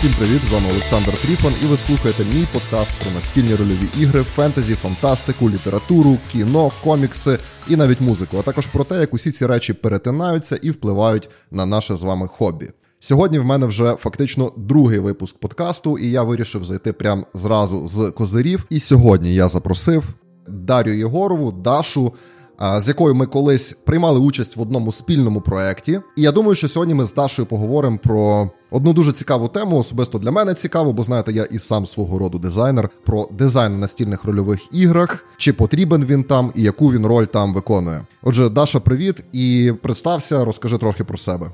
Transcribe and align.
Всім 0.00 0.14
привіт! 0.18 0.40
З 0.48 0.52
вами 0.52 0.66
Олександр 0.70 1.16
Тріфан, 1.22 1.52
і 1.62 1.66
ви 1.66 1.76
слухаєте 1.76 2.24
мій 2.24 2.46
подкаст 2.52 2.92
про 3.02 3.10
настільні 3.10 3.54
рольові 3.54 3.88
ігри, 4.00 4.22
фентезі, 4.22 4.74
фантастику, 4.74 5.50
літературу, 5.50 6.18
кіно, 6.32 6.72
комікси 6.84 7.38
і 7.68 7.76
навіть 7.76 8.00
музику, 8.00 8.36
а 8.38 8.42
також 8.42 8.66
про 8.66 8.84
те, 8.84 9.00
як 9.00 9.14
усі 9.14 9.32
ці 9.32 9.46
речі 9.46 9.72
перетинаються 9.72 10.56
і 10.62 10.70
впливають 10.70 11.30
на 11.50 11.66
наше 11.66 11.96
з 11.96 12.02
вами 12.02 12.28
хобі. 12.28 12.68
Сьогодні 13.00 13.38
в 13.38 13.44
мене 13.44 13.66
вже 13.66 13.94
фактично 13.94 14.52
другий 14.56 14.98
випуск 14.98 15.38
подкасту, 15.38 15.98
і 15.98 16.10
я 16.10 16.22
вирішив 16.22 16.64
зайти 16.64 16.92
прямо 16.92 17.26
зразу 17.34 17.88
з 17.88 18.10
козирів. 18.10 18.66
І 18.70 18.80
сьогодні 18.80 19.34
я 19.34 19.48
запросив 19.48 20.04
Дар'ю 20.48 20.98
Єгорову, 20.98 21.52
Дашу 21.52 22.12
з 22.60 22.88
якою 22.88 23.14
ми 23.14 23.26
колись 23.26 23.72
приймали 23.72 24.20
участь 24.20 24.56
в 24.56 24.60
одному 24.60 24.92
спільному 24.92 25.40
проєкті. 25.40 26.00
І 26.16 26.22
я 26.22 26.32
думаю, 26.32 26.54
що 26.54 26.68
сьогодні 26.68 26.94
ми 26.94 27.04
з 27.04 27.14
Дашою 27.14 27.46
поговоримо 27.46 27.98
про 27.98 28.50
одну 28.70 28.92
дуже 28.92 29.12
цікаву 29.12 29.48
тему, 29.48 29.78
особисто 29.78 30.18
для 30.18 30.30
мене 30.30 30.54
цікаво, 30.54 30.92
бо 30.92 31.02
знаєте, 31.02 31.32
я 31.32 31.44
і 31.44 31.58
сам 31.58 31.86
свого 31.86 32.18
роду 32.18 32.38
дизайнер 32.38 32.88
про 33.04 33.28
дизайн 33.32 33.72
на 33.72 33.78
настільних 33.78 34.24
рольових 34.24 34.74
іграх, 34.74 35.24
чи 35.36 35.52
потрібен 35.52 36.04
він 36.04 36.24
там 36.24 36.52
і 36.54 36.62
яку 36.62 36.92
він 36.92 37.06
роль 37.06 37.24
там 37.24 37.54
виконує. 37.54 38.02
Отже, 38.22 38.48
Даша, 38.48 38.80
привіт 38.80 39.24
і 39.32 39.72
представся, 39.82 40.44
розкажи 40.44 40.78
трохи 40.78 41.04
про 41.04 41.18
себе. 41.18 41.46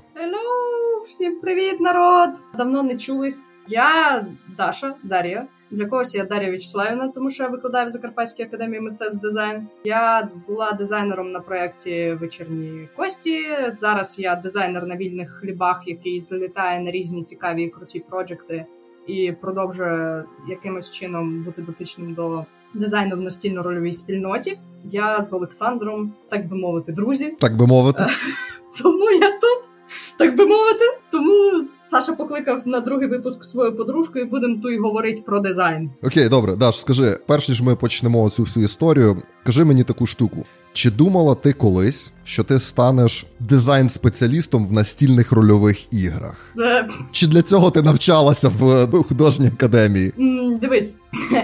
Всім 1.06 1.40
привіт, 1.40 1.80
народ! 1.80 2.30
Давно 2.56 2.82
не 2.82 2.96
чулись. 2.96 3.52
Я 3.68 4.26
Даша 4.56 4.94
Дар'я. 5.04 5.46
Для 5.70 5.86
когось 5.86 6.14
я 6.14 6.24
Дар'я 6.24 6.50
Вячеславівна, 6.50 7.08
тому 7.08 7.30
що 7.30 7.42
я 7.42 7.48
викладаю 7.48 7.86
в 7.86 7.90
Закарпатській 7.90 8.42
академії 8.42 8.80
мистецтв 8.80 9.20
дизайн. 9.20 9.68
Я 9.84 10.28
була 10.48 10.72
дизайнером 10.72 11.32
на 11.32 11.40
проєкті 11.40 12.16
Вечірні 12.20 12.88
Кості. 12.96 13.44
Зараз 13.68 14.18
я 14.18 14.36
дизайнер 14.36 14.86
на 14.86 14.96
вільних 14.96 15.30
хлібах, 15.30 15.82
який 15.86 16.20
залітає 16.20 16.80
на 16.80 16.90
різні 16.90 17.24
цікаві 17.24 17.62
і 17.62 17.68
круті 17.68 18.00
проджекти 18.00 18.66
і 19.06 19.32
продовжує 19.40 20.24
якимось 20.48 20.90
чином 20.90 21.44
бути 21.44 21.62
дотичним 21.62 22.14
до 22.14 22.44
дизайну 22.74 23.16
в 23.16 23.20
настільно-рольовій 23.20 23.92
спільноті. 23.92 24.58
Я 24.84 25.22
з 25.22 25.32
Олександром, 25.32 26.14
так 26.28 26.48
би 26.48 26.56
мовити, 26.56 26.92
друзі. 26.92 27.34
Так 27.38 27.56
би 27.56 27.66
мовити. 27.66 28.06
Тому 28.82 29.10
я 29.10 29.30
тут 29.30 29.70
так 30.18 30.36
би 30.36 30.46
мовити. 30.46 30.84
Тому 31.10 31.64
Саша 31.76 32.12
покликав 32.12 32.68
на 32.68 32.80
другий 32.80 33.08
випуск 33.08 33.44
свою 33.44 33.76
подружку, 33.76 34.18
і 34.18 34.24
будемо 34.24 34.56
тут 34.62 34.80
говорити 34.80 35.22
про 35.26 35.40
дизайн. 35.40 35.90
Окей, 36.02 36.28
добре, 36.28 36.56
Даш, 36.56 36.80
скажи, 36.80 37.18
перш 37.26 37.48
ніж 37.48 37.62
ми 37.62 37.76
почнемо 37.76 38.30
цю 38.30 38.42
всю 38.42 38.64
історію, 38.64 39.22
скажи 39.42 39.64
мені 39.64 39.84
таку 39.84 40.06
штуку. 40.06 40.44
Чи 40.72 40.90
думала 40.90 41.34
ти 41.34 41.52
колись, 41.52 42.12
що 42.24 42.44
ти 42.44 42.58
станеш 42.58 43.26
дизайн-спеціалістом 43.40 44.66
в 44.66 44.72
настільних 44.72 45.32
рольових 45.32 45.94
іграх? 45.94 46.54
Е... 46.58 46.88
Чи 47.12 47.26
для 47.26 47.42
цього 47.42 47.70
ти 47.70 47.82
навчалася 47.82 48.48
в 48.48 48.88
ну, 48.92 49.02
художній 49.02 49.46
академії? 49.46 50.12
Дивись, 50.60 50.96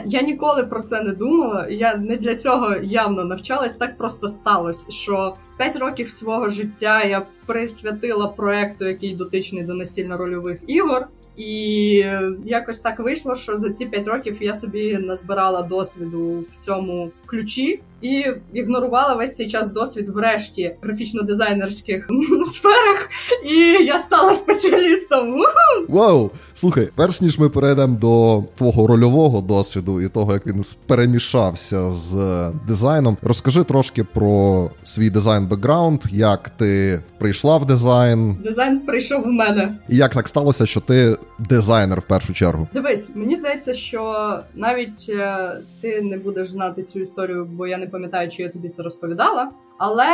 я 0.07 0.23
ніколи 0.23 0.63
про 0.63 0.81
це 0.81 1.03
не 1.03 1.13
думала. 1.13 1.67
Я 1.71 1.97
не 1.97 2.17
для 2.17 2.35
цього 2.35 2.75
явно 2.83 3.25
навчалась. 3.25 3.77
Так 3.77 3.99
просто 3.99 4.29
сталося, 4.29 4.91
що 4.91 5.37
5 5.59 5.77
років 5.77 6.11
свого 6.11 6.49
життя 6.49 7.05
я 7.05 7.27
присвятила 7.53 8.29
проекту, 8.29 8.85
який 8.89 9.15
дотичний 9.15 9.63
до 9.63 9.75
настільно-рольових 9.75 10.59
ігор. 10.67 11.07
І 11.37 12.05
якось 12.45 12.81
так 12.81 13.01
вийшло, 13.01 13.35
що 13.35 13.57
за 13.57 13.71
ці 13.71 13.87
5 13.87 14.09
років 14.09 14.39
я 14.41 14.55
собі 14.55 14.99
назбирала 14.99 15.63
досвіду 15.63 16.45
в 16.51 16.57
цьому 16.57 17.11
ключі 17.27 17.81
і 18.03 18.27
ігнорувала 18.53 19.15
весь 19.15 19.37
цей 19.37 19.49
час 19.49 19.73
досвід 19.73 20.09
врешті 20.09 20.77
графічно-дизайнерських 20.83 22.07
сферах, 22.53 23.09
і 23.45 23.85
я 23.85 23.99
стала 23.99 24.37
спеціалістом. 24.37 25.35
Вау! 25.89 26.31
Слухай, 26.55 26.89
перш 26.97 27.21
ніж 27.21 27.39
ми 27.39 27.49
перейдемо 27.49 27.97
до 27.97 28.45
твого 28.55 28.87
рольового 28.87 29.41
досвіду 29.41 30.01
і 30.01 30.09
того, 30.09 30.33
як 30.33 30.47
він 30.47 30.65
перемішався 30.87 31.91
з 31.91 32.17
дизайном, 32.69 33.17
розкажи 33.23 33.65
трошки 33.65 34.05
про 34.05 34.71
свій 34.83 35.11
дизайн-бекграунд, 35.11 36.01
як 36.13 36.49
ти 36.51 37.03
прийшла 37.43 37.59
в 37.59 37.67
дизайн. 37.67 38.37
Дизайн 38.41 38.81
прийшов 38.81 39.23
в 39.23 39.27
мене. 39.27 39.79
І 39.89 39.97
як 39.97 40.15
так 40.15 40.29
сталося, 40.29 40.67
що 40.67 40.81
ти 40.81 41.17
дизайнер 41.39 42.01
в 42.01 42.05
першу 42.05 42.33
чергу? 42.33 42.69
Дивись, 42.75 43.17
мені 43.17 43.37
здається, 43.37 43.75
що 43.75 44.35
навіть 44.55 45.07
е, 45.09 45.53
ти 45.81 46.03
не 46.03 46.19
будеш 46.19 46.51
знати 46.51 46.83
цю 46.83 47.01
історію, 47.01 47.45
бо 47.45 47.67
я 47.67 47.79
не 47.79 47.87
пам'ятаю, 47.87 48.31
чи 48.31 48.43
я 48.43 48.49
тобі 48.49 48.69
це 48.69 48.83
розповідала. 48.83 49.51
Але 49.79 50.07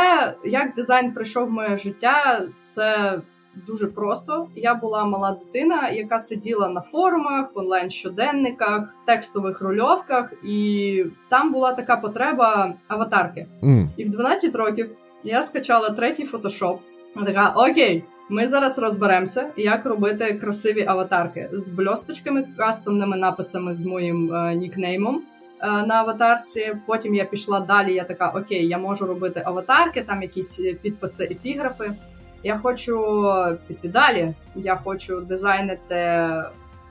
як 0.45 0.75
дизайн 0.75 1.11
прийшов 1.11 1.47
в 1.47 1.51
моє 1.51 1.77
життя, 1.77 2.41
це 2.61 3.19
дуже 3.67 3.87
просто. 3.87 4.47
Я 4.55 4.75
була 4.75 5.05
мала 5.05 5.31
дитина, 5.31 5.89
яка 5.89 6.19
сиділа 6.19 6.69
на 6.69 6.81
форумах, 6.81 7.49
онлайн-щоденниках, 7.53 8.95
текстових 9.05 9.61
рульовках, 9.61 10.33
і 10.45 11.03
там 11.29 11.51
була 11.51 11.73
така 11.73 11.97
потреба 11.97 12.73
аватарки. 12.87 13.47
Mm. 13.63 13.87
І 13.97 14.03
в 14.03 14.09
12 14.09 14.55
років 14.55 14.89
я 15.23 15.43
скачала 15.43 15.89
третій 15.89 16.25
фотошоп. 16.25 16.79
Така 17.15 17.53
окей. 17.57 18.03
Ми 18.31 18.47
зараз 18.47 18.79
розберемося, 18.79 19.51
як 19.57 19.85
робити 19.85 20.33
красиві 20.33 20.85
аватарки 20.87 21.49
з 21.53 21.69
бльосточками, 21.69 22.47
кастомними 22.57 23.17
написами 23.17 23.73
з 23.73 23.85
моїм 23.85 24.33
е, 24.33 24.55
нікнеймом. 24.55 25.23
Е, 25.61 25.85
на 25.85 25.95
аватарці. 25.95 26.75
Потім 26.85 27.15
я 27.15 27.25
пішла 27.25 27.59
далі. 27.59 27.93
Я 27.93 28.03
така: 28.03 28.29
Окей, 28.29 28.67
я 28.67 28.77
можу 28.77 29.05
робити 29.05 29.41
аватарки, 29.45 30.01
там 30.01 30.21
якісь 30.21 30.61
підписи, 30.81 31.23
епіграфи. 31.23 31.95
Я 32.43 32.57
хочу 32.57 33.23
піти 33.67 33.87
далі. 33.87 34.33
Я 34.55 34.75
хочу 34.75 35.21
дизайнити 35.21 36.27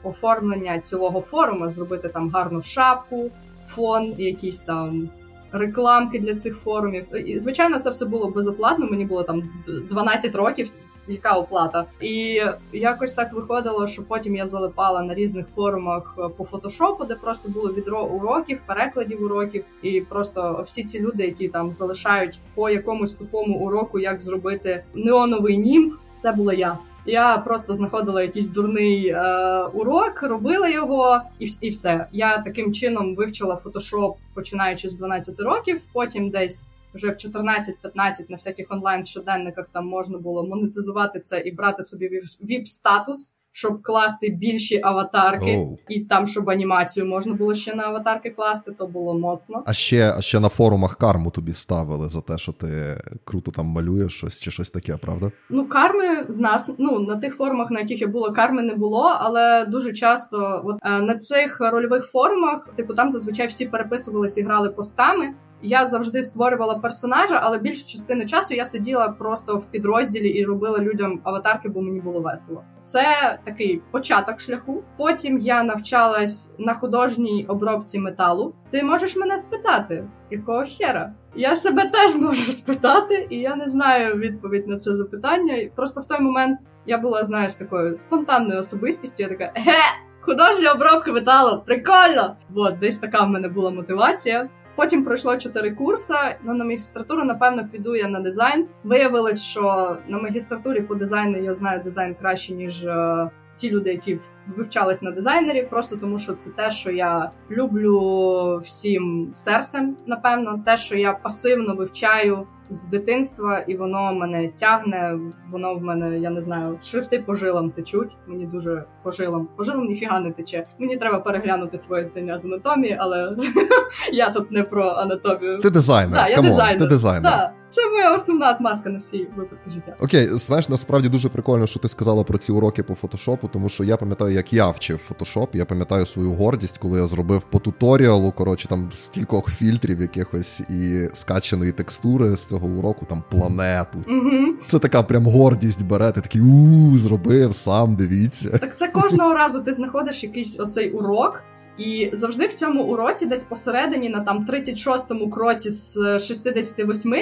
оформлення 0.03 0.78
цілого 0.78 1.21
форуму, 1.21 1.71
зробити 1.71 2.09
там 2.09 2.31
гарну 2.31 2.61
шапку, 2.61 3.31
фон, 3.65 4.15
якісь 4.19 4.61
там. 4.61 5.11
Рекламки 5.53 6.19
для 6.19 6.34
цих 6.34 6.56
форумів. 6.56 7.28
І, 7.28 7.38
Звичайно, 7.38 7.78
це 7.78 7.91
все 7.91 8.06
було 8.06 8.31
безоплатно. 8.31 8.86
Мені 8.91 9.04
було 9.04 9.22
там 9.22 9.42
12 9.91 10.34
років 10.34 10.70
яка 11.09 11.32
оплата. 11.32 11.86
І 12.00 12.42
якось 12.72 13.14
так 13.14 13.32
виходило, 13.32 13.86
що 13.86 14.03
потім 14.09 14.36
я 14.36 14.47
залипала 14.47 15.03
на 15.03 15.14
різних 15.14 15.47
форумах 15.47 16.14
е, 16.19 16.28
по 16.36 16.44
фотошопу, 16.44 17.04
де 17.04 17.14
просто 17.14 17.48
було 17.48 17.72
відро 17.72 18.04
уроків, 18.04 18.60
перекладів 18.66 19.22
уроків, 19.22 19.64
і 19.82 20.00
просто 20.00 20.62
всі 20.64 20.84
ці 20.84 21.00
люди, 21.00 21.25
які 21.25 21.48
там 21.48 21.72
залишають 21.72 22.38
по 22.54 22.70
якомусь 22.70 23.15
тупому 23.15 23.59
уроку, 23.59 23.98
як 23.98 24.20
зробити 24.20 24.84
неоновий 24.94 25.59
німб, 25.59 25.92
це 26.19 26.32
була 26.32 26.54
я. 26.54 26.78
Я 27.06 27.38
просто 27.38 27.75
знаходила 27.75 28.22
якийсь 28.22 28.48
дурний 28.48 29.09
е, 29.09 29.62
урок, 29.62 30.22
робила 30.22 30.69
його, 30.69 31.20
і 31.38 31.47
і 31.60 31.69
все. 31.70 32.06
Я 32.12 32.38
таким 32.38 32.72
чином 32.72 33.14
вивчила 33.14 33.56
фотошоп, 33.56 34.16
починаючи 34.34 34.88
з 34.88 34.94
12 34.94 35.41
років. 35.41 35.81
Потім 35.92 36.31
десь 36.31 36.69
вже 36.94 37.09
в 37.09 37.14
14-15 37.14 38.26
на 38.28 38.36
всяких 38.36 38.66
онлайн 38.70 39.04
щоденниках 39.04 39.69
там 39.70 39.86
можна 39.86 40.19
було 40.19 40.47
монетизувати 40.47 41.20
це 41.20 41.41
і 41.41 41.53
брати 41.53 41.82
собі 41.82 42.10
віп 42.41 42.69
статус. 42.69 43.38
Щоб 43.59 43.83
класти 43.83 44.29
більші 44.29 44.81
аватарки, 44.83 45.57
oh. 45.57 45.77
і 45.89 46.01
там, 46.01 46.27
щоб 46.27 46.51
анімацію 46.51 47.07
можна 47.07 47.35
було 47.35 47.55
ще 47.55 47.75
на 47.75 47.85
аватарки 47.85 48.31
класти, 48.31 48.73
то 48.79 48.87
було 48.87 49.19
моцно. 49.19 49.63
А 49.67 49.73
ще 49.73 50.15
а 50.19 50.21
ще 50.21 50.41
на 50.41 50.49
форумах 50.49 50.97
карму 50.97 51.31
тобі 51.31 51.53
ставили 51.53 52.09
за 52.09 52.21
те, 52.21 52.39
що 52.39 52.53
ти 52.53 53.01
круто 53.25 53.51
там 53.51 53.67
малюєш 53.67 54.13
щось 54.13 54.41
чи 54.41 54.51
щось 54.51 54.71
таке, 54.71 54.97
правда? 54.97 55.31
Ну, 55.51 55.69
карми 55.69 56.23
в 56.29 56.41
нас 56.41 56.75
ну 56.79 56.99
на 56.99 57.17
тих 57.17 57.37
форумах, 57.37 57.71
на 57.71 57.81
яких 57.81 58.01
я 58.01 58.07
була, 58.07 58.31
карми 58.31 58.63
не 58.63 58.75
було, 58.75 59.17
але 59.21 59.65
дуже 59.65 59.93
часто, 59.93 60.63
от 60.65 60.77
е, 60.83 61.01
на 61.01 61.19
цих 61.19 61.61
рольових 61.61 62.05
форумах, 62.05 62.69
типу, 62.77 62.95
там 62.95 63.11
зазвичай 63.11 63.47
всі 63.47 63.67
переписувалися 63.67 64.41
і 64.41 64.45
грали 64.45 64.71
постами. 64.71 65.35
Я 65.63 65.87
завжди 65.87 66.23
створювала 66.23 66.75
персонажа, 66.75 67.41
але 67.43 67.59
більшу 67.59 67.87
частину 67.87 68.27
часу 68.27 68.55
я 68.55 68.65
сиділа 68.65 69.09
просто 69.09 69.57
в 69.57 69.66
підрозділі 69.66 70.28
і 70.28 70.45
робила 70.45 70.78
людям 70.78 71.21
аватарки, 71.25 71.69
бо 71.69 71.81
мені 71.81 72.01
було 72.01 72.21
весело. 72.21 72.65
Це 72.78 73.05
такий 73.45 73.83
початок 73.91 74.41
шляху. 74.41 74.83
Потім 74.97 75.39
я 75.39 75.63
навчалась 75.63 76.55
на 76.59 76.75
художній 76.75 77.47
обробці 77.49 77.99
металу. 77.99 78.55
Ти 78.71 78.83
можеш 78.83 79.16
мене 79.16 79.39
спитати, 79.39 80.05
якого 80.31 80.65
хера? 80.78 81.13
Я 81.37 81.57
себе 81.57 81.84
теж 81.84 82.15
можу 82.15 82.53
спитати, 82.53 83.27
і 83.31 83.37
я 83.37 83.57
не 83.57 83.69
знаю 83.69 84.16
відповідь 84.16 84.69
на 84.69 84.77
це 84.77 84.95
запитання. 84.95 85.71
Просто 85.77 86.01
в 86.01 86.09
той 86.09 86.21
момент 86.21 86.61
я 86.87 86.99
була, 86.99 87.25
знаєш, 87.25 87.54
такою 87.54 87.95
спонтанною 87.95 88.61
особистістю. 88.61 89.22
Я 89.22 89.28
така 89.28 89.53
ге, 89.54 89.78
художня 90.21 90.72
обробка 90.72 91.13
металу, 91.13 91.63
прикольно! 91.66 92.37
От 92.54 92.78
десь 92.78 92.99
така 92.99 93.25
в 93.25 93.28
мене 93.28 93.49
була 93.49 93.71
мотивація. 93.71 94.49
Потім 94.78 95.04
пройшло 95.04 95.36
чотири 95.36 95.71
курси. 95.71 96.15
Ну 96.45 96.54
на 96.54 96.65
магістратуру, 96.65 97.25
напевно, 97.25 97.69
піду 97.72 97.97
я 97.97 98.09
на 98.09 98.21
дизайн. 98.21 98.66
Виявилось, 98.84 99.42
що 99.42 99.97
на 100.09 100.19
магістратурі 100.19 100.80
по 100.80 100.95
дизайну 100.95 101.39
я 101.39 101.54
знаю 101.54 101.80
дизайн 101.84 102.15
краще 102.15 102.54
ніж. 102.54 102.84
Е, 102.84 103.30
ті 103.57 103.71
люди, 103.71 103.91
які 103.91 104.19
вивчались 104.47 105.03
на 105.03 105.10
дизайнері, 105.10 105.63
просто 105.71 105.97
тому 105.97 106.19
що 106.19 106.33
це 106.33 106.51
те, 106.51 106.71
що 106.71 106.91
я 106.91 107.30
люблю 107.51 108.60
всім 108.65 109.30
серцем, 109.34 109.97
напевно, 110.07 110.63
те, 110.65 110.77
що 110.77 110.97
я 110.97 111.13
пасивно 111.13 111.75
вивчаю 111.75 112.47
з 112.68 112.84
дитинства, 112.84 113.59
і 113.59 113.76
воно 113.76 114.12
мене 114.15 114.48
тягне. 114.48 115.18
Воно 115.48 115.74
в 115.74 115.82
мене, 115.82 116.18
я 116.18 116.30
не 116.30 116.41
знаю, 116.41 116.78
шрифти 116.82 117.18
по 117.18 117.34
жилам 117.34 117.70
течуть. 117.70 118.09
Мені 118.26 118.47
дуже 118.47 118.84
по 119.03 119.10
жилам. 119.10 119.48
По 119.56 119.62
жилам 119.62 119.84
ніфіга 119.84 120.20
не 120.20 120.32
тече. 120.32 120.66
Мені 120.78 120.97
треба 120.97 121.18
переглянути 121.18 121.78
своє 121.78 122.04
знання 122.04 122.36
з 122.36 122.44
анатомії, 122.44 122.97
але 123.00 123.36
я 124.12 124.30
тут 124.30 124.50
не 124.50 124.62
про 124.62 124.88
анатомію. 124.88 125.60
Ти 125.60 125.70
дизайнер. 125.70 126.20
Так, 126.20 126.30
я 126.30 126.42
дизайнер. 126.42 126.78
Ти 126.78 126.86
дизайнер. 126.86 127.50
Це 127.70 127.91
моя 127.91 128.15
основна 128.15 128.50
отмазка 128.50 128.91
на 128.91 128.98
всі 128.98 129.28
випадки 129.36 129.70
життя. 129.70 129.97
Окей, 130.00 130.28
знаєш, 130.32 130.68
насправді 130.68 131.09
дуже 131.09 131.28
прикольно, 131.28 131.66
що 131.66 131.80
ти 131.80 131.88
сказала 131.88 132.24
про 132.24 132.38
ці 132.38 132.53
уроки 132.53 132.82
по 132.82 132.94
фотошопу, 132.94 133.48
тому 133.48 133.68
що 133.68 133.84
я 133.84 133.97
пам'ятаю, 133.97 134.34
як 134.34 134.53
я 134.53 134.70
вчив 134.70 134.98
фотошоп. 134.98 135.54
Я 135.54 135.65
пам'ятаю 135.65 136.06
свою 136.06 136.32
гордість, 136.32 136.78
коли 136.78 137.00
я 137.00 137.06
зробив 137.06 137.42
по 137.42 137.59
туторіалу, 137.59 138.32
коротше, 138.32 138.68
там 138.68 138.88
з 138.92 139.09
кількох 139.09 139.50
фільтрів 139.50 140.00
якихось 140.00 140.60
і 140.60 141.09
скачаної 141.12 141.72
текстури 141.72 142.36
з 142.36 142.44
цього 142.44 142.68
уроку, 142.68 143.06
там 143.09 143.24
планету. 143.30 143.98
Угу. 144.09 144.54
Це 144.68 144.78
така 144.78 145.03
прям 145.03 145.26
гордість 145.26 145.86
бере, 145.86 146.12
ти 146.12 146.20
такий 146.20 146.41
у 146.41 146.97
зробив 146.97 147.54
сам, 147.54 147.97
дивіться. 147.97 148.59
Так 148.59 148.78
це 148.78 148.88
кожного 148.88 149.34
разу 149.34 149.60
ти 149.60 149.72
знаходиш 149.72 150.24
якийсь 150.24 150.60
оцей 150.60 150.91
урок. 150.91 151.42
І 151.78 152.10
завжди 152.13 152.47
в 152.47 152.53
цьому 152.53 152.83
уроці, 152.83 153.27
десь 153.27 153.45
посередині, 153.45 154.09
на 154.09 154.21
там 154.21 154.47
36-му 154.51 155.30
кроці 155.30 155.71
з 155.71 156.19
68, 156.19 157.15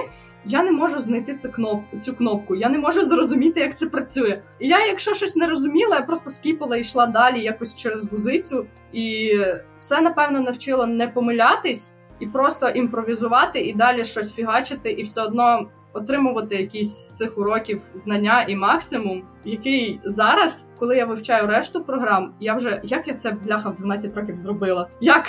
я 0.44 0.62
не 0.62 0.72
можу 0.72 0.98
знайти 0.98 1.34
цю 1.34 1.50
кнопку, 1.52 2.00
цю 2.00 2.14
кнопку. 2.16 2.54
Я 2.54 2.68
не 2.68 2.78
можу 2.78 3.02
зрозуміти, 3.02 3.60
як 3.60 3.76
це 3.76 3.86
працює. 3.86 4.42
І 4.60 4.68
я, 4.68 4.86
якщо 4.86 5.14
щось 5.14 5.36
не 5.36 5.46
розуміла, 5.46 5.96
я 5.96 6.02
просто 6.02 6.30
скіпала 6.30 6.76
і 6.76 6.80
йшла 6.80 7.06
далі 7.06 7.40
якось 7.40 7.76
через 7.76 8.10
гузицю. 8.12 8.66
І 8.92 9.32
це, 9.78 10.00
напевно, 10.00 10.40
навчило 10.40 10.86
не 10.86 11.08
помилятись 11.08 11.96
і 12.20 12.26
просто 12.26 12.68
імпровізувати 12.68 13.60
і 13.60 13.74
далі 13.74 14.04
щось 14.04 14.34
фігачити, 14.34 14.90
і 14.90 15.02
все 15.02 15.22
одно 15.22 15.70
отримувати 15.92 16.56
якісь 16.56 16.90
з 16.90 17.10
цих 17.10 17.38
уроків 17.38 17.82
знання 17.94 18.44
і 18.48 18.56
максимум, 18.56 19.22
який 19.46 20.00
зараз, 20.04 20.66
коли 20.78 20.96
я 20.96 21.06
вивчаю 21.06 21.46
решту 21.46 21.84
програм, 21.84 22.32
я 22.40 22.54
вже 22.54 22.80
як 22.84 23.08
я 23.08 23.14
це 23.14 23.36
бляха 23.46 23.70
в 23.70 23.74
12 23.74 24.16
років 24.16 24.36
зробила? 24.36 24.88
Як? 25.00 25.24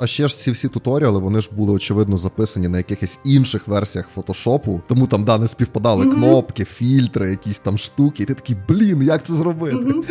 А 0.00 0.06
ще 0.06 0.28
ж 0.28 0.38
ці 0.38 0.50
всі 0.50 0.68
туторіали, 0.68 1.18
вони 1.20 1.40
ж 1.40 1.50
були 1.52 1.72
очевидно 1.72 2.16
записані 2.16 2.68
на 2.68 2.78
якихось 2.78 3.18
інших 3.24 3.68
версіях 3.68 4.08
фотошопу, 4.08 4.80
тому 4.88 5.06
там 5.06 5.24
да 5.24 5.38
не 5.38 5.48
співпадали 5.48 6.06
Мгм. 6.06 6.14
кнопки, 6.14 6.64
фільтри, 6.64 7.30
якісь 7.30 7.58
там 7.58 7.78
штуки, 7.78 8.22
і 8.22 8.26
ти 8.26 8.34
такий, 8.34 8.56
блін, 8.68 9.02
як 9.02 9.22
це 9.22 9.32
зробити? 9.32 9.76
Мгм. 9.76 10.04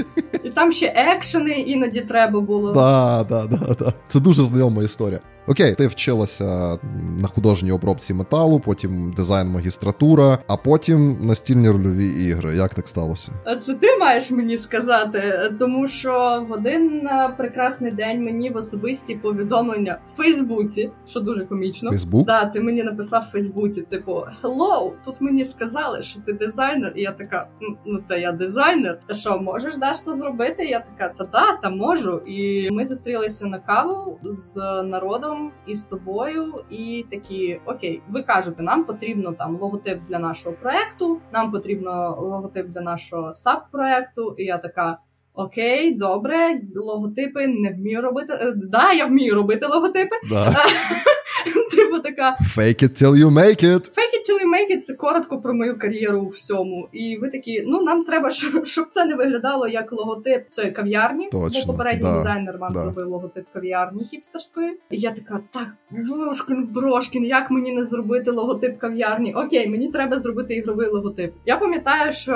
І 0.44 0.50
там 0.50 0.72
ще 0.72 0.86
екшени 0.96 1.52
іноді 1.52 2.02
треба 2.02 2.42
було. 2.42 2.72
Да, 2.74 3.26
да, 3.30 3.46
да, 3.46 3.76
да. 3.80 3.94
Це 4.08 4.20
дуже 4.20 4.44
знайома 4.44 4.84
історія. 4.84 5.20
Окей, 5.50 5.76
ти 5.76 5.88
вчилася 5.88 6.80
на 7.20 7.28
художній 7.28 7.72
обробці 7.72 8.14
металу, 8.14 8.60
потім 8.60 9.12
дизайн 9.18 9.48
магістратура, 9.48 10.40
а 10.48 10.58
потім 10.58 11.18
настільні 11.22 11.70
рольові 11.70 12.08
ігри. 12.08 12.56
Як 12.56 12.74
так 12.76 12.88
сталося? 12.88 13.17
А 13.44 13.56
Це 13.56 13.74
ти 13.74 13.88
маєш 14.00 14.32
мені 14.32 14.58
сказати, 14.58 15.22
тому 15.60 15.88
що 15.88 16.46
в 16.50 16.52
один 16.52 17.08
е, 17.08 17.34
прекрасний 17.38 17.92
день 17.92 18.24
мені 18.24 18.50
в 18.50 18.58
особисті 18.58 19.16
повідомлення 19.16 20.00
в 20.14 20.18
Фейсбуці, 20.18 20.92
що 21.06 21.20
дуже 21.20 21.46
комічно. 21.46 21.90
Фейсбук? 21.90 22.26
Да, 22.26 22.46
ти 22.46 22.62
мені 22.62 22.84
написав 22.84 23.22
в 23.22 23.32
Фейсбуці, 23.32 23.82
типу, 23.82 24.24
hello, 24.44 24.92
тут 25.06 25.22
мені 25.22 25.46
сказали, 25.46 26.02
що 26.02 26.22
ти 26.22 26.34
дизайнер, 26.34 26.94
і 26.96 27.02
я 27.02 27.12
така, 27.12 27.48
ну 27.86 28.00
та 28.08 28.18
я 28.18 28.32
дизайнер. 28.32 29.00
Та 29.06 29.14
що, 29.14 29.40
можеш 29.40 29.78
даш 29.78 30.02
то 30.02 30.14
зробити? 30.14 30.66
Я 30.66 30.80
така, 30.80 31.14
та 31.14 31.24
да, 31.24 31.58
та 31.62 31.70
можу. 31.70 32.18
І 32.18 32.70
ми 32.72 32.84
зустрілися 32.84 33.48
на 33.48 33.60
каву 33.60 34.20
з 34.24 34.56
народом 34.84 35.52
і 35.68 35.76
з 35.76 35.84
тобою, 35.84 36.64
і 36.70 37.06
такі, 37.12 37.60
окей, 37.66 38.02
ви 38.10 38.24
кажете, 38.24 38.64
нам 38.64 38.84
потрібно 38.84 39.34
там 39.34 39.56
логотип 39.56 40.04
для 40.10 40.20
нашого 40.20 40.56
проекту, 40.56 41.20
нам 41.34 41.52
потрібно 41.52 42.18
логотип 42.22 42.68
для 42.68 42.82
нашого 42.82 43.07
саб-проекту. 43.34 44.36
І 44.38 44.44
я 44.44 44.58
така. 44.58 44.98
Окей, 45.40 45.92
добре, 45.96 46.62
логотипи 46.76 47.48
не 47.48 47.74
вмію 47.74 48.02
робити. 48.02 48.34
Е, 48.34 48.54
Да, 48.56 48.94
я 48.94 49.06
вмію 49.06 49.36
робити 49.36 49.66
логотипи. 49.66 50.16
Да. 50.30 50.56
Типу 51.76 52.00
така 52.00 52.36
Fake 52.58 52.84
it 52.84 53.04
till 53.04 53.16
you 53.16 53.30
make 53.30 53.64
it. 53.64 53.82
Fake 53.82 54.14
it 54.18 54.24
till 54.28 54.40
you 54.44 54.50
make 54.50 54.78
it– 54.78 54.80
це 54.82 54.94
коротко 54.94 55.42
про 55.42 55.54
мою 55.54 55.80
кар'єру 55.80 56.22
у 56.22 56.28
всьому. 56.28 56.90
І 56.92 57.18
ви 57.18 57.30
такі, 57.30 57.64
ну 57.68 57.82
нам 57.84 58.04
треба, 58.04 58.30
щоб 58.64 58.88
це 58.92 59.06
не 59.06 59.16
виглядало 59.16 59.68
як 59.68 59.92
логотип 59.92 60.50
цієї 60.50 60.74
кав'ярні. 60.74 61.30
Точно, 61.32 61.62
бо 61.68 61.74
попередній 61.74 62.04
да, 62.04 62.18
дизайнер 62.18 62.58
вам 62.58 62.74
да. 62.74 62.80
зробив 62.80 63.08
логотип 63.08 63.46
кав'ярні 63.54 64.04
хіпстерської. 64.04 64.80
І 64.90 64.98
я 64.98 65.12
така, 65.12 65.40
так, 65.52 65.68
Брошкін, 65.92 66.68
Брошкін, 66.74 67.26
як 67.26 67.52
мені 67.52 67.72
не 67.72 67.86
зробити 67.86 68.32
логотип 68.32 68.78
кав'ярні? 68.78 69.34
Окей, 69.34 69.70
мені 69.70 69.92
треба 69.92 70.18
зробити 70.18 70.56
ігровий 70.56 70.88
логотип. 70.88 71.34
Я 71.46 71.58
пам'ятаю, 71.58 72.12
що 72.12 72.34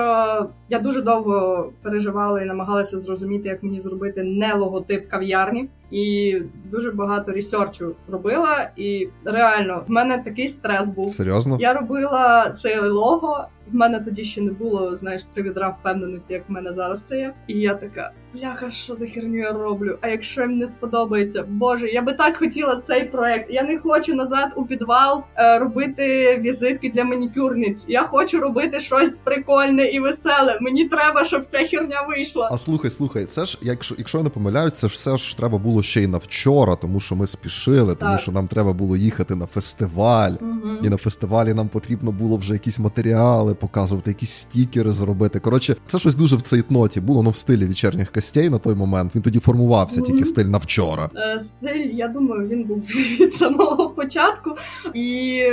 я 0.69 0.79
дуже 0.79 1.01
довго 1.01 1.69
переживала 1.81 2.41
і 2.41 2.45
намагалася 2.45 2.97
зрозуміти, 2.97 3.49
як 3.49 3.63
мені 3.63 3.79
зробити 3.79 4.23
не 4.23 4.53
логотип 4.53 5.09
кав'ярні. 5.09 5.69
І 5.91 6.35
дуже 6.71 6.91
багато 6.91 7.31
ресерчу 7.31 7.95
робила. 8.07 8.71
І 8.75 9.09
реально, 9.25 9.83
в 9.87 9.91
мене 9.91 10.21
такий 10.25 10.47
стрес 10.47 10.89
був. 10.89 11.11
Серйозно? 11.11 11.57
Я 11.59 11.73
робила 11.73 12.51
це 12.51 12.81
лого. 12.89 13.47
В 13.71 13.75
мене 13.75 13.99
тоді 13.99 14.23
ще 14.23 14.41
не 14.41 14.51
було, 14.51 14.95
знаєш, 14.95 15.23
три 15.23 15.43
відра 15.43 15.69
впевненості, 15.79 16.33
як 16.33 16.49
в 16.49 16.51
мене 16.51 16.73
зараз 16.73 17.03
це 17.03 17.17
є. 17.17 17.33
І 17.47 17.59
я 17.59 17.73
така, 17.73 18.11
бляха, 18.33 18.69
що 18.71 18.95
за 18.95 19.07
херню 19.07 19.37
я 19.37 19.51
роблю? 19.51 19.97
А 20.01 20.07
якщо 20.07 20.41
їм 20.41 20.57
не 20.57 20.67
сподобається, 20.67 21.43
боже, 21.49 21.87
я 21.87 22.01
би 22.01 22.13
так 22.13 22.37
хотіла 22.37 22.75
цей 22.75 23.03
проект. 23.03 23.51
Я 23.51 23.63
не 23.63 23.79
хочу 23.79 24.15
назад 24.15 24.53
у 24.55 24.65
підвал 24.65 25.23
е, 25.35 25.59
робити 25.59 26.37
візитки 26.43 26.89
для 26.89 27.03
манікюрниць. 27.03 27.85
Я 27.89 28.03
хочу 28.03 28.39
робити 28.39 28.79
щось 28.79 29.17
прикольне 29.17 29.85
і 29.85 29.99
веселе. 29.99 30.57
Мені 30.61 30.87
треба, 30.87 31.23
щоб 31.23 31.45
ця 31.45 31.57
херня 31.57 32.01
вийшла. 32.09 32.49
А 32.51 32.57
слухай, 32.57 32.91
слухай, 32.91 33.25
це 33.25 33.45
ж, 33.45 33.57
якщо, 33.61 33.95
якщо 33.97 34.17
я 34.17 34.23
не 34.23 34.29
помиляюсь, 34.29 34.73
це 34.73 34.87
ж 34.87 34.93
все 34.93 35.17
ж 35.17 35.37
треба 35.37 35.57
було 35.57 35.83
ще 35.83 36.01
й 36.01 36.07
на 36.07 36.17
вчора, 36.17 36.75
тому 36.75 36.99
що 36.99 37.15
ми 37.15 37.27
спішили, 37.27 37.95
тому 37.95 38.11
Так. 38.11 38.21
що 38.21 38.31
нам 38.31 38.47
треба 38.47 38.73
було 38.73 38.97
їхати 38.97 39.35
на 39.35 39.45
фестиваль. 39.45 40.31
Мгм. 40.41 40.79
І 40.83 40.89
на 40.89 40.97
фестивалі 40.97 41.53
нам 41.53 41.67
потрібно 41.69 42.11
було 42.11 42.37
вже 42.37 42.53
якісь 42.53 42.79
матеріали 42.79 43.53
показувати, 43.61 44.09
якісь 44.09 44.29
стікери 44.31 44.91
зробити. 44.91 45.39
Коротше, 45.39 45.75
це 45.87 45.99
щось 45.99 46.15
дуже 46.15 46.35
в 46.35 46.41
цейтноті 46.41 47.01
було, 47.01 47.23
ну 47.23 47.29
в 47.29 47.35
стилі 47.35 47.65
вечірніх 47.65 48.11
костей 48.11 48.49
на 48.49 48.57
той 48.57 48.75
момент. 48.75 49.15
Він 49.15 49.21
тоді 49.21 49.39
формувався, 49.39 50.01
тільки 50.01 50.25
стиль 50.25 50.45
на 50.45 50.57
вчора. 50.57 51.09
Е, 51.15 51.39
Стиль, 51.39 51.89
я 51.93 52.07
думаю, 52.07 52.47
він 52.47 52.63
був 52.63 52.79
від 53.19 53.33
самого 53.33 53.89
початку. 53.89 54.55
І 54.93 55.43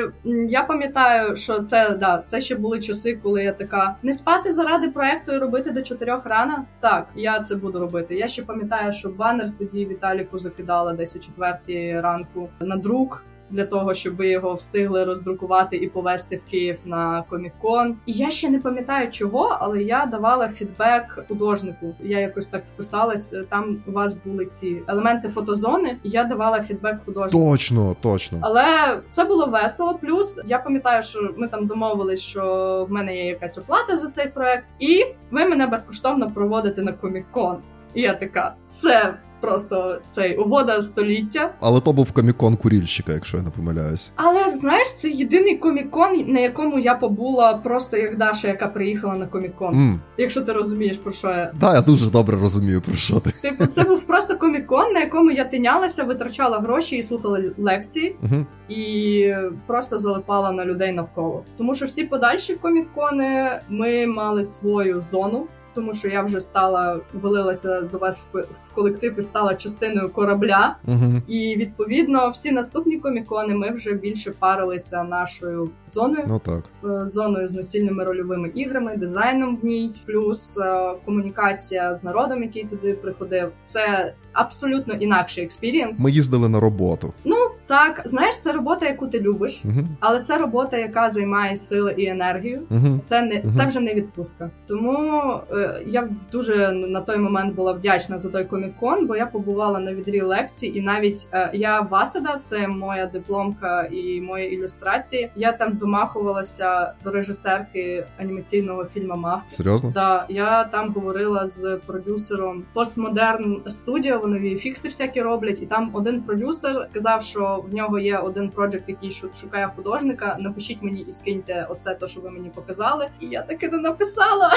я 0.49 0.63
пам'ятаю, 0.63 1.37
що 1.37 1.61
це 1.61 1.97
да, 2.01 2.23
це 2.25 2.41
ще 2.41 2.57
були 2.57 2.81
часи, 2.81 3.21
коли 3.23 3.45
я 3.45 3.53
така 3.53 3.97
не 4.03 4.13
спати 4.13 4.53
заради 4.53 4.89
проекту 4.89 5.33
і 5.33 5.39
робити 5.39 5.71
до 5.71 5.83
чотирьох 5.83 6.27
рана. 6.27 6.65
Так, 6.81 7.09
я 7.17 7.41
це 7.41 7.57
буду 7.57 7.79
робити. 7.79 8.15
Я 8.15 8.29
ще 8.29 8.43
пам'ятаю, 8.43 8.93
що 8.93 9.09
банер 9.09 9.51
тоді 9.59 9.87
Віталіку 9.87 10.39
закидала 10.39 10.93
десь 10.93 11.17
о 11.17 11.19
четвертій 11.19 12.01
ранку 12.01 12.49
на 12.61 12.77
друк. 12.77 13.25
Для 13.51 13.65
того, 13.67 13.95
щоб 13.95 14.17
ви 14.17 14.29
його 14.29 14.55
встигли 14.55 15.05
роздрукувати 15.05 15.77
і 15.77 15.89
повезти 15.89 16.37
в 16.37 16.45
Київ 16.45 16.79
на 16.85 17.25
комік-кон. 17.31 17.95
І 18.07 18.13
я 18.13 18.31
ще 18.31 18.51
не 18.51 18.59
пам'ятаю 18.59 19.11
чого, 19.11 19.57
але 19.61 19.83
я 19.83 20.07
давала 20.07 20.49
фідбек 20.49 21.25
художнику. 21.29 21.95
Я 22.01 22.19
якось 22.21 22.47
так 22.47 22.67
вписалась. 22.67 23.33
е, 23.33 23.45
Там 23.49 23.77
у 23.87 23.93
вас 23.93 24.15
були 24.25 24.47
ці 24.47 24.83
елементи 24.89 25.29
фотозони, 25.29 25.97
і 26.03 26.09
я 26.11 26.25
давала 26.25 26.61
фідбек 26.63 27.05
художнику. 27.05 27.51
Точно, 27.51 27.97
точно. 28.01 28.39
Але 28.43 28.65
це 29.11 29.25
було 29.25 29.47
весело. 29.47 29.95
Плюс 30.03 30.43
я 30.47 30.59
пам'ятаю, 30.59 31.03
що 31.03 31.29
ми 31.37 31.49
там 31.49 31.67
домовились, 31.67 32.21
що 32.21 32.87
в 32.89 32.93
мене 32.93 33.17
є 33.17 33.25
якась 33.27 33.59
оплата 33.59 33.97
за 33.97 34.09
цей 34.09 34.29
проект, 34.29 34.69
і 34.79 35.05
ви 35.31 35.45
мене 35.49 35.67
безкоштовно 35.67 36.31
проводите 36.31 36.83
на 36.83 36.93
комік-кон. 36.93 37.57
І 37.95 38.01
я 38.03 38.15
така, 38.15 38.55
це 38.67 39.15
просто 39.41 39.99
цей 40.09 40.37
угода 40.37 40.83
століття. 40.83 41.55
Але 41.61 41.81
то 41.81 41.93
був 41.93 42.13
комікон 42.13 42.57
курільщика, 42.57 43.13
якщо 43.13 43.37
я 43.37 43.43
не 43.43 43.51
помиляюсь. 43.51 44.13
Але 44.17 44.51
знаєш, 44.57 44.97
це 44.97 45.09
єдиний 45.11 45.59
комік-кон, 45.59 46.33
на 46.33 46.41
якому 46.41 46.79
я 46.79 46.95
побула 46.95 47.55
просто 47.55 47.97
як 47.97 48.17
Даша, 48.17 48.49
яка 48.49 48.69
приїхала 48.69 49.15
на 49.15 49.27
комік-кон. 49.27 49.75
М, 49.75 50.01
Якщо 50.17 50.41
ти 50.43 50.53
розумієш 50.53 50.97
про 50.97 51.13
що 51.13 51.29
я. 51.29 51.53
Да, 51.61 51.75
я 51.75 51.81
дуже 51.81 52.11
добре 52.11 52.37
розумію, 52.37 52.81
про 52.81 52.95
що 52.95 53.21
ти. 53.21 53.31
Типу, 53.31 53.67
це 53.67 53.83
був 53.83 54.01
просто 54.03 54.35
комік-кон, 54.35 54.93
на 54.93 55.01
якому 55.01 55.31
я 55.31 55.45
тинялася, 55.45 56.05
витрачала 56.05 56.59
гроші 56.59 56.97
і 56.97 57.03
слухала 57.03 57.41
лекції. 57.59 58.17
Угу. 58.23 58.47
і 58.69 59.35
просто 59.67 59.99
залипала 59.99 60.53
на 60.53 60.65
людей 60.65 60.93
навколо. 60.93 61.45
Тому 61.59 61.75
що 61.75 61.87
всі 61.87 62.05
подальші 62.05 62.55
комікони 62.55 63.51
ми 63.69 64.07
мали 64.07 64.45
свою 64.45 65.01
зону. 65.01 65.47
Тому 65.75 65.93
що 65.93 66.09
я 66.09 66.23
вже 66.23 66.41
стала 66.41 67.01
вилилася 67.13 67.81
до 67.81 67.99
вас 67.99 68.27
в 68.33 68.75
колектив 68.75 69.19
і 69.19 69.23
стала 69.23 69.55
частиною 69.55 70.09
корабля. 70.09 70.77
Угу. 70.89 71.13
І 71.29 71.57
відповідно 71.57 72.31
всі 72.31 72.53
наступні 72.53 72.99
комікони 72.99 73.55
ми 73.55 73.71
вже 73.71 73.93
більше 73.93 74.31
парилися 74.31 75.03
нашою 75.05 75.71
зоною, 75.87 76.25
Ну 76.29 76.39
так. 76.39 76.65
е, 76.85 77.07
зоною 77.07 77.49
з 77.49 77.53
настільними 77.53 78.05
рольовими 78.05 78.49
іграми, 78.55 78.97
дизайном 78.97 79.57
в 79.63 79.65
ній, 79.65 79.95
плюс 80.07 80.59
е, 80.59 80.91
комунікація 81.05 81.95
з 81.95 82.05
народом, 82.05 82.43
який 82.43 82.65
туди 82.65 82.93
приходив. 82.93 83.53
Це 83.63 84.15
абсолютно 84.33 84.95
інакший 84.95 85.45
experience. 85.45 86.03
Ми 86.05 86.11
їздили 86.11 86.49
на 86.49 86.61
роботу. 86.61 87.13
Ну 87.25 87.37
Так, 87.69 88.03
знаєш, 88.05 88.39
це 88.39 88.53
робота, 88.53 88.87
яку 88.87 89.07
ти 89.07 89.21
любиш, 89.21 89.63
Угу. 89.65 89.87
але 90.01 90.21
це 90.21 90.39
робота, 90.39 90.77
яка 90.77 91.09
займає 91.09 91.57
сили 91.57 91.95
і 91.97 92.07
енергію. 92.07 92.63
Угу. 92.71 92.99
Це 93.01 93.23
не 93.23 93.39
Мгм. 93.41 93.53
це 93.53 93.67
вже 93.67 93.81
не 93.81 93.95
відпустка. 93.95 94.51
Тому 94.69 95.23
е, 95.53 95.83
я 95.87 96.09
дуже 96.33 96.73
на 96.73 97.01
той 97.01 97.19
момент 97.19 97.55
була 97.55 97.73
вдячна 97.73 98.19
за 98.19 98.31
той 98.31 98.45
комік-кон, 98.45 99.07
бо 99.07 99.17
я 99.17 99.27
побувала 99.27 99.81
на 99.81 99.95
відрі 99.95 100.21
лекцій, 100.21 100.67
і 100.67 100.81
навіть 100.81 101.29
е, 101.33 101.51
я 101.55 101.81
Васада, 101.81 102.39
це 102.43 102.69
моя 102.69 103.07
дипломка 103.07 103.83
і 103.83 104.21
мої 104.21 104.55
ілюстрації. 104.55 105.31
Я 105.37 105.53
там 105.53 105.77
домахувалася 105.77 106.93
до 107.05 107.11
режисерки 107.11 108.07
анімаційного 108.19 108.85
фільму 108.85 109.17
Мавки. 109.17 109.45
Серйозно? 109.51 109.91
Да, 109.95 110.27
я 110.29 110.65
там 110.65 110.93
говорила 110.93 111.47
з 111.47 111.79
продюсером 111.87 112.65
Postmodern 112.75 113.63
Studio, 113.67 114.21
Вони 114.21 114.39
VFX 114.39 114.73
всякі 114.73 115.23
роблять, 115.23 115.63
і 115.63 115.67
там 115.67 115.91
один 115.95 116.23
продюсер 116.23 116.87
сказав, 116.91 117.23
що 117.23 117.58
в 117.61 117.75
нього 117.75 117.99
є 117.99 118.19
один 118.19 118.49
проджект, 118.51 118.89
який 118.89 119.11
шу- 119.11 119.31
шукає 119.35 119.71
художника. 119.77 120.37
Напишіть 120.41 120.83
мені 120.83 121.05
і 121.09 121.13
скиньте 121.13 121.67
оце, 121.71 121.95
то 121.95 122.07
що 122.07 122.21
ви 122.21 122.31
мені 122.31 122.49
показали. 122.55 123.09
І 123.21 123.27
я 123.27 123.43
таки 123.43 123.69
не 123.69 123.79
написала. 123.79 124.51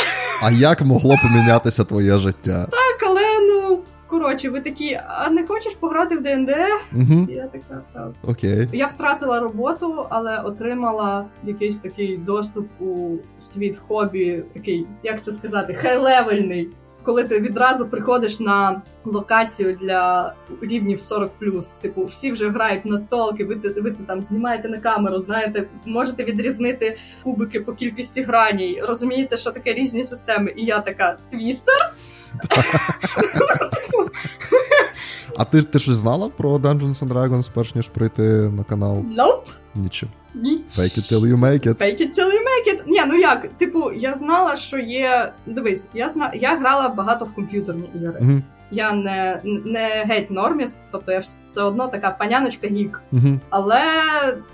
А 0.44 0.52
як 0.52 0.82
могло 0.82 1.16
помінятися 1.22 1.84
твоє 1.84 2.18
життя? 2.18 2.68
Так, 2.72 3.10
але 3.10 3.22
ну 3.48 3.80
коротше, 4.08 4.50
ви 4.50 4.62
такі, 4.62 5.00
а 5.08 5.30
не 5.30 5.48
хочеш 5.48 5.76
пограти 5.76 6.16
в 6.16 6.22
ДНД? 6.22 6.50
Угу. 6.94 7.28
Я 7.30 7.48
така 7.48 7.82
так. 7.94 8.12
Окей. 8.28 8.68
Я 8.74 8.86
втратила 8.88 9.40
роботу, 9.40 10.06
але 10.10 10.40
отримала 10.40 11.26
якийсь 11.44 11.80
такий 11.80 12.18
доступ 12.18 12.68
у 12.82 13.16
світ 13.40 13.78
хобі, 13.78 14.44
такий, 14.54 14.88
як 15.04 15.22
це 15.24 15.32
сказати, 15.32 15.74
хай-левельний. 15.74 16.68
Коли 17.04 17.24
ти 17.24 17.40
відразу 17.40 17.90
приходиш 17.90 18.40
на 18.40 18.82
локацію 19.06 19.78
для 19.82 20.34
рівнів 20.62 21.00
40 21.00 21.32
типу, 21.82 22.06
всі 22.06 22.32
вже 22.32 22.50
грають 22.50 22.86
в 22.86 22.88
настолки, 22.88 23.46
ви, 23.46 23.56
ви 23.56 23.92
це 23.92 24.04
там 24.04 24.24
знімаєте 24.24 24.70
на 24.70 24.78
камеру, 24.78 25.20
знаєте, 25.20 25.68
можете 25.86 26.24
відрізнити 26.24 26.98
кубики 27.24 27.60
по 27.60 27.74
кількості 27.74 28.22
граній, 28.22 28.82
розумієте, 28.88 29.38
що 29.38 29.52
таке 29.52 29.74
різні 29.74 30.04
системи. 30.04 30.54
І 30.58 30.66
я 30.66 30.80
така 30.80 31.18
твістер. 31.32 31.94
А 35.42 35.46
ти, 35.46 35.64
ти 35.64 35.80
щось 35.80 35.96
знала 35.96 36.30
про 36.30 36.58
Dungeons 36.58 37.06
and 37.06 37.08
Dragons, 37.08 37.52
перш 37.54 37.76
ніж 37.76 37.88
прийти 37.88 38.22
на 38.58 38.64
канал? 38.64 38.96
Nope. 38.98 39.54
Нічого. 39.76 40.12
Ні. 40.36 40.58
Fake 40.70 41.00
it 41.00 41.14
till 41.14 41.22
you 41.22 41.40
make 41.40 41.68
it. 41.68 41.78
Fake 41.78 42.02
it 42.02 42.12
till 42.12 42.28
you 42.28 42.42
make 42.52 42.68
it. 42.74 42.84
Ні, 42.88 43.02
ну 43.08 43.16
як? 43.16 43.48
Типу, 43.48 43.92
я 43.92 44.16
знала, 44.16 44.56
що 44.56 44.78
є. 44.78 45.34
Дивись, 45.46 45.90
я 45.94 46.10
зна... 46.10 46.32
я 46.34 46.58
грала 46.58 46.90
багато 46.90 47.26
в 47.26 47.34
комп'ютерні 47.34 47.90
ігри. 47.96 48.20
Угу. 48.22 48.42
Я 48.72 48.94
не, 48.94 49.42
не 49.66 50.06
геть 50.08 50.32
норміст, 50.32 50.82
тобто 50.92 51.12
я 51.12 51.20
все 51.20 51.62
одно 51.64 51.88
така 51.88 52.12
паняночка 52.12 52.68
гік. 52.68 53.02
Угу. 53.12 53.40
Але 53.50 53.84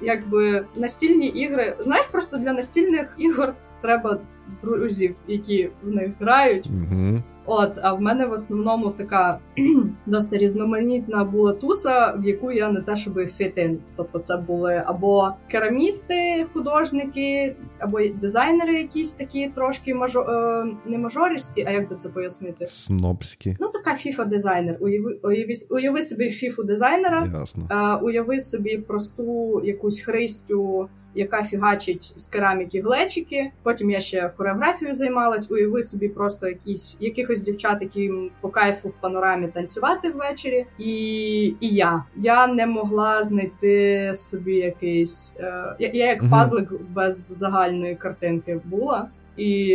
якби 0.01 0.65
настільні 0.75 1.27
ігри, 1.27 1.75
знаєш, 1.79 2.05
просто 2.05 2.37
для 2.37 2.53
настільних 2.53 3.15
ігор 3.17 3.53
треба 3.81 4.19
друзів, 4.61 5.15
які 5.27 5.69
в 5.83 5.89
них 5.89 6.11
грають. 6.19 6.67
Угу. 6.67 7.23
От, 7.49 7.71
а 7.81 7.93
в 7.93 8.01
мене 8.01 8.25
в 8.25 8.31
основному 8.31 8.89
така 8.89 9.39
досить 10.05 10.33
різноманітна 10.41 11.23
була 11.23 11.53
туса, 11.53 12.13
в 12.17 12.27
яку 12.27 12.51
я 12.51 12.71
не 12.71 12.81
те, 12.81 12.95
щоб 12.95 13.13
фітин. 13.27 13.79
Тобто, 13.95 14.19
це 14.19 14.37
були 14.37 14.83
або 14.85 15.29
керамісти, 15.47 16.45
художники, 16.53 17.55
або 17.79 17.99
дизайнери, 18.21 18.73
якісь 18.73 19.13
такі 19.13 19.47
трошки 19.55 19.95
мажо... 19.95 20.21
е, 20.21 20.65
не 20.89 20.97
мажористі, 20.97 21.65
а 21.67 21.71
як 21.71 21.89
би 21.89 21.95
це 21.95 22.09
пояснити? 22.09 22.65
Снобські. 22.67 23.57
Ну, 23.59 23.67
така 23.69 23.95
фіфа-дизайнер. 23.95 24.77
Уяви, 24.79 25.19
уяви, 25.23 25.53
уяви 25.71 26.01
собі 26.01 26.29
фіфу-дизайнера, 26.29 27.39
Ясно. 27.39 27.67
е, 27.71 28.03
уяви 28.05 28.39
собі 28.39 28.77
просту 28.77 29.61
якусь 29.63 29.99
христю, 29.99 30.89
яка 31.17 31.43
фігачить 31.43 32.13
з 32.15 32.27
кераміки 32.27 32.81
глечики. 32.81 33.51
Потім 33.63 33.91
я 33.91 33.99
ще 33.99 34.31
хореографією 34.37 34.95
займалась. 34.95 35.51
Уяви 35.51 35.83
собі 35.83 36.07
просто 36.09 36.47
якісь 36.47 36.97
якихось 36.99 37.41
дівчат, 37.41 37.81
які 37.81 38.11
по 38.41 38.49
кайфу 38.49 38.89
в 38.89 38.97
панорамі 38.97 39.47
танцювати 39.47 40.09
ввечері. 40.09 40.65
І, 40.79 40.93
і 41.59 41.69
я. 41.69 42.03
Я 42.15 42.47
не 42.47 42.67
могла 42.67 43.23
знайти 43.23 44.11
собі 44.15 44.55
якийсь. 44.55 45.35
Е, 45.39 45.75
я, 45.79 45.91
я 45.93 46.05
як 46.05 46.29
пазлик 46.29 46.69
без 46.89 47.37
загальної 47.37 47.95
картинки 47.95 48.61
була. 48.65 49.09
І 49.37 49.67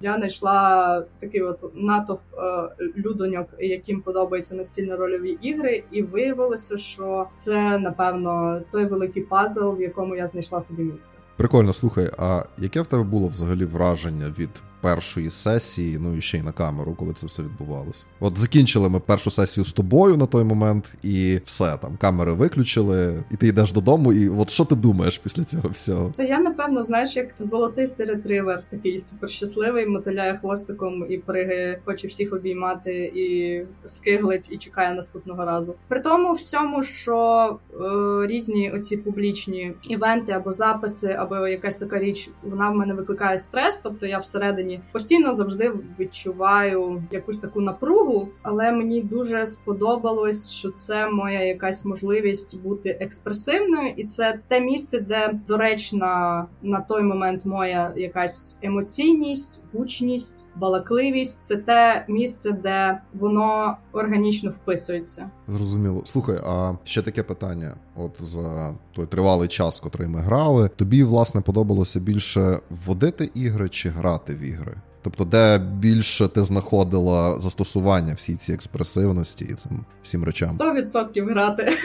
я 0.00 0.16
знайшла 0.16 1.04
такий 1.20 1.42
от 1.42 1.64
натовп 1.74 2.22
е, 2.38 2.90
людоньок, 2.96 3.46
яким 3.58 4.00
подобаються 4.00 4.54
настільно-рольові 4.54 5.38
ігри, 5.42 5.84
і 5.92 6.02
виявилося, 6.02 6.78
що 6.78 7.26
це 7.36 7.78
напевно 7.78 8.60
той 8.70 8.86
великий 8.86 9.22
пазл, 9.22 9.70
в 9.70 9.80
якому 9.80 10.16
я 10.16 10.26
знайшла 10.26 10.60
собі 10.60 10.82
місце. 10.82 11.18
Прикольно, 11.36 11.72
слухай, 11.72 12.10
а 12.18 12.42
яке 12.58 12.80
в 12.80 12.86
тебе 12.86 13.02
було 13.02 13.26
взагалі 13.26 13.64
враження 13.64 14.34
від 14.38 14.50
першої 14.84 15.30
сесії, 15.30 15.98
ну 16.00 16.16
і 16.16 16.20
ще 16.20 16.38
й 16.38 16.42
на 16.42 16.52
камеру, 16.52 16.94
коли 16.98 17.12
це 17.12 17.26
все 17.26 17.42
відбувалося? 17.42 18.06
От 18.20 18.38
закінчили 18.38 18.88
ми 18.88 19.00
першу 19.00 19.30
сесію 19.30 19.64
з 19.64 19.72
тобою 19.72 20.16
на 20.16 20.26
той 20.26 20.44
момент, 20.44 20.94
і 21.02 21.40
все 21.44 21.76
там, 21.82 21.96
камери 22.00 22.32
виключили, 22.32 23.24
і 23.32 23.36
ти 23.36 23.46
йдеш 23.48 23.72
додому, 23.72 24.12
і 24.12 24.28
от 24.28 24.50
що 24.50 24.64
ти 24.64 24.74
думаєш 24.74 25.18
після 25.18 25.44
цього 25.44 25.68
всього? 25.68 26.12
Та 26.16 26.22
я 26.22 26.40
напевно, 26.40 26.84
знаєш, 26.84 27.16
як 27.16 27.28
золотистий 27.40 28.06
ретривер, 28.06 28.62
такий 28.70 28.98
суперщасливий, 28.98 29.86
мотиляє 29.86 30.38
хвостиком 30.38 31.06
і 31.10 31.18
пригає, 31.18 31.80
хоче 31.84 32.08
всіх 32.08 32.32
обіймати 32.32 33.12
і 33.14 33.60
скиглить, 33.86 34.52
і 34.52 34.56
чекає 34.56 34.94
наступного 34.94 35.44
разу. 35.44 35.74
При 35.88 36.00
тому 36.00 36.32
всьому, 36.32 36.82
що 36.82 37.58
е, 37.72 38.26
різні 38.26 38.70
оці 38.70 38.96
публічні 38.96 39.72
івенти 39.82 40.32
або 40.32 40.52
записи, 40.52 41.16
або 41.18 41.48
якась 41.48 41.76
така 41.76 41.98
річ, 41.98 42.30
вона 42.42 42.70
в 42.70 42.74
мене 42.74 42.94
викликає 42.94 43.38
стрес. 43.38 43.80
Тобто 43.84 44.06
я 44.06 44.18
всередині 44.18 44.73
постійно 44.92 45.34
завжди 45.34 45.72
відчуваю 45.98 47.02
якусь 47.10 47.38
таку 47.38 47.60
напругу, 47.60 48.28
але 48.42 48.72
мені 48.72 49.02
дуже 49.02 49.46
сподобалось, 49.46 50.52
що 50.52 50.70
це 50.70 51.10
моя 51.10 51.40
якась 51.40 51.84
можливість 51.84 52.62
бути 52.62 52.98
експресивною, 53.00 53.88
і 53.96 54.04
це 54.04 54.40
те 54.48 54.60
місце, 54.60 55.00
де 55.00 55.40
доречна 55.48 56.46
на 56.62 56.80
той 56.80 57.02
момент 57.02 57.44
моя 57.44 57.92
якась 57.96 58.58
емоційність, 58.62 59.62
гучність, 59.72 60.48
балакливість. 60.56 61.42
Це 61.42 61.56
те 61.56 62.04
місце, 62.08 62.52
де 62.52 63.00
воно 63.14 63.76
органічно 63.94 64.50
вписується. 64.50 65.30
Зрозуміло. 65.48 66.02
Слухай, 66.04 66.36
а 66.46 66.72
ще 66.84 67.02
таке 67.02 67.22
питання: 67.22 67.74
от 67.96 68.22
за 68.22 68.74
той 68.94 69.06
тривалий 69.06 69.48
час, 69.48 69.80
котрий 69.80 70.08
ми 70.08 70.20
грали, 70.20 70.68
тобі 70.68 71.04
власне 71.04 71.40
подобалося 71.40 72.00
більше 72.00 72.58
вводити 72.70 73.30
ігри 73.34 73.68
чи 73.68 73.88
грати 73.88 74.34
в 74.34 74.40
ігри? 74.40 74.74
Тобто, 75.04 75.24
де 75.24 75.58
більше 75.58 76.28
ти 76.28 76.42
знаходила 76.42 77.40
застосування 77.40 78.14
всій 78.14 78.34
цій 78.34 78.52
експресивності 78.52 79.44
і 79.44 79.54
цим 79.54 79.84
всім 80.02 80.24
речам? 80.24 80.48
100% 80.48 81.30
грати. 81.30 81.72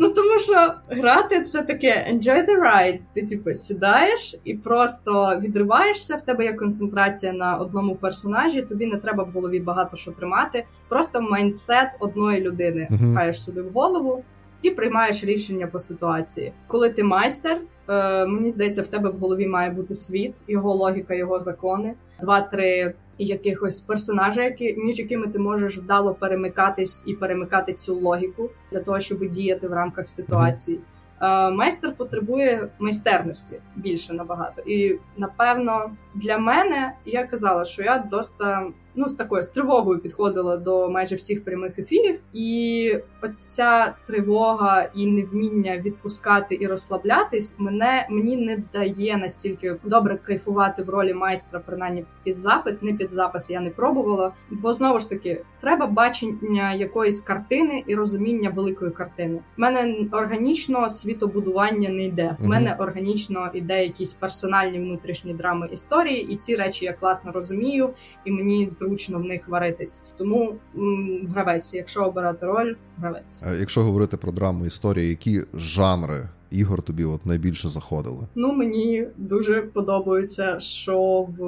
Ну 0.00 0.08
тому 0.08 0.38
що 0.38 0.72
грати 0.88 1.44
це 1.44 1.62
таке 1.62 2.10
enjoy 2.12 2.36
the 2.36 2.62
ride. 2.64 2.98
Ти 3.14 3.26
типу 3.26 3.52
сідаєш 3.52 4.36
і 4.44 4.54
просто 4.54 5.38
відриваєшся. 5.42 6.16
В 6.16 6.22
тебе 6.22 6.44
є 6.44 6.52
концентрація 6.52 7.32
на 7.32 7.56
одному 7.56 7.96
персонажі. 7.96 8.62
Тобі 8.62 8.86
не 8.86 8.96
треба 8.96 9.24
в 9.24 9.30
голові 9.30 9.60
багато 9.60 9.96
що 9.96 10.10
тримати. 10.12 10.64
Просто 10.88 11.20
майндсет 11.20 11.88
одної 12.00 12.40
людини 12.40 12.88
Мгм. 12.90 13.12
пхаєш 13.14 13.42
собі 13.42 13.60
в 13.60 13.72
голову 13.72 14.24
і 14.62 14.70
приймаєш 14.70 15.24
рішення 15.24 15.66
по 15.66 15.78
ситуації. 15.78 16.52
Коли 16.66 16.90
ти 16.90 17.04
майстер, 17.04 17.60
е, 17.88 18.26
мені 18.26 18.50
здається, 18.50 18.82
в 18.82 18.86
тебе 18.86 19.10
в 19.10 19.18
голові 19.18 19.46
має 19.46 19.70
бути 19.70 19.94
світ, 19.94 20.34
його 20.48 20.74
логіка, 20.74 21.14
його 21.14 21.38
закони, 21.38 21.94
два-три. 22.20 22.94
Якихось 23.18 23.80
персонажа, 23.80 24.42
які 24.42 24.76
між 24.76 24.98
якими 24.98 25.26
ти 25.26 25.38
можеш 25.38 25.78
вдало 25.78 26.14
перемикатись 26.14 27.04
і 27.06 27.14
перемикати 27.14 27.72
цю 27.72 27.94
логіку 27.94 28.50
для 28.72 28.80
того, 28.80 29.00
щоб 29.00 29.30
діяти 29.30 29.68
в 29.68 29.72
рамках 29.72 30.08
ситуації. 30.08 30.80
Е, 31.22 31.50
майстер 31.50 31.94
потребує 31.96 32.68
майстерності 32.78 33.60
більше 33.76 34.14
набагато. 34.14 34.62
І 34.66 34.98
напевно 35.16 35.90
для 36.14 36.38
мене 36.38 36.92
я 37.04 37.26
казала, 37.26 37.64
що 37.64 37.82
я 37.82 37.98
доста 38.10 38.66
ну 38.96 39.08
з 39.08 39.14
такою 39.14 39.42
з 39.42 39.48
тривогою 39.48 40.00
підходила 40.00 40.56
до 40.56 40.88
майже 40.88 41.16
всіх 41.16 41.44
прямих 41.44 41.78
ефірів, 41.78 42.20
і 42.32 42.98
оця 43.22 43.94
тривога 44.06 44.90
і 44.94 45.06
невміння 45.06 45.78
відпускати 45.78 46.58
і 46.60 46.66
розслаблятись 46.66 47.54
мене 47.58 48.06
мені 48.10 48.36
не 48.36 48.62
дає 48.72 49.16
настільки 49.16 49.76
добре 49.84 50.16
кайфувати 50.16 50.82
в 50.82 50.88
ролі 50.88 51.14
майстра, 51.14 51.60
принаймні 51.66 52.04
під 52.24 52.38
запис, 52.38 52.82
не 52.82 52.92
під 52.92 53.12
запис 53.12 53.50
я 53.50 53.60
не 53.60 53.70
пробувала. 53.70 54.32
Бо 54.50 54.72
знову 54.72 54.98
ж 54.98 55.10
таки, 55.10 55.44
треба 55.60 55.86
бачення 55.86 56.74
якоїсь 56.74 57.20
картини 57.20 57.84
і 57.86 57.94
розуміння 57.94 58.50
великої 58.50 58.90
картини. 58.90 59.36
У 59.58 59.60
мене 59.60 59.96
органічно 60.12 60.90
світобудування 60.90 61.88
не 61.88 62.04
йде. 62.04 62.36
У 62.44 62.46
мене 62.46 62.76
органічно 62.78 63.50
йде 63.54 63.82
якісь 63.82 64.14
персональні 64.14 64.78
внутрішні 64.78 65.34
драми 65.34 65.68
історії, 65.72 66.32
і 66.32 66.36
ці 66.36 66.56
речі 66.56 66.84
я 66.84 66.92
класно 66.92 67.32
розумію, 67.32 67.90
і 68.24 68.30
мені 68.30 68.66
зрозуміло 68.66 68.83
зручно 68.84 69.18
в 69.18 69.24
них 69.24 69.48
варитись. 69.48 70.04
Тому 70.18 70.54
м, 70.76 71.26
гравець, 71.28 71.74
якщо 71.74 72.04
обирати 72.04 72.46
роль, 72.46 72.74
гравець. 72.96 73.44
Якщо 73.60 73.80
говорити 73.80 74.16
про 74.16 74.32
драму 74.32 74.66
історії, 74.66 75.08
які 75.08 75.40
жанри 75.54 76.28
ігор 76.50 76.82
тобі 76.82 77.04
от 77.04 77.26
найбільше 77.26 77.68
заходили? 77.68 78.28
Ну 78.34 78.52
мені 78.52 79.08
дуже 79.16 79.62
подобається, 79.62 80.58
що 80.60 81.26
в 81.38 81.40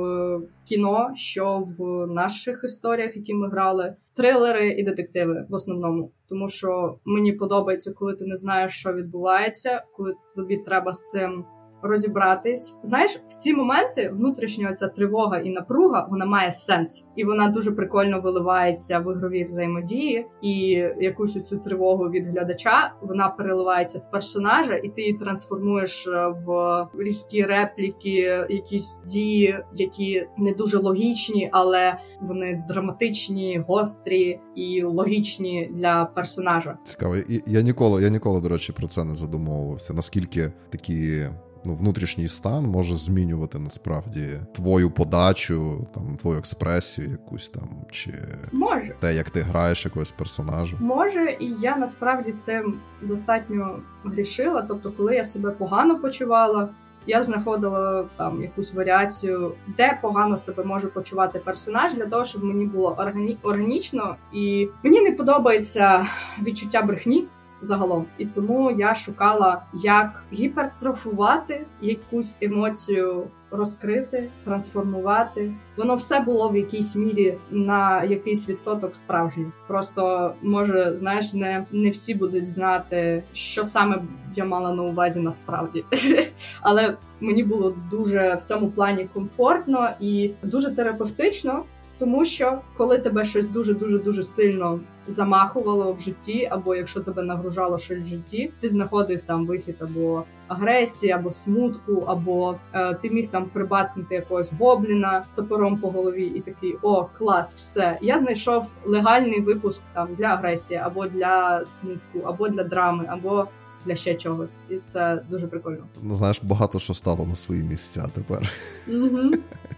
кіно, 0.64 1.10
що 1.14 1.64
в 1.78 2.06
наших 2.06 2.60
історіях, 2.64 3.16
які 3.16 3.34
ми 3.34 3.48
грали, 3.48 3.94
трилери 4.16 4.68
і 4.68 4.84
детективи 4.84 5.46
в 5.48 5.54
основному. 5.54 6.10
Тому 6.28 6.48
що 6.48 6.98
мені 7.04 7.32
подобається, 7.32 7.92
коли 7.96 8.14
ти 8.14 8.24
не 8.24 8.36
знаєш, 8.36 8.72
що 8.72 8.92
відбувається, 8.92 9.84
коли 9.96 10.14
тобі 10.36 10.56
треба 10.56 10.92
з 10.94 11.02
цим 11.02 11.44
розібратись. 11.82 12.78
Знаєш, 12.82 13.10
в 13.10 13.34
ці 13.34 13.54
моменти 13.54 14.10
внутрішня 14.14 14.72
ця 14.72 14.88
тривога 14.88 15.38
і 15.38 15.50
напруга 15.50 16.06
вона 16.10 16.26
має 16.26 16.50
сенс, 16.50 17.06
і 17.16 17.24
вона 17.24 17.48
дуже 17.48 17.72
прикольно 17.72 18.20
виливається 18.20 18.98
в 18.98 19.12
ігровій 19.12 19.44
взаємодії. 19.44 20.26
І 20.42 20.56
якусь 21.00 21.48
цю 21.48 21.58
тривогу 21.58 22.04
від 22.04 22.26
глядача 22.26 22.92
вона 23.02 23.28
переливається 23.28 23.98
в 23.98 24.10
персонажа, 24.10 24.74
і 24.74 24.88
ти 24.88 25.02
її 25.02 25.14
трансформуєш 25.14 26.06
е, 26.06 26.28
в 26.46 26.86
різкі 26.98 27.42
репліки, 27.42 28.46
якісь 28.50 29.02
дії, 29.08 29.58
які 29.74 30.28
не 30.38 30.52
дуже 30.52 30.78
логічні, 30.78 31.48
але 31.52 31.98
вони 32.20 32.64
драматичні, 32.68 33.64
гострі 33.68 34.40
і 34.54 34.82
логічні 34.82 35.70
для 35.74 36.04
персонажа. 36.04 36.78
Цікаво, 36.84 37.16
і 37.16 37.42
я 37.46 37.60
ніколи, 37.60 38.02
я 38.02 38.08
ніколи, 38.08 38.40
до 38.40 38.48
речі, 38.48 38.72
про 38.72 38.86
це 38.86 39.04
не 39.04 39.14
задумовувався. 39.14 39.94
Наскільки 39.94 40.52
такі 40.70 41.24
ну, 41.66 41.74
внутрішній 41.74 42.28
стан 42.28 42.66
може 42.66 42.96
змінювати 42.96 43.58
насправді 43.58 44.26
твою 44.52 44.90
подачу, 44.90 45.86
там 45.94 46.16
твою 46.16 46.38
експресію, 46.38 47.08
якусь 47.10 47.48
там 47.48 47.68
чи 47.90 48.12
може 48.52 48.94
те, 49.00 49.14
як 49.14 49.30
ти 49.30 49.40
граєш 49.40 49.84
якогось 49.84 50.10
персонажа. 50.10 50.76
Може, 50.80 51.36
і 51.40 51.54
я 51.60 51.76
насправді 51.76 52.32
цим 52.32 52.80
достатньо 53.02 53.82
грішила. 54.04 54.62
Тобто, 54.62 54.92
коли 54.92 55.14
я 55.14 55.24
себе 55.24 55.50
погано 55.50 56.00
почувала. 56.00 56.68
Я 57.08 57.22
знаходила 57.22 58.04
там 58.16 58.42
якусь 58.42 58.74
варіацію, 58.74 59.54
де 59.76 59.98
погано 60.02 60.38
себе 60.38 60.64
може 60.64 60.88
почувати 60.88 61.38
персонаж, 61.38 61.94
для 61.94 62.06
того, 62.06 62.24
щоб 62.24 62.44
мені 62.44 62.66
було 62.66 62.96
органі... 62.98 63.38
органічно, 63.42 64.16
і 64.32 64.68
мені 64.82 65.00
не 65.00 65.12
подобається 65.12 66.06
відчуття 66.42 66.82
брехні 66.82 67.28
загалом. 67.60 68.06
І 68.18 68.26
тому 68.26 68.70
я 68.70 68.94
шукала, 68.94 69.62
як 69.74 70.24
гіпертрофувати 70.32 71.66
якусь 71.80 72.38
емоцію. 72.42 73.26
Розкрити, 73.50 74.30
трансформувати, 74.44 75.54
воно 75.76 75.94
все 75.94 76.20
було 76.20 76.48
в 76.48 76.56
якійсь 76.56 76.96
мірі 76.96 77.38
на 77.50 78.04
якийсь 78.04 78.48
відсоток 78.48 78.96
справжнє. 78.96 79.44
Просто 79.66 80.34
може, 80.42 80.96
знаєш, 80.96 81.34
не 81.34 81.66
не 81.72 81.90
всі 81.90 82.14
будуть 82.14 82.46
знати, 82.46 83.24
що 83.32 83.64
саме 83.64 84.02
я 84.36 84.44
мала 84.44 84.72
на 84.72 84.82
увазі 84.82 85.20
насправді, 85.20 85.84
але 86.60 86.96
мені 87.20 87.42
було 87.42 87.74
дуже 87.90 88.34
в 88.34 88.42
цьому 88.42 88.70
плані 88.70 89.08
комфортно 89.14 89.90
і 90.00 90.30
дуже 90.42 90.70
терапевтично, 90.76 91.64
тому 91.98 92.24
що 92.24 92.60
коли 92.76 92.98
тебе 92.98 93.24
щось 93.24 93.48
дуже 93.48 93.74
дуже 93.74 93.98
дуже 93.98 94.22
сильно 94.22 94.80
замахувало 95.06 95.92
в 95.92 96.00
житті, 96.00 96.48
або 96.50 96.74
якщо 96.74 97.00
тебе 97.00 97.22
нагружало 97.22 97.78
щось 97.78 98.02
в 98.02 98.06
житті, 98.06 98.52
ти 98.60 98.68
знаходив 98.68 99.22
там 99.22 99.46
вихід 99.46 99.76
або 99.80 100.24
агресії, 100.48 101.12
або 101.12 101.30
смутку, 101.30 102.04
або 102.06 102.56
е, 102.74 102.94
ти 102.94 103.10
міг 103.10 103.26
там 103.26 103.48
прибацнути 103.52 104.14
якогось 104.14 104.52
гобліна 104.52 105.26
топором 105.34 105.78
по 105.78 105.90
голові, 105.90 106.24
і 106.24 106.40
такий 106.40 106.76
о, 106.82 107.04
клас, 107.04 107.54
все. 107.54 107.98
Я 108.02 108.18
знайшов 108.18 108.72
легальний 108.84 109.40
випуск 109.40 109.82
там 109.92 110.08
для 110.18 110.26
агресії, 110.26 110.80
або 110.82 111.06
для 111.06 111.64
смутку, 111.66 112.18
або 112.24 112.48
для 112.48 112.64
драми, 112.64 113.04
або 113.08 113.48
для 113.86 113.96
ще 113.96 114.14
чогось, 114.14 114.56
і 114.70 114.76
це 114.76 115.22
дуже 115.30 115.46
прикольно. 115.46 115.84
Ну 116.02 116.14
знаєш, 116.14 116.40
багато 116.42 116.78
що 116.78 116.94
стало 116.94 117.26
на 117.26 117.34
свої 117.34 117.64
місця 117.64 118.08
тепер. 118.14 118.52
Угу. 118.88 119.30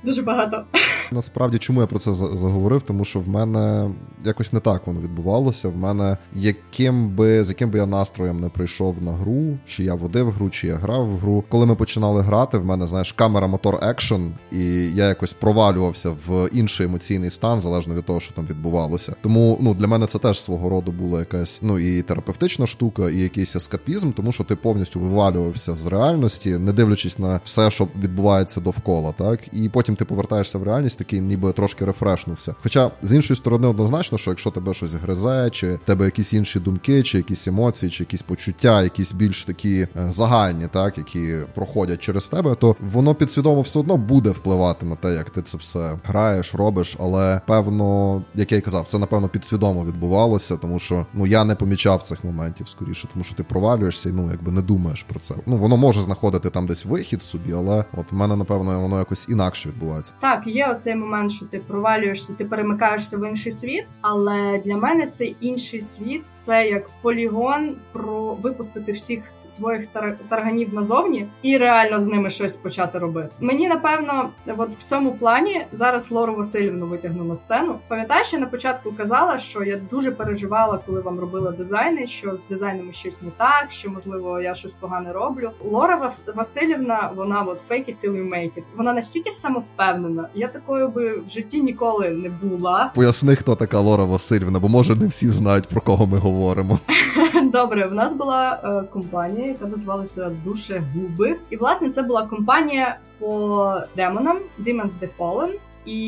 Дуже 0.05 0.23
багато. 0.23 0.65
Насправді, 1.13 1.59
чому 1.59 1.81
я 1.81 1.87
про 1.87 1.99
це 1.99 2.13
заговорив? 2.13 2.83
Тому 2.83 3.05
що 3.05 3.21
в 3.21 3.29
мене 3.29 3.91
якось 4.25 4.53
не 4.53 4.61
так 4.61 4.87
воно 4.87 5.01
відбувалося. 5.01 5.69
В 5.69 5.77
мене 5.77 6.17
яким 6.35 7.17
би 7.17 7.45
з 7.45 7.49
яким 7.49 7.71
би 7.71 7.79
я 7.79 7.87
настроєм 7.87 8.41
не 8.41 8.49
прийшов 8.49 9.03
на 9.03 9.13
гру, 9.13 9.59
чи 9.67 9.85
я 9.85 9.95
водив 9.95 10.31
гру, 10.31 10.51
чи 10.51 10.67
я 10.67 10.75
грав 10.75 11.07
в 11.09 11.19
гру. 11.19 11.45
Коли 11.49 11.67
ми 11.67 11.75
починали 11.75 12.23
грати, 12.23 12.59
в 12.59 12.65
мене 12.65 12.87
знаєш 12.87 13.13
камера, 13.13 13.47
мотор, 13.47 13.79
екшен, 13.83 14.33
і 14.53 14.93
я 14.95 15.09
якось 15.09 15.33
провалювався 15.33 16.11
в 16.27 16.49
інший 16.53 16.87
емоційний 16.87 17.31
стан, 17.31 17.61
залежно 17.61 17.95
від 17.95 18.05
того, 18.05 18.21
що 18.21 18.35
там 18.35 18.47
відбувалося. 18.47 19.15
Тому 19.23 19.59
ну 19.61 19.75
для 19.75 19.87
мене 19.87 20.07
це 20.07 20.19
теж 20.19 20.41
свого 20.41 20.69
роду 20.69 20.93
була 20.93 21.19
якась 21.19 21.61
ну 21.63 21.79
і 21.79 22.03
терапевтична 22.03 22.67
штука, 22.67 23.11
і 23.11 23.17
якийсь 23.17 23.57
ескапізм, 23.57 23.98
тому 24.17 24.33
що 24.33 24.45
ти 24.45 24.57
повністю 24.57 25.01
вивалювався 25.01 25.75
з 25.75 25.87
реальності, 25.87 26.59
не 26.59 26.73
дивлячись 26.73 27.19
на 27.19 27.41
все, 27.45 27.71
що 27.71 27.89
відбувається 28.03 28.61
довкола, 28.61 29.13
так 29.13 29.41
і 29.53 29.69
потім 29.69 29.97
ти 29.97 30.05
повертаєшся 30.05 30.59
в 30.59 30.63
реальність 30.63 30.99
такий 30.99 31.21
ніби 31.21 31.53
трошки 31.53 31.85
рефрешнувся. 31.85 32.55
Хоча 32.63 32.91
з 33.03 33.15
іншої 33.15 33.37
сторони, 33.37 33.69
однозначно, 33.69 34.19
що 34.19 34.31
якщо 34.31 34.51
тебе 34.51 34.75
щось 34.75 34.95
гризе, 34.95 35.49
чи 35.53 35.79
тебе 35.85 36.05
якісь 36.05 36.33
інші 36.33 36.61
думки, 36.61 37.03
чи 37.03 37.19
якісь 37.19 37.49
емоції, 37.49 37.91
чи 37.91 38.03
якісь 38.03 38.23
почуття, 38.23 38.83
якісь 38.83 39.13
більш 39.13 39.45
такі 39.45 39.81
е, 39.81 39.89
загальні, 40.09 40.67
так 40.73 40.99
які 40.99 41.37
проходять 41.55 42.01
через 42.01 42.29
тебе, 42.29 42.55
то 42.55 42.77
воно 42.81 43.15
підсвідомо 43.15 43.61
все 43.61 43.81
одно 43.81 43.97
буде 43.97 44.31
впливати 44.31 44.87
на 44.87 44.95
те, 44.97 45.15
як 45.15 45.31
ти 45.31 45.43
це 45.43 45.57
все 45.57 45.99
граєш, 46.05 46.55
робиш. 46.55 46.97
Але 47.01 47.41
певно, 47.47 48.23
як 48.35 48.53
я 48.53 48.59
й 48.59 48.61
казав, 48.61 48.87
це 48.89 48.99
напевно 48.99 49.29
підсвідомо 49.29 49.85
відбувалося, 49.85 50.57
тому 50.57 50.79
що 50.79 51.07
ну 51.15 51.27
я 51.27 51.45
не 51.45 51.55
помічав 51.55 52.03
цих 52.03 52.25
моментів 52.25 52.69
скоріше, 52.69 53.09
тому 53.13 53.25
що 53.25 53.35
ти 53.35 53.43
провалюєшся 53.79 54.09
і 54.09 54.13
ну 54.13 54.29
якби 54.31 54.53
не 54.53 54.63
думаєш 54.63 55.03
про 55.03 55.21
це. 55.21 55.35
Ну 55.47 55.57
воно 55.57 55.77
може 55.77 56.01
знаходити 56.01 56.51
там 56.51 56.67
десь 56.67 56.87
вихід 56.87 57.23
собі, 57.23 57.53
але 57.53 57.85
от 57.97 58.13
в 58.13 58.15
мене 58.15 58.37
напевно 58.37 58.81
воно 58.81 58.99
якось 58.99 59.29
інакше 59.29 59.69
відбувається. 59.69 60.13
Так, 60.21 60.47
є 60.47 60.67
оцей 60.67 60.97
момент, 60.97 61.33
що 61.33 61.47
ти 61.47 61.59
провалюєшся, 61.59 62.35
ти 62.35 62.45
перемикаєшся 62.45 63.17
в 63.19 63.29
інший 63.29 63.53
світ. 63.53 63.87
Але 64.01 64.59
для 64.65 64.77
мене 64.77 65.07
цей 65.07 65.37
інший 65.41 65.81
світ 65.81 66.23
це 66.35 66.69
як 66.69 66.91
полігон 67.03 67.77
про 67.93 68.35
випустити 68.35 68.93
всіх 68.93 69.23
своїх 69.45 69.87
тар- 69.87 70.17
тарганів 70.29 70.75
назовні 70.75 71.29
і 71.43 71.59
реально 71.59 72.01
з 72.01 72.07
ними 72.07 72.31
щось 72.31 72.57
почати 72.57 72.99
робити. 72.99 73.31
Мені 73.41 73.69
напевно, 73.69 74.31
от 74.57 74.75
в 74.75 74.83
цьому 74.83 75.13
плані 75.15 75.67
зараз 75.73 76.11
Лору 76.11 76.35
Васильівну 76.35 76.87
витягну 76.87 77.25
на 77.25 77.37
сцену. 77.37 77.79
Пам'ятаєш, 77.89 78.33
я 78.33 78.39
на 78.39 78.47
початку 78.47 78.93
казала, 78.93 79.39
що 79.39 79.63
я 79.63 79.77
дуже 79.77 80.13
переживала, 80.13 80.81
коли 80.87 81.01
вам 81.01 81.21
робила 81.21 81.51
дизайни, 81.51 82.07
що 82.07 82.37
з 82.37 82.47
дизайнами 82.47 82.93
щось 82.93 83.23
не 83.23 83.31
так, 83.31 83.68
що 83.69 83.91
можливо 83.91 84.41
я 84.41 84.55
щось 84.55 84.75
погане 84.75 85.13
роблю. 85.13 85.51
Лора 85.65 86.11
Васильівна, 86.35 87.13
вона 87.17 87.43
от 87.43 87.71
fake 87.71 87.89
it 87.89 88.05
till 88.05 88.13
you 88.13 88.29
make 88.29 88.59
it. 88.59 88.63
Вона 88.77 88.93
настільки 88.93 89.31
самовпевнена. 89.31 90.29
Я 90.35 90.49
такою 90.49 90.89
би 90.89 91.21
в 91.21 91.29
житті 91.29 91.61
ніколи 91.61 92.11
не 92.11 92.29
була. 92.29 92.93
Поясни, 92.95 93.37
хто 93.37 93.55
така 93.55 93.81
Лора 93.81 94.05
Васильівна, 94.05 94.59
бо 94.59 94.69
може 94.69 94.97
не 94.97 95.09
всі 95.09 95.27
знають 95.27 95.69
про 95.69 95.81
кого 95.81 96.07
ми 96.07 96.19
говоримо. 96.19 96.79
Добре, 97.53 97.87
в 97.87 97.95
нас 97.95 98.15
була 98.15 98.61
е, 98.65 98.93
компанія, 98.93 99.47
яка 99.47 99.67
називалася 99.67 100.31
Душегуби. 100.45 101.37
І 101.51 101.57
власне 101.57 101.91
це 101.91 102.03
була 102.03 102.27
компанія 102.27 102.99
по 103.19 103.75
демонам 103.97 104.39
Demons 104.59 105.01
The 105.01 105.09
Fallen. 105.19 105.51
І 105.89 106.01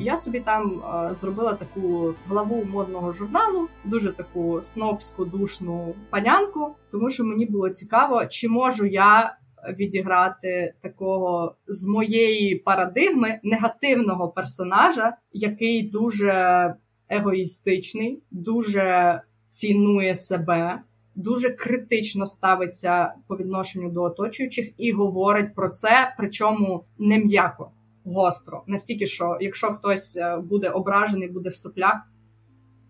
я 0.00 0.16
собі 0.16 0.40
там 0.40 0.82
е, 0.82 1.14
зробила 1.14 1.54
таку 1.54 2.14
главу 2.26 2.64
модного 2.64 3.12
журналу, 3.12 3.68
дуже 3.84 4.12
таку 4.12 4.62
снобську 4.62 5.24
душну 5.24 5.94
панянку, 6.10 6.74
тому 6.90 7.10
що 7.10 7.24
мені 7.24 7.46
було 7.46 7.68
цікаво, 7.68 8.26
чи 8.26 8.48
можу 8.48 8.86
я 8.86 9.38
відіграти 9.78 10.74
такого 10.80 11.54
з 11.66 11.86
моєї 11.86 12.54
парадигми 12.56 13.40
негативного 13.42 14.28
персонажа, 14.28 15.16
який 15.32 15.82
дуже 15.82 16.74
егоїстичний, 17.08 18.22
дуже 18.30 19.20
цінує 19.46 20.14
себе. 20.14 20.82
Дуже 21.14 21.50
критично 21.50 22.26
ставиться 22.26 23.12
по 23.28 23.36
відношенню 23.36 23.90
до 23.90 24.02
оточуючих 24.02 24.68
і 24.76 24.92
говорить 24.92 25.54
про 25.54 25.68
це, 25.68 26.14
причому 26.18 26.84
не 26.98 27.18
м'яко, 27.18 27.70
гостро. 28.12 28.62
Настільки, 28.66 29.06
що 29.06 29.38
якщо 29.40 29.66
хтось 29.66 30.16
е, 30.16 30.36
буде 30.36 30.68
ображений, 30.68 31.30
буде 31.30 31.50
в 31.50 31.56
соплях 31.56 32.00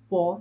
по 0.09 0.41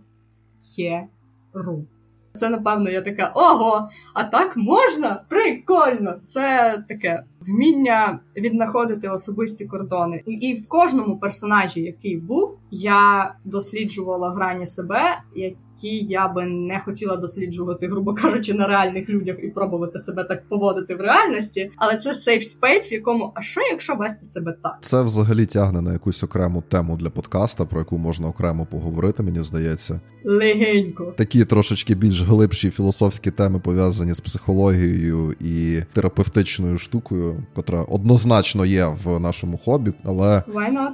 херу. 0.75 1.85
Це, 2.33 2.49
напевно, 2.49 2.89
я 2.89 3.01
така 3.01 3.31
ого, 3.35 3.89
а 4.13 4.23
так 4.23 4.57
можна? 4.57 5.23
Прикольно! 5.29 6.15
Це 6.23 6.77
таке 6.87 7.23
вміння 7.41 8.19
віднаходити 8.37 9.09
особисті 9.09 9.65
кордони. 9.65 10.23
І, 10.25 10.53
в 10.53 10.67
кожному 10.67 11.19
персонажі, 11.19 11.81
який 11.81 12.17
був, 12.17 12.59
я 12.71 13.33
досліджувала 13.45 14.33
грані 14.33 14.65
себе, 14.65 15.01
які 15.35 16.05
я 16.05 16.27
би 16.27 16.45
не 16.45 16.79
хотіла 16.79 17.15
досліджувати, 17.15 17.87
грубо 17.87 18.13
кажучи, 18.13 18.53
на 18.53 18.67
реальних 18.67 19.09
людях 19.09 19.37
і 19.43 19.47
пробувати 19.47 19.99
себе 19.99 20.23
так 20.23 20.47
поводити 20.47 20.95
в 20.95 21.01
реальності. 21.01 21.71
Але 21.75 21.97
це 21.97 22.13
safe 22.13 22.43
space, 22.43 22.91
в 22.91 22.93
якому 22.93 23.31
а 23.35 23.41
що, 23.41 23.61
якщо 23.61 23.95
вести 23.95 24.25
себе 24.25 24.55
так? 24.63 24.77
Це 24.81 25.01
взагалі 25.01 25.45
тягне 25.45 25.81
на 25.81 25.93
якусь 25.93 26.23
окрему 26.23 26.63
тему 26.69 26.97
для 26.97 27.09
подкаста, 27.09 27.65
про 27.65 27.79
яку 27.79 27.97
можна 27.97 28.27
окремо 28.27 28.65
поговорити, 28.65 29.23
мені 29.23 29.41
здається. 29.43 30.01
Легенько. 30.23 31.13
Такі 31.17 31.45
трошечки 31.45 31.95
більш 31.95 32.21
глибші 32.21 32.69
філософські 32.69 33.31
теми 33.31 33.59
пов'язані 33.59 34.13
з 34.13 34.19
психологією 34.19 35.35
і 35.39 35.79
терапевтичною 35.93 36.77
штукою, 36.77 37.26
котра 37.55 37.81
однозначно 37.81 38.65
є 38.65 38.85
в 39.03 39.19
нашому 39.19 39.57
хобі, 39.57 39.93
але 40.03 40.43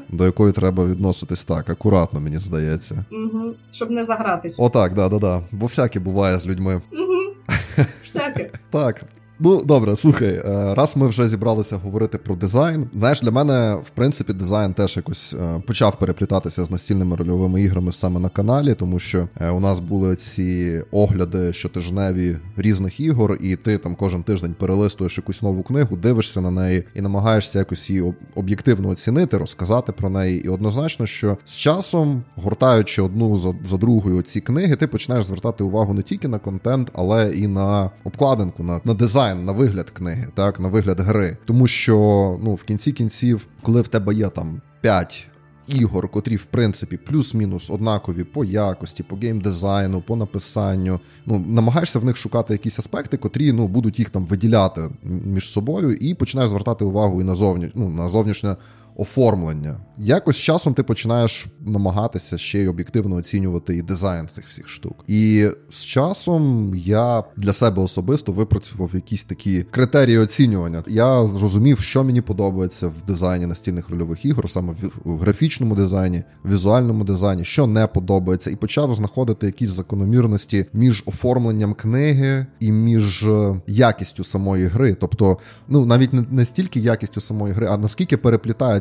до 0.10 0.26
якої 0.26 0.54
треба 0.54 0.86
відноситись 0.86 1.44
так, 1.44 1.70
акуратно, 1.70 2.20
мені 2.20 2.38
здається. 2.38 3.06
Угу. 3.12 3.54
Щоб 3.72 3.92
не 3.92 4.04
загратися. 4.04 4.64
Отак, 4.64 4.94
да, 4.94 5.10
да, 5.10 5.20
да. 5.20 5.42
Бо 5.52 5.66
всяке 5.66 6.00
буває 6.00 6.38
з 6.38 6.48
людьми. 6.48 6.82
Угу. 6.92 7.34
Всяке. 8.04 8.52
Так. 8.70 9.06
Ну, 9.40 9.64
добре, 9.64 9.96
слухай, 9.96 10.28
е, 10.28 10.74
раз 10.74 10.98
ми 10.98 11.08
вже 11.08 11.28
зібралися 11.28 11.78
говорити 11.78 12.18
про 12.18 12.36
дизайн. 12.36 12.90
Знаєш, 12.94 13.22
для 13.22 13.32
мене, 13.32 13.78
в 13.84 13.90
принципі, 13.90 14.34
дизайн 14.34 14.74
теж 14.74 14.98
якось 14.98 15.34
е, 15.34 15.62
почав 15.68 16.00
переплітатися 16.00 16.66
з 16.66 16.72
настільними 16.72 17.16
рольовими 17.16 17.62
іграми 17.62 17.92
саме 17.92 18.20
на 18.20 18.30
каналі, 18.30 18.74
тому 18.74 19.00
що 19.00 19.28
е, 19.42 19.50
у 19.50 19.60
нас 19.60 19.80
були 19.80 20.16
ці 20.16 20.82
огляди 20.92 21.54
щотижневі 21.54 22.38
різних 22.58 23.00
ігор, 23.00 23.38
і 23.42 23.56
ти 23.56 23.78
там 23.78 23.96
кожен 23.96 24.24
тиждень 24.24 24.56
перелистуєш 24.60 25.18
якусь 25.18 25.42
нову 25.42 25.64
книгу, 25.64 25.96
дивишся 25.96 26.42
на 26.42 26.52
неї 26.52 26.84
і 26.96 27.02
намагаєшся 27.02 27.60
якось 27.60 27.90
її 27.90 28.14
об'єктивно 28.36 28.90
оцінити, 28.90 29.38
розказати 29.38 29.92
про 29.92 30.10
неї. 30.10 30.46
І 30.46 30.50
однозначно, 30.50 31.06
що 31.06 31.38
з 31.46 31.58
часом, 31.58 32.24
гортаючи 32.36 33.02
одну 33.02 33.38
за, 33.38 33.54
за 33.64 33.78
другою 33.78 34.22
ці 34.22 34.42
книги, 34.42 34.76
ти 34.76 34.88
починаєш 34.88 35.26
звертати 35.26 35.64
увагу 35.64 35.94
не 35.94 36.02
тільки 36.02 36.28
на 36.28 36.40
контент, 36.40 36.92
але 36.94 37.32
і 37.32 37.48
на 37.48 37.90
обкладинку, 38.04 38.64
на, 38.64 38.82
на 38.84 38.94
дизайн 38.94 39.33
дизайн 39.34 39.46
на 39.46 39.54
вигляд 39.54 39.90
книги, 39.90 40.28
так, 40.36 40.60
на 40.60 40.70
вигляд 40.70 41.00
гри. 41.00 41.38
Тому 41.46 41.68
що 41.68 42.40
ну, 42.44 42.56
в 42.56 42.64
кінці 42.64 42.92
кінців, 42.92 43.48
коли 43.62 43.82
в 43.82 43.88
тебе 43.88 44.14
є 44.14 44.30
там 44.30 44.62
5 44.82 45.28
ігор, 45.68 46.10
котрі, 46.10 46.36
в 46.36 46.46
принципі, 46.46 46.98
плюс-мінус 46.98 47.70
однакові 47.70 48.24
по 48.24 48.46
якості, 48.46 49.04
по 49.04 49.16
геймдизайну, 49.16 50.02
по 50.02 50.16
написанню, 50.16 51.00
ну, 51.26 51.46
намагаєшся 51.48 52.00
в 52.00 52.06
них 52.06 52.18
шукати 52.18 52.54
якісь 52.54 52.80
аспекти, 52.80 53.18
котрі 53.18 53.52
ну, 53.52 53.68
будуть 53.68 54.00
їх 54.00 54.10
там 54.10 54.26
виділяти 54.26 54.82
між 55.04 55.50
собою, 55.50 55.94
і 55.94 56.14
починаєш 56.14 56.50
звертати 56.50 56.86
увагу 56.86 57.22
і 57.22 57.24
на 57.24 57.36
зовні, 57.36 57.72
ну, 57.76 57.90
на 57.90 58.08
зовнішнє 58.10 58.56
оформлення. 58.96 59.78
Якось 59.98 60.36
з 60.36 60.40
часом 60.40 60.74
ти 60.74 60.84
починаєш 60.84 61.48
намагатися 61.66 62.38
ще 62.38 62.60
й 62.60 62.68
об'єктивно 62.68 63.16
оцінювати 63.16 63.78
і 63.78 63.82
дизайн 63.82 64.28
цих 64.28 64.48
всіх 64.48 64.70
штук. 64.70 65.04
І 65.08 65.48
з 65.70 65.84
часом 65.86 66.76
я 66.76 67.24
для 67.38 67.54
себе 67.54 67.82
особисто 67.82 68.32
випрацював 68.32 68.90
якісь 68.94 69.24
такі 69.24 69.64
критерії 69.64 70.18
оцінювання. 70.18 70.84
Я 70.88 71.26
зрозумів, 71.26 71.80
що 71.80 72.04
мені 72.04 72.22
подобається 72.22 72.88
в 72.88 72.94
дизайні 73.08 73.46
настільних 73.46 73.90
рольових 73.90 74.26
ігор, 74.26 74.50
саме 74.50 74.74
в 75.04 75.18
графічному 75.18 75.76
дизайні, 75.76 76.24
візуальному 76.46 77.04
дизайні, 77.04 77.46
що 77.46 77.68
не 77.68 77.88
подобається, 77.88 78.50
і 78.50 78.56
почав 78.56 78.96
знаходити 78.96 79.46
якісь 79.46 79.70
закономірності 79.70 80.66
між 80.74 81.04
оформленням 81.06 81.74
книги 81.74 82.46
і 82.60 82.72
між 82.72 83.24
е, 83.24 83.62
якістю 83.68 84.24
самої 84.24 84.66
гри. 84.66 84.96
Тобто, 85.02 85.38
ну 85.68 85.86
навіть 85.86 86.32
не 86.32 86.46
стільки 86.46 86.80
якістю 86.80 87.22
самої 87.22 87.54
гри, 87.54 87.68
а 87.70 87.78
наскільки 87.78 88.18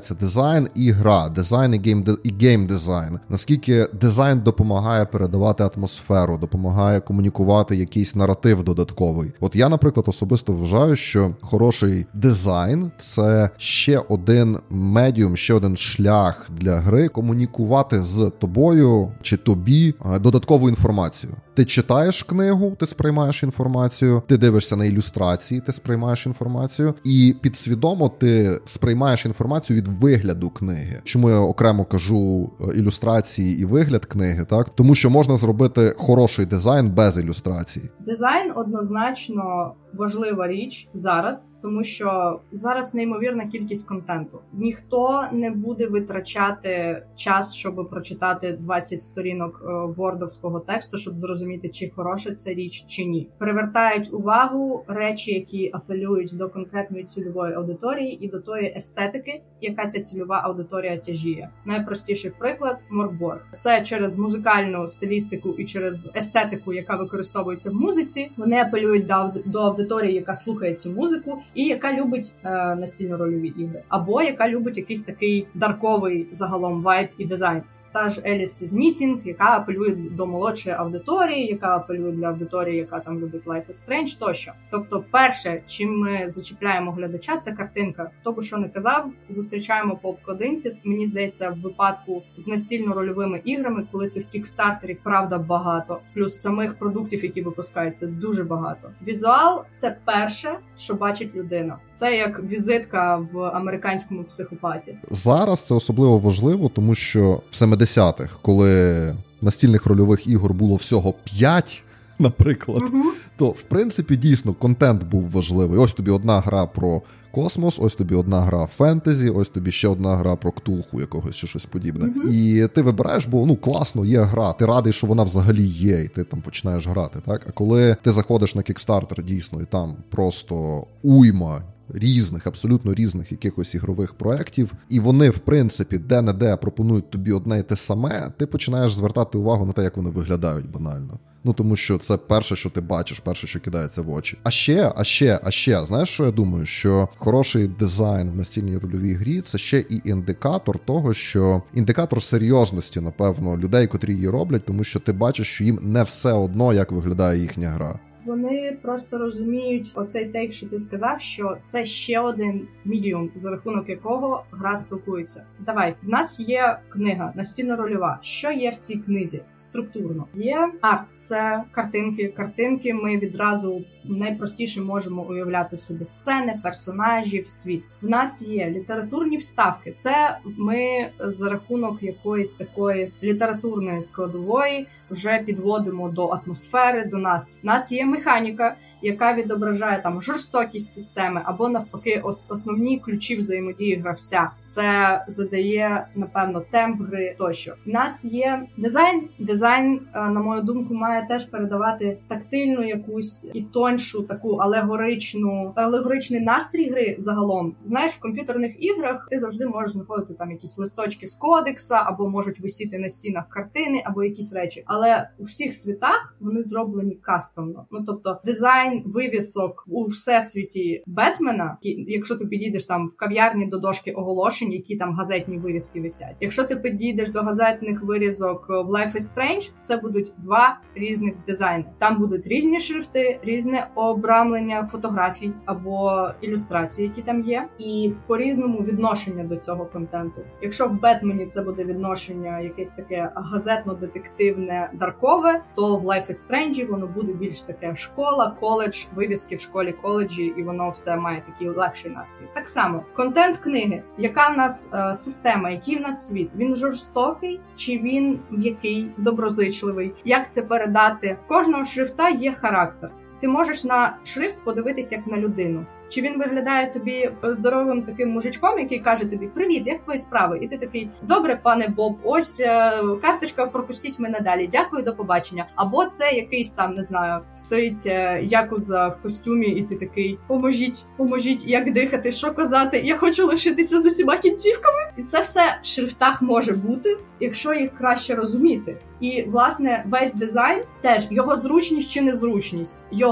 переплітається 0.03 0.15
дизайн 0.15 0.69
і 0.75 0.91
гра, 0.91 1.29
дизайн 1.29 1.75
і 1.75 1.79
гейм 1.79 2.05
і 2.25 2.33
game 2.41 2.67
design. 2.67 3.19
Наскільки 3.29 3.87
дизайн 4.01 4.41
допомагає 4.41 5.05
передавати 5.05 5.71
атмосферу, 5.77 6.39
допомагає 6.39 7.01
комунікувати 7.01 7.77
якийсь 7.77 8.15
наратив 8.15 8.63
додатковий. 8.63 9.33
От 9.41 9.57
я, 9.57 9.69
наприклад, 9.69 10.07
особисто 10.09 10.53
вважаю, 10.53 10.97
що 10.97 11.35
хороший 11.41 12.07
дизайн 12.15 12.91
це 12.99 13.51
ще 13.57 13.99
один 14.09 14.59
медіум, 14.71 15.37
ще 15.37 15.55
один 15.55 15.77
шлях 15.77 16.51
для 16.51 16.77
гри 16.77 17.09
комунікувати 17.09 18.03
з 18.03 18.33
тобою 18.39 19.13
чи 19.23 19.37
тобі 19.37 19.95
е, 20.15 20.19
додаткову 20.19 20.69
інформацію. 20.69 21.33
Ти 21.55 21.65
читаєш 21.65 22.23
книгу, 22.23 22.77
ти 22.81 22.87
сприймаєш 22.87 23.43
інформацію, 23.43 24.23
ти 24.27 24.37
дивишся 24.37 24.77
на 24.77 24.85
ілюстрації, 24.85 25.61
ти 25.61 25.73
сприймаєш 25.73 26.27
інформацію, 26.27 26.95
і 27.05 27.35
підсвідомо 27.41 28.09
ти 28.09 28.61
сприймаєш 28.65 29.27
інформацію 29.27 29.77
від 29.77 29.89
вигляду 29.89 30.51
книги. 30.51 31.01
Чому 31.05 31.31
я 31.31 31.39
окремо 31.39 31.85
кажу 31.85 32.51
е, 32.61 32.79
ілюстрації 32.79 33.61
і 33.61 33.65
вигляд 33.65 34.05
книги, 34.05 34.45
так 34.45 34.69
тому 34.69 34.95
що 34.95 35.11
можна 35.11 35.37
зробити 35.37 35.95
хороший 35.97 36.47
дизайн 36.47 36.91
без 36.91 37.19
ілюстрації. 37.19 37.91
Дизайн 38.07 38.53
однозначно 38.57 39.75
важлива 39.95 40.49
річ 40.49 40.89
зараз, 40.93 41.59
тому 41.63 41.85
що 41.85 42.41
зараз 42.53 42.95
неймовірна 42.95 43.47
кількість 43.47 43.89
контенту. 43.89 44.39
Ніхто 44.53 45.25
не 45.33 45.51
буде 45.51 45.87
витрачати 45.87 47.03
час, 47.17 47.55
щоб 47.55 47.89
прочитати 47.91 48.59
20 48.61 49.03
сторінок 49.03 49.63
е, 49.65 49.73
вордовського 49.97 50.61
тексту, 50.61 50.97
щоб 50.97 51.15
зрозуміти, 51.17 51.69
чи 51.69 51.93
хороша 51.97 52.35
це 52.35 52.55
річ 52.55 52.85
чи 52.87 53.05
ні. 53.05 53.29
Привертають 53.39 54.15
увагу 54.15 54.85
речі, 54.89 55.35
які 55.35 55.71
апелюють 55.73 56.37
до 56.37 56.49
конкретної 56.49 57.05
цільової 57.05 57.55
аудиторії 57.55 58.25
і 58.25 58.29
до 58.29 58.41
тої 58.41 58.73
естетики, 58.77 59.43
яка 59.61 59.87
ця 59.87 60.01
цільова 60.01 60.41
аудиторія 60.45 60.99
тяжіє. 60.99 61.51
Найпростіший 61.65 62.33
приклад 62.39 62.77
Моркборг. 62.91 63.41
Це 63.53 63.83
через 63.83 64.19
музикальну 64.19 64.87
стилістику 64.87 65.55
і 65.59 65.65
через 65.65 66.11
естетику, 66.17 66.73
яка 66.73 66.97
використовується 66.97 67.71
в 67.71 67.75
музиці. 67.75 68.31
Вони 68.37 68.61
апелюють 68.61 69.07
до 69.47 69.59
аудиторії 69.59 69.82
аудиторії, 69.83 70.15
яка 70.15 70.35
слухає 70.35 70.75
цю 70.75 70.93
музику, 70.93 71.43
і 71.55 71.65
яка 71.65 71.93
любить 71.93 72.35
е, 72.45 72.51
настільно 72.75 73.17
рольові 73.17 73.49
ігри, 73.49 73.83
або 73.89 74.23
яка 74.23 74.49
любить 74.49 74.77
якийсь 74.77 75.03
такий 75.03 75.47
дарковий 75.55 76.29
загалом 76.31 76.83
вайб 76.83 77.09
і 77.19 77.25
дизайн 77.25 77.63
та 77.93 78.09
ж 78.09 78.23
Alice 78.27 78.63
Is 78.63 78.75
Missing, 78.75 79.19
яка 79.25 79.45
апелює 79.45 79.97
до 80.11 80.27
молодшої 80.27 80.77
аудиторії, 80.77 81.47
яка 81.47 81.77
апелює 81.77 82.13
для 82.13 82.27
аудиторії, 82.27 82.77
яка 82.77 83.01
там 83.01 83.21
любить 83.21 83.47
Life 83.47 83.69
is 83.69 83.89
Strange 83.89 84.19
тощо. 84.19 84.53
Тобто, 84.71 85.05
перше, 85.11 85.63
чим 85.67 85.99
ми 85.99 86.29
зачіпляємо 86.29 86.93
глядача, 86.93 87.37
це 87.37 87.53
картинка. 87.53 88.11
Хто 88.21 88.33
би 88.33 88.43
що 88.43 88.59
не 88.59 88.69
казав, 88.69 89.11
зустрічаємо 89.29 89.99
по 90.03 90.09
обкладинці. 90.09 90.77
Мені 90.85 91.07
здається, 91.07 91.51
в 91.51 91.61
випадку 91.61 92.23
з 92.37 92.49
настільно-рольовими 92.49 93.41
іграми, 93.45 93.87
коли 93.93 94.09
цих 94.09 94.25
кікстартерів 94.25 95.01
правда 95.03 95.39
багато, 95.39 96.01
плюс 96.15 96.35
самих 96.35 96.79
продуктів, 96.79 97.25
які 97.25 97.43
випускаються, 97.43 98.07
дуже 98.07 98.45
багато. 98.45 98.91
Візуал 99.07 99.63
це 99.71 99.97
перше, 100.05 100.59
що 100.77 100.95
бачить 100.95 101.35
людина. 101.35 101.79
Це 101.93 102.17
як 102.17 102.43
візитка 102.43 103.17
в 103.33 103.41
американському 103.41 104.25
психопаті. 104.25 104.99
Зараз 105.11 105.63
це 105.67 105.75
особливо 105.75 106.19
важливо, 106.19 106.69
тому 106.69 106.95
що 106.95 107.43
в 107.51 107.57
70-х, 107.83 108.29
коли 108.43 109.15
настільних 109.41 109.87
рольових 109.87 110.27
ігор 110.27 110.55
було 110.55 110.77
всього 110.77 111.15
5, 111.25 111.83
наприклад, 112.19 112.83
uh-huh. 112.83 113.03
то 113.37 113.49
в 113.49 113.63
принципі 113.63 114.17
дійсно 114.17 114.55
контент 114.55 115.05
був 115.05 115.31
важливий. 115.31 115.79
Ось 115.79 115.93
тобі 115.93 116.11
одна 116.11 116.41
гра 116.41 116.67
про 116.67 117.03
космос, 117.33 117.79
ось 117.83 117.95
тобі 117.95 118.15
одна 118.15 118.41
гра 118.41 118.67
фентезі, 118.67 119.31
ось 119.31 119.49
тобі 119.49 119.73
ще 119.73 119.89
одна 119.89 120.17
гра 120.17 120.37
про 120.37 120.53
ктулху 120.53 121.01
якогось 121.01 121.37
чи 121.37 121.47
щось 121.47 121.67
подібне. 121.67 122.07
Uh-huh. 122.07 122.31
І 122.31 122.69
ти 122.69 122.83
вибираєш, 122.83 123.27
бо 123.27 123.47
ну 123.47 123.57
класно, 123.57 124.05
є 124.05 124.21
гра. 124.21 124.53
Ти 124.53 124.67
радий, 124.67 124.93
що 124.93 125.07
вона 125.07 125.23
взагалі 125.23 125.65
є, 125.65 126.03
і 126.03 126.09
ти 126.09 126.25
там 126.25 126.41
починаєш 126.41 126.87
грати. 126.87 127.19
Так, 127.27 127.47
а 127.49 127.53
коли 127.53 127.97
ти 128.03 128.13
заходиш 128.13 128.55
на 128.55 128.63
кікстартер, 128.63 129.25
дійсно, 129.25 129.61
і 129.61 129.65
там 129.65 129.97
просто 130.11 130.87
уйма 131.03 131.63
різних, 131.89 132.47
абсолютно 132.47 132.95
різних 132.95 133.33
якихось 133.33 133.75
ігрових 133.75 134.15
проєктів, 134.15 134.73
і 134.89 135.01
вони, 135.01 135.31
в 135.31 135.39
принципі, 135.39 135.99
де-не-де 135.99 136.57
пропонують 136.57 137.11
тобі 137.11 137.33
одне 137.33 137.59
й 137.59 137.63
те 137.63 137.77
саме, 137.77 138.33
ти 138.39 138.47
починаєш 138.47 138.95
звертати 138.95 139.39
увагу 139.39 139.67
на 139.67 139.73
те, 139.73 139.83
як 139.83 139.97
вони 139.97 140.11
виглядають 140.11 140.71
банально. 140.71 141.19
Ну 141.45 141.53
тому 141.53 141.77
що 141.77 141.99
це 141.99 142.17
перше, 142.17 142.57
що 142.57 142.71
ти 142.71 142.81
бачиш, 142.81 143.21
перше, 143.21 143.47
що 143.47 143.61
кидається 143.61 144.03
в 144.03 144.11
очі. 144.11 144.39
А 144.43 144.51
ще, 144.51 144.93
а 144.97 145.05
ще, 145.05 145.41
а 145.43 145.51
ще, 145.51 145.87
знаєш, 145.87 146.09
що 146.09 146.25
я 146.25 146.31
думаю? 146.31 146.67
Що 146.67 147.09
хороший 147.17 147.69
дизайн 147.69 148.31
в 148.31 148.37
настільній 148.37 148.79
рольовій 148.79 149.15
грі 149.15 149.41
це 149.41 149.59
ще 149.59 149.79
і 149.79 150.01
індикатор 150.05 150.79
того, 150.79 151.15
що 151.15 151.63
індикатор 151.75 152.23
серйозності, 152.23 153.01
напевно, 153.01 153.59
людей, 153.59 153.87
котрі 153.87 154.15
її 154.15 154.29
роблять, 154.29 154.65
тому 154.65 154.85
що 154.85 155.01
ти 155.01 155.13
бачиш, 155.13 155.47
що 155.47 155.65
їм 155.65 155.79
не 155.83 156.03
все 156.03 156.33
одно, 156.33 156.73
як 156.73 156.93
виглядає 156.93 157.41
їхня 157.41 157.69
гра. 157.69 157.99
Вони 158.25 158.79
просто 158.83 159.19
розуміють 159.19 159.93
оцей 159.95 160.25
тейк, 160.25 160.53
що 160.53 160.67
ти 160.67 160.79
сказав, 160.79 161.21
що 161.21 161.57
це 161.61 161.85
ще 161.85 162.21
один 162.21 162.69
мідіум, 162.85 163.31
за 163.37 163.51
рахунок 163.51 163.89
якого 163.89 164.45
гра 164.53 164.77
спілкується. 164.77 165.45
Давай 165.61 165.95
в 166.03 166.09
нас 166.09 166.41
є 166.41 166.79
книга 166.89 167.33
настільно 167.37 167.77
рольова. 167.77 168.19
Що 168.23 168.53
є 168.53 168.71
в 168.71 168.75
цій 168.75 168.99
книзі? 168.99 169.43
Структурно 169.59 170.27
є 170.35 170.73
арт, 170.81 171.05
це 171.15 171.65
картинки. 171.73 172.29
Картинки 172.29 172.95
ми 172.95 173.17
відразу 173.19 173.85
найпростіше 174.05 174.81
можемо 174.81 175.23
уявляти 175.23 175.77
собі 175.77 176.05
сцени, 176.05 176.61
персонажів, 176.63 177.49
світ. 177.49 177.85
В 178.03 178.11
нас 178.11 178.49
є 178.49 178.71
літературні 178.71 179.37
вставки. 179.37 179.93
Це 179.93 180.39
ми 180.45 181.11
за 181.21 181.49
рахунок 181.49 182.03
якоїсь 182.03 182.53
такої 182.53 183.13
літературної 183.23 184.03
складової 184.03 184.87
вже 185.13 185.39
підводимо 185.47 186.09
до 186.09 186.27
атмосфери, 186.27 187.05
до 187.05 187.19
настрою. 187.19 187.61
У 187.63 187.67
нас 187.67 187.93
є 187.93 188.07
механіка, 188.07 188.77
яка 189.03 189.35
відображає 189.35 190.03
там 190.03 190.23
жорстокість 190.23 190.93
системи, 190.93 191.43
або 191.45 191.69
навпаки, 191.69 192.23
основні 192.49 192.99
ключі 192.99 193.37
взаємодії 193.37 193.97
гравця. 193.97 194.51
Це 194.65 195.25
задає 195.29 196.07
напевно 196.15 196.61
темп 196.61 197.03
гри 197.03 197.37
тощо. 197.39 197.75
У 197.87 197.91
нас 197.91 198.25
є 198.25 198.63
дизайн. 198.77 199.29
Дизайн, 199.39 200.01
е, 200.15 200.29
на 200.29 200.41
мою 200.41 200.63
думку, 200.63 200.95
має 200.95 201.27
теж 201.27 201.45
передавати 201.45 202.19
тактильну 202.29 202.83
якусь 202.83 203.51
і 203.55 203.63
тоншу 203.93 204.23
таку 204.23 204.57
алегоричну, 204.57 205.73
алегоричний 205.77 206.41
настрій 206.41 206.91
гри 206.91 207.17
загалом. 207.19 207.77
Знаєш, 207.85 208.13
в 208.13 208.21
комп'ютерних 208.21 208.85
іграх 208.85 209.29
ти 209.31 209.39
завжди 209.39 209.67
можеш 209.67 209.91
знаходити 209.91 210.35
там 210.35 210.51
якісь 210.51 210.79
листочки 210.79 211.27
з 211.27 211.35
кодекса, 211.35 212.03
або 212.05 212.31
можуть 212.31 212.61
висіти 212.61 212.99
на 212.99 213.09
стінах 213.09 213.49
картини, 213.49 214.03
або 214.05 214.25
якісь 214.25 214.55
речі. 214.55 214.83
Але 214.87 215.29
у 215.39 215.43
всіх 215.43 215.75
світах 215.75 216.37
вони 216.41 216.63
зроблені 216.63 217.15
кастомно. 217.15 217.87
Ну 217.91 218.05
тобто 218.07 218.41
дизайн 218.45 219.03
вивісок 219.07 219.85
у 219.89 220.05
всесвіті 220.05 221.03
Бетмена, 221.07 221.77
якщо 222.07 222.37
ти 222.37 222.47
підійдеш 222.47 222.85
там 222.85 223.09
в 223.09 223.17
кав'ярні 223.17 223.67
до 223.67 223.79
дошки 223.79 224.11
оголошень, 224.11 224.73
які 224.73 224.97
там 224.97 225.15
газетні 225.15 225.59
вирізки 225.59 226.01
висять. 226.01 226.37
Якщо 226.41 226.65
ти 226.65 226.77
підійдеш 226.77 227.31
до 227.31 227.41
газетних 227.41 228.03
вирізок 228.03 228.67
в 228.69 228.73
Life 228.73 229.15
is 229.15 229.35
Strange, 229.35 229.73
це 229.83 229.97
будуть 229.97 230.33
два 230.39 230.81
різних 230.95 231.35
дизайни. 231.47 231.85
Там 231.99 232.19
будуть 232.19 232.47
різні 232.47 232.81
шрифти, 232.81 233.41
різне 233.43 233.82
обрамлення 233.95 234.87
фотографій 234.87 235.53
або 235.65 236.29
ілюстрацій, 236.41 237.03
які 237.03 237.23
там 237.23 237.43
є, 237.43 237.69
і 237.79 238.13
по 238.27 238.37
різному 238.37 238.79
відношення 238.79 239.45
до 239.45 239.57
цього 239.57 239.87
контенту. 239.87 240.41
Якщо 240.63 240.87
в 240.87 241.01
Бетмені 241.01 241.47
це 241.47 241.63
буде 241.63 241.85
відношення, 241.85 242.61
якесь 242.61 242.93
таке 242.93 243.33
газетно-детективне 243.37 244.89
даркове, 244.93 245.63
то 245.75 245.97
в 245.97 246.05
Life 246.05 246.29
is 246.29 246.51
Strange 246.51 246.91
воно 246.91 247.07
буде 247.07 247.33
більш 247.33 247.63
таке 247.63 247.95
школа, 247.95 248.57
коледж, 248.61 249.07
вивіски 249.15 249.57
в 249.57 249.61
школі, 249.61 249.93
коледжі, 249.93 250.45
і 250.45 250.63
воно 250.63 250.91
все 250.91 251.17
має 251.17 251.41
такий 251.41 251.69
легший 251.69 252.11
настрій. 252.11 252.49
Так 252.55 252.69
само 252.69 253.05
контент 253.17 253.57
книги, 253.57 254.03
яка 254.19 254.49
в 254.49 254.57
нас 254.57 254.91
е, 254.95 255.15
система, 255.15 255.71
який 255.71 255.99
в 255.99 256.01
нас 256.01 256.29
світ, 256.29 256.51
він 256.57 256.77
жорстокий 256.77 257.61
чи 257.77 257.99
він 257.99 258.41
м'який, 258.51 259.11
доброзичливий? 259.17 260.15
Як 260.25 260.51
це 260.51 260.63
передати? 260.63 261.39
Кожного 261.49 261.85
шрифта 261.85 262.29
є 262.29 262.53
характер. 262.53 263.11
Ти 263.43 263.49
можеш 263.49 263.85
на 263.85 264.17
шрифт 264.25 264.65
подивитися 264.65 265.17
як 265.17 265.27
на 265.27 265.37
людину. 265.37 265.87
Чи 266.09 266.21
він 266.21 266.39
виглядає 266.39 266.93
тобі 266.93 267.31
здоровим 267.43 268.03
таким 268.03 268.31
мужичком, 268.31 268.79
який 268.79 268.99
каже 268.99 269.25
тобі 269.25 269.47
Привіт, 269.47 269.83
як 269.87 270.05
твої 270.05 270.19
справи? 270.19 270.59
І 270.63 270.69
ти 270.69 270.77
такий 270.77 271.11
добре, 271.23 271.61
пане 271.63 271.89
Боб, 271.89 272.19
ось 272.25 272.61
е, 272.61 272.93
карточка, 273.23 273.67
пропустіть 273.67 274.19
мене 274.19 274.41
далі. 274.41 274.69
Дякую, 274.73 275.03
до 275.03 275.15
побачення. 275.15 275.67
Або 275.75 276.07
це 276.07 276.33
якийсь 276.33 276.71
там 276.71 276.95
не 276.95 277.03
знаю, 277.03 277.43
стоїть 277.55 278.07
е, 278.07 278.41
якудза 278.43 279.09
в 279.09 279.23
костюмі, 279.23 279.67
і 279.67 279.83
ти 279.83 279.97
такий 279.97 280.39
поможіть, 280.47 281.05
поможіть, 281.17 281.67
як 281.67 281.93
дихати, 281.93 282.33
що 282.33 282.55
казати. 282.55 283.01
Я 283.05 283.17
хочу 283.17 283.47
лишитися 283.47 284.01
з 284.01 284.07
усіма 284.07 284.37
кінцівками. 284.37 285.01
І 285.17 285.23
це 285.23 285.41
все 285.41 285.79
в 285.83 285.87
шрифтах 285.87 286.43
може 286.43 286.73
бути, 286.73 287.19
якщо 287.41 287.75
їх 287.75 287.91
краще 287.99 288.35
розуміти. 288.35 288.97
І 289.21 289.43
власне 289.43 290.05
весь 290.09 290.35
дизайн 290.35 290.83
теж 291.03 291.27
його 291.31 291.57
зручність 291.57 292.11
чи 292.11 292.23
незручність, 292.23 293.03
його 293.11 293.32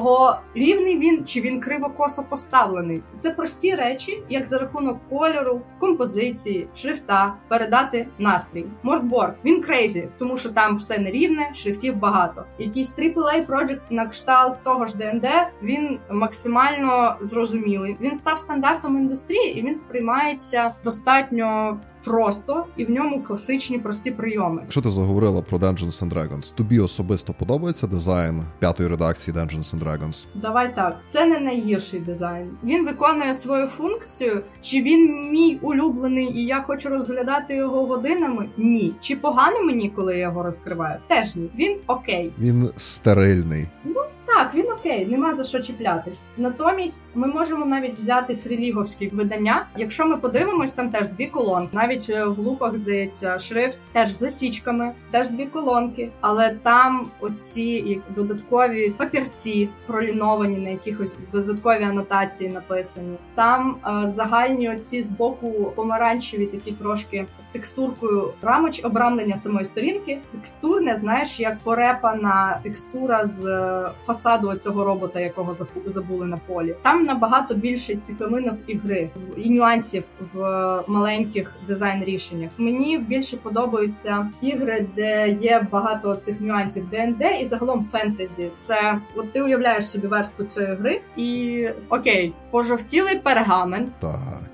рівний 0.55 0.99
він 0.99 1.25
чи 1.25 1.41
він 1.41 1.61
криво 1.61 1.91
косо 1.97 2.23
поставлений. 2.31 3.03
Це 3.17 3.31
прості 3.31 3.75
речі, 3.75 4.23
як 4.29 4.47
за 4.47 4.59
рахунок 4.59 4.99
кольору, 5.11 5.61
композиції, 5.79 6.69
шрифта 6.75 7.35
передати 7.49 8.09
настрій. 8.19 8.67
Mörk 8.83 9.09
Borg 9.09 9.35
він 9.45 9.63
crazy, 9.63 10.09
тому 10.19 10.37
що 10.37 10.49
там 10.49 10.77
все 10.77 10.99
нерівне, 10.99 11.51
шрифтів 11.55 11.97
багато. 11.97 12.45
Якийсь 12.59 12.99
AAA 12.99 13.47
project 13.47 13.83
на 13.91 14.07
кшталт 14.07 14.63
того 14.63 14.87
ж 14.87 14.97
ДНД 14.99 15.27
він 15.63 15.99
максимально 16.11 17.17
зрозумілий. 17.21 17.97
Він 18.01 18.17
став 18.17 18.39
стандартом 18.39 18.97
індустрії 18.97 19.59
і 19.59 19.63
він 19.63 19.77
сприймається 19.77 20.75
достатньо 20.85 21.81
просто 22.05 22.67
і 22.77 22.85
в 22.85 22.91
ньому 22.91 23.23
класичні 23.23 23.79
прості 23.79 24.11
прийоми. 24.11 24.61
Якщо 24.63 24.81
ти 24.81 24.89
заговорила 24.89 25.43
про 25.43 25.59
Dungeons 25.59 26.05
and 26.05 26.13
Dragons, 26.15 26.55
тобі 26.55 26.81
особисто 26.81 27.33
подобається 27.33 27.87
дизайн 27.87 28.43
п'ятої 28.59 28.89
редакції 28.89 29.37
Dungeons 29.37 29.77
and 29.77 29.85
Dragons? 29.85 30.27
Давай 30.35 30.75
так, 30.75 30.97
це 31.07 31.27
не 31.27 31.41
найгірший 31.41 32.01
дизайн. 32.01 32.51
Він 32.65 32.87
виконує 32.87 33.35
свою 33.35 33.67
функцію. 33.67 34.43
Чи 34.61 34.83
він 34.83 35.31
мій 35.31 35.59
улюблений, 35.63 36.33
і 36.35 36.45
я 36.47 36.63
хочу 36.63 36.89
розглядати 36.89 37.57
його 37.57 37.87
годинами? 37.87 38.49
Ні. 38.57 38.95
Чи 39.01 39.17
погано 39.17 39.63
мені, 39.63 39.91
коли 39.91 40.15
я 40.15 40.21
його 40.21 40.43
розкриваю? 40.43 40.99
Теж 41.09 41.37
ні. 41.37 41.51
Він 41.59 41.77
окей. 41.87 42.33
Він 42.39 42.71
стерильний. 42.77 43.69
Ну 43.85 44.01
так, 44.35 44.55
він 44.55 44.71
окей, 44.71 45.07
нема 45.07 45.35
за 45.35 45.45
що 45.45 45.61
чіплятись. 45.61 46.31
Натомість 46.37 47.11
ми 47.15 47.27
можемо 47.27 47.67
навіть 47.67 47.99
взяти 47.99 48.35
фріліговські 48.35 49.09
видання. 49.09 49.67
Якщо 49.77 50.07
ми 50.07 50.17
подивимось, 50.17 50.75
там 50.75 50.91
теж 50.91 51.09
дві 51.09 51.27
колонки. 51.27 51.77
Навіть 51.77 52.07
е, 52.11 52.25
в 52.25 52.39
лупах 52.39 52.77
здається 52.77 53.39
шрифт 53.39 53.79
теж 53.93 54.09
з 54.09 54.19
засічками, 54.19 54.93
теж 55.11 55.29
дві 55.29 55.47
колонки. 55.47 56.11
Але 56.21 56.55
там 56.55 57.11
оці 57.21 58.01
додаткові 58.17 58.91
папірці 58.91 59.69
проліновані 59.87 60.59
на 60.59 60.71
якихось 60.71 61.17
додаткові 61.33 61.83
анотації 61.83 62.51
написані. 62.51 63.17
Там 63.35 63.77
е, 63.87 64.09
загальні 64.09 64.71
оці 64.71 65.03
з 65.03 65.11
боку 65.11 65.73
помаранчеві, 65.77 66.47
такі 66.47 66.73
трошки 66.73 67.27
з 67.39 67.47
текстуркою 67.47 68.33
рамоч 68.43 68.85
обрамлення 68.85 69.37
самої 69.37 69.65
сторінки. 69.65 70.19
Текстурне, 70.33 70.97
знаєш, 70.97 71.41
як 71.41 71.59
порепана 71.59 72.61
текстура 72.63 73.27
з 73.27 73.47
е, 73.47 73.91
фасаду 74.21 74.55
цього 74.55 74.85
робота, 74.85 75.21
якого 75.21 75.55
забули 75.87 76.27
на 76.27 76.37
полі. 76.37 76.77
Там 76.83 77.05
набагато 77.05 77.55
більше 77.55 77.97
цікавинок 77.97 78.55
ігри 78.67 79.11
і 79.37 79.51
нюансів 79.51 80.05
в 80.33 80.41
маленьких 80.89 81.55
дизайн 81.67 82.05
рішеннях. 82.05 82.51
Мені 82.59 82.99
більше 82.99 83.37
подобаються 83.37 84.31
ігри, 84.41 84.87
де 84.95 85.29
є 85.29 85.67
багато 85.73 86.15
цих 86.15 86.41
нюансів 86.41 86.89
ДНД 86.91 87.23
і 87.41 87.45
загалом 87.45 87.89
фентезі. 87.93 88.51
Це 88.55 89.01
от 89.17 89.33
ти 89.33 89.43
уявляєш 89.43 89.91
собі 89.91 90.07
верстку 90.07 90.45
цієї 90.45 90.75
гри, 90.75 91.03
і 91.17 91.69
окей, 91.89 92.35
пожовтілий 92.51 93.19
пергамент. 93.19 93.93
Так. 94.01 94.51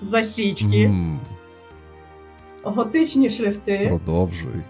Засічки. 0.00 0.88
Mm. 0.88 1.16
Готичні 2.62 3.30
шрифти. 3.30 3.84
Продовжуй. 3.88 4.62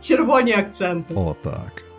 Червоні 0.00 0.52
акценти. 0.52 1.14
О, 1.16 1.34
так. 1.42 1.89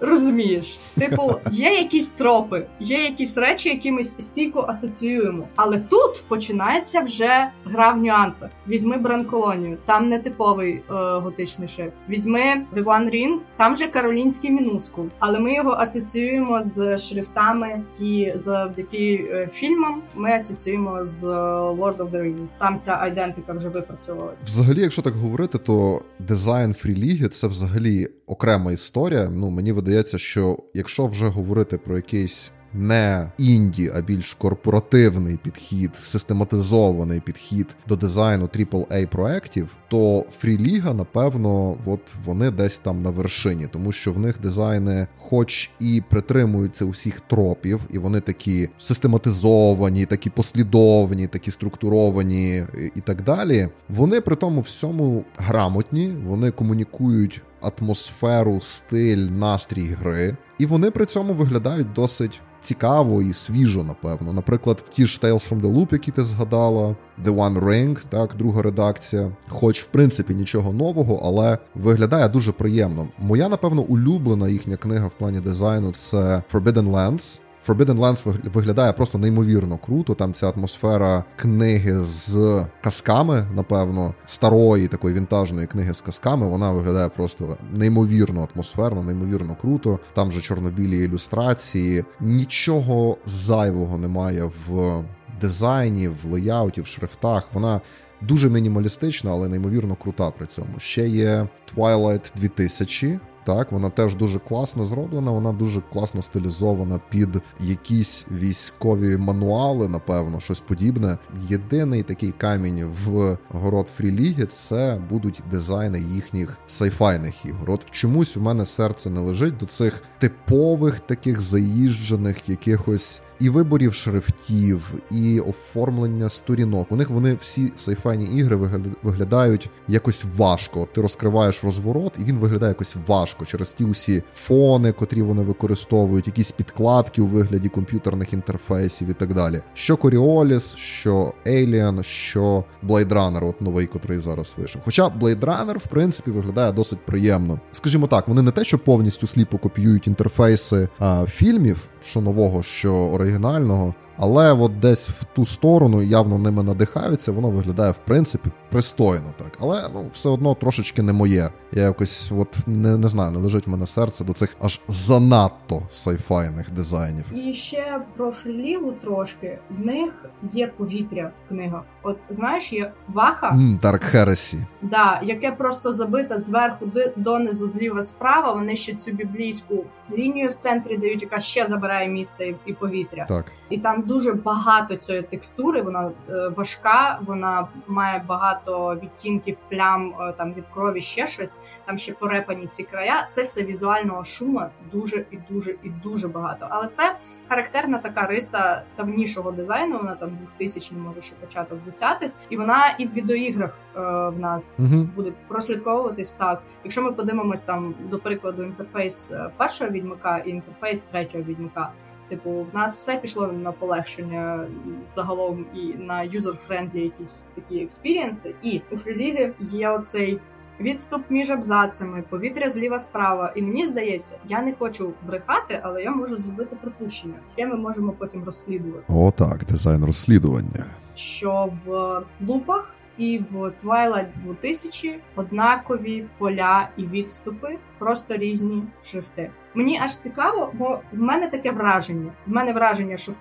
Розумієш, 0.00 0.78
типу, 0.98 1.34
є 1.50 1.70
якісь 1.70 2.08
тропи, 2.08 2.66
є 2.80 3.04
якісь 3.04 3.36
речі, 3.36 3.68
які 3.68 3.92
ми 3.92 4.04
стійко 4.04 4.64
асоціюємо. 4.68 5.48
Але 5.56 5.78
тут 5.78 6.24
починається 6.28 7.00
вже 7.00 7.50
гра 7.64 7.92
в 7.92 7.98
нюансах. 7.98 8.50
Візьми 8.68 8.96
бранколонію, 8.96 9.78
там 9.84 10.08
не 10.08 10.18
типовий 10.18 10.74
е, 10.74 10.82
готичний 11.18 11.68
шрифт. 11.68 11.98
Візьми 12.08 12.40
The 12.72 12.84
One 12.84 13.14
Ring, 13.14 13.38
там 13.56 13.76
же 13.76 13.86
каролінський 13.86 14.50
мінускул. 14.50 15.06
Але 15.18 15.38
ми 15.38 15.54
його 15.54 15.70
асоціюємо 15.70 16.62
з 16.62 16.98
шрифтами, 16.98 17.68
які 17.68 18.32
завдяки 18.38 19.28
е, 19.30 19.48
фільмам 19.52 20.02
ми 20.14 20.32
асоціюємо 20.32 21.04
з 21.04 21.24
е, 21.24 21.28
Lord 21.28 21.96
of 21.96 22.10
the 22.10 22.22
Rings. 22.22 22.46
Там 22.58 22.78
ця 22.78 22.98
айдентика 23.00 23.52
вже 23.52 23.68
випрацьовувалася. 23.68 24.46
Взагалі, 24.46 24.80
якщо 24.80 25.02
так 25.02 25.14
говорити, 25.14 25.58
то 25.58 26.00
дизайн 26.18 26.74
фріліги 26.74 27.28
це 27.28 27.46
взагалі 27.46 28.06
окрема 28.28 28.72
історія. 28.72 29.28
Ну 29.32 29.50
мені 29.50 29.72
видається, 29.72 30.18
що 30.18 30.58
якщо 30.74 31.06
вже 31.06 31.28
говорити 31.28 31.78
про 31.78 31.96
якийсь 31.96 32.52
не 32.72 33.32
інді, 33.38 33.90
а 33.94 34.00
більш 34.00 34.34
корпоративний 34.34 35.36
підхід, 35.36 35.96
систематизований 35.96 37.20
підхід 37.20 37.76
до 37.88 37.96
дизайну 37.96 38.46
aaa 38.46 39.06
проектів, 39.06 39.76
то 39.88 40.24
Фріліга, 40.38 40.94
напевно, 40.94 41.76
от 41.86 42.00
вони 42.24 42.50
десь 42.50 42.78
там 42.78 43.02
на 43.02 43.10
вершині, 43.10 43.66
тому 43.72 43.92
що 43.92 44.12
в 44.12 44.18
них 44.18 44.40
дизайни, 44.40 45.06
хоч 45.18 45.70
і 45.80 46.02
притримуються 46.10 46.84
усіх 46.84 47.20
тропів, 47.20 47.80
і 47.90 47.98
вони 47.98 48.20
такі 48.20 48.68
систематизовані, 48.78 50.06
такі 50.06 50.30
послідовні, 50.30 51.26
такі 51.26 51.50
структуровані 51.50 52.64
і 52.94 53.00
так 53.00 53.22
далі. 53.22 53.68
Вони 53.88 54.20
при 54.20 54.36
тому 54.36 54.60
всьому 54.60 55.24
грамотні, 55.38 56.12
вони 56.26 56.50
комунікують 56.50 57.42
атмосферу, 57.62 58.58
стиль, 58.60 59.26
настрій 59.36 59.88
гри, 59.88 60.36
і 60.58 60.66
вони 60.66 60.90
при 60.90 61.06
цьому 61.06 61.32
виглядають 61.32 61.92
досить 61.92 62.40
цікаво 62.60 63.22
і 63.22 63.32
свіжо, 63.32 63.84
напевно. 63.84 64.32
Наприклад, 64.32 64.84
ті 64.90 65.06
ж 65.06 65.20
Tales 65.22 65.48
from 65.48 65.60
the 65.60 65.74
Loop, 65.74 65.88
які 65.92 66.10
ти 66.10 66.22
згадала, 66.22 66.96
The 67.24 67.34
One 67.34 67.60
Ring, 67.60 68.02
так, 68.08 68.34
друга 68.38 68.62
редакція. 68.62 69.36
Хоч, 69.48 69.82
в 69.82 69.86
принципі, 69.86 70.34
нічого 70.34 70.72
нового, 70.72 71.20
але 71.24 71.58
виглядає 71.74 72.28
дуже 72.28 72.52
приємно. 72.52 73.08
Моя, 73.18 73.48
напевно, 73.48 73.82
улюблена 73.82 74.48
їхня 74.48 74.76
книга 74.76 75.06
в 75.06 75.14
плані 75.14 75.40
дизайну 75.40 75.92
це 75.92 76.42
Forbidden 76.52 76.90
Lands. 76.90 77.40
Forbidden 77.68 77.98
Lands 77.98 78.50
виглядає 78.52 78.92
просто 78.92 79.18
неймовірно 79.18 79.78
круто. 79.78 80.14
Там 80.14 80.32
ця 80.32 80.50
атмосфера 80.50 81.24
книги 81.36 82.00
з 82.00 82.64
казками, 82.82 83.46
напевно, 83.54 84.14
старої 84.24 84.88
такої 84.88 85.14
вінтажної 85.14 85.66
книги 85.66 85.94
з 85.94 86.00
казками. 86.00 86.48
Вона 86.48 86.72
виглядає 86.72 87.08
просто 87.08 87.56
неймовірно 87.72 88.48
атмосферно, 88.54 89.02
неймовірно 89.02 89.56
круто. 89.60 89.98
Там 90.14 90.32
же 90.32 90.40
чорнобілі 90.40 91.04
ілюстрації. 91.04 92.04
Нічого 92.20 93.16
зайвого 93.26 93.98
немає 93.98 94.50
в 94.68 95.02
дизайні, 95.40 96.08
в 96.08 96.32
леяуті, 96.32 96.80
в 96.80 96.86
шрифтах. 96.86 97.48
Вона. 97.52 97.80
Дуже 98.20 98.50
мінімалістична, 98.50 99.30
але 99.30 99.48
неймовірно 99.48 99.96
крута 99.96 100.30
при 100.30 100.46
цьому. 100.46 100.68
Ще 100.78 101.08
є 101.08 101.48
Twilight 101.76 102.32
2000, 102.36 103.18
так, 103.48 103.72
вона 103.72 103.90
теж 103.90 104.14
дуже 104.14 104.38
класно 104.38 104.84
зроблена, 104.84 105.30
вона 105.30 105.52
дуже 105.52 105.80
класно 105.80 106.22
стилізована 106.22 107.00
під 107.10 107.28
якісь 107.60 108.26
військові 108.30 109.16
мануали, 109.16 109.88
напевно, 109.88 110.40
щось 110.40 110.60
подібне. 110.60 111.18
Єдиний 111.48 112.02
такий 112.02 112.32
камінь 112.38 112.84
в 113.06 113.36
город 113.48 113.88
Фріліги 113.96 114.44
це 114.44 115.00
будуть 115.08 115.42
дизайни 115.50 116.00
їхніх 116.00 116.58
сайфайних 116.66 117.46
ігор. 117.46 117.70
От 117.70 117.90
чомусь 117.90 118.36
в 118.36 118.42
мене 118.42 118.64
серце 118.64 119.10
не 119.10 119.20
лежить 119.20 119.56
до 119.56 119.66
цих 119.66 120.02
типових 120.18 121.00
таких 121.00 121.40
заїжджених 121.40 122.48
якихось 122.48 123.22
і 123.40 123.48
виборів 123.48 123.94
шрифтів, 123.94 124.92
і 125.10 125.40
оформлення 125.40 126.28
сторінок. 126.28 126.92
У 126.92 126.96
них 126.96 127.10
вони 127.10 127.34
всі 127.40 127.72
сайфайні 127.76 128.24
ігри 128.24 128.56
виглядають 129.02 129.70
якось 129.88 130.24
важко. 130.36 130.88
Ти 130.94 131.00
розкриваєш 131.00 131.64
розворот, 131.64 132.12
і 132.20 132.24
він 132.24 132.36
виглядає 132.36 132.70
якось 132.70 132.96
важко 133.06 133.44
через 133.44 133.72
ті 133.72 133.84
усі 133.84 134.22
фони, 134.34 134.92
котрі 134.92 135.22
вони 135.22 135.42
використовують, 135.42 136.26
якісь 136.26 136.50
підкладки 136.50 137.22
у 137.22 137.26
вигляді 137.26 137.68
комп'ютерних 137.68 138.32
інтерфейсів 138.32 139.08
і 139.08 139.12
так 139.12 139.34
далі. 139.34 139.60
Що 139.74 139.94
Coriolis, 139.94 140.76
що 140.76 141.32
Alien, 141.46 142.02
що 142.02 142.64
Blade 142.84 143.08
Runner, 143.08 143.48
от 143.48 143.60
новий, 143.60 143.86
котрий 143.86 144.18
зараз 144.18 144.54
вийшов. 144.58 144.82
Хоча 144.84 145.08
Blade 145.08 145.40
Runner, 145.40 145.78
в 145.78 145.86
принципі, 145.86 146.30
виглядає 146.30 146.72
досить 146.72 147.06
приємно. 147.06 147.60
Скажімо 147.72 148.06
так, 148.06 148.28
вони 148.28 148.42
не 148.42 148.50
те, 148.50 148.64
що 148.64 148.78
повністю 148.78 149.26
сліпо 149.26 149.58
копіюють 149.58 150.06
інтерфейси 150.06 150.88
а, 150.98 151.24
фільмів, 151.26 151.88
що 152.00 152.20
нового, 152.20 152.62
що 152.62 152.94
оригінального, 152.94 153.94
але 154.18 154.52
от 154.52 154.80
десь 154.80 155.08
в 155.08 155.24
ту 155.24 155.46
сторону 155.46 156.02
явно 156.02 156.38
ними 156.38 156.62
надихаються, 156.62 157.32
воно 157.32 157.50
виглядає 157.50 157.92
в 157.92 157.98
принципі 157.98 158.50
пристойно 158.70 159.34
так. 159.36 159.52
Але 159.60 159.82
ну 159.94 160.04
все 160.12 160.28
одно 160.28 160.54
трошечки 160.54 161.02
не 161.02 161.12
моє. 161.12 161.50
Я 161.72 161.82
якось 161.82 162.32
от 162.36 162.58
не 162.66 162.96
не 162.96 163.08
знаю, 163.08 163.30
не 163.30 163.38
лежить 163.38 163.66
в 163.66 163.70
мене 163.70 163.86
серце 163.86 164.24
до 164.24 164.32
цих 164.32 164.56
аж 164.60 164.80
занадто 164.88 165.82
сайфайних 165.90 166.70
дизайнів. 166.70 167.24
І 167.34 167.54
ще 167.54 168.00
про 168.16 168.30
фрілігу 168.30 168.92
трошки 168.92 169.58
в 169.70 169.86
них 169.86 170.26
є 170.52 170.66
повітря 170.66 171.32
в 171.44 171.48
книгах. 171.48 171.82
От 172.02 172.18
знаєш, 172.30 172.72
є 172.72 172.92
ваха 173.08 173.52
mm, 173.52 173.80
Dark 173.80 174.14
Heresy. 174.14 174.56
Да, 174.82 175.20
яке 175.24 175.52
просто 175.52 175.92
забите 175.92 176.38
зверху 176.38 176.86
донизу, 177.16 177.66
зліва 177.66 178.02
справа. 178.02 178.52
Вони 178.52 178.76
ще 178.76 178.94
цю 178.94 179.12
біблійську 179.12 179.84
лінію 180.12 180.48
в 180.48 180.54
центрі 180.54 180.96
дають, 180.96 181.22
яка 181.22 181.40
ще 181.40 181.66
забирає 181.66 182.08
місце 182.08 182.54
і 182.66 182.72
повітря. 182.72 183.24
Так 183.28 183.44
і 183.70 183.78
там 183.78 184.02
дуже 184.08 184.32
багато 184.32 184.96
цієї 184.96 185.24
текстури. 185.24 185.82
Вона 185.82 186.10
е, 186.30 186.48
важка, 186.56 187.18
вона 187.26 187.68
має 187.86 188.24
багато 188.28 188.98
відтінків, 189.02 189.58
плям 189.70 190.14
е, 190.20 190.32
там 190.32 190.54
від 190.54 190.64
крові, 190.74 191.00
ще 191.00 191.26
щось. 191.26 191.60
Там 191.84 191.98
ще 191.98 192.12
порепані 192.12 192.66
ці 192.66 192.82
края. 192.82 193.26
Це 193.30 193.42
все 193.42 193.64
візуального 193.64 194.24
шуму 194.24 194.62
дуже 194.92 195.26
і 195.30 195.38
дуже 195.50 195.70
і 195.70 195.90
дуже 196.02 196.28
багато. 196.28 196.66
Але 196.70 196.86
це 196.88 197.16
характерна 197.48 197.98
така 197.98 198.26
риса 198.26 198.82
давнішого 198.96 199.52
дизайну. 199.52 199.98
Вона 199.98 200.14
там 200.14 200.38
2000 200.58 200.96
може 200.96 201.20
ще 201.20 201.34
початок 201.34 201.78
10-х. 201.88 202.30
і 202.50 202.56
вона 202.56 202.96
і 202.98 203.06
в 203.06 203.12
відеоіграх 203.12 203.78
е, 203.96 204.00
в 204.28 204.38
нас 204.38 204.80
угу. 204.80 205.08
буде 205.16 205.32
прослідковуватись 205.48 206.34
так. 206.34 206.62
Якщо 206.88 207.02
ми 207.02 207.12
подивимось 207.12 207.60
там 207.60 207.94
до 208.10 208.18
прикладу 208.18 208.62
інтерфейс 208.62 209.30
е, 209.30 209.50
першого 209.56 209.90
відьмака 209.90 210.38
і 210.38 210.50
інтерфейс 210.50 211.00
третього 211.00 211.44
відьмака, 211.44 211.92
типу, 212.28 212.50
в 212.50 212.74
нас 212.74 212.96
все 212.96 213.16
пішло 213.16 213.52
на 213.52 213.72
полегшення 213.72 214.68
загалом 215.02 215.66
і 215.74 215.86
на 215.86 216.26
user-friendly 216.26 216.98
якісь 216.98 217.46
такі 217.54 217.82
experience'и. 217.82 218.54
І 218.62 218.82
у 218.90 218.96
Фріліги 218.96 219.54
є 219.60 219.88
оцей. 219.88 220.40
Відступ 220.80 221.22
між 221.30 221.50
абзацами, 221.50 222.24
повітря 222.30 222.68
зліва 222.68 222.98
справа, 222.98 223.52
і 223.56 223.62
мені 223.62 223.84
здається, 223.84 224.38
я 224.46 224.62
не 224.62 224.74
хочу 224.74 225.12
брехати, 225.26 225.80
але 225.82 226.02
я 226.02 226.10
можу 226.10 226.36
зробити 226.36 226.76
припущення, 226.82 227.34
яке 227.56 227.70
ми 227.70 227.76
можемо 227.76 228.12
потім 228.12 228.44
розслідувати. 228.44 229.04
О, 229.08 229.30
так, 229.30 229.64
дизайн 229.64 230.04
розслідування. 230.04 230.84
Що 231.14 231.72
в 231.86 232.20
лупах 232.46 232.94
і 233.18 233.38
в 233.38 233.72
Twilight 233.84 234.26
2000 234.44 235.20
однакові 235.36 236.26
поля 236.38 236.88
і 236.96 237.06
відступи, 237.06 237.78
просто 237.98 238.36
різні 238.36 238.82
шрифти. 239.02 239.50
Мені 239.74 240.00
аж 240.02 240.18
цікаво, 240.18 240.70
бо 240.74 241.00
в 241.12 241.20
мене 241.20 241.48
таке 241.48 241.72
враження. 241.72 242.32
В 242.46 242.52
мене 242.52 242.72
враження, 242.72 243.16
що 243.16 243.32
в 243.32 243.36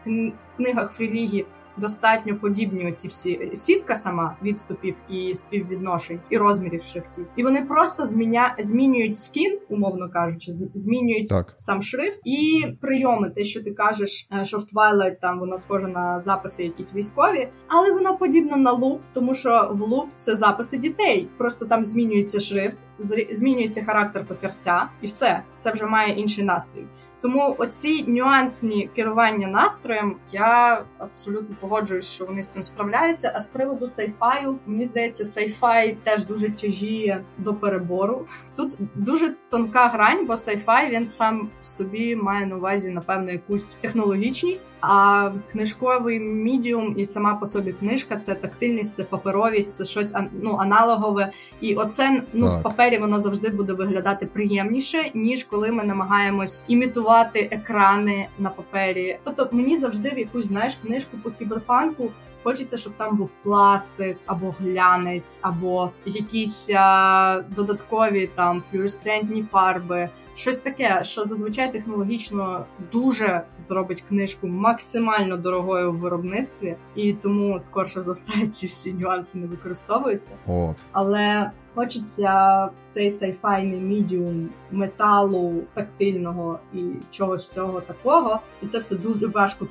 книгах 0.58 0.92
Фрілігі 0.92 1.46
достатньо 1.78 2.36
подібні 2.36 2.92
ці 2.92 3.08
всі 3.08 3.52
сітка 3.54 3.96
сама 3.96 4.38
відступів 4.44 4.96
і 5.10 5.36
співвідношень 5.36 6.20
і 6.30 6.38
розмірів 6.38 6.82
шрифтів. 6.82 7.28
І 7.36 7.44
вони 7.44 7.62
просто 7.62 8.06
зміня... 8.06 8.56
змінюють 8.60 9.16
скін, 9.16 9.60
умовно 9.70 10.10
кажучи, 10.10 10.52
змінюють 10.52 11.28
так. 11.28 11.52
сам 11.54 11.82
шрифт 11.82 12.20
і 12.26 12.66
прийоми. 12.82 13.30
Те, 13.30 13.44
що 13.44 13.64
ти 13.64 13.72
кажеш, 13.72 14.28
е, 14.42 14.46
що 14.46 14.58
в 14.58 14.62
Twilight 14.62 15.20
там 15.22 15.40
вона 15.40 15.58
схожа 15.58 15.88
на 15.88 16.20
записи 16.20 16.64
якісь 16.64 16.96
військові, 16.96 17.50
але 17.68 17.92
вона 17.92 18.14
подібна 18.14 18.58
на 18.58 18.72
луп, 18.72 19.02
тому 19.14 19.34
що 19.34 19.72
в 19.74 19.82
луп 19.82 20.10
це 20.16 20.36
записи 20.36 20.78
дітей. 20.78 21.28
Просто 21.38 21.66
там 21.66 21.84
змінюється 21.84 22.40
шрифт 22.40 22.78
змінюється 23.32 23.84
характер 23.84 24.26
папірця, 24.28 24.90
і 25.02 25.08
все 25.08 25.42
це 25.58 25.72
вже 25.72 25.86
має 25.86 26.14
інший 26.14 26.44
настрій. 26.44 26.86
Тому 27.22 27.56
оці 27.58 28.04
нюансні 28.08 28.90
керування 28.96 29.48
настроєм 29.48 30.16
я 30.32 30.47
абсолютно 30.98 31.56
погоджуюсь, 31.62 32.14
що 32.14 32.26
вони 32.26 32.44
з 32.44 32.48
цим 32.48 32.64
справляються. 32.64 33.32
А 33.36 33.40
з 33.40 33.48
приводу 33.48 33.88
сайфаю, 33.88 34.60
мені 34.66 34.86
здається, 34.86 35.26
сайфай 35.26 35.98
теж 36.04 36.26
дуже 36.26 36.50
тяжіє 36.50 37.24
до 37.38 37.54
перебору. 37.54 38.26
Тут 38.56 38.76
дуже 38.96 39.36
тонка 39.50 39.88
грань, 39.88 40.26
бо 40.26 40.38
сайфай 40.38 40.92
він 40.92 41.08
сам 41.08 41.50
в 41.62 41.66
собі 41.66 42.16
має 42.16 42.46
на 42.46 42.56
увазі, 42.56 42.92
напевно, 42.92 43.32
якусь 43.32 43.74
технологічність. 43.74 44.76
А 44.82 45.32
книжковий 45.52 46.20
мідіум 46.20 46.94
і 46.98 47.06
сама 47.06 47.36
по 47.36 47.46
собі 47.46 47.74
книжка 47.74 48.18
це 48.18 48.36
тактильність, 48.36 48.96
це 48.96 49.04
паперовість, 49.04 49.74
це 49.74 49.86
щось 49.86 50.16
ну, 50.42 50.56
аналогове. 50.56 51.32
І 51.62 51.76
оце 51.76 52.24
ну 52.34 52.50
так. 52.50 52.60
в 52.60 52.64
папері 52.64 52.98
воно 52.98 53.20
завжди 53.20 53.50
буде 53.50 53.74
виглядати 53.74 54.26
приємніше, 54.26 55.12
ніж 55.14 55.44
коли 55.44 55.72
ми 55.72 55.84
намагаємось 55.84 56.66
імітувати 56.68 57.50
екрани 57.52 58.28
на 58.40 58.50
папері. 58.50 59.20
Тобто 59.24 59.50
мені 59.52 59.78
завжди 59.78 60.10
в 60.10 60.20
якусь 60.20 60.37
знаєш 60.46 60.76
книжку 60.76 61.18
по 61.24 61.32
кіберпанку. 61.32 62.12
Хочеться, 62.48 62.78
щоб 62.78 62.94
там 62.94 63.18
був 63.18 63.34
пластик, 63.44 64.18
або 64.26 64.50
глянець, 64.60 65.40
або 65.42 65.92
якісь 66.06 66.72
а, 66.76 67.44
додаткові 67.56 68.30
там 68.36 68.64
флюоресцентні 68.72 69.44
фарби. 69.44 70.10
Щось 70.36 70.60
таке, 70.60 71.04
що 71.04 71.24
зазвичай 71.24 71.74
технологічно 71.74 72.66
дуже 72.92 73.42
зробить 73.58 74.02
книжку 74.02 74.48
максимально 74.48 75.38
дорогою 75.38 75.92
в 75.92 75.98
виробництві, 75.98 76.76
і 76.96 77.14
тому 77.14 77.60
скорше 77.60 78.02
за 78.02 78.12
все 78.12 78.48
ці 78.48 78.68
всі 78.68 78.94
нюанси 78.94 79.38
не 79.38 79.48
використовуються. 79.48 80.36
От. 80.46 80.76
Але 80.92 81.52
Хочеться 81.78 82.66
в 82.82 82.86
цей 82.88 83.12
сайфайний 83.12 83.80
мідіум 83.80 84.50
металу 84.72 85.64
тактильного 85.74 86.60
і 86.74 86.84
чогось 87.12 87.54
цього 87.54 87.82
такого, 87.82 88.40
і 88.64 88.68
це 88.68 88.80
все 88.80 88.96
дуже 88.96 89.28
важко 89.28 89.68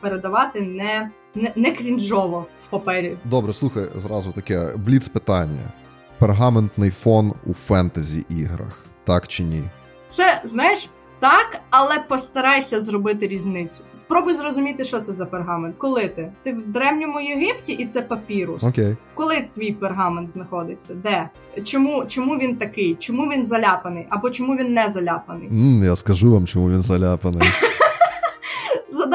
передавати 0.00 0.60
не 0.60 1.10
не, 1.34 1.52
не 1.56 1.72
крінжово 1.72 2.46
в 2.62 2.66
папері. 2.66 3.16
Добре, 3.24 3.52
слухай 3.52 3.84
зразу 3.96 4.32
таке 4.32 4.76
бліц 4.76 5.08
питання: 5.08 5.72
пергаментний 6.18 6.90
фон 6.90 7.32
у 7.46 7.54
фентезі 7.54 8.24
іграх, 8.28 8.84
так 9.04 9.28
чи 9.28 9.44
ні? 9.44 9.62
Це 10.08 10.40
знаєш, 10.44 10.90
так, 11.20 11.60
але 11.70 11.98
постарайся 12.08 12.80
зробити 12.80 13.28
різницю. 13.28 13.84
Спробуй 13.92 14.32
зрозуміти, 14.32 14.84
що 14.84 15.00
це 15.00 15.12
за 15.12 15.26
пергамент. 15.26 15.78
Коли 15.78 16.08
ти? 16.08 16.32
Ти 16.42 16.52
в 16.52 16.66
древньому 16.66 17.20
Єгипті 17.20 17.72
і 17.72 17.86
це 17.86 18.02
папірус. 18.02 18.64
Окей. 18.64 18.96
Коли 19.14 19.48
твій 19.52 19.72
пергамент 19.72 20.30
знаходиться? 20.30 20.94
Де? 20.94 21.28
Чому 21.64 22.04
чому 22.06 22.34
він 22.34 22.56
такий? 22.56 22.94
Чому 22.94 23.22
він 23.22 23.44
заляпаний? 23.44 24.06
Або 24.10 24.30
чому 24.30 24.56
він 24.56 24.72
не 24.74 24.88
заляпаний? 24.88 25.50
Mm, 25.50 25.84
я 25.84 25.96
скажу 25.96 26.32
вам, 26.32 26.46
чому 26.46 26.70
він 26.70 26.80
заляпаний. 26.80 27.42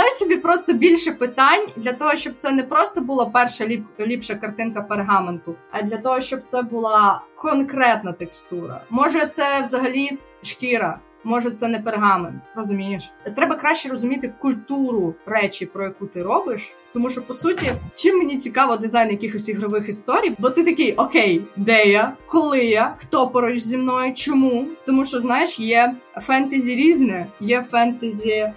собі 0.03 0.37
просто 0.37 0.73
більше 0.73 1.11
питань 1.11 1.67
для 1.77 1.93
того, 1.93 2.15
щоб 2.15 2.33
це 2.35 2.51
не 2.51 2.63
просто 2.63 3.01
була 3.01 3.25
перша 3.25 3.67
ліп, 3.67 3.85
ліпша 3.99 4.35
картинка 4.35 4.81
пергаменту, 4.81 5.55
а 5.71 5.81
для 5.81 5.97
того, 5.97 6.19
щоб 6.19 6.41
це 6.41 6.61
була 6.61 7.21
конкретна 7.35 8.13
текстура. 8.13 8.81
Може, 8.89 9.25
це 9.25 9.61
взагалі 9.61 10.17
шкіра. 10.43 10.99
Може, 11.23 11.51
це 11.51 11.67
не 11.67 11.79
пергамент, 11.79 12.43
розумієш? 12.55 13.13
Треба 13.35 13.55
краще 13.55 13.89
розуміти 13.89 14.33
культуру 14.39 15.15
речі, 15.25 15.65
про 15.65 15.83
яку 15.83 16.07
ти 16.07 16.23
робиш, 16.23 16.75
тому 16.95 17.09
що 17.09 17.21
по 17.21 17.33
суті, 17.33 17.71
чим 17.93 18.17
мені 18.17 18.37
цікаво 18.37 18.77
дизайн 18.77 19.09
якихось 19.09 19.49
ігрових 19.49 19.89
історій, 19.89 20.35
бо 20.39 20.49
ти 20.49 20.63
такий 20.63 20.93
окей, 20.93 21.41
де 21.57 21.85
я, 21.85 22.13
коли 22.27 22.65
я, 22.65 22.95
хто 22.97 23.27
поруч 23.27 23.57
зі 23.57 23.77
мною, 23.77 24.13
чому? 24.13 24.67
Тому 24.85 25.05
що 25.05 25.19
знаєш, 25.19 25.59
є 25.59 25.95
фентезі 26.21 26.75
різне, 26.75 27.27
є 27.39 27.61
фентезі 27.61 28.31
е, 28.31 28.53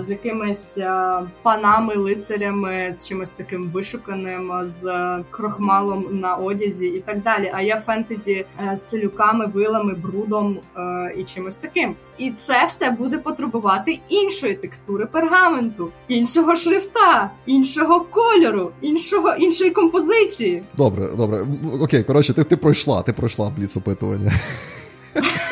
з 0.00 0.10
якимись 0.10 0.78
е, 0.78 1.20
панами, 1.42 1.94
лицарями, 1.94 2.92
з 2.92 3.08
чимось 3.08 3.32
таким 3.32 3.70
вишуканим, 3.70 4.52
з 4.62 4.86
е, 4.86 5.24
крохмалом 5.30 6.06
на 6.10 6.34
одязі 6.34 6.86
і 6.86 7.00
так 7.00 7.22
далі. 7.22 7.52
А 7.54 7.62
є 7.62 7.76
фентезі 7.76 8.46
е, 8.72 8.76
з 8.76 8.88
селюками, 8.88 9.46
вилами, 9.46 9.94
брудом 9.94 10.58
е, 10.76 11.14
і 11.16 11.24
чимось 11.24 11.56
таким. 11.56 11.96
І 12.18 12.30
це 12.30 12.64
все 12.64 12.90
буде 12.90 13.18
потребувати 13.18 14.00
іншої 14.08 14.54
текстури 14.54 15.06
пергаменту, 15.06 15.92
іншого 16.08 16.56
шрифта, 16.56 17.30
іншого 17.46 17.77
кольору, 17.86 18.70
іншого 18.82 19.34
іншої 19.34 19.70
композиції. 19.70 20.62
Добре, 20.76 21.08
добре. 21.16 21.46
Окей, 21.80 22.02
коротше, 22.02 22.34
ти 22.34 22.44
ти 22.44 22.56
пройшла, 22.56 23.02
ти 23.02 23.12
пройшла 23.12 23.52
бліц 23.56 23.76
опитування. 23.76 24.32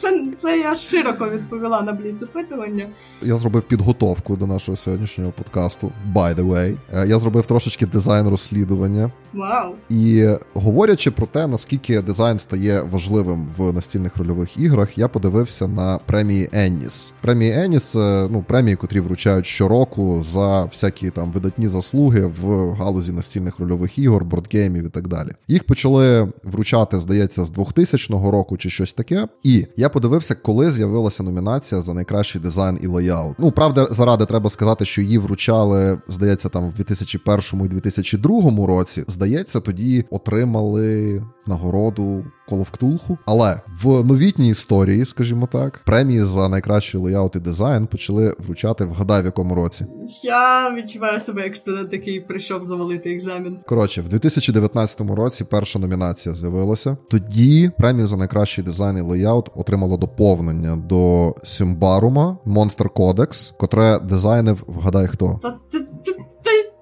Це 0.00 0.10
це, 0.10 0.32
це 0.36 0.58
я 0.58 0.74
широко 0.74 1.28
відповіла 1.30 1.82
на 1.82 1.92
бліц 1.92 2.22
опитування. 2.22 2.88
Я 3.22 3.36
зробив 3.36 3.62
підготовку 3.62 4.36
до 4.36 4.46
нашого 4.46 4.76
сьогоднішнього 4.76 5.32
подкасту. 5.32 5.92
By 6.14 6.34
the 6.34 6.48
way. 6.48 6.76
Е, 6.92 7.06
я 7.06 7.18
зробив 7.18 7.46
трошечки 7.46 7.86
дизайн 7.86 8.28
розслідування. 8.28 9.12
Вау! 9.32 9.74
І 9.88 10.28
говорячи 10.54 11.10
про 11.10 11.26
те, 11.26 11.46
наскільки 11.46 12.00
дизайн 12.00 12.38
стає 12.38 12.82
важливим 12.82 13.48
в 13.56 13.72
настільних 13.72 14.16
рольових 14.16 14.56
іграх, 14.56 14.98
я 14.98 15.08
подивився 15.08 15.68
на 15.68 15.98
премії 16.06 16.48
Енніс. 16.52 17.14
Премії 17.20 17.52
Енніс 17.52 17.94
ну 18.30 18.44
премії, 18.48 18.76
котрі 18.76 19.00
вручають 19.00 19.46
щороку 19.46 20.22
за 20.22 20.64
всякі 20.64 21.10
там 21.10 21.32
видатні 21.32 21.68
заслуги 21.68 22.24
в 22.40 22.70
галузі 22.72 23.12
настільних 23.12 23.58
рольових 23.58 23.98
ігор, 23.98 24.24
бордгеймів 24.24 24.86
і 24.86 24.88
так 24.88 25.08
далі. 25.08 25.28
Їх 25.48 25.64
почали 25.64 26.32
вручати, 26.44 27.00
здається, 27.00 27.44
з 27.44 27.50
2000 27.50 28.14
року 28.14 28.56
чи 28.56 28.70
щось 28.70 28.92
таке. 28.92 29.28
І 29.42 29.66
я 29.76 29.89
подивився, 29.90 30.34
коли 30.34 30.70
з'явилася 30.70 31.22
номінація 31.22 31.80
за 31.80 31.94
найкращий 31.94 32.40
дизайн 32.40 32.78
і 32.82 32.86
лейаут. 32.86 33.36
Ну 33.38 33.52
правда, 33.52 33.86
заради 33.90 34.26
треба 34.26 34.50
сказати, 34.50 34.84
що 34.84 35.02
її 35.02 35.18
вручали, 35.18 35.98
здається, 36.08 36.48
там 36.48 36.68
в 36.68 36.74
2001 36.74 37.66
і 37.66 37.68
2002 37.68 38.66
році 38.66 39.04
здається, 39.08 39.60
тоді 39.60 40.04
отримали 40.10 41.22
нагороду 41.46 42.24
Call 42.50 42.60
of 42.60 42.78
Cthulhu. 42.78 43.16
Але 43.26 43.60
в 43.82 44.04
новітній 44.04 44.48
історії, 44.48 45.04
скажімо 45.04 45.48
так, 45.52 45.80
премії 45.84 46.22
за 46.22 46.48
найкращий 46.48 47.00
леяут 47.00 47.36
і 47.36 47.38
дизайн 47.38 47.86
почали 47.86 48.34
вручати 48.38 48.84
вгадай 48.84 49.22
в 49.22 49.24
якому 49.24 49.54
році. 49.54 49.86
Я 50.22 50.74
відчуваю 50.74 51.20
себе 51.20 51.42
як 51.42 51.56
студент, 51.56 51.92
який 51.92 52.20
прийшов 52.20 52.62
завалити 52.62 53.12
екзамен. 53.12 53.58
Коротше, 53.66 54.00
в 54.00 54.08
2019 54.08 55.00
році 55.00 55.44
перша 55.44 55.78
номінація 55.78 56.34
з'явилася. 56.34 56.96
Тоді 57.10 57.70
премію 57.78 58.06
за 58.06 58.16
найкращий 58.16 58.64
дизайн 58.64 58.96
і 58.98 59.00
леяут 59.00 59.50
отримало 59.54 59.96
доповнення 59.96 60.76
до 60.76 61.34
Сімбарума 61.44 62.36
Monster 62.46 62.88
Codex, 62.88 63.52
котре 63.58 63.98
дизайнив 63.98 64.64
вгадай 64.66 65.06
хто. 65.06 65.38
Та 65.42 65.50
ти 65.50 65.78
ти 65.78 66.12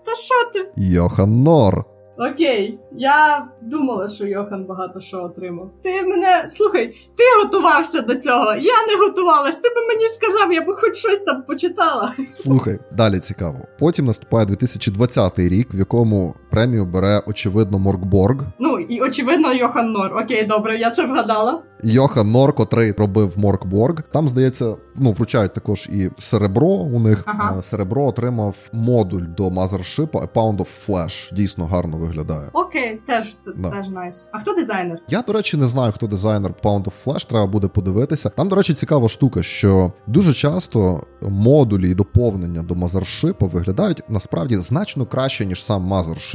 та 0.07 0.15
що 0.15 0.35
ти? 0.55 0.71
Йохан 0.77 1.43
Нор. 1.43 1.85
Окей, 2.19 2.79
я 2.93 3.49
думала, 3.63 4.09
що 4.09 4.27
Йохан 4.27 4.65
багато 4.65 5.01
що 5.01 5.25
отримав. 5.25 5.71
Ти 5.83 6.03
мене 6.03 6.49
слухай, 6.51 6.87
ти 6.89 7.25
готувався 7.45 8.01
до 8.03 8.15
цього. 8.15 8.55
Я 8.55 8.87
не 8.89 9.07
готувалась. 9.07 9.55
Ти 9.55 9.69
би 9.69 9.87
мені 9.87 10.07
сказав, 10.09 10.53
я 10.53 10.63
би 10.63 10.75
хоч 10.75 10.97
щось 10.97 11.21
там 11.23 11.43
почитала. 11.43 12.15
Слухай, 12.35 12.79
далі 12.93 13.19
цікаво. 13.19 13.59
Потім 13.79 14.05
наступає 14.05 14.47
2020 14.47 15.39
рік, 15.39 15.75
в 15.75 15.79
якому 15.79 16.35
премію 16.51 16.87
бере 16.87 17.23
очевидно 17.27 17.79
Моркборг. 17.79 18.45
Ну 18.59 18.79
і 18.79 19.01
очевидно, 19.01 19.53
Йохан 19.53 19.93
Нор. 19.93 20.17
Окей, 20.17 20.45
добре, 20.45 20.79
я 20.79 20.91
це 20.91 21.07
вгадала. 21.07 21.63
Йохан 21.83 22.31
Нор, 22.31 22.53
котрий 22.53 22.93
робив 22.93 23.33
Моркборг. 23.37 24.03
Там 24.13 24.29
здається, 24.29 24.75
ну 24.97 25.13
вручають 25.13 25.55
також 25.55 25.89
і 25.93 26.11
серебро. 26.17 26.69
У 26.69 27.01
них 27.01 27.23
ага. 27.27 27.63
серебро 27.63 28.05
отримав 28.05 28.57
модуль 28.73 29.23
до 29.37 29.49
Mothership 29.49 30.11
A 30.11 30.29
Pound 30.29 30.57
of 30.57 30.69
Flash. 30.89 31.35
Дійсно 31.35 31.67
гарно 31.67 31.99
виглядає. 31.99 32.49
Окей, 32.53 33.01
теж 33.07 33.37
да. 33.57 33.71
теж 33.71 33.89
найс. 33.89 34.29
А 34.33 34.39
хто 34.39 34.55
дизайнер? 34.55 34.99
Я, 35.09 35.23
до 35.23 35.33
речі, 35.33 35.57
не 35.57 35.67
знаю, 35.67 35.93
хто 35.93 36.07
дизайнер 36.07 36.55
Pound 36.63 36.85
of 36.85 36.93
Flash, 37.07 37.29
треба 37.29 37.47
буде 37.47 37.69
подивитися. 37.69 38.29
Там, 38.29 38.49
до 38.49 38.57
речі, 38.57 38.75
цікава 38.75 39.09
штука, 39.09 39.43
що 39.43 39.93
дуже 40.07 40.33
часто 40.33 41.03
модулі 41.23 41.91
і 41.91 41.95
доповнення 41.95 42.63
до 42.63 42.75
Mothership 42.75 43.51
виглядають 43.51 44.03
насправді 44.09 44.57
значно 44.57 45.07
краще, 45.07 45.47
ніж 45.47 45.65
сам 45.65 45.83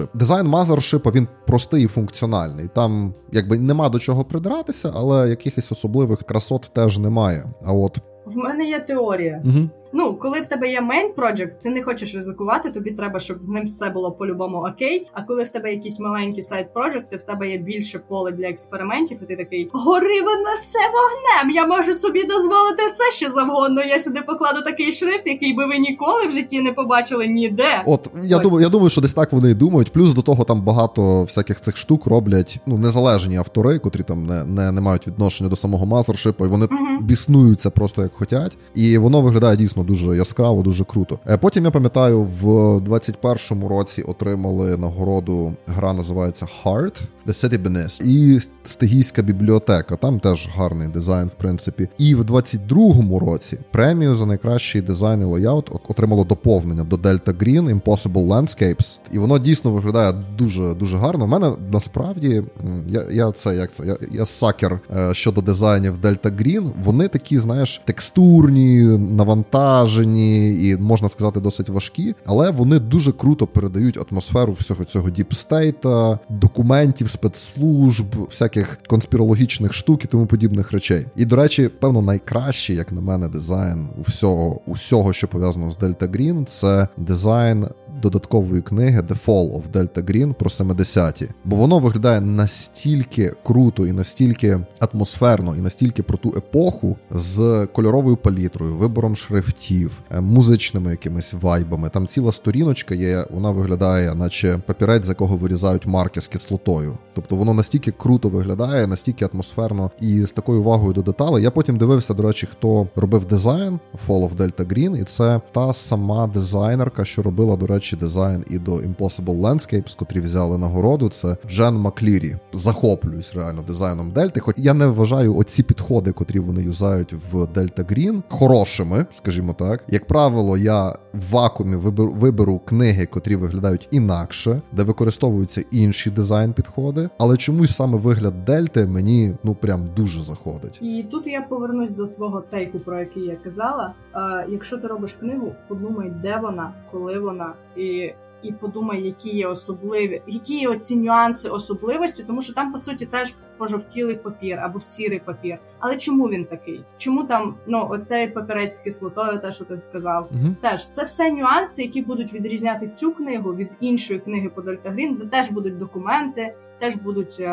Mothership. 0.03 0.17
Дизайн 0.17 0.47
Mothership, 0.47 1.11
він 1.11 1.27
простий 1.47 1.83
і 1.83 1.87
функціональний. 1.87 2.69
Там 2.75 3.13
якби 3.31 3.59
нема 3.59 3.89
до 3.89 3.99
чого 3.99 4.23
придиратися, 4.23 4.91
але 4.95 5.29
якихось 5.29 5.71
особливих 5.71 6.19
красот 6.19 6.71
теж 6.73 6.97
немає. 6.97 7.49
А 7.65 7.73
от 7.73 7.97
в 8.25 8.37
мене 8.37 8.65
є 8.69 8.79
теорія. 8.79 9.41
Угу. 9.45 9.69
Ну, 9.95 10.13
коли 10.13 10.41
в 10.41 10.45
тебе 10.45 10.69
є 10.69 10.81
main 10.81 11.13
project, 11.15 11.51
ти 11.63 11.69
не 11.69 11.83
хочеш 11.83 12.15
ризикувати, 12.15 12.71
тобі 12.71 12.91
треба, 12.91 13.19
щоб 13.19 13.37
з 13.41 13.49
ним 13.49 13.65
все 13.65 13.89
було 13.89 14.11
по-любому 14.11 14.57
окей. 14.57 15.07
А 15.13 15.23
коли 15.23 15.43
в 15.43 15.49
тебе 15.49 15.71
якісь 15.71 15.99
маленькі 15.99 16.41
сайт 16.41 16.73
проджекти, 16.73 17.17
в 17.17 17.23
тебе 17.23 17.49
є 17.49 17.57
більше 17.57 17.99
поле 17.99 18.31
для 18.31 18.45
експериментів, 18.45 19.17
і 19.21 19.25
ти 19.25 19.35
такий 19.35 19.69
гори 19.73 20.21
воно 20.21 20.53
все 20.55 20.79
вогнем! 20.79 21.55
Я 21.55 21.67
можу 21.67 21.93
собі 21.93 22.23
дозволити 22.23 22.83
все, 22.93 23.25
що 23.25 23.33
завгодно. 23.33 23.83
Я 23.83 23.99
сюди 23.99 24.21
покладу 24.21 24.61
такий 24.61 24.91
шрифт, 24.91 25.27
який 25.27 25.53
би 25.53 25.65
ви 25.65 25.77
ніколи 25.77 26.27
в 26.27 26.31
житті 26.31 26.61
не 26.61 26.71
побачили 26.71 27.27
ніде. 27.27 27.83
От 27.85 28.09
я 28.23 28.37
Ось. 28.37 28.43
думаю, 28.43 28.63
я 28.63 28.69
думаю, 28.69 28.89
що 28.89 29.01
десь 29.01 29.13
так 29.13 29.31
вони 29.31 29.49
і 29.51 29.53
думають. 29.53 29.91
Плюс 29.91 30.13
до 30.13 30.21
того 30.21 30.43
там 30.43 30.61
багато 30.61 31.23
всяких 31.23 31.61
цих 31.61 31.77
штук 31.77 32.05
роблять 32.05 32.59
ну 32.65 32.77
незалежні 32.77 33.37
автори, 33.37 33.79
котрі 33.79 34.03
там 34.03 34.25
не 34.25 34.43
не, 34.45 34.71
не 34.71 34.81
мають 34.81 35.07
відношення 35.07 35.49
до 35.49 35.55
самого 35.55 35.85
мазершипа, 35.85 36.45
і 36.45 36.47
вони 36.47 36.65
угу. 36.65 37.01
біснуються 37.01 37.69
просто 37.69 38.01
як 38.01 38.13
хотять. 38.13 38.57
І 38.75 38.97
воно 38.97 39.21
виглядає 39.21 39.57
дійсно 39.57 39.82
дуже 39.83 40.17
яскраво, 40.17 40.61
дуже 40.61 40.83
круто. 40.83 41.19
Е, 41.27 41.37
потім 41.37 41.65
я 41.65 41.71
пам'ятаю, 41.71 42.21
в 42.21 42.45
21-му 42.77 43.67
році 43.67 44.01
отримали 44.01 44.77
нагороду. 44.77 45.53
Гра 45.67 45.93
називається 45.93 46.47
Heart, 46.63 47.03
The 47.27 47.33
City 47.33 47.63
Beneath. 47.63 48.03
і 48.03 48.39
Стигійська 48.63 49.21
бібліотека. 49.21 49.95
Там 49.95 50.19
теж 50.19 50.49
гарний 50.55 50.87
дизайн, 50.87 51.27
в 51.27 51.33
принципі. 51.33 51.87
І 51.97 52.15
в 52.15 52.21
22-му 52.21 53.19
році 53.19 53.59
премію 53.71 54.15
за 54.15 54.25
найкращий 54.25 54.81
дизайн 54.81 55.21
і 55.21 55.23
лейаут 55.23 55.71
отримало 55.89 56.23
доповнення 56.23 56.83
до 56.83 56.95
Delta 56.95 57.33
Green 57.33 57.81
Impossible 57.81 58.27
Landscapes. 58.27 58.99
І 59.11 59.19
воно 59.19 59.39
дійсно 59.39 59.71
виглядає 59.71 60.13
дуже 60.37 60.73
дуже 60.73 60.97
гарно. 60.97 61.25
У 61.25 61.27
мене 61.27 61.51
насправді 61.71 62.43
я 62.87 63.03
я 63.11 63.31
це 63.31 63.55
як 63.55 63.71
це 63.71 63.85
я 63.85 63.97
я 64.11 64.25
sucker 64.25 64.79
е, 64.95 65.13
щодо 65.13 65.41
дизайнів 65.41 65.97
Delta 65.97 66.37
Green. 66.41 66.71
Вони 66.83 67.07
такі, 67.07 67.37
знаєш, 67.37 67.81
текстурні, 67.85 68.81
навантажені 68.97 69.72
і 69.81 70.77
можна 70.79 71.09
сказати 71.09 71.39
досить 71.39 71.69
важкі, 71.69 72.15
але 72.25 72.51
вони 72.51 72.79
дуже 72.79 73.11
круто 73.11 73.47
передають 73.47 73.99
атмосферу 74.11 74.53
всього 74.53 74.83
цього 74.83 75.09
deep 75.09 75.49
state 75.49 75.99
а, 75.99 76.19
документів, 76.29 77.09
спецслужб, 77.09 78.05
всяких 78.29 78.77
конспірологічних 78.87 79.73
штук 79.73 80.05
і 80.05 80.07
тому 80.07 80.25
подібних 80.25 80.71
речей. 80.71 81.05
І 81.15 81.25
до 81.25 81.35
речі, 81.35 81.69
певно, 81.79 82.01
найкращий, 82.01 82.75
як 82.75 82.91
на 82.91 83.01
мене, 83.01 83.27
дизайн 83.27 83.89
усього, 84.07 84.61
усього, 84.65 85.13
що 85.13 85.27
пов'язано 85.27 85.71
з 85.71 85.77
Дельта 85.77 86.07
Грін, 86.07 86.45
це 86.45 86.87
дизайн 86.97 87.65
додаткової 88.03 88.61
книги 88.61 89.01
The 89.01 89.25
Fall 89.25 89.53
of 89.53 89.71
Delta 89.71 90.03
Green 90.03 90.33
про 90.33 90.49
70-ті. 90.49 91.29
Бо 91.45 91.55
воно 91.55 91.79
виглядає 91.79 92.21
настільки 92.21 93.33
круто 93.43 93.87
і 93.87 93.91
настільки 93.91 94.59
атмосферно, 94.79 95.55
і 95.55 95.61
настільки 95.61 96.03
про 96.03 96.17
ту 96.17 96.33
епоху 96.37 96.97
з 97.11 97.67
кольоровою 97.73 98.17
палітрою, 98.17 98.75
вибором 98.75 99.15
шрифтів, 99.15 100.01
е, 100.11 100.21
музичними 100.21 100.91
якимись 100.91 101.33
вайбами. 101.33 101.89
Там 101.89 102.07
ціла 102.07 102.31
сторіночка 102.31 102.95
є, 102.95 103.25
вона 103.31 103.51
виглядає, 103.51 104.15
наче 104.15 104.59
папірець, 104.67 105.05
з 105.05 105.09
якого 105.09 105.37
вирізають 105.37 105.85
марки 105.85 106.21
з 106.21 106.27
кислотою. 106.27 106.97
Тобто 107.15 107.35
воно 107.35 107.53
настільки 107.53 107.91
круто 107.91 108.29
виглядає, 108.29 108.87
настільки 108.87 109.29
атмосферно 109.33 109.91
і 110.01 110.25
з 110.25 110.31
такою 110.31 110.59
увагою 110.59 110.93
до 110.93 111.01
деталей. 111.01 111.43
Я 111.43 111.51
потім 111.51 111.77
дивився, 111.77 112.13
до 112.13 112.23
речі, 112.23 112.47
хто 112.51 112.87
робив 112.95 113.25
дизайн 113.25 113.79
Fall 114.07 114.29
of 114.29 114.35
Delta 114.35 114.65
Green, 114.65 115.01
і 115.01 115.03
це 115.03 115.41
та 115.51 115.73
сама 115.73 116.27
дизайнерка, 116.27 117.05
що 117.05 117.21
робила, 117.21 117.55
до 117.55 117.67
речі, 117.67 117.92
дизайн 117.95 118.43
і 118.49 118.59
до 118.59 118.75
Impossible 118.75 119.41
Landscapes, 119.41 119.97
котрі 119.97 120.19
взяли 120.19 120.57
нагороду. 120.57 121.09
Це 121.09 121.37
Джен 121.49 121.75
Маклірі. 121.75 122.35
Захоплююсь 122.53 123.35
реально 123.35 123.61
дизайном 123.61 124.11
Дельти. 124.11 124.39
Хоч 124.39 124.55
я 124.57 124.73
не 124.73 124.87
вважаю 124.87 125.37
оці 125.37 125.63
підходи, 125.63 126.11
котрі 126.11 126.39
вони 126.39 126.63
юзають 126.63 127.13
в 127.31 127.47
Delta 127.47 127.83
Green, 127.89 128.23
хорошими, 128.29 129.05
скажімо 129.09 129.55
так. 129.59 129.83
Як 129.87 130.07
правило, 130.07 130.57
я 130.57 130.95
в 131.13 131.31
вакуумі 131.31 131.75
виберу, 131.75 132.11
виберу 132.11 132.59
книги, 132.59 133.05
котрі 133.05 133.35
виглядають 133.35 133.87
інакше, 133.91 134.61
де 134.71 134.83
використовуються 134.83 135.63
інші 135.71 136.11
дизайн-підходи, 136.11 137.09
але 137.19 137.37
чомусь 137.37 137.75
саме 137.75 137.97
вигляд 137.97 138.45
дельти 138.45 138.87
мені 138.87 139.35
ну 139.43 139.55
прям 139.55 139.85
дуже 139.95 140.21
заходить. 140.21 140.79
І 140.81 141.05
тут 141.11 141.27
я 141.27 141.41
повернусь 141.41 141.91
до 141.91 142.07
свого 142.07 142.41
тейку, 142.41 142.79
про 142.79 142.99
який 142.99 143.23
я 143.23 143.35
казала. 143.35 143.93
Е, 144.15 144.45
Якщо 144.49 144.77
ти 144.77 144.87
робиш 144.87 145.13
книгу, 145.13 145.51
подумай, 145.67 146.13
де 146.21 146.39
вона, 146.41 146.73
коли 146.91 147.19
вона 147.19 147.53
і 147.77 148.13
і 148.43 148.51
подумай, 148.51 149.03
які 149.03 149.29
є 149.29 149.47
особливі, 149.47 150.21
які 150.27 150.59
є 150.59 150.69
оці 150.69 150.95
нюанси 150.95 151.49
особливості, 151.49 152.23
тому 152.23 152.41
що 152.41 152.53
там 152.53 152.71
по 152.71 152.77
суті 152.77 153.05
теж 153.05 153.35
пожовтілий 153.57 154.15
папір 154.15 154.59
або 154.59 154.81
сірий 154.81 155.19
папір. 155.19 155.57
Але 155.79 155.97
чому 155.97 156.25
він 156.25 156.45
такий? 156.45 156.83
Чому 156.97 157.23
там 157.23 157.55
ну 157.67 157.87
оцей 157.89 158.27
папірець 158.27 158.75
з 158.75 158.79
кислотою, 158.79 159.41
те, 159.41 159.51
що 159.51 159.65
ти 159.65 159.79
сказав, 159.79 160.29
угу. 160.31 160.55
теж 160.61 160.87
це 160.89 161.03
все 161.03 161.31
нюанси, 161.31 161.81
які 161.81 162.01
будуть 162.01 162.33
відрізняти 162.33 162.87
цю 162.87 163.11
книгу 163.11 163.55
від 163.55 163.69
іншої 163.79 164.19
книги 164.19 164.49
по 164.49 164.61
Дельтагрін, 164.61 165.15
де 165.15 165.25
теж 165.25 165.51
будуть 165.51 165.77
документи, 165.77 166.55
теж 166.79 166.95
будуть 166.95 167.37
е, 167.39 167.45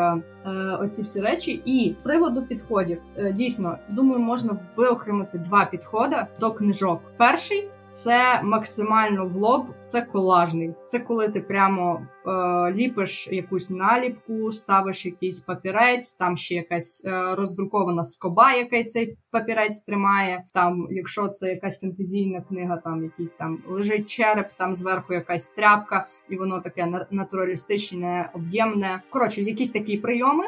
е, 0.45 0.49
оці 0.81 1.01
всі 1.01 1.21
речі. 1.21 1.61
І 1.65 1.95
приводу 2.03 2.41
підходів 2.41 3.01
е, 3.17 3.33
дійсно 3.33 3.77
думаю, 3.89 4.19
можна 4.19 4.57
виокремити 4.75 5.37
два 5.37 5.65
підходи 5.65 6.25
до 6.39 6.51
книжок. 6.51 7.01
Перший 7.17 7.69
це 7.91 8.41
максимально 8.43 9.25
в 9.27 9.35
лоб, 9.35 9.65
це 9.85 10.01
колажний. 10.01 10.73
Це 10.85 10.99
коли 10.99 11.29
ти 11.29 11.41
прямо 11.41 12.01
е, 12.25 12.73
ліпиш 12.73 13.29
якусь 13.31 13.71
наліпку, 13.71 14.51
ставиш 14.51 15.05
якийсь 15.05 15.39
папірець, 15.39 16.13
там 16.13 16.37
ще 16.37 16.55
якась 16.55 17.05
е, 17.05 17.35
роздрукована 17.35 18.03
скоба, 18.03 18.53
яка 18.53 18.83
цей 18.83 19.17
папірець 19.31 19.79
тримає. 19.79 20.43
Там, 20.53 20.87
якщо 20.89 21.27
це 21.27 21.49
якась 21.49 21.79
фентезійна 21.79 22.41
книга, 22.41 22.77
там 22.77 23.03
якийсь 23.03 23.33
там 23.33 23.57
лежить 23.69 24.09
череп, 24.09 24.53
там 24.53 24.75
зверху 24.75 25.13
якась 25.13 25.47
тряпка, 25.47 26.05
і 26.29 26.37
воно 26.37 26.61
таке 26.61 27.05
натуралістичне, 27.11 28.29
об'ємне. 28.33 29.01
Коротше, 29.09 29.41
якісь 29.41 29.71
такі 29.71 29.97
прийоми. 29.97 30.43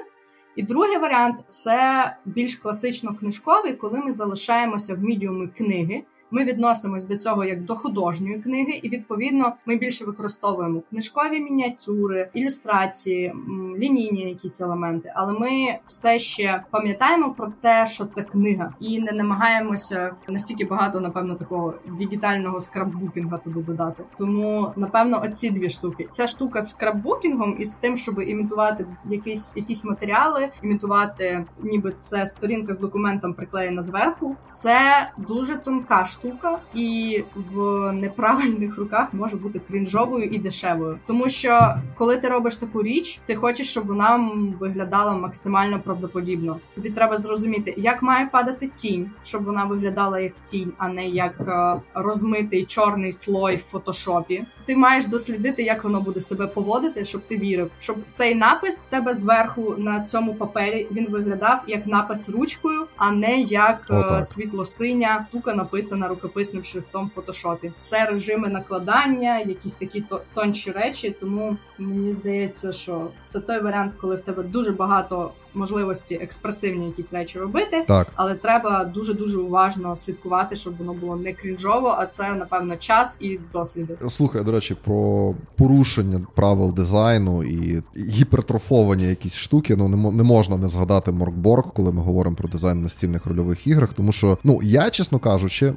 І 0.55 0.63
другий 0.63 0.97
варіант 0.97 1.43
це 1.47 2.11
більш 2.25 2.55
класично 2.55 3.15
книжковий, 3.19 3.73
коли 3.73 3.99
ми 3.99 4.11
залишаємося 4.11 4.95
в 4.95 4.99
мідіумі 4.99 5.47
книги. 5.47 6.03
Ми 6.33 6.43
відносимось 6.43 7.05
до 7.05 7.17
цього 7.17 7.45
як 7.45 7.63
до 7.63 7.75
художньої 7.75 8.39
книги, 8.39 8.79
і 8.83 8.89
відповідно 8.89 9.53
ми 9.65 9.75
більше 9.75 10.05
використовуємо 10.05 10.81
книжкові 10.89 11.39
мініатюри, 11.39 12.29
ілюстрації, 12.33 13.33
лінійні 13.77 14.21
якісь 14.21 14.61
елементи. 14.61 15.13
Але 15.15 15.33
ми 15.39 15.79
все 15.85 16.19
ще 16.19 16.63
пам'ятаємо 16.71 17.33
про 17.33 17.53
те, 17.61 17.85
що 17.85 18.05
це 18.05 18.21
книга, 18.21 18.73
і 18.79 18.99
не 18.99 19.11
намагаємося 19.11 20.15
настільки 20.27 20.65
багато, 20.65 20.99
напевно, 20.99 21.35
такого 21.35 21.73
дігітального 21.97 22.61
скраббукінга 22.61 23.37
туди 23.37 23.61
додати. 23.61 24.03
Тому 24.17 24.71
напевно, 24.75 25.21
оці 25.25 25.49
дві 25.49 25.69
штуки. 25.69 26.07
Ця 26.11 26.27
штука 26.27 26.61
з 26.61 26.69
скраббукінгом 26.69 27.55
і 27.59 27.65
з 27.65 27.77
тим, 27.77 27.97
щоб 27.97 28.21
імітувати 28.21 28.85
якісь 29.09 29.57
якісь 29.57 29.85
матеріали, 29.85 30.49
імітувати, 30.63 31.45
ніби 31.63 31.93
це 31.99 32.25
сторінка 32.25 32.73
з 32.73 32.79
документом 32.79 33.33
приклеєна 33.33 33.81
зверху. 33.81 34.35
Це 34.47 35.11
дуже 35.17 35.55
тонка 35.55 36.05
штука 36.05 36.22
штука, 36.23 36.59
і 36.73 37.23
в 37.35 37.57
неправильних 37.91 38.77
руках 38.77 39.13
може 39.13 39.37
бути 39.37 39.59
крінжовою 39.59 40.25
і 40.25 40.37
дешевою. 40.37 40.99
Тому 41.07 41.29
що 41.29 41.73
коли 41.95 42.17
ти 42.17 42.27
робиш 42.27 42.55
таку 42.55 42.83
річ, 42.83 43.21
ти 43.25 43.35
хочеш, 43.35 43.69
щоб 43.69 43.85
вона 43.85 44.29
виглядала 44.59 45.13
максимально 45.13 45.79
правдоподібно. 45.79 46.59
Тобі 46.75 46.89
треба 46.89 47.17
зрозуміти, 47.17 47.73
як 47.77 48.03
має 48.03 48.25
падати 48.25 48.71
тінь, 48.75 49.11
щоб 49.23 49.43
вона 49.43 49.65
виглядала 49.65 50.19
як 50.19 50.33
тінь, 50.33 50.73
а 50.77 50.87
не 50.89 51.05
як 51.05 51.35
е, 51.47 51.81
розмитий 51.93 52.65
чорний 52.65 53.13
слой 53.13 53.55
в 53.55 53.63
фотошопі. 53.63 54.45
Ти 54.65 54.75
маєш 54.75 55.07
дослідити, 55.07 55.63
як 55.63 55.83
воно 55.83 56.01
буде 56.01 56.19
себе 56.19 56.47
поводити, 56.47 57.05
щоб 57.05 57.21
ти 57.21 57.37
вірив, 57.37 57.71
щоб 57.79 57.97
цей 58.09 58.35
напис 58.35 58.83
в 58.83 58.89
тебе 58.89 59.13
зверху 59.13 59.75
на 59.77 60.01
цьому 60.01 60.35
папері 60.35 60.87
він 60.91 61.07
виглядав 61.09 61.63
як 61.67 61.87
напис 61.87 62.29
ручкою, 62.29 62.87
а 62.97 63.11
не 63.11 63.41
як 63.41 63.87
е, 63.91 64.23
світло-синя 64.23 65.25
штука 65.29 65.53
написана 65.53 66.02
рукописним 66.07 66.63
шрифтом 66.63 67.07
в 67.07 67.09
фотошопі. 67.09 67.73
Це 67.79 68.05
режими 68.05 68.49
накладання, 68.49 69.39
якісь 69.39 69.75
такі 69.75 70.03
тонші 70.33 70.71
речі. 70.71 71.15
Тому 71.19 71.57
мені 71.77 72.13
здається, 72.13 72.73
що 72.73 73.11
це 73.25 73.39
той 73.39 73.61
варіант, 73.61 73.93
коли 74.01 74.15
в 74.15 74.21
тебе 74.21 74.43
дуже 74.43 74.71
багато 74.71 75.31
можливості 75.55 76.15
експресивні 76.15 76.85
якісь 76.85 77.13
речі 77.13 77.39
робити, 77.39 77.85
так 77.87 78.07
але 78.15 78.35
треба 78.35 78.85
дуже 78.85 79.13
дуже 79.13 79.37
уважно 79.37 79.95
слідкувати, 79.95 80.55
щоб 80.55 80.75
воно 80.75 80.93
було 80.93 81.15
не 81.15 81.33
крінжово, 81.33 81.95
а 81.97 82.05
це 82.05 82.33
напевно 82.33 82.75
час 82.75 83.17
і 83.21 83.39
досліди. 83.53 83.97
Слухай, 84.07 84.43
до 84.43 84.51
речі, 84.51 84.75
про 84.83 85.33
порушення 85.55 86.21
правил 86.35 86.73
дизайну 86.73 87.43
і 87.43 87.83
гіпертрофовані 87.97 89.03
якісь 89.03 89.35
штуки. 89.35 89.75
Ну 89.75 89.87
не 90.11 90.23
можна 90.23 90.57
не 90.57 90.67
згадати 90.67 91.11
Моркборг, 91.11 91.63
коли 91.73 91.91
ми 91.91 92.01
говоримо 92.01 92.35
про 92.35 92.49
дизайн 92.49 92.81
настільних 92.81 93.25
рольових 93.25 93.67
іграх. 93.67 93.93
Тому 93.93 94.11
що 94.11 94.37
ну 94.43 94.59
я, 94.63 94.89
чесно 94.89 95.19
кажучи, 95.19 95.65
е, 95.65 95.73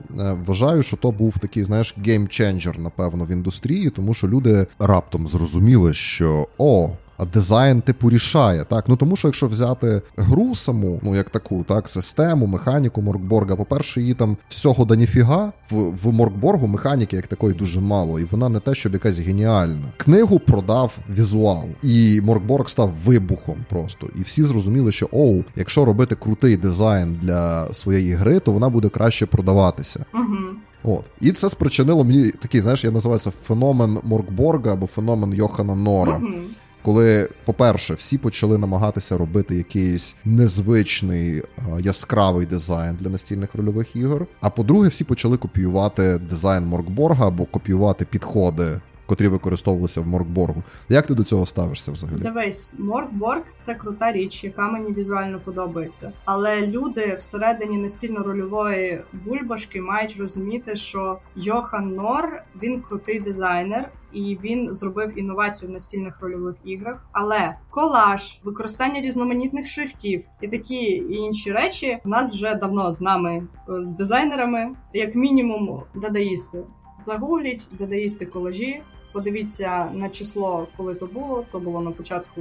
вважаю, 0.46 0.82
що 0.82 0.96
то 0.96 1.10
був 1.10 1.38
такий, 1.38 1.64
знаєш, 1.64 1.96
геймченджер, 2.06 2.78
напевно, 2.78 3.24
в 3.24 3.30
індустрії, 3.30 3.90
тому 3.90 4.14
що 4.14 4.28
люди 4.28 4.66
раптом 4.78 5.26
зрозуміли, 5.28 5.94
що 5.94 6.48
о 6.58 6.90
дизайн 7.24 7.80
типу 7.80 8.10
рішає. 8.10 8.64
Так, 8.64 8.84
ну 8.88 8.96
тому 8.96 9.16
що 9.16 9.28
якщо 9.28 9.46
взяти 9.46 10.02
гру 10.16 10.54
саму, 10.54 11.00
ну 11.02 11.16
як 11.16 11.30
таку, 11.30 11.62
так, 11.62 11.88
систему, 11.88 12.46
механіку 12.46 13.02
Моркборга, 13.02 13.56
по-перше, 13.56 14.00
її 14.00 14.14
там 14.14 14.36
всього 14.48 14.84
да 14.84 14.96
ніфіга. 14.96 15.52
В 15.70 15.76
в 15.96 16.12
Моркборгу 16.12 16.66
механіки 16.66 17.16
як 17.16 17.26
такої 17.26 17.54
дуже 17.54 17.80
мало, 17.80 18.20
і 18.20 18.24
вона 18.24 18.48
не 18.48 18.60
те, 18.60 18.74
щоб 18.74 18.92
якась 18.92 19.18
геніальна. 19.18 19.84
Книгу 19.96 20.38
продав 20.38 20.98
візуал, 21.10 21.64
і 21.82 22.20
Моркборг 22.20 22.68
став 22.68 22.90
вибухом 23.04 23.56
просто. 23.70 24.08
І 24.20 24.22
всі 24.22 24.42
зрозуміли, 24.42 24.92
що 24.92 25.08
оу, 25.12 25.44
якщо 25.56 25.84
робити 25.84 26.14
крутий 26.14 26.56
дизайн 26.56 27.18
для 27.22 27.72
своєї 27.72 28.12
гри, 28.12 28.40
то 28.40 28.52
вона 28.52 28.68
буде 28.68 28.88
краще 28.88 29.26
продаватися. 29.26 30.04
Угу. 30.14 30.36
От. 30.84 31.04
І 31.20 31.32
це 31.32 31.48
спричинило 31.48 32.04
мені 32.04 32.30
такий, 32.30 32.60
знаєш, 32.60 32.84
я 32.84 32.90
називаю 32.90 33.20
це 33.20 33.30
феномен 33.30 33.98
Моркборга 34.02 34.72
або 34.72 34.86
феномен 34.86 35.34
Йохана 35.34 35.74
Нора. 35.74 36.12
Mm-hmm 36.12 36.44
коли, 36.86 37.28
по-перше, 37.44 37.94
всі 37.94 38.18
почали 38.18 38.58
намагатися 38.58 39.18
робити 39.18 39.54
якийсь 39.54 40.16
незвичний 40.24 41.42
яскравий 41.80 42.46
дизайн 42.46 42.96
для 42.96 43.10
настільних 43.10 43.54
рольових 43.54 43.96
ігор. 43.96 44.26
А 44.40 44.50
по-друге, 44.50 44.88
всі 44.88 45.04
почали 45.04 45.36
копіювати 45.36 46.18
дизайн 46.18 46.64
Моркборга 46.66 47.26
або 47.26 47.44
копіювати 47.44 48.04
підходи. 48.04 48.80
Котрі 49.06 49.28
використовувалися 49.28 50.00
в 50.00 50.06
Моркборгу. 50.06 50.62
Як 50.88 51.06
ти 51.06 51.14
до 51.14 51.24
цього 51.24 51.46
ставишся 51.46 51.92
взагалі? 51.92 52.20
Дивись, 52.20 52.74
Моркборг 52.78 53.42
це 53.58 53.74
крута 53.74 54.12
річ, 54.12 54.44
яка 54.44 54.70
мені 54.70 54.92
візуально 54.92 55.40
подобається. 55.40 56.12
Але 56.24 56.66
люди 56.66 57.16
всередині 57.18 57.78
настільно-рольової 57.78 59.02
бульбашки 59.12 59.80
мають 59.80 60.16
розуміти, 60.18 60.76
що 60.76 61.18
Йохан 61.36 61.94
Нор 61.94 62.42
він 62.62 62.80
крутий 62.80 63.20
дизайнер, 63.20 63.90
і 64.12 64.38
він 64.44 64.74
зробив 64.74 65.18
інновацію 65.18 65.68
в 65.68 65.72
настільних 65.72 66.20
рольових 66.20 66.56
іграх. 66.64 67.06
Але 67.12 67.56
колаж, 67.70 68.40
використання 68.44 69.00
різноманітних 69.00 69.66
шрифтів 69.66 70.24
і 70.40 70.48
такі 70.48 71.04
інші 71.10 71.52
речі 71.52 71.98
в 72.04 72.08
нас 72.08 72.32
вже 72.32 72.54
давно 72.54 72.92
з 72.92 73.00
нами 73.00 73.46
з 73.68 73.92
дизайнерами, 73.92 74.70
як 74.92 75.14
мінімум, 75.14 75.82
дадаїсти. 75.94 76.58
Загугліть, 77.04 77.68
дадаїсти 77.78 78.26
колажі. 78.26 78.82
Подивіться 79.16 79.90
на 79.94 80.08
число, 80.08 80.68
коли 80.76 80.94
то 80.94 81.06
було. 81.06 81.46
То 81.52 81.60
було 81.60 81.80
на 81.80 81.90
початку 81.90 82.40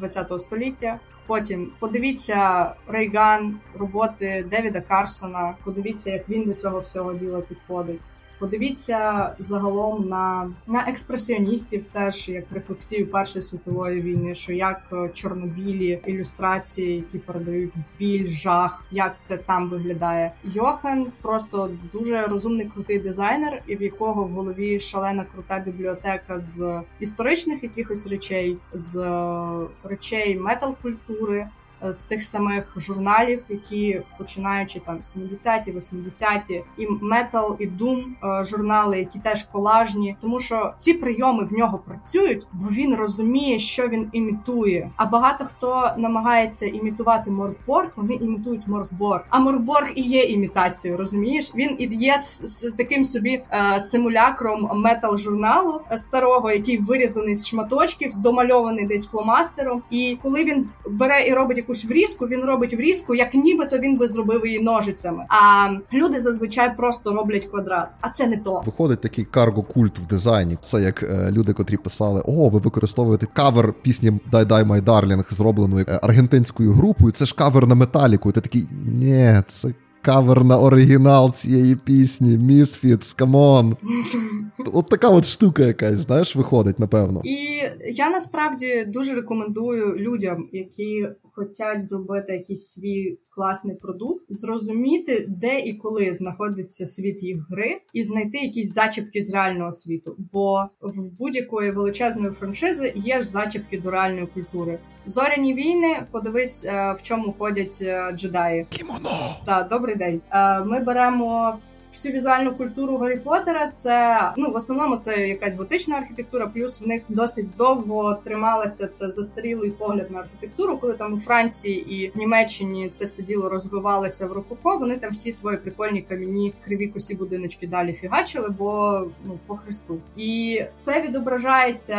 ХХ 0.00 0.38
століття. 0.38 1.00
Потім 1.26 1.72
подивіться 1.78 2.72
Рейган, 2.88 3.58
роботи 3.78 4.46
Девіда 4.50 4.80
Карсона. 4.80 5.54
Подивіться, 5.64 6.10
як 6.10 6.28
він 6.28 6.44
до 6.44 6.54
цього 6.54 6.80
всього 6.80 7.14
діла 7.14 7.40
підходить. 7.40 8.00
Подивіться 8.42 9.30
загалом 9.38 10.08
на 10.08 10.50
на 10.66 10.88
експресіоністів, 10.88 11.86
теж 11.86 12.28
як 12.28 12.44
рефлексію 12.52 13.06
Першої 13.06 13.42
світової 13.42 14.00
війни, 14.00 14.34
що 14.34 14.52
як 14.52 14.82
е, 14.92 15.10
чорнобілі 15.14 16.00
ілюстрації, 16.06 16.96
які 16.96 17.18
передають 17.18 17.72
біль, 17.98 18.26
жах, 18.26 18.84
як 18.90 19.22
це 19.22 19.36
там 19.36 19.70
виглядає. 19.70 20.32
Йохан 20.44 21.06
просто 21.20 21.70
дуже 21.92 22.26
розумний 22.26 22.66
крутий 22.66 22.98
дизайнер, 22.98 23.62
і 23.66 23.76
в 23.76 23.82
якого 23.82 24.24
в 24.24 24.28
голові 24.28 24.80
шалена 24.80 25.26
крута 25.34 25.58
бібліотека 25.58 26.40
з 26.40 26.82
історичних 27.00 27.62
якихось 27.62 28.06
речей, 28.06 28.58
з 28.72 28.96
е, 28.96 29.66
речей 29.84 30.38
метал 30.38 30.76
культури. 30.82 31.38
е, 31.40 31.61
з 31.90 32.02
тих 32.02 32.24
самих 32.24 32.74
журналів, 32.76 33.44
які 33.48 34.02
починаючи 34.18 34.80
там 34.80 34.98
70-ті, 34.98 35.72
80-ті, 35.72 36.64
і 36.78 36.86
метал, 37.00 37.56
і 37.58 37.66
Doom 37.68 38.00
е, 38.00 38.44
журнали, 38.44 38.98
які 38.98 39.18
теж 39.18 39.42
колажні, 39.42 40.16
тому 40.20 40.40
що 40.40 40.74
ці 40.76 40.92
прийоми 40.92 41.44
в 41.44 41.52
нього 41.52 41.78
працюють, 41.86 42.46
бо 42.52 42.68
він 42.68 42.94
розуміє, 42.94 43.58
що 43.58 43.88
він 43.88 44.08
імітує. 44.12 44.90
А 44.96 45.06
багато 45.06 45.44
хто 45.44 45.90
намагається 45.98 46.66
імітувати 46.66 47.30
Моркборг, 47.30 47.92
вони 47.96 48.14
імітують 48.14 48.68
Моркборг. 48.68 49.24
А 49.30 49.38
Моркборг 49.38 49.92
і 49.94 50.02
є 50.02 50.22
імітацією, 50.22 50.98
розумієш? 50.98 51.52
Він 51.54 51.76
і 51.78 51.88
є 51.92 52.18
з, 52.18 52.72
таким 52.76 53.04
собі 53.04 53.42
е, 53.50 53.80
симулякром 53.80 54.70
метал 54.74 55.16
журналу 55.16 55.80
старого, 55.96 56.50
який 56.50 56.78
вирізаний 56.78 57.34
з 57.34 57.48
шматочків, 57.48 58.14
домальований 58.16 58.86
десь 58.86 59.06
фломастером. 59.06 59.82
І 59.90 60.18
коли 60.22 60.44
він 60.44 60.68
бере 60.86 61.26
і 61.28 61.34
робить 61.34 61.56
якусь 61.56 61.71
врізку, 61.84 62.26
він 62.26 62.40
робить 62.40 62.74
врізку, 62.74 63.14
як 63.14 63.34
нібито 63.34 63.78
він 63.78 63.96
би 63.96 64.08
зробив 64.08 64.46
її 64.46 64.60
ножицями. 64.60 65.24
А 65.28 65.68
люди 65.92 66.20
зазвичай 66.20 66.76
просто 66.76 67.12
роблять 67.12 67.44
квадрат. 67.44 67.88
А 68.00 68.10
це 68.10 68.26
не 68.26 68.36
то. 68.36 68.62
Виходить 68.66 69.00
такий 69.00 69.26
карго-культ 69.32 70.00
в 70.00 70.06
дизайні. 70.06 70.58
Це 70.60 70.82
як 70.82 71.02
е, 71.02 71.30
люди, 71.32 71.52
котрі 71.52 71.76
писали: 71.76 72.22
О, 72.26 72.48
ви 72.48 72.58
використовуєте 72.58 73.26
кавер 73.32 73.72
пісні 73.72 74.20
«Die, 74.32 74.44
Die 74.44 74.64
My 74.64 74.80
Darling, 74.80 75.26
зробленої 75.30 75.84
е, 75.88 76.00
аргентинською 76.02 76.72
групою. 76.72 77.12
Це 77.12 77.24
ж 77.24 77.34
кавер 77.34 77.66
на 77.66 77.74
металіку. 77.74 78.30
І 78.30 78.32
Ти 78.32 78.40
такий 78.40 78.68
ні, 78.86 79.40
це 79.46 79.68
кавер 80.02 80.44
на 80.44 80.58
оригінал 80.58 81.32
цієї 81.32 81.76
пісні. 81.76 82.38
Misfits, 82.38 83.18
come 83.18 83.51
on. 83.51 83.76
От 84.72 84.88
така 84.88 85.08
от 85.08 85.24
штука 85.24 85.62
якась, 85.62 85.94
знаєш, 85.94 86.36
виходить, 86.36 86.78
напевно. 86.78 87.20
І 87.24 87.62
я 87.92 88.10
насправді 88.10 88.84
дуже 88.88 89.14
рекомендую 89.14 89.96
людям, 89.96 90.48
які 90.52 91.08
хочуть 91.34 91.88
зробити 91.88 92.32
якийсь 92.32 92.66
свій 92.66 93.18
класний 93.30 93.76
продукт, 93.76 94.24
зрозуміти, 94.28 95.26
де 95.28 95.60
і 95.60 95.74
коли 95.74 96.12
знаходиться 96.12 96.86
світ 96.86 97.22
їх 97.22 97.46
гри, 97.50 97.80
і 97.92 98.02
знайти 98.02 98.38
якісь 98.38 98.74
зачіпки 98.74 99.22
з 99.22 99.34
реального 99.34 99.72
світу. 99.72 100.16
Бо 100.32 100.64
в 100.80 101.10
будь-якої 101.18 101.70
величезної 101.70 102.32
франшизи 102.32 102.92
є 102.96 103.22
ж 103.22 103.28
зачіпки 103.28 103.80
до 103.80 103.90
реальної 103.90 104.26
культури. 104.26 104.78
Зоряні 105.06 105.54
війни, 105.54 106.06
подивись, 106.12 106.64
е, 106.64 106.94
в 106.98 107.02
чому 107.02 107.34
ходять 107.38 107.78
е, 107.82 108.12
джедаї. 108.16 108.66
Кімоно! 108.68 109.10
Так, 109.46 109.68
добрий 109.68 109.96
день. 109.96 110.20
Е, 110.30 110.60
ми 110.64 110.80
беремо 110.80 111.58
всю 111.92 112.14
візуальну 112.14 112.54
культуру 112.54 112.96
Гаррі 112.96 113.16
Поттера 113.16 113.66
це 113.66 114.18
ну 114.36 114.50
в 114.50 114.56
основному 114.56 114.96
це 114.96 115.28
якась 115.28 115.54
готична 115.54 115.96
архітектура, 115.96 116.46
плюс 116.46 116.80
в 116.80 116.86
них 116.86 117.02
досить 117.08 117.56
довго 117.58 118.18
трималася 118.24 118.86
це 118.86 119.10
застарілий 119.10 119.70
погляд 119.70 120.10
на 120.10 120.18
архітектуру, 120.18 120.78
коли 120.78 120.92
там 120.94 121.14
у 121.14 121.18
Франції 121.18 121.94
і 121.94 122.10
в 122.14 122.18
Німеччині 122.18 122.88
це 122.88 123.04
все 123.04 123.22
діло 123.22 123.48
розвивалося 123.48 124.26
в 124.26 124.32
рококо. 124.32 124.78
Вони 124.78 124.96
там 124.96 125.10
всі 125.10 125.32
свої 125.32 125.56
прикольні 125.56 126.02
кам'яні 126.02 126.52
криві 126.64 126.86
косі 126.86 127.14
будиночки 127.14 127.66
далі 127.66 127.92
фігачили, 127.92 128.48
бо 128.58 129.00
ну 129.24 129.38
по 129.46 129.56
хресту. 129.56 129.98
І 130.16 130.62
це 130.76 131.02
відображається 131.02 131.96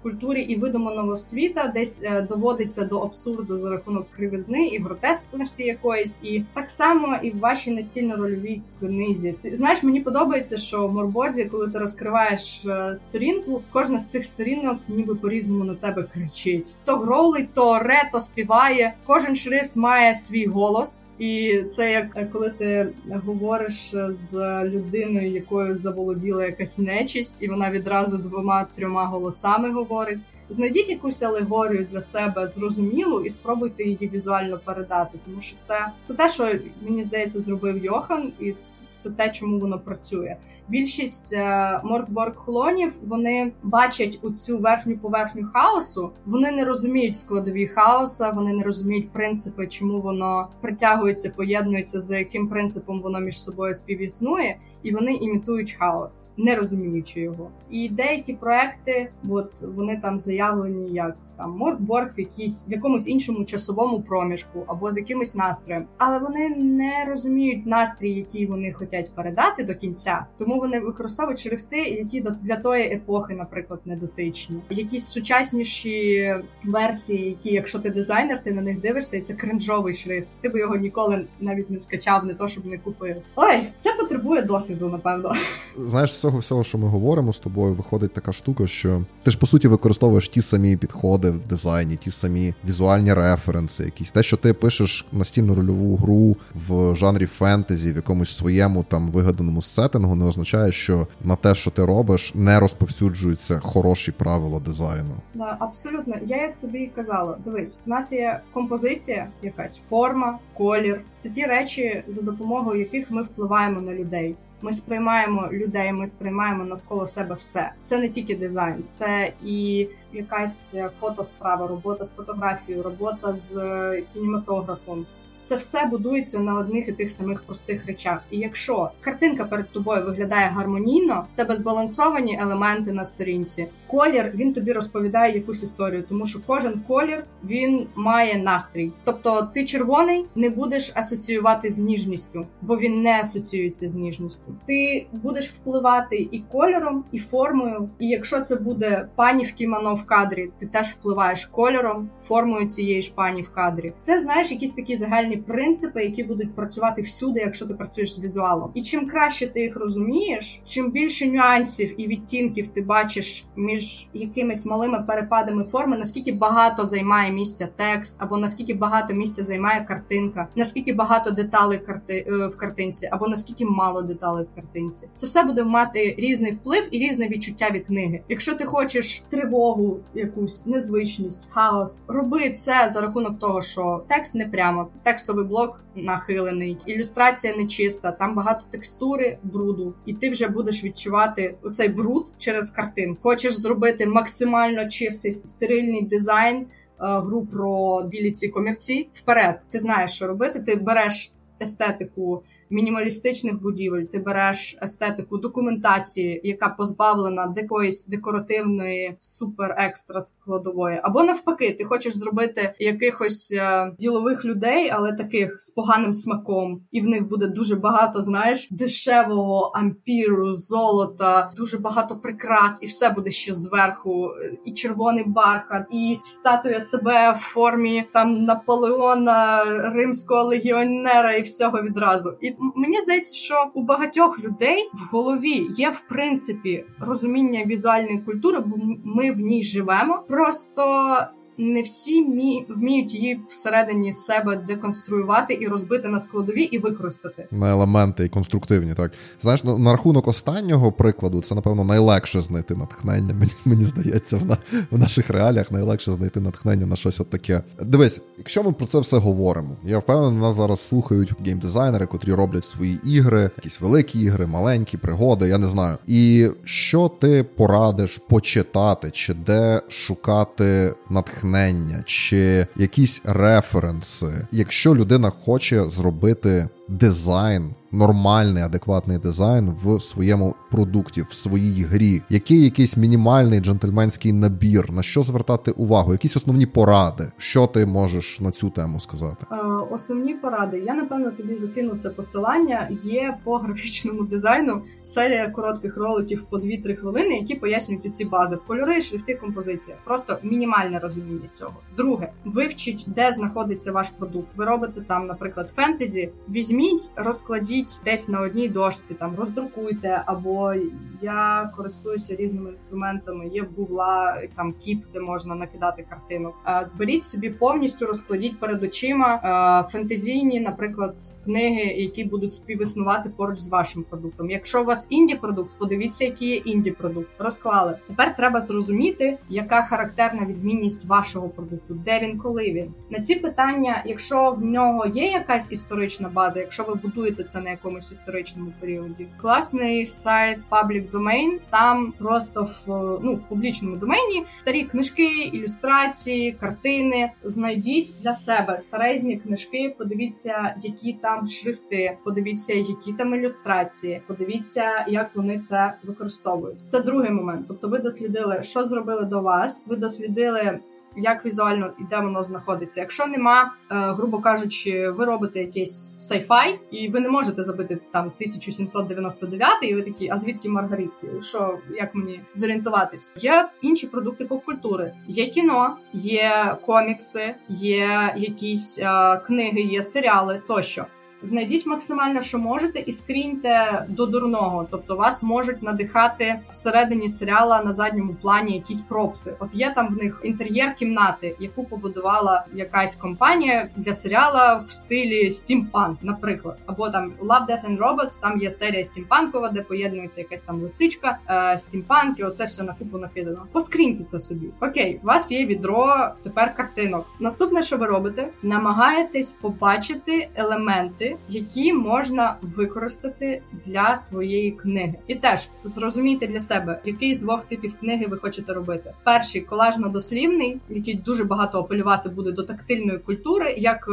в 0.00 0.02
культурі 0.02 0.40
і 0.40 0.56
видуманого 0.56 1.18
світа, 1.18 1.72
десь 1.74 2.04
е, 2.04 2.22
доводиться 2.22 2.84
до 2.84 2.98
абсурду 2.98 3.58
за 3.58 3.70
рахунок 3.70 4.06
кривизни 4.10 4.66
і 4.66 4.78
гротескності 4.78 5.64
якоїсь, 5.64 6.18
і 6.22 6.42
так 6.54 6.70
само 6.70 7.16
і 7.22 7.30
в 7.30 7.38
вашій 7.38 7.70
настільно-рольовій 7.70 8.60
книзі. 8.80 9.34
Знаєш, 9.52 9.82
мені 9.82 10.00
подобається, 10.00 10.58
що 10.58 10.86
в 10.86 10.92
Морборзі, 10.92 11.44
коли 11.44 11.68
ти 11.68 11.78
розкриваєш 11.78 12.66
е, 12.66 12.96
сторінку, 12.96 13.62
кожна 13.72 13.98
з 13.98 14.08
цих 14.08 14.24
сторінок 14.24 14.78
ніби 14.88 15.14
по-різному 15.14 15.64
на 15.64 15.74
тебе 15.74 16.02
кричить: 16.14 16.76
то 16.84 16.96
гролить, 16.96 17.54
то 17.54 17.78
ре, 17.78 18.10
то 18.12 18.20
співає. 18.20 18.94
Кожен 19.06 19.36
шрифт 19.36 19.76
має 19.76 20.14
свій 20.14 20.46
голос, 20.46 21.06
і 21.18 21.62
це 21.70 21.92
як 21.92 22.06
е, 22.16 22.28
коли 22.32 22.50
ти 22.50 22.92
говориш 23.26 23.94
з 24.08 24.64
людиною, 24.64 25.30
якою 25.30 25.74
заволоділа 25.74 26.46
якась 26.46 26.78
нечисть, 26.78 27.42
і 27.42 27.48
вона 27.48 27.70
відразу 27.70 28.18
двома 28.18 28.66
трьома 28.74 29.04
голосами 29.04 29.72
говорить. 29.72 30.20
Знайдіть 30.48 30.90
якусь 30.90 31.22
алегорію 31.22 31.86
для 31.92 32.00
себе 32.00 32.48
зрозумілу 32.48 33.20
і 33.20 33.30
спробуйте 33.30 33.84
її 33.84 34.10
візуально 34.12 34.60
передати, 34.64 35.18
тому 35.24 35.40
що 35.40 35.56
це 35.58 35.92
це 36.00 36.14
те, 36.14 36.28
що 36.28 36.52
мені 36.82 37.02
здається, 37.02 37.40
зробив 37.40 37.84
Йохан, 37.84 38.32
і 38.40 38.54
це 38.96 39.10
те, 39.10 39.30
чому 39.30 39.58
воно 39.58 39.78
працює. 39.78 40.36
Більшість 40.68 41.32
е, 41.32 41.80
моркборг 41.84 42.34
хлонів 42.34 42.92
вони 43.06 43.52
бачать 43.62 44.18
у 44.22 44.30
цю 44.30 44.58
верхню 44.58 44.98
поверхню 44.98 45.48
хаосу. 45.52 46.10
Вони 46.26 46.50
не 46.50 46.64
розуміють 46.64 47.16
складові 47.16 47.66
хаоса, 47.66 48.30
вони 48.30 48.52
не 48.52 48.62
розуміють 48.62 49.10
принципи, 49.10 49.66
чому 49.66 50.00
воно 50.00 50.48
притягується, 50.60 51.32
поєднується, 51.36 52.00
за 52.00 52.18
яким 52.18 52.48
принципом 52.48 53.00
воно 53.00 53.20
між 53.20 53.40
собою 53.40 53.74
співіснує 53.74 54.56
і 54.86 54.94
вони 54.94 55.14
імітують 55.14 55.72
хаос, 55.72 56.30
не 56.36 56.54
розуміючи 56.54 57.20
його. 57.20 57.50
І 57.70 57.88
деякі 57.88 58.34
проекти, 58.34 59.10
от 59.28 59.62
вони 59.62 59.96
там 59.96 60.18
заявлені 60.18 60.94
як 60.94 61.16
там 61.36 61.56
Моркборг 61.56 62.10
в 62.16 62.20
якійсь 62.20 62.68
в 62.68 62.72
якомусь 62.72 63.08
іншому 63.08 63.44
часовому 63.44 64.00
проміжку 64.00 64.64
або 64.66 64.92
з 64.92 64.96
якимось 64.96 65.34
настроєм, 65.34 65.86
але 65.98 66.18
вони 66.18 66.48
не 66.48 67.04
розуміють 67.08 67.66
настрій, 67.66 68.10
який 68.10 68.46
вони 68.46 68.72
хочуть 68.72 69.12
передати 69.14 69.64
до 69.64 69.74
кінця, 69.74 70.26
тому 70.38 70.58
вони 70.58 70.80
використовують 70.80 71.38
шрифти, 71.38 71.76
які 71.76 72.24
для 72.42 72.56
тої 72.56 72.92
епохи, 72.92 73.34
наприклад, 73.34 73.80
не 73.84 73.96
дотичні. 73.96 74.56
Якісь 74.70 75.06
сучасніші 75.08 76.34
версії, 76.64 77.28
які, 77.28 77.50
якщо 77.50 77.78
ти 77.78 77.90
дизайнер, 77.90 78.42
ти 78.42 78.52
на 78.52 78.62
них 78.62 78.80
дивишся, 78.80 79.16
і 79.16 79.20
це 79.20 79.34
кринжовий 79.34 79.94
шрифт. 79.94 80.28
Ти 80.40 80.48
би 80.48 80.60
його 80.60 80.76
ніколи 80.76 81.26
навіть 81.40 81.70
не 81.70 81.80
скачав, 81.80 82.24
не 82.24 82.34
то 82.34 82.48
щоб 82.48 82.66
не 82.66 82.78
купив. 82.78 83.16
Ой, 83.36 83.58
це 83.78 83.92
потребує 83.92 84.42
досвіду, 84.42 84.75
напевно. 84.84 85.32
Знаєш, 85.76 86.12
з 86.12 86.20
цього 86.20 86.38
всього, 86.38 86.64
що 86.64 86.78
ми 86.78 86.88
говоримо 86.88 87.32
з 87.32 87.40
тобою, 87.40 87.74
виходить 87.74 88.12
така 88.12 88.32
штука, 88.32 88.66
що 88.66 89.02
ти 89.22 89.30
ж 89.30 89.38
по 89.38 89.46
суті 89.46 89.68
використовуєш 89.68 90.28
ті 90.28 90.42
самі 90.42 90.76
підходи 90.76 90.96
підходи 90.96 91.30
в 91.30 91.38
дизайні, 91.38 91.96
ті 91.96 92.10
самі 92.10 92.54
візуальні 92.64 93.14
референси, 93.14 93.84
якісь 93.84 94.10
те, 94.10 94.22
що 94.22 94.36
ти 94.36 94.52
пишеш 94.52 95.06
настільну 95.12 95.54
рольову 95.54 95.96
гру 95.96 96.36
в 96.54 96.94
жанрі 96.94 97.26
фентезі, 97.26 97.92
в 97.92 97.96
якомусь 97.96 98.36
своєму 98.36 98.82
там 98.82 99.10
вигаданому 99.10 99.62
сеттингу, 99.62 100.14
не 100.14 100.24
означає, 100.24 100.72
що 100.72 101.06
на 101.24 101.36
те, 101.36 101.54
що 101.54 101.70
ти 101.70 101.84
робиш, 101.84 102.34
не 102.34 102.60
розповсюджуються 102.60 103.60
хороші 103.62 104.12
правила 104.12 104.60
дизайну. 104.60 105.14
Да, 105.34 105.56
абсолютно. 105.60 106.14
Я 106.26 106.36
як 106.36 106.58
тобі 106.58 106.78
і 106.78 106.90
казала, 106.96 107.36
дивись, 107.44 107.80
в 107.86 107.88
нас 107.88 108.12
є 108.12 108.40
композиція, 108.52 109.28
якась 109.42 109.78
форма, 109.78 110.38
колір. 110.54 111.00
Це 111.18 111.30
ті 111.30 111.44
речі, 111.44 112.04
за 112.06 112.22
допомогою 112.22 112.80
яких 112.80 113.10
ми 113.10 113.22
впливаємо 113.22 113.80
на 113.80 113.94
людей. 113.94 114.36
Ми 114.66 114.72
сприймаємо 114.72 115.48
людей, 115.52 115.92
ми 115.92 116.06
сприймаємо 116.06 116.64
навколо 116.64 117.06
себе 117.06 117.34
все. 117.34 117.72
Це 117.80 117.98
не 117.98 118.08
тільки 118.08 118.36
дизайн, 118.36 118.84
це 118.86 119.32
і 119.44 119.88
якась 120.12 120.76
фотосправа, 121.00 121.66
робота 121.66 122.04
з 122.04 122.16
фотографією, 122.16 122.82
робота 122.82 123.32
з 123.32 123.56
е, 123.56 124.02
кінематографом 124.12 125.06
це 125.46 125.56
все 125.56 125.86
будується 125.86 126.38
на 126.38 126.54
одних 126.54 126.88
і 126.88 126.92
тих 126.92 127.10
самих 127.10 127.42
простих 127.42 127.86
речах. 127.86 128.18
І 128.30 128.38
якщо 128.38 128.90
картинка 129.00 129.44
перед 129.44 129.72
тобою 129.72 130.04
виглядає 130.04 130.48
гармонійно, 130.48 131.26
тебе 131.34 131.56
збалансовані 131.56 132.38
елементи 132.42 132.92
на 132.92 133.04
сторінці, 133.04 133.66
колір 133.86 134.32
він 134.34 134.54
тобі 134.54 134.72
розповідає 134.72 135.34
якусь 135.34 135.62
історію, 135.62 136.04
тому 136.08 136.26
що 136.26 136.38
кожен 136.46 136.80
колір 136.88 137.24
він 137.44 137.86
має 137.94 138.42
настрій. 138.42 138.92
Тобто, 139.04 139.48
ти 139.54 139.64
червоний 139.64 140.26
не 140.34 140.50
будеш 140.50 140.92
асоціювати 140.94 141.70
з 141.70 141.78
ніжністю, 141.78 142.46
бо 142.62 142.76
він 142.76 143.02
не 143.02 143.20
асоціюється 143.20 143.88
з 143.88 143.94
ніжністю. 143.94 144.54
Ти 144.66 145.06
будеш 145.12 145.50
впливати 145.50 146.28
і 146.30 146.42
кольором, 146.52 147.04
і 147.12 147.18
формою. 147.18 147.88
І 147.98 148.08
якщо 148.08 148.40
це 148.40 148.56
буде 148.56 149.08
пані 149.16 149.44
в 149.44 149.52
кімоно 149.52 149.94
в 149.94 150.04
кадрі, 150.04 150.50
ти 150.58 150.66
теж 150.66 150.86
впливаєш 150.86 151.46
кольором, 151.46 152.10
формою 152.20 152.66
цієї 152.66 153.02
ж 153.02 153.14
пані 153.14 153.42
в 153.42 153.50
кадрі. 153.50 153.92
Це 153.98 154.20
знаєш, 154.20 154.50
якісь 154.50 154.72
такі 154.72 154.96
загальні 154.96 155.35
загальні 155.36 155.42
принципи, 155.46 156.04
які 156.04 156.24
будуть 156.24 156.54
працювати 156.54 157.02
всюди, 157.02 157.40
якщо 157.40 157.66
ти 157.66 157.74
працюєш 157.74 158.12
з 158.12 158.24
візуалом. 158.24 158.70
І 158.74 158.82
чим 158.82 159.06
краще 159.06 159.46
ти 159.46 159.60
їх 159.60 159.76
розумієш, 159.76 160.60
чим 160.64 160.90
більше 160.90 161.26
нюансів 161.26 162.00
і 162.00 162.06
відтінків 162.06 162.68
ти 162.68 162.82
бачиш 162.82 163.46
між 163.56 164.08
якимись 164.14 164.66
малими 164.66 165.04
перепадами 165.06 165.64
форми, 165.64 165.98
наскільки 165.98 166.32
багато 166.32 166.84
займає 166.84 167.32
місця 167.32 167.68
текст, 167.76 168.16
або 168.18 168.36
наскільки 168.36 168.74
багато 168.74 169.14
місця 169.14 169.42
займає 169.42 169.84
картинка, 169.84 170.48
наскільки 170.56 170.92
багато 170.92 171.30
деталей 171.30 171.78
карти 171.78 172.26
е, 172.28 172.46
в 172.46 172.56
картинці, 172.56 173.08
або 173.12 173.28
наскільки 173.28 173.64
мало 173.64 174.02
деталей 174.02 174.44
в 174.44 174.54
картинці, 174.54 175.08
це 175.16 175.26
все 175.26 175.42
буде 175.42 175.64
мати 175.64 176.14
різний 176.18 176.52
вплив 176.52 176.88
і 176.90 176.98
різне 176.98 177.28
відчуття 177.28 177.70
від 177.72 177.86
книги. 177.86 178.22
Якщо 178.28 178.54
ти 178.54 178.64
хочеш 178.64 179.24
тривогу, 179.28 180.00
якусь 180.14 180.66
незвичність, 180.66 181.50
хаос, 181.50 182.04
роби 182.08 182.50
це 182.50 182.88
за 182.92 183.00
рахунок 183.00 183.38
того, 183.38 183.60
що 183.62 184.04
текст 184.08 184.34
не 184.34 184.46
прямо 184.46 184.88
текст 185.02 185.25
текстовий 185.26 185.46
блок 185.46 185.80
нахилений, 185.94 186.76
ілюстрація 186.86 187.56
нечиста, 187.56 188.12
там 188.12 188.34
багато 188.34 188.66
текстури, 188.70 189.38
бруду, 189.42 189.94
і 190.06 190.14
ти 190.14 190.30
вже 190.30 190.48
будеш 190.48 190.84
відчувати 190.84 191.54
оцей 191.62 191.88
бруд 191.88 192.32
через 192.38 192.70
картин. 192.70 193.16
Хочеш 193.22 193.54
зробити 193.54 194.06
максимально 194.06 194.88
чистий 194.88 195.32
стерильний 195.32 196.02
дизайн. 196.02 196.66
гру 196.98 197.46
про 197.46 198.02
білі 198.02 198.30
ці 198.30 198.48
комірці. 198.48 199.08
Вперед, 199.12 199.60
ти 199.70 199.78
знаєш, 199.78 200.10
що 200.10 200.26
робити. 200.26 200.60
Ти 200.60 200.76
береш 200.76 201.32
естетику 201.62 202.42
мінімалістичних 202.70 203.60
будівель, 203.60 204.04
ти 204.04 204.18
береш 204.18 204.78
естетику 204.82 205.38
документації, 205.38 206.40
яка 206.44 206.68
позбавлена 206.68 207.54
якоїсь 207.56 208.06
декоративної 208.06 209.16
супер 209.18 209.74
екстра 209.78 210.20
складової, 210.20 211.00
або 211.02 211.22
навпаки, 211.22 211.76
ти 211.78 211.84
хочеш 211.84 212.16
зробити 212.16 212.74
якихось 212.78 213.52
е, 213.52 213.92
ділових 213.98 214.44
людей, 214.44 214.90
але 214.92 215.12
таких 215.12 215.56
з 215.58 215.70
поганим 215.70 216.14
смаком, 216.14 216.80
і 216.92 217.00
в 217.00 217.06
них 217.08 217.28
буде 217.28 217.46
дуже 217.46 217.76
багато, 217.76 218.22
знаєш, 218.22 218.68
дешевого 218.70 219.72
ампіру, 219.74 220.54
золота, 220.54 221.50
дуже 221.56 221.78
багато 221.78 222.16
прикрас, 222.16 222.82
і 222.82 222.86
все 222.86 223.10
буде 223.10 223.30
ще 223.30 223.52
зверху, 223.52 224.28
і 224.64 224.72
червоний 224.72 225.24
бархат, 225.26 225.86
і 225.92 226.18
статуя 226.22 226.80
себе 226.80 227.32
в 227.32 227.38
формі 227.38 228.06
там 228.12 228.44
Наполеона, 228.44 229.64
римського 229.94 230.42
легіонера, 230.42 231.32
і 231.32 231.42
всього 231.42 231.82
відразу. 231.82 232.34
І 232.40 232.55
мені 232.58 233.00
здається, 233.00 233.34
що 233.34 233.70
у 233.74 233.82
багатьох 233.82 234.40
людей 234.44 234.90
в 234.92 235.12
голові 235.12 235.66
є 235.76 235.90
в 235.90 236.00
принципі 236.08 236.84
розуміння 237.00 237.64
візуальної 237.64 238.18
культури, 238.18 238.60
бо 238.66 238.76
ми 239.04 239.32
в 239.32 239.40
ній 239.40 239.62
живемо. 239.62 240.24
Просто 240.28 241.16
не 241.58 241.82
всі 241.82 242.22
вміють 242.68 243.14
її 243.14 243.40
всередині 243.48 244.12
себе 244.12 244.56
деконструювати 244.68 245.58
і 245.60 245.66
розбити 245.66 246.08
на 246.08 246.20
складові 246.20 246.62
і 246.62 246.78
використати 246.78 247.48
на 247.50 247.70
елементи 247.70 248.24
і 248.24 248.28
конструктивні. 248.28 248.94
Так 248.94 249.12
знаєш, 249.40 249.64
на, 249.64 249.78
на 249.78 249.92
рахунок 249.92 250.28
останнього 250.28 250.92
прикладу, 250.92 251.40
це 251.40 251.54
напевно 251.54 251.84
найлегше 251.84 252.40
знайти 252.40 252.74
натхнення. 252.74 253.34
Мені 253.34 253.52
мені 253.64 253.84
здається, 253.84 254.36
в, 254.36 254.46
на, 254.46 254.56
в 254.90 254.98
наших 254.98 255.30
реаліях 255.30 255.72
найлегше 255.72 256.12
знайти 256.12 256.40
натхнення 256.40 256.86
на 256.86 256.96
щось 256.96 257.20
от 257.20 257.30
таке. 257.30 257.62
Дивись, 257.82 258.20
якщо 258.38 258.62
ми 258.62 258.72
про 258.72 258.86
це 258.86 258.98
все 258.98 259.16
говоримо, 259.16 259.76
я 259.84 259.98
впевнений, 259.98 260.40
нас 260.40 260.56
зараз 260.56 260.80
слухають 260.80 261.32
геймдизайнери, 261.46 262.06
котрі 262.06 262.32
роблять 262.32 262.64
свої 262.64 263.00
ігри, 263.04 263.50
якісь 263.56 263.80
великі 263.80 264.20
ігри, 264.20 264.46
маленькі 264.46 264.98
пригоди. 264.98 265.48
Я 265.48 265.58
не 265.58 265.66
знаю. 265.66 265.98
І 266.06 266.48
що 266.64 267.08
ти 267.08 267.44
порадиш 267.44 268.18
почитати, 268.28 269.10
чи 269.10 269.34
де 269.34 269.80
шукати 269.88 270.94
натхнення? 271.10 271.45
Натхнення 271.46 272.02
чи 272.04 272.66
якісь 272.76 273.22
референси, 273.24 274.46
якщо 274.52 274.94
людина 274.94 275.30
хоче 275.30 275.90
зробити 275.90 276.68
дизайн 276.88 277.74
нормальний, 277.96 278.62
адекватний 278.62 279.18
дизайн 279.18 279.74
в 279.84 280.00
своєму 280.00 280.54
продукті, 280.70 281.22
в 281.22 281.32
своїй 281.32 281.82
грі, 281.82 282.22
який 282.30 282.64
якийсь 282.64 282.96
мінімальний 282.96 283.60
джентльменський 283.60 284.32
набір, 284.32 284.92
на 284.92 285.02
що 285.02 285.22
звертати 285.22 285.70
увагу, 285.70 286.12
якісь 286.12 286.36
основні 286.36 286.66
поради, 286.66 287.24
що 287.36 287.66
ти 287.66 287.86
можеш 287.86 288.40
на 288.40 288.50
цю 288.50 288.70
тему 288.70 289.00
сказати? 289.00 289.46
Е, 289.52 289.56
основні 289.90 290.34
поради. 290.34 290.78
Я 290.78 290.94
напевно 290.94 291.30
тобі 291.30 291.54
закину 291.54 291.94
це 291.94 292.10
посилання. 292.10 292.88
Є 293.04 293.38
по 293.44 293.58
графічному 293.58 294.22
дизайну 294.22 294.82
серія 295.02 295.48
коротких 295.48 295.96
роликів 295.96 296.46
по 296.50 296.56
2-3 296.56 296.94
хвилини, 296.94 297.36
які 297.36 297.54
пояснюють 297.54 298.14
ці 298.14 298.24
бази: 298.24 298.58
кольори, 298.66 299.00
шрифти, 299.00 299.34
композиція. 299.34 299.96
Просто 300.04 300.38
мінімальне 300.42 300.98
розуміння 300.98 301.48
цього. 301.52 301.74
Друге, 301.96 302.32
вивчіть, 302.44 303.04
де 303.06 303.32
знаходиться 303.32 303.92
ваш 303.92 304.10
продукт. 304.10 304.48
Ви 304.56 304.64
робите 304.64 305.00
там, 305.00 305.26
наприклад, 305.26 305.70
фентезі. 305.70 306.32
Візьміть, 306.48 306.75
розкладіть 307.16 308.00
десь 308.04 308.28
на 308.28 308.40
одній 308.40 308.68
дошці, 308.68 309.14
там 309.14 309.34
роздрукуйте, 309.36 310.22
або 310.26 310.74
я 311.22 311.72
користуюся 311.76 312.36
різними 312.36 312.70
інструментами. 312.70 313.48
Є 313.48 313.62
в 313.62 313.68
Гугла 313.76 314.42
там 314.56 314.72
кіп, 314.72 315.04
де 315.12 315.20
можна 315.20 315.54
накидати 315.54 316.06
картину. 316.10 316.52
Зберіть 316.86 317.24
собі 317.24 317.50
повністю, 317.50 318.06
розкладіть 318.06 318.60
перед 318.60 318.82
очима 318.82 319.86
фентезійні, 319.92 320.60
наприклад, 320.60 321.14
книги, 321.44 321.84
які 321.84 322.24
будуть 322.24 322.52
співіснувати 322.52 323.30
поруч 323.36 323.58
з 323.58 323.68
вашим 323.68 324.02
продуктом. 324.02 324.50
Якщо 324.50 324.82
у 324.82 324.84
вас 324.84 325.06
інді 325.10 325.34
продукт, 325.34 325.78
подивіться, 325.78 326.24
який 326.24 326.48
є 326.48 326.56
інді 326.56 326.90
продукт. 326.90 327.28
Розклали. 327.38 327.98
Тепер 328.08 328.36
треба 328.36 328.60
зрозуміти, 328.60 329.38
яка 329.48 329.82
характерна 329.82 330.46
відмінність 330.46 331.06
вашого 331.06 331.48
продукту, 331.48 331.94
де 331.94 332.20
він, 332.20 332.38
коли 332.38 332.72
він 332.72 332.94
на 333.10 333.18
ці 333.18 333.34
питання, 333.34 334.02
якщо 334.06 334.50
в 334.50 334.64
нього 334.64 335.06
є 335.06 335.24
якась 335.24 335.72
історична 335.72 336.28
база, 336.28 336.60
якщо 336.66 336.84
ви 336.84 336.94
будуєте 336.94 337.44
це 337.44 337.60
на 337.60 337.70
якомусь 337.70 338.12
історичному 338.12 338.72
періоді. 338.80 339.26
Класний 339.40 340.06
сайт 340.06 340.58
Public 340.70 341.10
Domain, 341.10 341.58
Там 341.70 342.12
просто 342.18 342.62
в 342.62 342.84
ну 343.22 343.34
в 343.34 343.48
публічному 343.48 343.96
домені 343.96 344.44
старі 344.60 344.84
книжки, 344.84 345.42
ілюстрації, 345.52 346.52
картини. 346.52 347.30
Знайдіть 347.44 348.16
для 348.22 348.34
себе 348.34 348.78
старезні 348.78 349.36
книжки. 349.36 349.94
Подивіться, 349.98 350.74
які 350.82 351.12
там 351.12 351.46
шрифти, 351.46 352.18
подивіться, 352.24 352.74
які 352.74 353.12
там 353.12 353.34
ілюстрації. 353.34 354.22
Подивіться, 354.26 355.06
як 355.08 355.30
вони 355.34 355.58
це 355.58 355.94
використовують. 356.02 356.78
Це 356.82 357.00
другий 357.00 357.30
момент. 357.30 357.64
Тобто, 357.68 357.88
ви 357.88 357.98
дослідили, 357.98 358.62
що 358.62 358.84
зробили 358.84 359.24
до 359.24 359.40
вас. 359.42 359.84
Ви 359.86 359.96
дослідили 359.96 360.80
як 361.16 361.46
візуально 361.46 361.90
і 361.98 362.04
де 362.10 362.20
воно 362.20 362.42
знаходиться. 362.42 363.00
Якщо 363.00 363.26
нема, 363.26 363.72
е, 363.90 363.94
грубо 363.94 364.40
кажучи, 364.40 365.10
ви 365.10 365.24
робите 365.24 365.60
якийсь 365.60 366.16
сайфай, 366.18 366.80
і 366.90 367.08
ви 367.08 367.20
не 367.20 367.28
можете 367.28 367.62
забити 367.62 368.00
там 368.12 368.24
1799, 368.24 369.72
і 369.82 369.94
ви 369.94 370.02
такі, 370.02 370.28
а 370.32 370.36
звідки 370.36 370.68
Маргаритки? 370.68 371.26
Що 371.42 371.78
як 371.96 372.14
мені 372.14 372.40
зорієнтуватись? 372.54 373.32
Є 373.36 373.68
інші 373.82 374.06
продукти 374.06 374.44
попкультури, 374.44 375.14
є 375.28 375.46
кіно, 375.50 375.96
є 376.12 376.76
комікси, 376.86 377.54
є 377.68 378.34
якісь 378.36 378.98
е, 378.98 379.36
книги, 379.46 379.80
є 379.80 380.02
серіали 380.02 380.62
тощо. 380.68 381.06
Знайдіть 381.46 381.86
максимально, 381.86 382.40
що 382.40 382.58
можете, 382.58 383.00
і 383.00 383.12
скріньте 383.12 384.04
до 384.08 384.26
дурного. 384.26 384.86
Тобто 384.90 385.16
вас 385.16 385.42
можуть 385.42 385.82
надихати 385.82 386.60
всередині 386.68 387.28
серіала 387.28 387.82
на 387.82 387.92
задньому 387.92 388.34
плані 388.34 388.74
якісь 388.74 389.00
пропси. 389.00 389.56
От 389.58 389.74
є 389.74 389.92
там 389.94 390.08
в 390.08 390.16
них 390.16 390.40
інтер'єр 390.44 390.94
кімнати, 390.94 391.56
яку 391.60 391.84
побудувала 391.84 392.64
якась 392.74 393.16
компанія 393.16 393.88
для 393.96 394.14
серіала 394.14 394.84
в 394.86 394.92
стилі 394.92 395.52
стімпанк, 395.52 396.18
наприклад, 396.22 396.78
або 396.86 397.10
там 397.10 397.32
Love, 397.40 397.66
Death 397.68 397.90
and 397.90 397.98
Robots, 397.98 398.42
Там 398.42 398.58
є 398.60 398.70
серія 398.70 399.04
стімпанкова, 399.04 399.68
де 399.68 399.82
поєднується 399.82 400.40
якась 400.40 400.60
там 400.60 400.82
лисичка, 400.82 401.38
е, 401.50 401.78
стімпанки. 401.78 402.44
Оце 402.44 402.64
все 402.64 402.82
на 402.82 402.94
купу 402.94 403.18
накидано. 403.18 403.66
Поскріньте 403.72 404.24
це 404.24 404.38
собі. 404.38 404.66
Окей, 404.80 405.20
у 405.22 405.26
вас 405.26 405.52
є 405.52 405.66
відро 405.66 406.28
тепер 406.42 406.74
картинок. 406.76 407.26
Наступне, 407.40 407.82
що 407.82 407.96
ви 407.96 408.06
робите, 408.06 408.48
намагаєтесь 408.62 409.52
побачити 409.52 410.48
елементи 410.54 411.35
які 411.48 411.92
можна 411.92 412.56
використати 412.62 413.62
для 413.86 414.16
своєї 414.16 414.70
книги, 414.70 415.14
і 415.26 415.34
теж 415.34 415.68
зрозумійте 415.84 416.46
для 416.46 416.60
себе, 416.60 417.00
який 417.04 417.34
з 417.34 417.38
двох 417.38 417.64
типів 417.64 417.94
книги 418.00 418.26
ви 418.26 418.38
хочете 418.38 418.72
робити. 418.72 419.12
Перший 419.24 419.66
колажно-дослівний, 419.66 420.76
який 420.88 421.14
дуже 421.14 421.44
багато 421.44 421.78
апелювати 421.78 422.28
буде 422.28 422.52
до 422.52 422.62
тактильної 422.62 423.18
культури, 423.18 423.74
як 423.78 424.08
е, 424.08 424.12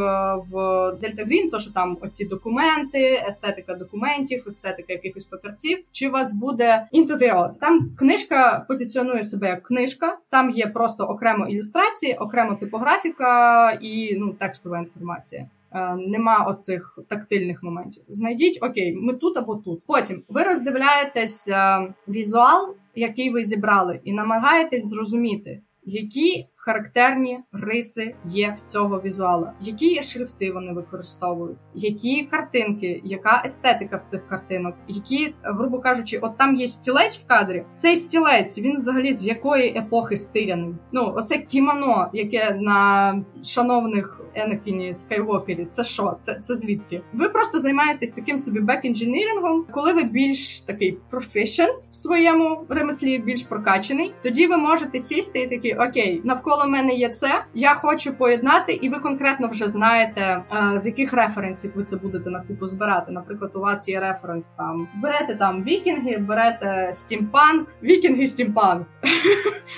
в 0.51 0.53
Дельта 1.01 1.26
Грін, 1.26 1.49
то 1.49 1.59
що 1.59 1.74
там 1.74 1.97
оці 2.01 2.26
документи, 2.26 3.24
естетика 3.28 3.76
документів, 3.76 4.43
естетика 4.47 4.93
якихось 4.93 5.26
папірців. 5.26 5.84
Чи 5.91 6.09
у 6.09 6.11
вас 6.11 6.34
буде 6.34 6.88
Into 6.93 7.17
the 7.17 7.36
Odd? 7.36 7.59
Там 7.59 7.91
книжка 7.97 8.65
позиціонує 8.67 9.24
себе 9.24 9.47
як 9.47 9.63
книжка, 9.63 10.17
там 10.30 10.49
є 10.49 10.67
просто 10.67 11.03
окремо 11.03 11.47
ілюстрації, 11.47 12.15
окремо 12.15 12.55
типографіка 12.55 13.71
і 13.82 14.15
ну 14.17 14.34
текстова 14.34 14.80
інформація. 14.80 15.47
Е, 15.74 15.95
нема 15.95 16.45
оцих 16.49 16.99
тактильних 17.09 17.63
моментів. 17.63 18.03
Знайдіть 18.09 18.59
окей, 18.61 18.95
ми 18.95 19.13
тут 19.13 19.38
або 19.38 19.55
тут. 19.55 19.84
Потім 19.88 20.24
ви 20.30 20.43
роздивляєтесь 20.43 21.49
е, 21.49 21.93
візуал, 22.07 22.76
який 22.95 23.30
ви 23.30 23.43
зібрали, 23.43 23.99
і 24.03 24.13
намагаєтесь 24.13 24.89
зрозуміти, 24.89 25.61
які 25.84 26.47
характерні 26.66 27.39
риси 27.51 28.16
є 28.26 28.55
в 28.57 28.59
цього 28.59 29.01
візуала, 29.05 29.53
які 29.61 30.01
шрифти 30.01 30.51
вони 30.51 30.74
використовують, 30.74 31.57
які 31.76 32.24
картинки, 32.24 33.01
яка 33.03 33.41
естетика 33.45 33.97
в 33.97 34.01
цих 34.01 34.28
картинок, 34.28 34.76
які, 34.88 35.36
грубо 35.43 35.80
кажучи, 35.80 36.18
от 36.18 36.38
там 36.38 36.55
є 36.55 36.68
стілець 36.68 37.18
в 37.18 37.28
кадрі. 37.28 37.66
Цей 37.76 37.95
стілець 37.95 38.59
він 38.59 38.76
взагалі 38.76 39.14
з 39.14 39.26
якої 39.26 39.78
епохи 39.78 40.18
стиляний. 40.18 40.76
Ну, 40.91 41.14
оце 41.16 41.38
кімоно, 41.38 42.09
яке 42.14 42.57
на 42.61 43.14
шановних 43.43 44.20
Енакіні 44.36 44.93
Скайвокері. 44.93 45.68
Це 45.70 45.84
що? 45.84 46.16
Це 46.20 46.39
це 46.41 46.55
звідки? 46.55 47.01
Ви 47.14 47.30
просто 47.30 47.59
займаєтесь 47.59 48.11
таким 48.11 48.38
собі 48.38 48.59
back-engineering 48.59 49.49
ом, 49.49 49.66
коли 49.72 49.93
ви 49.93 50.03
більш 50.03 50.61
такий 50.61 50.97
професіонал 51.09 51.84
в 51.91 51.95
своєму 51.95 52.66
ремеслі, 52.70 53.18
більш 53.18 53.43
прокачений. 53.43 54.14
Тоді 54.24 54.47
ви 54.47 54.57
можете 54.57 54.99
сісти 54.99 55.39
і 55.39 55.47
такі 55.47 55.74
okay, 55.74 56.22
навколо 56.24 56.53
мене 56.68 56.93
є 56.93 57.10
це. 57.10 57.43
Я 57.54 57.74
хочу 57.76 58.18
поєднати, 58.18 58.74
і 58.74 58.89
ви 58.89 58.99
конкретно 58.99 59.47
вже 59.47 59.68
знаєте, 59.68 60.22
е, 60.22 60.80
з 60.80 60.86
яких 60.86 61.14
референсів 61.14 61.72
ви 61.76 61.84
це 61.84 61.97
будете 61.97 62.30
на 62.30 62.41
купу 62.41 62.68
збирати. 62.68 63.12
Наприклад, 63.12 63.51
у 63.56 63.60
вас 63.60 63.89
є 63.89 63.99
референс 63.99 64.51
там. 64.51 64.88
Берете 65.04 65.36
там 65.36 65.64
вікінги, 65.64 66.18
берете 66.18 66.89
стімпанк, 66.93 67.68
вікінги, 67.84 68.28
стімпанк. 68.28 68.88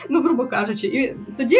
Ну, 0.10 0.22
грубо 0.22 0.46
кажучи, 0.46 0.88
і 0.88 1.16
тоді 1.38 1.58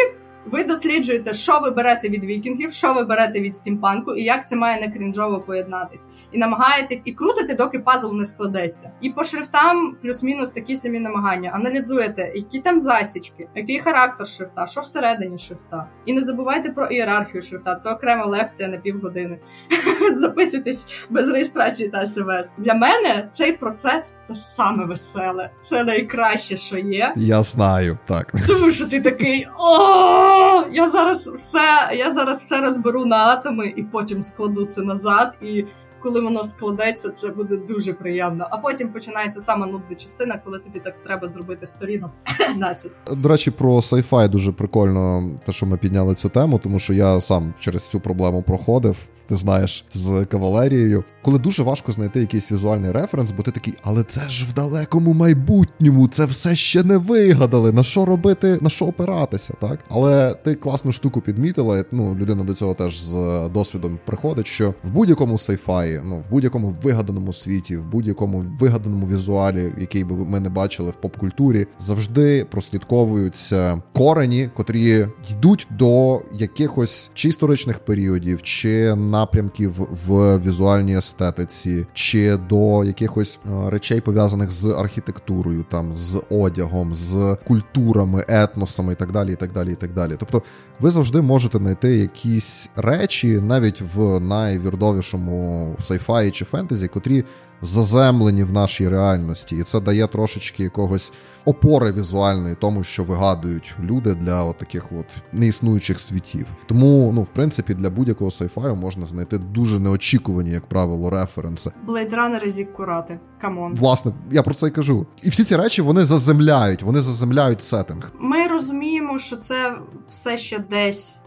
ви 0.50 0.64
досліджуєте, 0.64 1.34
що 1.34 1.60
ви 1.62 1.70
берете 1.70 2.08
від 2.08 2.24
вікінгів, 2.24 2.72
що 2.72 2.94
ви 2.94 3.04
берете 3.04 3.40
від 3.40 3.54
стімпанку, 3.54 4.14
і 4.14 4.22
як 4.22 4.46
це 4.46 4.56
має 4.56 4.80
не 4.80 4.92
крінжово 4.92 5.40
поєднатись, 5.40 6.08
і 6.32 6.38
намагаєтесь 6.38 7.02
і 7.04 7.12
крутите, 7.12 7.54
доки 7.54 7.78
пазл 7.78 8.12
не 8.12 8.26
складеться. 8.26 8.90
І 9.00 9.10
по 9.10 9.24
шрифтам 9.24 9.96
плюс-мінус 10.02 10.50
такі 10.50 10.76
самі 10.76 11.00
намагання. 11.00 11.50
Аналізуєте, 11.54 12.32
які 12.34 12.58
там 12.58 12.80
засічки, 12.80 13.48
який 13.54 13.80
характер 13.80 14.26
шрифта, 14.26 14.66
що 14.66 14.80
всередині 14.80 15.38
шрифта. 15.38 15.88
І 16.06 16.12
не 16.12 16.22
забувайте 16.22 16.70
про 16.70 16.86
ієрархію 16.86 17.42
шрифта. 17.42 17.76
Це 17.76 17.90
окрема 17.90 18.26
лекція 18.26 18.68
на 18.68 18.76
півгодини. 18.76 19.38
Записуйтесь 20.14 21.06
без 21.10 21.28
реєстрації 21.28 21.88
та 21.88 22.06
смс. 22.06 22.54
Для 22.58 22.74
мене 22.74 23.28
цей 23.30 23.52
процес 23.52 24.14
це 24.22 24.34
саме 24.34 24.84
веселе, 24.84 25.50
це 25.60 25.84
найкраще, 25.84 26.56
що 26.56 26.78
є. 26.78 27.12
Я 27.16 27.42
знаю, 27.42 27.98
так 28.06 28.32
тому 28.46 28.70
що 28.70 28.86
ти 28.86 29.00
такий 29.00 29.48
о, 29.58 30.35
я 30.72 30.90
зараз 30.90 31.28
все, 31.36 31.90
я 31.96 32.12
зараз 32.14 32.44
все 32.44 32.60
розберу 32.60 33.04
на 33.04 33.16
атоми 33.16 33.74
і 33.76 33.82
потім 33.82 34.22
складу 34.22 34.64
це 34.64 34.82
назад 34.82 35.38
і 35.42 35.64
коли 36.02 36.20
воно 36.20 36.44
складеться, 36.44 37.10
це 37.10 37.28
буде 37.28 37.56
дуже 37.56 37.92
приємно. 37.92 38.46
А 38.50 38.56
потім 38.56 38.88
починається 38.88 39.40
сама 39.40 39.66
нудна 39.66 39.96
частина, 39.96 40.40
коли 40.44 40.58
тобі 40.58 40.80
так 40.80 40.98
треба 40.98 41.28
зробити 41.28 41.66
сторінок 41.66 42.10
15. 42.38 42.90
До 43.16 43.28
речі, 43.28 43.50
про 43.50 43.82
сайфай 43.82 44.28
дуже 44.28 44.52
прикольно, 44.52 45.30
те, 45.46 45.52
що 45.52 45.66
ми 45.66 45.76
підняли 45.76 46.14
цю 46.14 46.28
тему, 46.28 46.60
тому 46.62 46.78
що 46.78 46.92
я 46.92 47.20
сам 47.20 47.54
через 47.60 47.88
цю 47.88 48.00
проблему 48.00 48.42
проходив 48.42 48.96
ти 49.28 49.36
знаєш, 49.36 49.84
з 49.92 50.24
кавалерією, 50.24 51.04
коли 51.22 51.38
дуже 51.38 51.62
важко 51.62 51.92
знайти 51.92 52.20
якийсь 52.20 52.52
візуальний 52.52 52.92
референс, 52.92 53.30
бо 53.30 53.42
ти 53.42 53.50
такий, 53.50 53.74
але 53.82 54.02
це 54.02 54.28
ж 54.28 54.46
в 54.50 54.52
далекому 54.54 55.12
майбутньому, 55.12 56.08
це 56.08 56.24
все 56.24 56.54
ще 56.54 56.82
не 56.82 56.98
вигадали. 56.98 57.72
На 57.72 57.82
що 57.82 58.04
робити, 58.04 58.58
на 58.60 58.70
що 58.70 58.84
опиратися, 58.84 59.54
так? 59.60 59.78
Але 59.88 60.34
ти 60.34 60.54
класну 60.54 60.92
штуку 60.92 61.20
підмітила. 61.20 61.84
Ну, 61.92 62.14
людина 62.14 62.44
до 62.44 62.54
цього 62.54 62.74
теж 62.74 63.00
з 63.00 63.14
досвідом 63.54 63.98
приходить, 64.06 64.46
що 64.46 64.74
в 64.84 64.90
будь-якому 64.90 65.38
сайфаї, 65.38 66.00
ну 66.04 66.16
в 66.16 66.30
будь-якому 66.30 66.76
вигаданому 66.82 67.32
світі, 67.32 67.76
в 67.76 67.86
будь-якому 67.86 68.44
вигаданому 68.60 69.06
візуалі, 69.06 69.72
який 69.78 70.04
би 70.04 70.16
ми 70.16 70.40
не 70.40 70.48
бачили 70.48 70.90
в 70.90 70.96
поп-культурі, 70.96 71.66
завжди 71.78 72.46
прослідковуються 72.50 73.82
корені, 73.94 74.48
котрі 74.56 75.06
йдуть 75.30 75.66
до 75.70 76.22
якихось 76.32 77.10
чи 77.14 77.28
історичних 77.28 77.78
періодів, 77.78 78.42
чи 78.42 78.94
на 78.94 79.15
напрямків 79.16 79.72
в 80.06 80.38
візуальній 80.38 80.96
естетиці, 80.96 81.86
чи 81.92 82.36
до 82.36 82.84
якихось 82.84 83.38
е, 83.46 83.70
речей 83.70 84.00
пов'язаних 84.00 84.50
з 84.50 84.66
архітектурою, 84.66 85.64
там 85.70 85.94
з 85.94 86.22
одягом, 86.30 86.94
з 86.94 87.36
культурами, 87.46 88.24
етносами 88.28 88.92
і 88.92 88.96
так 88.96 89.12
далі. 89.12 89.32
і 89.32 89.36
так 89.36 89.52
далі, 89.52 89.72
і 89.72 89.74
так 89.74 89.94
далі. 89.94 90.16
Тобто, 90.18 90.42
ви 90.80 90.90
завжди 90.90 91.20
можете 91.20 91.58
знайти 91.58 91.96
якісь 91.96 92.70
речі, 92.76 93.40
навіть 93.40 93.82
в 93.94 94.20
най 94.20 94.49
weird 94.49 94.98
овішому 94.98 95.76
sci-fi 95.78 96.17
ї 96.17 96.30
чи 96.30 96.44
фентезі, 96.44 96.88
котрі 96.88 97.24
заземлені 97.62 98.44
в 98.44 98.52
нашій 98.52 98.88
реальності, 98.88 99.56
і 99.56 99.62
це 99.62 99.80
дає 99.80 100.06
трошечки 100.06 100.62
якогось 100.62 101.12
опори 101.44 101.92
візуальної, 101.92 102.56
тому 102.60 102.84
що 102.84 103.04
вигадують 103.04 103.74
люди 103.84 104.14
для 104.14 104.42
от 104.42 104.58
таких 104.58 104.92
от 104.92 105.06
неіснуючих 105.32 106.00
світів. 106.00 106.46
Тому, 106.66 107.12
ну, 107.14 107.22
в 107.22 107.28
принципі, 107.28 107.74
для 107.74 107.90
будь-якого 107.90 108.30
sci-fi 108.30 108.64
ю 108.64 108.76
можна 108.76 109.06
знайти 109.06 109.38
дуже 109.38 109.80
неочікувані, 109.80 110.50
як 110.50 110.66
правило, 110.68 111.10
референси. 111.10 111.70
Блейдранери 111.86 112.50
зі 112.50 112.64
курати. 112.64 113.20
Come 113.40 113.59
on. 113.59 113.74
Власне, 113.74 114.12
я 114.30 114.42
про 114.42 114.54
це 114.54 114.66
й 114.66 114.70
кажу. 114.70 115.06
І 115.22 115.28
всі 115.28 115.44
ці 115.44 115.56
речі 115.56 115.82
вони 115.82 116.04
заземляють, 116.04 116.82
вони 116.82 117.00
заземляють 117.00 117.62
сеттинг. 117.62 118.12
Ми 118.20 118.46
розуміємо, 118.46 119.18
що 119.18 119.36
це 119.36 119.78
все 120.08 120.38
ще 120.38 120.58
десь 120.58 121.20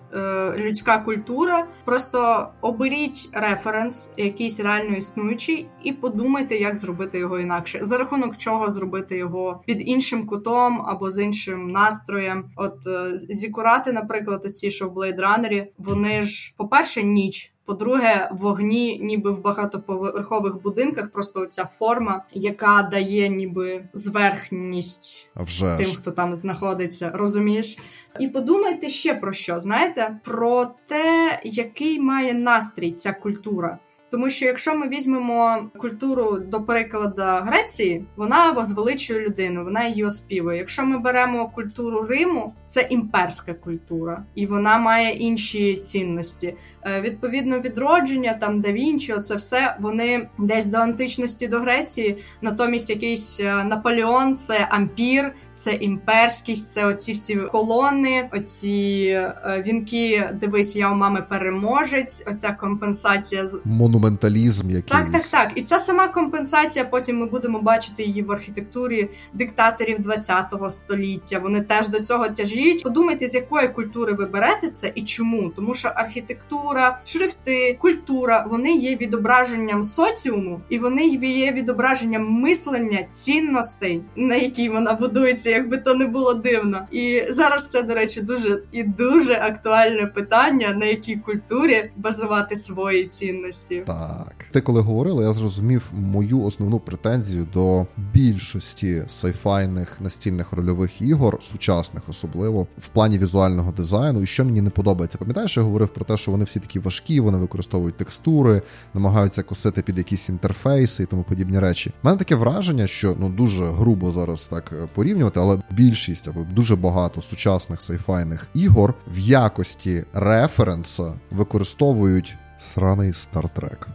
людська 0.57 0.97
культура. 0.97 1.68
Просто 1.86 2.47
оберіть 2.62 3.30
референс, 3.34 4.14
якийсь 4.18 4.60
реально 4.60 4.97
існуючий, 4.97 5.68
і 5.84 5.91
подумайте, 5.91 6.55
як 6.55 6.76
зробити 6.76 7.20
його 7.20 7.39
інакше, 7.39 7.80
за 7.82 7.97
рахунок 7.97 8.38
чого 8.38 8.70
зробити 8.70 9.18
його 9.18 9.62
під 9.66 9.89
іншим 9.89 10.26
кутом 10.26 10.82
або 10.86 11.12
з 11.12 11.24
іншим 11.24 11.68
настроєм. 11.68 12.45
От 12.55 12.88
е, 12.88 13.12
зікурати, 13.14 13.91
наприклад, 13.91 14.41
оці 14.45 14.72
що 14.72 14.89
в 14.89 14.97
Blade 14.97 15.20
Runner, 15.20 15.66
вони 15.78 16.22
ж, 16.22 16.53
по-перше, 16.57 17.03
ніч. 17.03 17.53
По-друге, 17.70 18.30
вогні, 18.32 18.99
ніби 18.99 19.32
в 19.32 19.41
багатоповерхових 19.41 20.62
будинках, 20.62 21.12
просто 21.12 21.45
ця 21.45 21.66
форма, 21.66 22.26
яка 22.34 22.89
дає 22.91 23.30
ніби 23.30 23.89
зверхність 23.93 25.30
Вже 25.36 25.78
тим, 25.78 25.86
хто 25.86 26.12
там 26.12 26.36
знаходиться, 26.36 27.12
розумієш? 27.16 27.78
І 28.20 28.28
подумайте 28.28 28.89
ще 28.89 29.13
про 29.13 29.34
що, 29.34 29.59
знаєте, 29.59 30.20
про 30.24 30.67
те, 30.86 31.39
який 31.43 31.99
має 31.99 32.34
настрій 32.34 32.91
ця 32.91 33.13
культура. 33.13 33.80
Тому 34.11 34.30
що 34.30 34.45
якщо 34.45 34.76
ми 34.76 34.88
візьмемо 34.88 35.72
культуру 35.78 36.39
до 36.39 36.61
прикладу 36.61 37.24
Греції, 37.26 38.05
вона 38.15 38.51
возвеличує 38.51 39.20
людину, 39.20 39.63
вона 39.63 39.86
її 39.86 40.05
оспівує. 40.05 40.57
Якщо 40.57 40.86
ми 40.86 40.99
беремо 40.99 41.49
культуру 41.49 42.01
Риму, 42.01 42.53
це 42.65 42.88
імперська 42.89 43.53
культура, 43.53 44.24
і 44.36 44.45
вона 44.45 44.78
має 44.78 45.09
інші 45.13 45.76
цінності. 45.76 46.55
Е, 46.86 47.02
відповідно, 47.02 47.60
відродження 47.60 48.34
там 48.34 48.62
да 48.62 48.72
Вінчі, 48.72 49.14
це 49.22 49.36
все 49.36 49.76
вони 49.80 50.30
десь 50.38 50.66
до 50.66 50.78
античності 50.78 51.48
до 51.48 51.60
Греції. 51.60 52.18
Натомість 52.42 52.90
якийсь 52.90 53.40
е, 53.40 53.64
Наполеон, 53.64 54.36
це 54.36 54.68
ампір, 54.70 55.34
це 55.58 55.72
імперськість, 55.72 56.72
це 56.72 56.86
оці 56.86 57.14
всі 57.14 57.36
колони, 57.36 58.30
оці 58.34 59.08
е, 59.16 59.64
вінки. 59.68 60.30
Дивись, 60.34 60.76
я 60.76 60.92
у 60.92 60.96
мами 60.96 61.24
переможець. 61.30 62.24
Оця 62.28 62.52
компенсація 62.52 63.48
з 63.48 63.62
монументалізм. 63.66 64.70
якийсь. 64.70 64.92
так, 64.92 65.12
так, 65.12 65.22
так. 65.22 65.52
І 65.56 65.62
ця 65.62 65.80
сама 65.80 66.08
компенсація. 66.08 66.86
Потім 66.86 67.20
ми 67.20 67.26
будемо 67.26 67.62
бачити 67.62 68.04
її 68.04 68.22
в 68.22 68.32
архітектурі 68.32 69.10
диктаторів 69.34 69.98
ХХ 70.08 70.72
століття. 70.72 71.40
Вони 71.40 71.62
теж 71.62 71.88
до 71.88 72.00
цього 72.00 72.30
тяжіють. 72.30 72.84
Подумайте, 72.84 73.28
з 73.28 73.36
якої 73.36 73.68
культури 73.68 74.14
ви 74.14 74.26
берете 74.26 74.70
це 74.70 74.92
і 74.96 75.02
чому, 75.02 75.50
тому 75.50 75.74
що 75.74 75.92
архітектура 75.96 76.68
архітектура, 76.70 76.99
шрифти, 77.05 77.78
культура 77.80 78.45
вони 78.49 78.74
є 78.74 78.95
відображенням 78.95 79.84
соціуму, 79.84 80.61
і 80.70 80.80
вони 80.80 81.07
є 81.07 81.51
відображенням 81.51 82.32
мислення 82.32 83.05
цінностей, 83.11 84.01
на 84.15 84.36
якій 84.36 84.70
вона 84.70 84.93
будується, 84.93 85.49
якби 85.49 85.78
то 85.78 85.95
не 85.95 86.05
було 86.05 86.34
дивно. 86.34 86.82
І 86.91 87.22
зараз 87.30 87.70
це, 87.70 87.84
до 87.84 87.95
речі, 87.95 88.22
дуже 88.22 88.63
і 88.72 88.84
дуже 88.84 89.34
актуальне 89.34 90.05
питання, 90.05 90.74
на 90.74 90.86
якій 90.86 91.15
культурі 91.15 91.91
базувати 91.97 92.55
свої 92.55 93.05
цінності. 93.05 93.84
Так, 93.88 94.36
ти 94.51 94.61
коли 94.61 94.82
говорила, 94.82 95.24
я 95.24 95.34
зрозумів 95.34 95.91
мою 95.93 96.41
основну 96.41 96.80
претензію 96.80 97.47
до 97.53 97.86
більшості 98.13 99.03
сайфайних 99.07 100.01
настільних 100.01 100.53
рольових 100.53 101.01
ігор, 101.01 101.38
сучасних 101.41 102.03
особливо 102.09 102.67
в 102.78 102.88
плані 102.88 103.17
візуального 103.17 103.72
дизайну, 103.72 104.22
і 104.22 104.26
що 104.26 104.45
мені 104.45 104.61
не 104.61 104.70
подобається. 104.70 105.17
Пам'ятаєш, 105.17 105.57
я 105.57 105.63
говорив 105.63 105.88
про 105.88 106.05
те, 106.05 106.17
що 106.17 106.32
вони 106.32 106.43
всі 106.43 106.59
всі 106.60 106.68
такі 106.68 106.80
важкі, 106.80 107.20
вони 107.20 107.38
використовують 107.38 107.97
текстури, 107.97 108.62
намагаються 108.93 109.43
косити 109.43 109.82
під 109.82 109.97
якісь 109.97 110.30
інтерфейси 110.30 111.03
і 111.03 111.05
тому 111.05 111.24
подібні 111.24 111.60
речі. 111.60 111.93
У 112.03 112.07
мене 112.07 112.18
таке 112.18 112.36
враження, 112.36 112.88
що 112.88 113.16
ну 113.20 113.30
дуже 113.30 113.66
грубо 113.66 114.12
зараз 114.12 114.47
так 114.47 114.72
е, 114.74 114.88
порівнювати, 114.95 115.39
але 115.39 115.60
більшість 115.72 116.28
або 116.28 116.41
дуже 116.43 116.76
багато 116.76 117.22
сучасних 117.22 117.82
сайфайних 117.82 118.47
ігор 118.53 118.93
в 119.07 119.20
якості 119.20 120.05
референса 120.14 121.14
використовують 121.32 122.38
сраний 122.57 123.14
стартрек. 123.14 123.89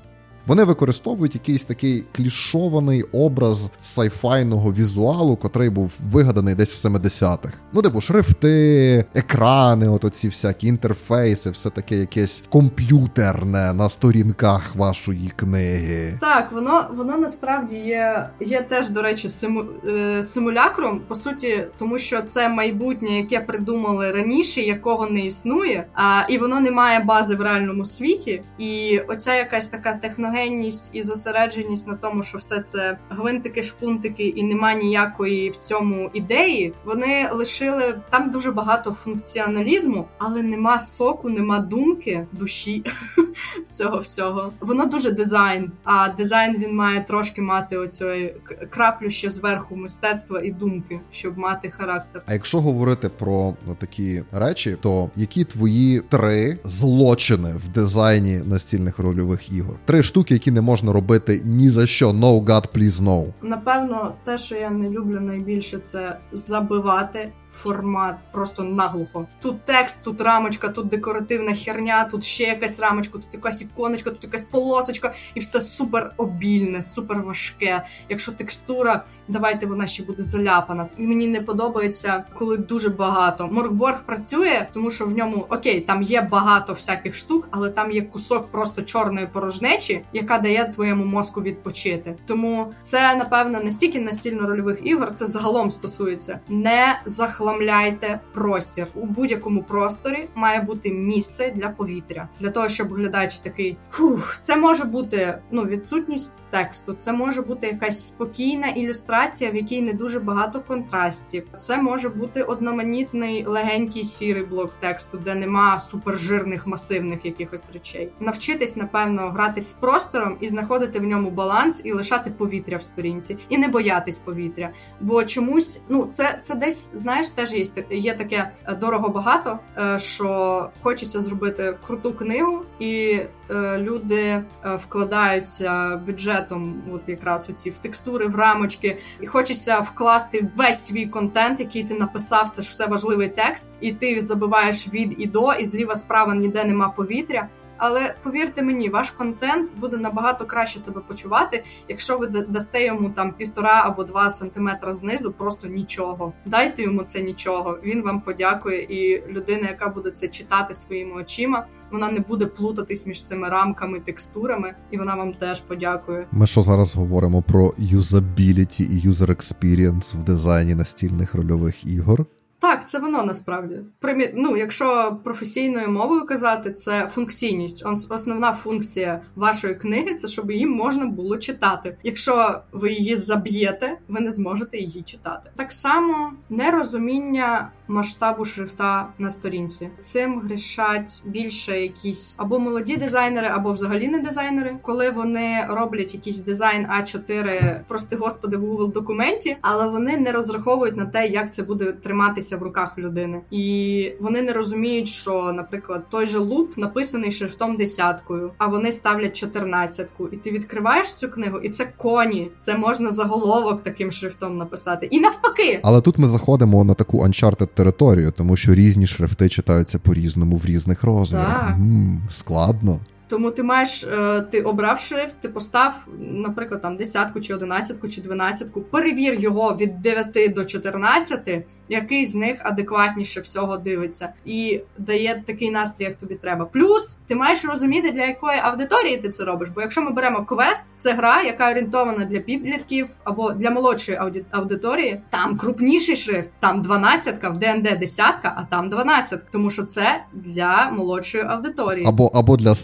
Вони 0.47 0.65
використовують 0.65 1.35
якийсь 1.35 1.65
такий 1.65 2.05
клішований 2.13 3.03
образ 3.03 3.71
сайфайного 3.81 4.73
візуалу, 4.73 5.37
котрий 5.37 5.71
був 5.71 5.93
вигаданий 6.11 6.55
десь 6.55 6.85
в 6.85 6.89
70-х. 6.89 7.53
Ну, 7.73 7.83
типу, 7.83 8.01
шрифти, 8.01 9.05
екрани, 9.15 9.89
от 9.89 10.05
оці 10.05 10.29
всякі 10.29 10.67
інтерфейси, 10.67 11.51
все 11.51 11.71
таке 11.71 11.97
якесь 11.97 12.45
комп'ютерне 12.49 13.73
на 13.73 13.89
сторінках 13.89 14.77
вашої 14.77 15.33
книги. 15.37 16.19
Так, 16.21 16.53
воно 16.53 16.91
воно 16.97 17.19
насправді 17.19 17.77
є 17.77 18.29
є 18.41 18.61
теж, 18.61 18.89
до 18.89 19.03
речі, 19.03 19.29
симу, 19.29 19.65
е, 19.89 20.23
симулякром, 20.23 21.01
по 21.09 21.15
суті, 21.15 21.67
тому 21.79 21.99
що 21.99 22.23
це 22.23 22.49
майбутнє, 22.49 23.17
яке 23.17 23.41
придумали 23.41 24.13
раніше, 24.13 24.61
якого 24.61 25.07
не 25.11 25.21
існує, 25.21 25.87
а 25.95 26.23
і 26.29 26.39
воно 26.39 26.61
не 26.61 26.71
має 26.71 27.01
бази 27.01 27.35
в 27.35 27.41
реальному 27.41 27.85
світі. 27.85 28.43
І 28.59 29.01
оця 29.09 29.35
якась 29.35 29.69
така 29.69 29.93
технологія 29.93 30.34
гомогенність 30.35 30.91
і 30.93 31.03
зосередженість 31.03 31.89
на 31.89 31.95
тому, 31.95 32.23
що 32.23 32.39
все 32.39 32.61
це 32.61 32.99
гвинтики, 33.11 33.63
шпунтики, 33.63 34.25
і 34.29 34.43
нема 34.43 34.75
ніякої 34.75 35.51
в 35.51 35.57
цьому 35.57 36.11
ідеї. 36.15 36.73
Вони 36.85 37.29
лишили 37.33 38.01
там 38.11 38.31
дуже 38.31 38.53
багато 38.53 38.93
функціоналізму, 38.93 40.09
але 40.19 40.43
нема 40.43 40.79
соку, 40.79 41.29
нема 41.31 41.59
думки, 41.59 42.27
душі. 42.33 42.85
цього 43.71 43.99
всього. 43.99 44.53
Воно 44.61 44.87
дуже 44.87 45.11
дизайн, 45.11 45.73
а 45.85 46.09
дизайн 46.09 46.57
він 46.59 46.77
має 46.77 47.05
трошки 47.05 47.43
мати 47.43 47.77
оцьої 47.77 48.35
краплю 48.71 49.11
ще 49.11 49.31
зверху 49.31 49.77
мистецтва 49.77 50.41
і 50.41 50.51
думки, 50.51 51.01
щоб 51.11 51.39
мати 51.39 51.71
характер. 51.71 52.23
А 52.27 52.33
якщо 52.33 52.61
говорити 52.61 53.09
про 53.09 53.55
такі 53.79 54.23
речі, 54.33 54.77
то 54.81 55.11
які 55.17 55.45
твої 55.45 56.01
три 56.01 56.59
злочини 56.65 57.55
в 57.57 57.69
дизайні 57.69 58.37
настільних 58.47 58.99
рольових 58.99 59.53
ігор? 59.53 59.77
Три 59.85 60.03
штуки, 60.03 60.24
які 60.31 60.51
не 60.51 60.61
можна 60.61 60.93
робити 60.93 61.43
ні 61.45 61.71
за 61.71 61.87
що. 61.87 62.11
No 62.11 62.45
God, 62.45 62.69
please 62.77 63.03
no. 63.03 63.33
Напевно, 63.43 64.13
те, 64.25 64.39
що 64.39 64.57
я 64.57 64.71
не 64.71 64.91
люблю 64.91 65.21
найбільше, 65.21 65.79
це 65.79 66.17
забивати 66.33 67.33
формат 67.55 68.17
просто 68.33 68.63
наглухо. 68.63 69.27
Тут 69.41 69.65
текст, 69.65 70.05
тут 70.05 70.21
рамочка, 70.21 70.69
тут 70.69 70.89
декоративна 70.89 71.55
херня, 71.55 72.05
тут 72.05 72.25
ще 72.25 72.45
якась 72.45 72.81
рамочка, 72.81 73.19
тут 73.19 73.35
якась 73.35 73.63
іконочка, 73.63 74.11
тут 74.11 74.25
якась 74.25 74.45
полосочка, 74.45 75.15
і 75.35 75.41
все 75.41 75.63
супер 75.63 76.13
обільне, 76.17 76.83
супер 76.83 77.23
важке. 77.23 77.87
Якщо 78.09 78.33
текстура, 78.33 79.05
давайте 79.29 79.67
вона 79.67 79.87
ще 79.87 80.03
буде 80.03 80.23
заляпана. 80.23 80.87
Мені 80.99 81.27
не 81.27 81.41
подобається, 81.41 82.25
коли 82.35 82.57
дуже 82.57 82.89
багато. 82.89 83.49
Моркборг 83.53 84.03
працює, 84.07 84.67
тому 84.73 84.91
що 84.91 85.07
в 85.07 85.17
ньому 85.17 85.47
окей, 85.51 85.81
там 85.81 86.03
є 86.03 86.21
багато 86.21 86.73
всяких 86.73 87.15
штук, 87.15 87.49
але 87.51 87.71
там 87.71 87.93
є 87.93 88.03
кусок 88.03 88.51
просто 88.51 88.83
чорної 88.83 89.27
порожнечі, 89.27 90.05
яка 90.13 90.39
дає 90.39 90.65
твоєму 90.65 91.05
мозку 91.05 91.43
відпочити. 91.43 92.17
Тому 92.27 92.73
це 92.83 93.15
напевно 93.15 93.61
настільки 93.61 94.01
настільно-рольових 94.01 94.83
ігор, 94.83 95.15
це 95.15 95.27
загалом 95.27 95.71
стосується 95.71 96.41
не 96.49 97.01
захлопнення 97.05 97.44
захламляйте 97.45 98.21
простір. 98.35 98.87
У 98.95 99.07
будь-якому 99.07 99.63
просторі 99.63 100.29
має 100.35 100.61
бути 100.61 100.91
місце 100.91 101.53
для 101.57 101.69
повітря, 101.69 102.29
для 102.41 102.51
того, 102.51 102.69
щоб 102.69 102.95
глядач 102.95 103.39
такий 103.39 103.77
фух, 103.91 104.39
це 104.41 104.57
може 104.57 104.85
бути 104.85 105.39
ну 105.51 105.65
відсутність 105.65 106.35
тексту, 106.51 106.95
це 106.95 107.13
може 107.13 107.43
бути 107.43 107.67
якась 107.67 108.09
спокійна 108.09 108.69
ілюстрація, 108.69 109.51
в 109.51 109.55
якій 109.55 109.83
не 109.83 109.93
дуже 109.93 110.21
багато 110.21 110.61
контрастів. 110.61 111.47
Це 111.57 111.83
може 111.83 112.09
бути 112.09 112.43
одноманітний 112.43 113.45
легенький 113.47 114.05
сірий 114.05 114.45
блок 114.45 114.75
тексту, 114.75 115.19
де 115.19 115.35
нема 115.35 115.79
супержирних 115.79 116.67
масивних 116.67 117.25
якихось 117.25 117.73
речей. 117.73 118.13
Навчитись, 118.21 118.77
напевно, 118.77 119.29
гратись 119.29 119.71
з 119.71 119.73
простором 119.73 120.37
і 120.41 120.49
знаходити 120.49 120.99
в 120.99 121.03
ньому 121.03 121.31
баланс 121.31 121.83
і 121.85 121.93
лишати 121.93 122.31
повітря 122.31 122.77
в 122.77 122.83
сторінці, 122.83 123.39
і 123.49 123.59
не 123.59 123.69
боятись 123.69 124.19
повітря. 124.19 124.71
Бо 125.01 125.25
чомусь, 125.25 125.83
ну 125.89 126.07
це 126.11 126.39
це 126.43 126.55
десь 126.55 126.91
знаєш 126.95 127.31
теж 127.35 127.53
є 127.53 127.65
є 127.91 128.15
таке 128.15 128.51
е, 128.67 128.75
дорого 128.75 129.09
багато, 129.09 129.59
е, 129.79 129.99
що 129.99 130.71
хочеться 130.83 131.21
зробити 131.21 131.79
круту 131.87 132.15
книгу, 132.15 132.63
і 132.79 133.21
е, 133.51 133.79
люди 133.79 134.45
вкладаються 134.79 135.97
бюджетом, 136.07 136.83
от 136.93 137.09
якраз 137.09 137.51
оці 137.51 137.71
в 137.71 137.79
текстури, 137.79 138.27
в 138.27 138.37
рамочки, 138.37 138.99
і 139.21 139.27
хочеться 139.27 139.81
вкласти 139.81 140.49
весь 140.57 140.85
свій 140.85 141.07
контент, 141.07 141.61
який 141.61 141.85
ти 141.85 141.95
написав. 141.95 142.49
Це 142.49 142.63
ж 142.63 142.71
все 142.71 142.87
важливий 142.87 143.29
текст, 143.29 143.71
і 143.81 143.93
ти 143.93 144.21
забиваєш 144.21 144.89
від 144.89 145.15
і 145.19 145.27
до, 145.27 145.53
і 145.53 145.65
зліва 145.65 145.97
справа 145.97 146.35
ніде 146.35 146.65
нема 146.65 146.89
повітря. 146.89 147.49
Але 147.77 148.15
повірте 148.23 148.63
мені, 148.63 148.89
ваш 148.89 149.11
контент 149.11 149.73
буде 149.81 149.97
набагато 149.97 150.47
краще 150.47 150.79
себе 150.79 151.01
почувати, 151.09 151.65
якщо 151.89 152.19
ви 152.19 152.27
дасте 152.27 152.85
йому 152.85 153.11
там 153.11 153.33
півтора 153.33 153.83
або 153.85 154.05
два 154.05 154.31
сантиметра 154.31 154.93
знизу, 154.93 155.33
просто 155.33 155.69
нічого. 155.69 156.33
Дайте 156.47 156.83
йому 156.83 157.03
це 157.03 157.23
нічого. 157.23 157.79
Він 157.85 158.03
вам 158.03 158.21
подякує, 158.21 158.83
і 158.83 159.23
людина, 159.33 159.69
яка 159.69 159.89
буде 159.89 160.11
це 160.11 160.29
читати 160.29 160.75
своїми 160.75 161.23
очима, 161.23 161.67
вона 161.93 162.11
не 162.11 162.21
буде 162.21 162.47
плутатись 162.47 163.07
між 163.07 163.23
цими 163.23 163.49
рамками, 163.49 164.01
текстурами, 164.01 164.75
і 164.91 164.99
вона 164.99 165.15
вам 165.15 165.35
теж 165.35 165.61
подякує. 165.61 166.27
Ми 166.33 166.47
що 166.47 166.63
зараз 166.63 166.97
говоримо 166.97 167.43
про 167.43 167.73
usability 167.79 168.85
і 168.85 169.01
user 169.01 169.31
experience 169.31 170.15
в 170.15 170.23
дизайні 170.23 170.75
настільних 170.75 171.35
рольових 171.35 171.87
ігор. 171.87 172.27
Так, 172.65 172.89
це 172.89 172.99
воно 172.99 173.23
насправді. 173.23 173.81
Примі... 173.99 174.31
Ну, 174.37 174.57
якщо 174.57 175.19
професійною 175.25 175.91
мовою 175.91 176.27
казати, 176.27 176.73
це 176.73 177.09
функційність. 177.11 177.87
Основна 178.11 178.53
функція 178.53 179.21
вашої 179.37 179.75
книги 179.75 180.15
це 180.15 180.29
щоб 180.29 180.51
її 180.51 180.67
можна 180.67 181.07
було 181.07 181.37
читати. 181.37 181.97
Якщо 182.03 182.61
ви 182.73 182.93
її 182.93 183.17
заб'єте, 183.17 183.99
ви 184.09 184.21
не 184.21 184.33
зможете 184.33 184.79
її 184.79 185.03
читати. 185.03 185.51
Так 185.57 185.73
само 185.73 186.33
нерозуміння 186.51 187.71
масштабу 187.89 188.45
шрифта 188.45 189.09
на 189.19 189.31
сторінці. 189.31 189.89
Цим 189.99 190.41
грішать 190.41 191.23
більше 191.25 191.81
якісь 191.81 192.37
або 192.39 192.59
молоді 192.59 192.97
дизайнери, 192.97 193.47
або 193.47 193.73
взагалі 193.73 194.09
не 194.09 194.19
дизайнери, 194.19 194.77
коли 194.83 195.11
вони 195.11 195.67
роблять 195.69 196.15
якийсь 196.15 196.39
дизайн 196.39 196.87
А 196.89 197.03
4 197.03 197.85
прости 197.89 198.17
господи, 198.17 198.57
в 198.57 198.65
Google 198.65 198.93
документі, 198.93 199.57
але 199.61 199.89
вони 199.89 200.17
не 200.17 200.33
розраховують 200.33 200.97
на 200.97 201.05
те, 201.05 201.27
як 201.27 201.55
це 201.55 201.63
буде 201.63 201.93
триматися 201.93 202.57
в 202.57 202.63
руках 202.63 202.99
людини, 202.99 203.41
і 203.51 204.13
вони 204.21 204.43
не 204.43 204.53
розуміють, 204.53 205.09
що, 205.09 205.53
наприклад, 205.53 206.05
той 206.11 206.27
же 206.27 206.39
лут 206.39 206.79
написаний 206.79 207.31
шрифтом 207.31 207.77
десяткою, 207.77 208.51
а 208.59 208.67
вони 208.67 208.93
ставлять 208.93 209.37
чотирнадцятку. 209.37 210.29
І 210.29 210.37
ти 210.37 210.51
відкриваєш 210.51 211.15
цю 211.15 211.29
книгу, 211.29 211.59
і 211.59 211.69
це 211.69 211.93
коні. 211.97 212.51
Це 212.61 212.77
можна 212.77 213.11
заголовок 213.11 213.83
таким 213.83 214.11
шрифтом 214.11 214.57
написати. 214.57 215.07
І 215.07 215.21
навпаки, 215.21 215.81
але 215.83 216.01
тут 216.01 216.19
ми 216.19 216.29
заходимо 216.29 216.85
на 216.85 216.95
таку 216.95 217.25
Uncharted 217.25 217.69
територію, 217.75 218.31
тому 218.37 218.57
що 218.57 218.75
різні 218.75 219.07
шрифти 219.07 219.49
читаються 219.49 219.99
по-різному 219.99 220.57
в 220.57 220.65
різних 220.67 221.05
розмірах. 221.05 221.71
М-м, 221.71 222.23
складно. 222.31 223.01
Тому 223.35 223.51
ти 223.51 223.63
маєш, 223.63 224.05
е, 224.05 224.41
ти 224.51 224.61
обрав 224.61 224.99
шрифт, 224.99 225.37
ти 225.41 225.49
постав, 225.49 226.09
наприклад, 226.21 226.83
там 226.83 226.97
десятку 226.97 227.41
чи 227.41 227.55
одинадцятку 227.55 228.09
чи 228.09 228.21
дванадцятку, 228.21 228.81
перевір 228.81 229.41
його 229.41 229.77
від 229.81 230.01
9 230.01 230.53
до 230.55 230.65
14, 230.65 231.65
який 231.89 232.25
з 232.25 232.35
них 232.35 232.57
адекватніше 232.61 233.41
всього 233.41 233.77
дивиться, 233.77 234.33
і 234.45 234.81
дає 234.99 235.43
такий 235.47 235.71
настрій, 235.71 236.05
як 236.05 236.17
тобі 236.17 236.35
треба. 236.35 236.65
Плюс 236.65 237.15
ти 237.27 237.35
маєш 237.35 237.65
розуміти, 237.65 238.11
для 238.11 238.27
якої 238.27 238.59
аудиторії 238.59 239.17
ти 239.17 239.29
це 239.29 239.45
робиш. 239.45 239.69
Бо 239.75 239.81
якщо 239.81 240.03
ми 240.03 240.11
беремо 240.11 240.45
квест, 240.45 240.87
це 240.97 241.13
гра, 241.13 241.43
яка 241.43 241.71
орієнтована 241.71 242.25
для 242.25 242.41
підлітків 242.41 243.09
або 243.25 243.53
для 243.53 243.71
молодшої 243.71 244.19
аудиторії, 244.51 245.21
там 245.31 245.57
крупніший 245.57 246.17
шрифт, 246.17 246.51
там 246.61 246.83
дванадцятка, 246.83 247.51
в 247.51 247.59
ДНД 247.59 247.99
десятка, 248.01 248.55
а 248.57 248.65
там 248.65 248.89
дванадцятка, 248.89 249.49
тому 249.53 249.71
що 249.71 249.83
це 249.83 250.25
для 250.33 250.91
молодшої 250.91 251.45
аудиторії, 251.45 252.07
або 252.07 252.31
або 252.35 252.57
для 252.57 252.75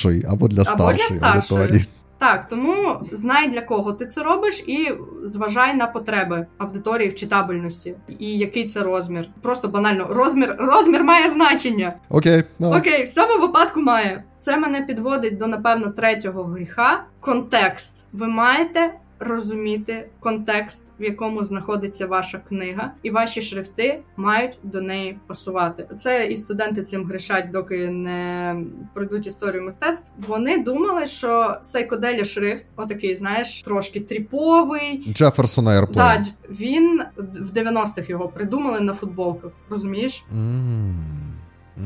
старшої, 0.00 0.24
або 0.30 0.48
для 0.48 0.64
старшої, 0.64 0.96
для 0.96 1.16
старшої. 1.16 1.60
аудиторії. 1.60 1.86
Так, 2.18 2.48
тому 2.48 3.00
знай 3.12 3.48
для 3.48 3.60
кого 3.60 3.92
ти 3.92 4.06
це 4.06 4.22
робиш, 4.22 4.64
і 4.66 4.92
зважай 5.24 5.74
на 5.74 5.86
потреби 5.86 6.46
аудиторії 6.58 7.08
в 7.08 7.14
читабельності 7.14 7.94
і 8.18 8.38
який 8.38 8.64
це 8.64 8.80
розмір. 8.80 9.28
Просто 9.42 9.68
банально 9.68 10.06
розмір 10.10 10.56
розмір 10.58 11.04
має 11.04 11.28
значення. 11.28 11.94
Окей, 12.08 12.42
no. 12.60 12.78
окей, 12.78 13.04
в 13.04 13.10
цьому 13.10 13.40
випадку 13.40 13.80
має. 13.80 14.24
Це 14.38 14.56
мене 14.56 14.80
підводить 14.80 15.36
до 15.36 15.46
напевно 15.46 15.88
третього 15.90 16.44
гріха. 16.44 17.04
Контекст. 17.20 18.04
Ви 18.12 18.26
маєте 18.26 18.94
розуміти 19.20 20.08
контекст, 20.20 20.82
в 21.00 21.02
якому 21.02 21.44
знаходиться 21.44 22.06
ваша 22.06 22.38
книга, 22.38 22.92
і 23.02 23.10
ваші 23.10 23.42
шрифти 23.42 24.00
мають 24.16 24.58
до 24.62 24.80
неї 24.80 25.18
пасувати. 25.26 25.86
Це 25.96 26.26
і 26.26 26.36
студенти 26.36 26.82
цим 26.82 27.04
грішать, 27.04 27.50
доки 27.50 27.90
не 27.90 28.56
пройдуть 28.94 29.26
історію 29.26 29.62
мистецтв. 29.62 30.12
Вони 30.28 30.62
думали, 30.62 31.06
що 31.06 31.56
psychedelic 31.60 32.24
шрифт, 32.24 32.64
отакий, 32.76 33.16
знаєш, 33.16 33.62
трошки 33.62 34.00
trip 34.00 34.50
овий. 34.50 35.12
Jefferson 35.14 35.68
Airplane. 35.68 35.94
Так, 35.94 36.22
він 36.50 37.02
в 37.16 37.50
90-х 37.58 38.10
його 38.10 38.28
придумали 38.28 38.80
на 38.80 38.92
футболках. 38.92 39.52
Розумієш? 39.70 40.24
Mm. 40.36 40.92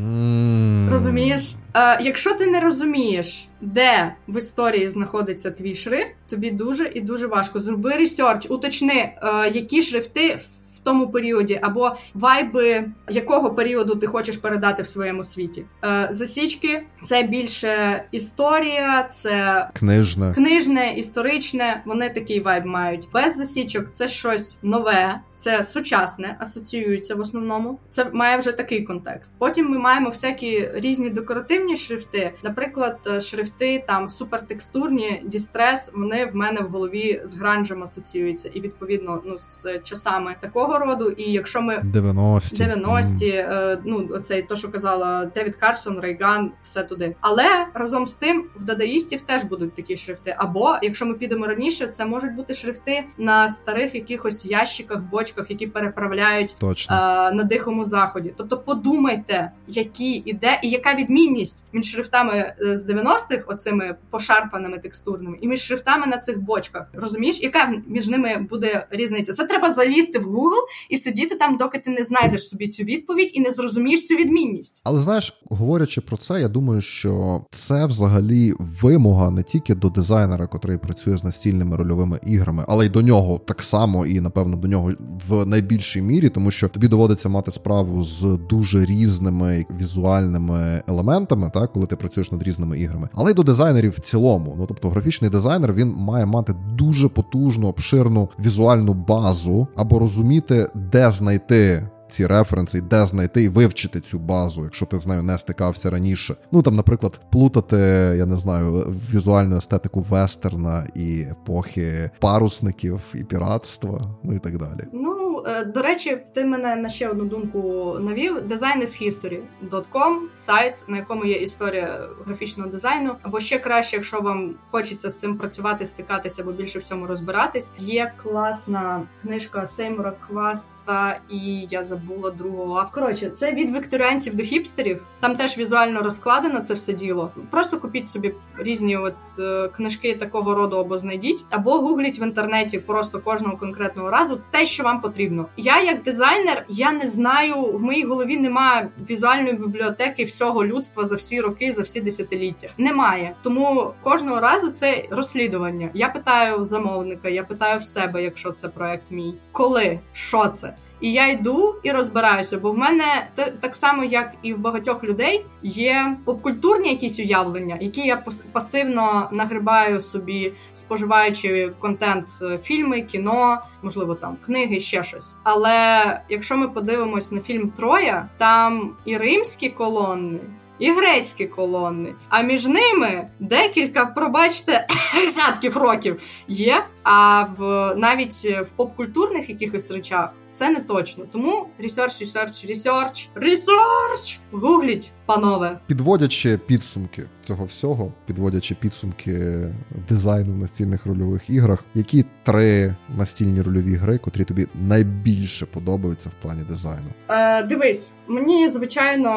Mm. 0.02 0.90
Розумієш? 0.90 1.54
Е, 1.74 1.98
Якщо 2.02 2.34
ти 2.34 2.46
не 2.46 2.60
розумієш, 2.60 3.48
де 3.60 4.14
в 4.28 4.38
історії 4.38 4.88
знаходиться 4.88 5.50
твій 5.50 5.74
шрифт, 5.74 6.14
тобі 6.30 6.50
дуже 6.50 6.90
і 6.94 7.00
дуже 7.00 7.26
важко. 7.26 7.60
Зроби 7.60 7.90
research, 7.90 8.46
уточни, 8.50 8.94
е, 8.94 9.50
які 9.52 9.82
шрифти 9.82 10.34
в 10.76 10.78
тому 10.84 11.08
періоді, 11.08 11.58
або 11.62 11.96
вайби 12.14 12.84
якого 13.10 13.50
періоду 13.54 13.94
ти 13.94 14.06
хочеш 14.06 14.36
передати 14.36 14.82
в 14.82 14.86
своєму 14.86 15.24
світі. 15.24 15.64
Е, 15.84 16.08
Засічки 16.10 16.82
це 17.04 17.22
більше 17.22 18.04
історія, 18.12 19.02
це 19.10 19.68
книжне, 19.72 20.32
книжне, 20.34 20.94
історичне. 20.96 21.82
Вони 21.86 22.10
такий 22.10 22.40
вайб 22.40 22.66
мають. 22.66 23.08
Без 23.12 23.36
засічок 23.36 23.90
це 23.90 24.08
щось 24.08 24.60
нове, 24.62 25.20
це 25.36 25.62
сучасне, 25.62 26.36
асоціюється 26.40 27.14
в 27.14 27.20
основному. 27.20 27.78
Це 27.90 28.10
має 28.12 28.36
вже 28.36 28.52
такий 28.52 28.82
контекст. 28.82 29.36
Потім 29.38 29.70
ми 29.70 29.78
маємо 29.78 30.10
всякі 30.10 30.70
різні 30.74 31.10
декоративні 31.10 31.76
шрифти, 31.76 32.34
наприклад, 32.42 32.98
е, 33.06 33.20
шрифти 33.20 33.84
там 33.86 34.08
супертекстурні, 34.08 35.22
дістрес. 35.26 35.92
Вони 35.94 36.26
в 36.26 36.36
мене 36.36 36.60
в 36.60 36.68
голові 36.68 37.22
з 37.24 37.34
гранжем 37.34 37.82
асоціюються, 37.82 38.50
і 38.54 38.60
відповідно 38.60 39.22
ну 39.26 39.34
з 39.38 39.78
часами 39.82 40.36
такого 40.40 40.78
роду. 40.78 41.10
І 41.10 41.32
якщо 41.32 41.62
ми 41.62 41.74
90-ті, 41.74 42.62
90-ті 42.62 43.32
mm. 43.32 43.78
ну 43.84 44.08
оцей 44.10 44.42
то, 44.42 44.56
що 44.56 44.72
казала 44.72 45.24
Девід 45.34 45.56
Карсон, 45.56 46.00
Рейган, 46.00 46.52
все 46.62 46.82
туди. 46.82 47.16
Але 47.20 47.66
разом 47.74 48.06
з 48.06 48.14
тим 48.14 48.44
в 48.56 48.64
дадаїстів 48.64 49.20
теж 49.20 49.44
будуть 49.44 49.74
такі 49.74 49.96
шрифти. 49.96 50.34
Або 50.38 50.76
якщо 50.82 51.06
ми 51.06 51.14
підемо 51.14 51.46
раніше, 51.46 51.86
це 51.86 52.04
можуть 52.04 52.34
бути 52.34 52.54
шрифти 52.54 53.04
на 53.18 53.48
старих 53.48 53.94
якихось 53.94 54.46
ящиках, 54.46 55.02
бочках, 55.24 55.50
які 55.50 55.66
переправляють 55.66 56.56
Точно. 56.58 56.96
А, 56.96 57.32
на 57.32 57.44
дихому 57.44 57.84
заході. 57.84 58.34
Тобто, 58.36 58.58
подумайте, 58.58 59.50
які 59.68 60.12
іде 60.12 60.60
і 60.62 60.68
яка 60.68 60.94
відмінність 60.94 61.66
між 61.72 61.86
шрифтами 61.86 62.32
е, 62.32 62.76
з 62.76 62.90
90-х, 62.90 63.44
оцими 63.46 63.94
пошарпаними 64.10 64.78
текстурними, 64.78 65.38
і 65.40 65.48
між 65.48 65.60
шрифтами 65.60 66.06
на 66.06 66.18
цих 66.18 66.40
бочках. 66.40 66.86
Розумієш, 66.92 67.42
яка 67.42 67.72
між 67.86 68.08
ними 68.08 68.46
буде 68.50 68.86
різниця? 68.90 69.32
Це 69.32 69.46
треба 69.46 69.72
залізти 69.72 70.18
в 70.18 70.26
Google 70.26 70.64
і 70.88 70.96
сидіти 70.96 71.34
там, 71.34 71.56
доки 71.56 71.78
ти 71.78 71.90
не 71.90 72.04
знайдеш 72.04 72.48
собі 72.48 72.68
цю 72.68 72.82
відповідь 72.82 73.30
і 73.34 73.40
не 73.40 73.50
зрозумієш 73.50 74.06
цю 74.06 74.14
відмінність. 74.14 74.82
Але 74.84 75.00
знаєш, 75.00 75.42
говорячи 75.50 76.00
про 76.00 76.16
це, 76.16 76.40
я 76.40 76.48
думаю, 76.48 76.80
що 76.80 77.44
це 77.50 77.86
взагалі 77.86 78.54
вимога 78.58 79.30
не 79.30 79.42
тільки 79.42 79.74
до 79.74 79.88
дизайнера, 79.88 80.46
котрий 80.46 80.78
працює 80.78 81.16
з 81.16 81.24
настільними 81.24 81.76
рольовими 81.76 82.20
іграми, 82.26 82.64
але 82.68 82.86
й 82.86 82.88
до 82.88 83.02
нього 83.02 83.38
так 83.38 83.62
само, 83.62 84.06
і 84.06 84.20
напевно 84.20 84.56
до 84.56 84.68
нього 84.68 84.92
в 85.28 85.46
найбільшій 85.46 86.02
мірі, 86.02 86.28
тому 86.28 86.50
що 86.50 86.68
тобі 86.68 86.88
доводиться 86.88 87.28
мати 87.28 87.50
справу 87.50 88.02
з 88.02 88.38
дуже 88.48 88.84
різними 88.84 89.64
візуальними 89.80 90.82
елементами, 90.88 91.50
так 91.54 91.72
коли 91.72 91.86
ти 91.86 91.96
працюєш 91.96 92.32
над 92.32 92.42
різними 92.42 92.78
іграми, 92.78 93.08
але 93.14 93.30
й 93.30 93.34
до 93.34 93.42
дизайнерів 93.42 93.90
в 93.90 94.00
цілому. 94.00 94.54
Ну 94.58 94.66
тобто, 94.66 94.90
графічний 94.90 95.30
дизайнер 95.30 95.72
він 95.72 95.94
має 95.98 96.26
мати 96.26 96.54
дуже 96.74 97.08
потужну, 97.08 97.68
обширну 97.68 98.28
візуальну 98.40 98.94
базу 98.94 99.68
або 99.76 99.98
розуміти, 99.98 100.66
де 100.74 101.10
знайти 101.10 101.88
ці 102.08 102.26
референси, 102.26 102.80
де 102.80 103.06
знайти 103.06 103.42
і 103.42 103.48
вивчити 103.48 104.00
цю 104.00 104.18
базу, 104.18 104.64
якщо 104.64 104.86
ти 104.86 104.98
з 104.98 105.06
нею 105.06 105.22
не 105.22 105.38
стикався 105.38 105.90
раніше. 105.90 106.36
Ну 106.52 106.62
там, 106.62 106.76
наприклад, 106.76 107.20
плутати, 107.32 107.76
я 108.16 108.26
не 108.26 108.36
знаю, 108.36 108.72
візуальну 109.12 109.56
естетику 109.56 110.00
вестерна 110.00 110.86
і 110.94 111.20
епохи 111.20 112.10
парусників 112.20 113.00
і 113.14 113.24
піратства, 113.24 114.00
ну 114.22 114.34
і 114.34 114.38
так 114.38 114.58
далі. 114.58 114.80
Ну 114.92 115.42
е, 115.46 115.64
до 115.64 115.82
речі, 115.82 116.18
ти 116.34 116.44
мене 116.44 116.76
на 116.76 116.88
ще 116.88 117.08
одну 117.08 117.24
думку 117.24 117.58
навів: 118.00 118.36
designishistory.com, 118.38 120.18
сайт, 120.32 120.84
на 120.88 120.96
якому 120.96 121.24
є 121.24 121.36
історія 121.36 122.00
графічного 122.26 122.70
дизайну, 122.70 123.16
або 123.22 123.40
ще 123.40 123.58
краще, 123.58 123.96
якщо 123.96 124.20
вам 124.20 124.54
хочеться 124.70 125.10
з 125.10 125.20
цим 125.20 125.38
працювати, 125.38 125.86
стикатися 125.86 126.42
або 126.42 126.52
більше 126.52 126.78
в 126.78 126.82
цьому 126.82 127.06
розбиратись. 127.06 127.72
Є 127.78 128.12
класна 128.22 129.02
книжка 129.22 129.66
Сеймура 129.66 130.12
Кваста, 130.26 131.20
і 131.30 131.66
я 131.70 131.84
забула 131.94 132.30
другого. 132.30 132.74
А 132.74 132.84
коротше, 132.94 133.30
це 133.30 133.52
від 133.52 133.76
вікторіанців 133.76 134.34
до 134.34 134.42
хіпстерів. 134.42 135.02
Там 135.20 135.36
теж 135.36 135.58
візуально 135.58 136.02
розкладено 136.02 136.60
це 136.60 136.74
все 136.74 136.92
діло. 136.92 137.30
Просто 137.50 137.80
купіть 137.80 138.08
собі 138.08 138.34
різні 138.58 138.96
от 138.96 139.14
е, 139.38 139.68
книжки 139.68 140.14
такого 140.14 140.54
роду, 140.54 140.76
або 140.76 140.98
знайдіть, 140.98 141.44
або 141.50 141.70
гугліть 141.70 142.20
в 142.20 142.22
інтернеті 142.22 142.78
просто 142.78 143.20
кожного 143.20 143.56
конкретного 143.56 144.10
разу 144.10 144.40
те, 144.50 144.64
що 144.64 144.82
вам 144.82 145.00
потрібно. 145.00 145.46
Я, 145.56 145.82
як 145.82 146.02
дизайнер, 146.02 146.64
я 146.68 146.92
не 146.92 147.08
знаю, 147.08 147.54
в 147.56 147.82
моїй 147.82 148.04
голові 148.04 148.36
немає 148.36 148.88
візуальної 149.10 149.52
бібліотеки 149.52 150.24
всього 150.24 150.64
людства 150.64 151.06
за 151.06 151.16
всі 151.16 151.40
роки, 151.40 151.72
за 151.72 151.82
всі 151.82 152.00
десятиліття. 152.00 152.68
Немає. 152.78 153.34
Тому 153.42 153.92
кожного 154.02 154.40
разу 154.40 154.68
це 154.68 155.08
розслідування. 155.10 155.90
Я 155.94 156.08
питаю 156.08 156.64
замовника, 156.64 157.28
я 157.28 157.44
питаю 157.44 157.78
в 157.78 157.84
себе, 157.84 158.22
якщо 158.22 158.52
це 158.52 158.68
проект 158.68 159.10
мій, 159.10 159.34
коли 159.52 160.00
що 160.12 160.48
це. 160.48 160.74
І 161.04 161.12
я 161.12 161.28
йду 161.28 161.76
і 161.82 161.92
розбираюся, 161.92 162.58
бо 162.58 162.72
в 162.72 162.78
мене 162.78 163.28
так 163.60 163.74
само, 163.74 164.04
як 164.04 164.32
і 164.42 164.54
в 164.54 164.58
багатьох 164.58 165.04
людей, 165.04 165.46
є 165.62 166.16
попкультурні 166.24 166.88
якісь 166.88 167.20
уявлення, 167.20 167.78
які 167.80 168.00
я 168.00 168.24
пасивно 168.52 169.28
нагрибаю 169.32 170.00
собі, 170.00 170.52
споживаючи 170.74 171.72
контент, 171.78 172.28
е, 172.42 172.58
фільми, 172.62 173.02
кіно, 173.02 173.58
можливо, 173.82 174.14
там 174.14 174.36
книги, 174.46 174.80
ще 174.80 175.02
щось. 175.02 175.34
Але 175.42 176.20
якщо 176.28 176.56
ми 176.56 176.68
подивимось 176.68 177.32
на 177.32 177.40
фільм 177.40 177.70
Троя, 177.70 178.28
там 178.36 178.96
і 179.04 179.16
римські 179.16 179.68
колони. 179.68 180.40
І 180.78 180.90
грецькі 180.90 181.46
колони, 181.46 182.14
а 182.28 182.42
між 182.42 182.66
ними 182.66 183.28
декілька, 183.40 184.06
пробачте, 184.06 184.86
десятків 185.14 185.76
років 185.76 186.22
є. 186.48 186.84
А 187.02 187.44
в 187.58 187.94
навіть 187.96 188.44
в 188.44 188.66
попкультурних 188.76 189.50
якихось 189.50 189.90
речах 189.90 190.34
це 190.54 190.70
не 190.70 190.80
точно. 190.80 191.24
Тому 191.32 191.68
research, 191.80 192.22
research, 192.22 192.70
research, 192.70 193.28
research! 193.36 194.38
Гугліть, 194.52 195.12
панове. 195.26 195.78
Підводячи 195.86 196.58
підсумки 196.58 197.22
цього 197.44 197.64
всього, 197.64 198.12
підводячи 198.26 198.74
підсумки 198.74 199.66
дизайну 200.08 200.54
в 200.54 200.58
настільних 200.58 201.06
рольових 201.06 201.50
іграх, 201.50 201.84
які 201.94 202.24
три 202.42 202.96
настільні 203.16 203.62
рольові 203.62 203.94
гри, 203.94 204.18
котрі 204.18 204.44
тобі 204.44 204.66
найбільше 204.74 205.66
подобаються 205.66 206.28
в 206.28 206.42
плані 206.42 206.62
дизайну? 206.62 207.08
Е, 207.28 207.62
Дивись, 207.62 208.14
мені 208.28 208.68
звичайно 208.68 209.32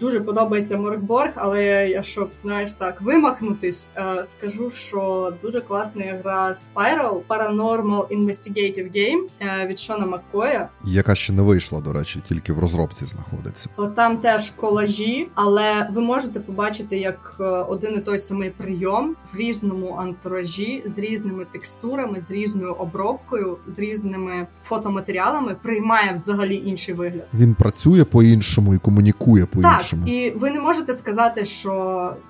дуже 0.00 0.20
подобається 0.20 0.76
Моркборг, 0.76 1.32
але 1.34 1.88
я 1.88 2.02
щоб 2.02 2.30
знаєш 2.34 2.72
так 2.72 3.02
вимахнутись, 3.02 3.88
е, 3.96 4.24
скажу, 4.24 4.70
що 4.70 5.32
дуже 5.42 5.60
класна 5.60 6.20
гра 6.22 6.52
Spiral 6.52 7.20
Paranormal 7.28 8.06
Investigative 8.06 8.96
Game 8.96 9.22
е, 9.40 9.66
від 9.66 9.78
Шона 9.78 10.06
Маккоя 10.06 10.68
яка 10.84 11.14
ще 11.14 11.32
не 11.32 11.42
вийшла, 11.42 11.80
до 11.80 11.92
речі, 11.92 12.20
тільки 12.28 12.52
в 12.52 12.58
розробці 12.58 13.06
знаходиться. 13.06 13.70
От 13.76 13.94
там 13.94 14.18
теж 14.18 14.50
колажі, 14.50 15.25
але 15.34 15.88
ви 15.92 16.02
можете 16.02 16.40
побачити, 16.40 16.98
як 16.98 17.36
е, 17.40 17.44
один 17.44 17.94
і 17.94 18.00
той 18.00 18.18
самий 18.18 18.50
прийом 18.50 19.16
в 19.32 19.36
різному 19.36 19.96
антуражі 19.98 20.82
з 20.86 20.98
різними 20.98 21.44
текстурами, 21.52 22.20
з 22.20 22.30
різною 22.30 22.72
обробкою, 22.72 23.58
з 23.66 23.78
різними 23.78 24.46
фотоматеріалами 24.62 25.56
приймає 25.62 26.12
взагалі 26.12 26.62
інший 26.66 26.94
вигляд. 26.94 27.26
Він 27.34 27.54
працює 27.54 28.04
по-іншому 28.04 28.74
і 28.74 28.78
комунікує 28.78 29.46
по 29.46 29.60
іншому. 29.60 30.04
Так, 30.04 30.14
І 30.14 30.30
ви 30.30 30.50
не 30.50 30.60
можете 30.60 30.94
сказати, 30.94 31.44
що 31.44 31.72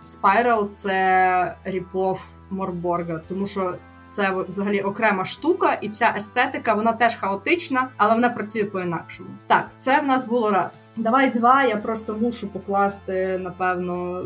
Spiral— 0.07 0.67
це 0.69 1.57
ріпов 1.65 2.23
Морборга, 2.51 3.21
тому 3.29 3.47
що 3.47 3.75
це 4.07 4.35
взагалі 4.49 4.81
окрема 4.81 5.25
штука, 5.25 5.79
і 5.83 5.89
ця 5.89 6.15
естетика 6.17 6.75
вона 6.75 6.93
теж 6.93 7.17
хаотична, 7.17 7.89
але 7.97 8.15
вона 8.15 8.29
працює 8.29 8.65
по-інакшому. 8.65 9.29
Так, 9.47 9.67
це 9.77 10.01
в 10.01 10.05
нас 10.05 10.27
було 10.27 10.51
раз. 10.51 10.91
Давай 10.97 11.31
два. 11.31 11.65
Я 11.65 11.77
просто 11.77 12.15
мушу 12.15 12.49
покласти 12.49 13.41
напевно 13.43 14.25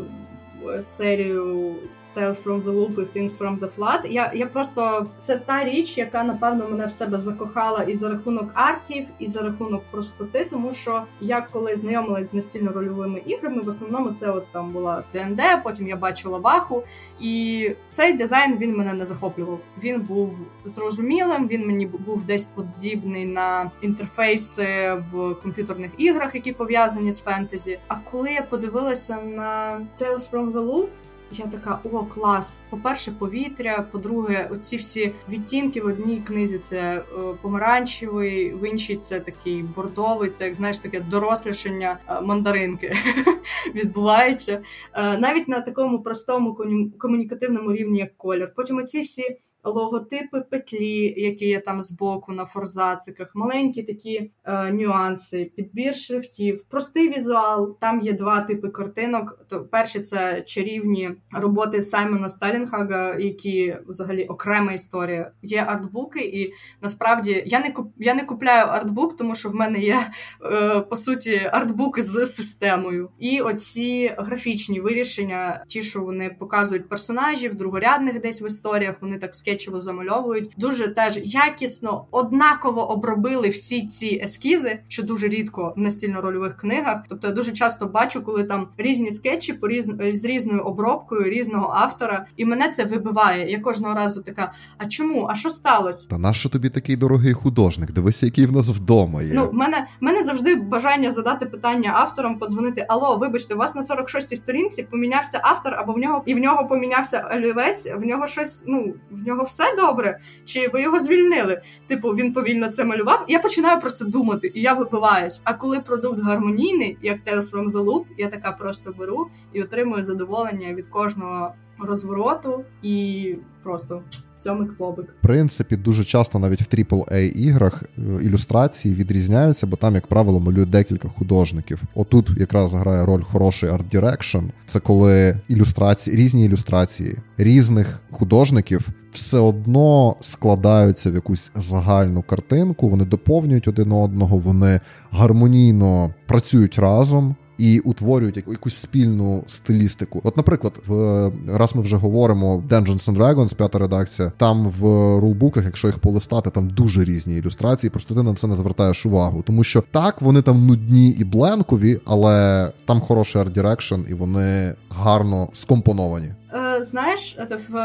серію 0.81 1.75
Tales 2.15 2.43
from 2.43 2.63
the 2.63 2.71
Loop 2.71 3.01
і 3.01 3.19
Things 3.19 3.37
from 3.37 3.59
the 3.59 3.69
Flood. 3.77 4.07
Я 4.07 4.31
я 4.35 4.45
просто 4.45 5.07
це 5.17 5.35
та 5.37 5.63
річ, 5.63 5.97
яка 5.97 6.23
напевно 6.23 6.69
мене 6.69 6.85
в 6.85 6.91
себе 6.91 7.19
закохала 7.19 7.83
і 7.83 7.93
за 7.93 8.09
рахунок 8.09 8.51
артів, 8.53 9.07
і 9.19 9.27
за 9.27 9.41
рахунок 9.41 9.83
простоти, 9.91 10.47
тому 10.51 10.71
що 10.71 11.03
я 11.21 11.47
коли 11.51 11.75
знайомилась 11.75 12.31
з 12.31 12.33
настільно-рольовими 12.33 13.21
іграми, 13.25 13.61
в 13.61 13.67
основному 13.67 14.11
це 14.11 14.31
от 14.31 14.51
там 14.51 14.71
була 14.71 15.03
ДНД, 15.13 15.41
потім 15.63 15.87
я 15.87 15.95
бачила 15.95 16.37
ваху, 16.37 16.83
і 17.19 17.71
цей 17.87 18.13
дизайн 18.13 18.57
він 18.57 18.77
мене 18.77 18.93
не 18.93 19.05
захоплював. 19.05 19.59
Він 19.83 20.01
був 20.01 20.39
зрозумілим. 20.65 21.47
Він 21.47 21.67
мені 21.67 21.85
був 21.85 22.25
десь 22.25 22.45
подібний 22.45 23.25
на 23.25 23.71
інтерфейси 23.81 24.67
в 25.11 25.33
комп'ютерних 25.33 25.91
іграх, 25.97 26.35
які 26.35 26.51
пов'язані 26.51 27.11
з 27.11 27.19
фентезі. 27.19 27.79
А 27.87 27.95
коли 27.95 28.31
я 28.31 28.41
подивилася 28.41 29.21
на 29.21 29.81
Tales 29.97 30.31
from 30.31 30.51
the 30.51 30.65
Loop, 30.65 30.87
я 31.31 31.47
така, 31.47 31.79
о, 31.83 32.05
клас. 32.05 32.63
По-перше, 32.69 33.11
повітря. 33.11 33.87
По-друге, 33.91 34.49
оці 34.51 34.77
всі 34.77 35.13
відтінки 35.29 35.81
в 35.81 35.85
одній 35.85 36.21
книзі 36.27 36.57
це 36.57 36.97
е, 36.97 37.03
помаранчевий, 37.41 38.53
в 38.53 38.69
іншій 38.69 38.95
це 38.95 39.19
такий 39.19 39.63
бордовий, 39.63 40.29
це 40.29 40.45
як 40.45 40.55
знаєш 40.55 40.79
таке 40.79 40.99
дорослішання 40.99 41.99
е, 42.07 42.21
мандаринки 42.21 42.93
відбувається. 43.75 44.61
Е, 44.93 45.17
навіть 45.17 45.47
на 45.47 45.61
такому 45.61 46.03
простому 46.03 46.57
комунікативному 46.99 47.73
рівні, 47.73 47.99
як 47.99 48.17
колір. 48.17 48.53
Потім 48.55 48.77
оці 48.77 49.01
всі 49.01 49.37
логотипи 49.63 50.41
петлі, 50.41 51.13
які 51.17 51.45
є 51.45 51.59
там 51.59 51.81
збоку 51.81 52.33
на 52.33 52.45
форзациках, 52.45 53.31
маленькі 53.33 53.83
такі 53.83 54.31
е, 54.43 54.71
нюанси, 54.71 55.51
підбір 55.55 55.95
шрифтів, 55.95 56.63
простий 56.69 57.09
візуал. 57.09 57.77
Там 57.79 58.01
є 58.01 58.13
два 58.13 58.41
типи 58.41 58.69
картинок. 58.69 59.39
То 59.49 59.65
перші 59.65 59.99
це 59.99 60.41
чарівні 60.41 61.11
роботи 61.31 61.81
Саймона 61.81 62.29
Сталінгага, 62.29 63.15
які 63.15 63.75
взагалі 63.87 64.25
окрема 64.25 64.73
історія. 64.73 65.31
Є 65.43 65.63
артбуки, 65.67 66.19
і 66.19 66.53
насправді 66.81 67.43
я 67.45 67.59
не 67.59 67.71
куп, 67.71 67.93
я 67.97 68.13
не 68.13 68.23
купляю 68.23 68.65
артбук, 68.65 69.17
тому 69.17 69.35
що 69.35 69.49
в 69.49 69.55
мене 69.55 69.79
є 69.79 70.07
е, 70.45 70.79
по 70.79 70.95
суті 70.95 71.49
артбук 71.53 71.99
з 71.99 72.25
системою. 72.25 73.09
І 73.19 73.41
оці 73.41 74.15
графічні 74.17 74.79
вирішення, 74.79 75.65
ті, 75.67 75.83
що 75.83 76.01
вони 76.01 76.35
показують 76.39 76.89
персонажів, 76.89 77.55
другорядних 77.55 78.21
десь 78.21 78.41
в 78.41 78.47
історіях, 78.47 78.95
вони 79.01 79.17
так 79.17 79.35
скетчево 79.51 79.81
замальовують. 79.81 80.53
Дуже 80.57 80.87
теж 80.87 81.19
якісно, 81.23 82.05
однаково 82.11 82.91
обробили 82.91 83.49
всі 83.49 83.87
ці 83.87 84.21
ескізи, 84.23 84.79
що 84.87 85.03
дуже 85.03 85.27
рідко 85.27 85.73
в 85.77 85.79
настільно-рольових 85.79 86.55
книгах. 86.55 87.03
Тобто 87.09 87.27
я 87.27 87.33
дуже 87.33 87.51
часто 87.51 87.85
бачу, 87.85 88.23
коли 88.25 88.43
там 88.43 88.67
різні 88.77 89.11
скетчі 89.11 89.53
по 89.53 89.67
різ... 89.67 89.91
з 90.13 90.25
різною 90.25 90.61
обробкою 90.61 91.29
різного 91.29 91.73
автора, 91.73 92.25
і 92.37 92.45
мене 92.45 92.69
це 92.69 92.85
вибиває. 92.85 93.51
Я 93.51 93.59
кожного 93.59 93.93
разу 93.93 94.21
така: 94.21 94.51
а 94.77 94.85
чому? 94.85 95.27
А 95.29 95.35
що 95.35 95.49
сталося? 95.49 96.09
Та 96.09 96.17
нащо 96.17 96.49
тобі 96.49 96.69
такий 96.69 96.95
дорогий 96.95 97.33
художник? 97.33 97.91
Дивися, 97.91 98.25
який 98.25 98.45
в 98.45 98.51
нас 98.51 98.69
вдома 98.69 99.23
є. 99.23 99.33
Ну, 99.33 99.49
в 99.49 99.53
мене 99.53 99.87
в 100.01 100.05
мене 100.05 100.23
завжди 100.23 100.55
бажання 100.55 101.11
задати 101.11 101.45
питання 101.45 101.91
авторам, 101.95 102.39
подзвонити: 102.39 102.85
Алло, 102.89 103.17
вибачте, 103.17 103.55
у 103.55 103.57
вас 103.57 103.75
на 103.75 103.81
46-й 103.81 104.35
сторінці 104.35 104.83
помінявся 104.83 105.39
автор, 105.43 105.75
або 105.75 105.93
в 105.93 105.97
нього 105.97 106.23
і 106.25 106.33
в 106.33 106.37
нього 106.37 106.67
помінявся 106.67 107.29
олівець, 107.35 107.91
в 107.97 108.05
нього 108.05 108.27
щось, 108.27 108.63
ну 108.67 108.93
в 109.11 109.27
нього 109.27 109.40
все 109.43 109.63
добре, 109.75 110.19
чи 110.45 110.67
ви 110.73 110.81
його 110.81 110.99
звільнили? 110.99 111.61
Типу, 111.87 112.09
він 112.09 112.33
повільно 112.33 112.67
це 112.67 112.85
малював. 112.85 113.25
Я 113.27 113.39
починаю 113.39 113.79
про 113.79 113.89
це 113.89 114.05
думати, 114.05 114.51
і 114.55 114.61
я 114.61 114.73
випиваюсь. 114.73 115.41
А 115.43 115.53
коли 115.53 115.79
продукт 115.79 116.19
гармонійний, 116.19 116.97
як 117.01 117.17
Tales 117.17 117.51
from 117.51 117.71
the 117.71 117.85
Loop, 117.85 118.03
я 118.17 118.27
така 118.27 118.51
просто 118.51 118.93
беру 118.99 119.27
і 119.53 119.61
отримую 119.61 120.03
задоволення 120.03 120.73
від 120.73 120.87
кожного 120.87 121.53
розвороту 121.79 122.65
і 122.81 123.35
просто. 123.63 124.03
Сьомий 124.37 124.67
клобик. 124.77 125.05
В 125.19 125.21
принципі, 125.21 125.75
дуже 125.75 126.03
часто 126.03 126.39
навіть 126.39 126.61
в 126.61 126.65
AAA 126.65 127.31
іграх 127.31 127.83
е, 127.83 128.01
ілюстрації 128.23 128.95
відрізняються, 128.95 129.67
бо 129.67 129.75
там, 129.75 129.95
як 129.95 130.07
правило, 130.07 130.39
малюють 130.39 130.69
декілька 130.69 131.07
художників. 131.07 131.81
Отут 131.95 132.29
якраз 132.37 132.73
грає 132.73 133.05
роль 133.05 133.21
хороший 133.21 133.69
art 133.69 133.86
direction. 133.86 134.43
Це 134.67 134.79
коли 134.79 135.39
ілюстрації, 135.47 136.17
різні 136.17 136.45
ілюстрації 136.45 137.17
різних 137.37 137.99
художників 138.11 138.89
все 139.11 139.39
одно 139.39 140.15
складаються 140.19 141.11
в 141.11 141.13
якусь 141.13 141.51
загальну 141.55 142.23
картинку. 142.23 142.89
Вони 142.89 143.05
доповнюють 143.05 143.67
один 143.67 143.91
одного, 143.91 144.37
вони 144.37 144.79
гармонійно 145.11 146.13
працюють 146.27 146.79
разом 146.79 147.35
і 147.61 147.79
утворюють 147.79 148.37
якусь 148.37 148.75
спільну 148.75 149.43
стилістику. 149.45 150.21
От, 150.23 150.37
наприклад, 150.37 150.73
в 150.87 151.31
раз 151.47 151.75
ми 151.75 151.81
вже 151.81 151.97
говоримо 151.97 152.63
Dungeons 152.69 153.11
and 153.11 153.17
Dragons, 153.17 153.55
п'ята 153.55 153.79
редакція, 153.79 154.31
там 154.37 154.65
в 154.65 154.83
rulebook 155.19 155.50
ах, 155.50 155.65
якщо 155.65 155.87
їх 155.87 155.99
полистати, 155.99 156.49
там 156.49 156.69
дуже 156.69 157.03
різні 157.03 157.37
ілюстрації. 157.37 157.91
Просто 157.91 158.15
ти 158.15 158.23
на 158.23 158.33
це 158.33 158.47
не 158.47 158.55
звертаєш 158.55 159.05
увагу, 159.05 159.43
тому 159.47 159.63
що 159.63 159.83
так 159.91 160.21
вони 160.21 160.41
там 160.41 160.67
нудні 160.67 161.09
і 161.09 161.23
bland 161.23 161.61
кові, 161.61 161.99
але 162.05 162.71
там 162.85 162.99
хороший 162.99 163.41
art 163.41 163.57
direction, 163.57 164.09
і 164.09 164.13
вони 164.13 164.75
гарно 164.89 165.49
скомпоновані. 165.53 166.31
Е, 166.53 166.83
знаєш, 166.83 167.37
в 167.69 167.75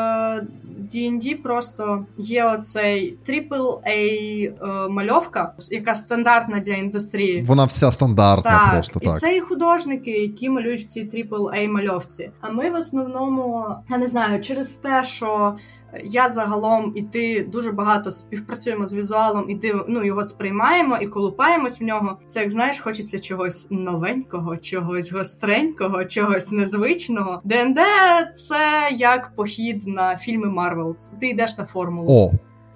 D&D 0.95 1.43
просто 1.43 2.07
є 2.19 2.45
оцей 2.45 3.19
AAA 3.29 3.89
е, 3.89 4.89
мальовка, 4.89 5.53
яка 5.71 5.95
стандартна 5.95 6.61
для 6.61 6.73
індустрії. 6.75 7.43
Вона 7.43 7.65
вся 7.65 7.93
стандартна, 7.93 8.51
так. 8.51 8.73
просто 8.73 9.01
так. 9.01 9.17
І 9.17 9.19
це 9.19 9.37
і 9.37 9.41
художники, 9.41 10.11
які 10.11 10.51
малюють 10.51 10.83
в 10.83 10.85
цій 10.85 11.05
AAA 11.05 11.69
мальовці. 11.69 12.31
А 12.41 12.51
ми 12.51 12.71
в 12.71 12.75
основному 12.75 13.67
я 13.91 13.99
не 13.99 14.07
знаю, 14.07 14.41
через 14.41 14.75
те, 14.75 15.05
що 15.05 15.57
я 16.05 16.29
загалом 16.29 16.93
і 16.95 17.03
ти 17.03 17.49
дуже 17.53 17.73
багато 17.73 18.11
співпрацюємо 18.11 18.87
з 18.87 18.95
візуалом, 18.95 19.51
і 19.51 19.57
ти 19.57 19.75
ну 19.89 20.05
його 20.05 20.25
сприймаємо 20.25 20.97
і 20.97 21.07
колупаємось 21.07 21.81
в 21.81 21.85
нього. 21.85 22.19
Це 22.27 22.41
як 22.41 22.51
знаєш, 22.51 22.81
хочеться 22.81 23.19
чогось 23.19 23.69
новенького, 23.71 24.57
чогось 24.57 25.13
гостренького, 25.13 26.05
чогось 26.05 26.53
незвичного. 26.53 27.41
ДНД— 27.45 27.79
це 28.35 28.91
як 28.97 29.35
похід 29.35 29.87
на 29.87 30.17
фільми 30.17 30.49
Марвел. 30.49 30.97
Ти 31.21 31.29
йдеш 31.29 31.59
на 31.59 31.65
формулу. 31.65 32.07
О, 32.11 32.33